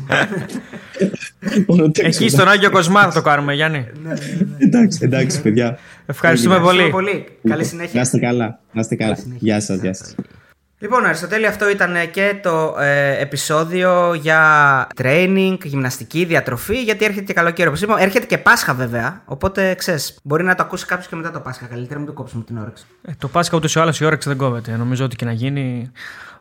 Εκεί 1.94 2.30
στον 2.30 2.48
Άγιο 2.48 2.72
Κοσμά 2.72 3.02
θα 3.02 3.12
το 3.12 3.22
κάνουμε, 3.22 3.54
Γιάννη. 3.54 3.86
Ναι, 4.04 4.10
ναι, 4.10 4.16
εντάξει, 4.58 5.00
εντάξει, 5.02 5.42
παιδιά. 5.42 5.78
Ευχαριστούμε 6.06 6.60
πολύ. 6.60 7.26
Καλή 7.50 7.64
συνέχεια. 7.64 7.92
Να 7.94 8.02
είστε 8.02 8.20
καλά. 8.20 8.60
Να 8.72 8.82
είστε 8.82 8.96
καλά. 8.96 9.18
Γεια 9.40 9.60
σας. 9.60 9.80
Γεια 9.80 9.94
σας. 9.94 10.16
Λοιπόν, 10.86 11.06
Αριστοτέλη, 11.06 11.46
αυτό 11.46 11.70
ήταν 11.70 11.96
και 12.12 12.36
το 12.44 12.76
ε, 12.80 13.22
επεισόδιο 13.22 14.14
για 14.14 14.88
training, 15.02 15.58
γυμναστική, 15.64 16.26
διατροφή, 16.26 16.84
γιατί 16.84 17.06
έρχεται 17.06 17.26
και 17.26 17.34
καλοκαίρι. 17.34 17.68
Όπως 17.68 17.82
είπαμε, 17.82 18.02
έρχεται 18.02 18.26
και 18.26 18.38
Πάσχα 18.38 18.74
βέβαια. 18.74 19.22
Οπότε 19.26 19.74
ξέρεις, 19.74 20.20
μπορεί 20.24 20.44
να 20.44 20.56
το 20.56 20.64
ακούσει 20.64 20.86
κάποιος 20.86 21.08
και 21.08 21.16
μετά 21.16 21.32
το 21.32 21.40
Πάσχα. 21.40 21.66
Καλύτερα 21.66 22.00
μην 22.00 22.08
το 22.08 22.14
κόψουμε 22.14 22.44
την 22.44 22.58
όρεξη. 22.58 22.86
Ε, 23.02 23.12
το 23.18 23.28
Πάσχα 23.28 23.58
ούτως 23.58 23.76
ή 23.76 23.80
άλλως 23.80 24.00
η 24.00 24.06
όρεξη 24.06 24.30
δεν 24.30 24.38
κόβεται. 24.38 24.76
Νομίζω 24.78 25.06
ότι 25.06 25.16
και 25.16 25.26
να 25.26 25.32
γίνει. 25.32 25.92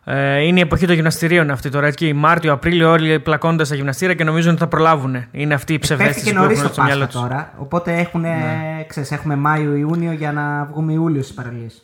Ε, 0.04 0.38
είναι 0.38 0.58
η 0.58 0.62
εποχή 0.62 0.86
των 0.86 0.94
γυμναστηρίων 0.94 1.50
αυτή 1.50 1.70
τώρα. 1.70 1.86
Έτσι, 1.86 2.12
Μάρτιο, 2.12 2.52
Απρίλιο, 2.52 2.90
όλοι 2.90 3.20
πλακώνται 3.20 3.64
στα 3.64 3.74
γυμναστήρια 3.74 4.14
και 4.14 4.24
νομίζουν 4.24 4.50
ότι 4.50 4.60
θα 4.60 4.68
προλάβουν. 4.68 5.24
Είναι 5.30 5.54
αυτή 5.54 5.74
η 5.74 5.78
ψευδέστηση 5.78 6.34
που 6.34 6.42
έχουν 6.42 6.68
στο 6.68 6.82
μυαλό 6.82 7.06
τώρα. 7.06 7.52
Οπότε 7.56 7.92
έχουν, 7.98 8.20
ναι. 8.20 8.84
ξέρεις, 8.86 9.10
έχουμε 9.10 9.36
Μάιο-Ιούνιο 9.36 10.12
για 10.12 10.32
να 10.32 10.64
βγούμε 10.64 10.92
Ιούλιο 10.92 11.22
στις 11.22 11.34
παραλίες. 11.34 11.83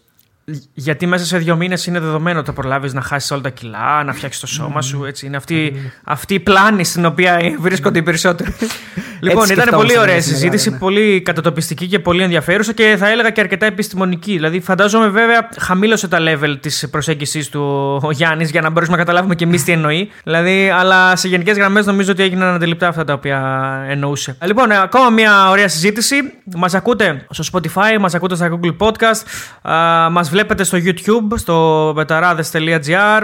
Γιατί 0.75 1.07
μέσα 1.07 1.25
σε 1.25 1.39
δύο 1.39 1.57
μήνες 1.57 1.87
είναι 1.87 2.01
δεδομένο 2.01 2.39
ότι 2.39 2.49
θα 2.49 2.53
προλάβεις 2.53 2.93
να 2.93 3.01
χάσεις 3.01 3.31
όλα 3.31 3.41
τα 3.41 3.51
κιλά, 3.51 4.05
να 4.05 4.13
φτιάξεις 4.13 4.41
το 4.41 4.47
σώμα 4.47 4.83
σου. 4.83 5.05
Έτσι. 5.05 5.27
Είναι 5.27 5.37
αυτή, 5.37 5.75
αυτή 6.05 6.35
η 6.35 6.41
πλάνη 6.41 6.85
στην 6.85 7.05
οποία 7.05 7.41
βρίσκονται 7.59 7.99
οι 7.99 8.03
περισσότεροι. 8.03 8.55
λοιπόν, 9.21 9.49
ήταν 9.49 9.69
πολύ 9.71 9.99
ωραία 9.99 10.21
συζήτηση, 10.21 10.71
ναι. 10.71 10.79
πολύ 10.79 11.21
κατατοπιστική 11.21 11.87
και 11.87 11.99
πολύ 11.99 12.23
ενδιαφέρουσα 12.23 12.73
και 12.73 12.97
θα 12.99 13.09
έλεγα 13.09 13.31
και 13.31 13.41
αρκετά 13.41 13.67
επιστημονική. 13.67 14.33
Δηλαδή, 14.33 14.61
φαντάζομαι 14.61 15.09
βέβαια 15.09 15.49
χαμήλωσε 15.59 16.09
τα 16.09 16.19
level 16.21 16.57
της 16.61 16.89
προσέγγισης 16.91 17.49
του 17.49 17.61
ο 18.03 18.11
Γιάννης 18.11 18.51
για 18.51 18.61
να 18.61 18.71
μπορέσουμε 18.71 18.97
να 18.97 19.03
καταλάβουμε 19.03 19.35
και 19.35 19.45
εμείς 19.45 19.65
τι 19.65 19.73
εννοεί. 19.73 20.11
Δηλαδή, 20.25 20.71
αλλά 20.71 21.17
σε 21.17 21.29
γενικές 21.29 21.57
γραμμές 21.57 21.87
νομίζω 21.87 22.13
ότι 22.13 22.23
έγιναν 22.23 22.55
αντιληπτά 22.55 22.89
αυτά 22.89 23.05
τα 23.05 23.13
οποία 23.13 23.69
εννοούσε. 23.89 24.37
Λοιπόν, 24.45 24.73
ακόμα 24.73 25.11
μια 25.11 25.51
ωραία 25.51 25.69
συζήτηση. 25.69 26.17
Μας 26.57 26.75
ακούτε 26.75 27.27
στο 27.31 27.45
Spotify, 27.53 27.99
μας 28.01 28.15
ακούτε 28.15 28.35
στα 28.35 28.51
Google 28.51 28.77
Podcast, 28.79 29.23
μας 30.11 30.29
βλέπετε 30.29 30.40
στο 30.61 30.79
YouTube, 30.83 31.39
στο 31.39 31.89
betarades.gr. 31.91 33.23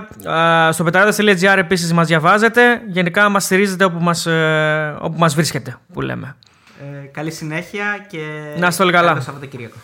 Στο 0.70 0.84
betarades.gr 0.84 1.56
επίσης 1.56 1.92
μας 1.92 2.06
διαβάζετε. 2.06 2.82
Γενικά 2.88 3.28
μας 3.28 3.44
στηρίζετε 3.44 3.84
όπου 3.84 3.98
μας, 3.98 4.26
ε, 4.26 4.96
όπου 5.00 5.18
μας 5.18 5.34
βρίσκετε, 5.34 5.78
που 5.92 6.00
λέμε. 6.00 6.36
Ε, 6.80 7.06
καλή 7.06 7.30
συνέχεια 7.30 8.06
και 8.08 8.18
να 8.58 8.66
είστε 8.66 8.82
όλοι 8.82 8.92
καλά. 8.92 9.20
Σαββατοκύριακο. 9.20 9.76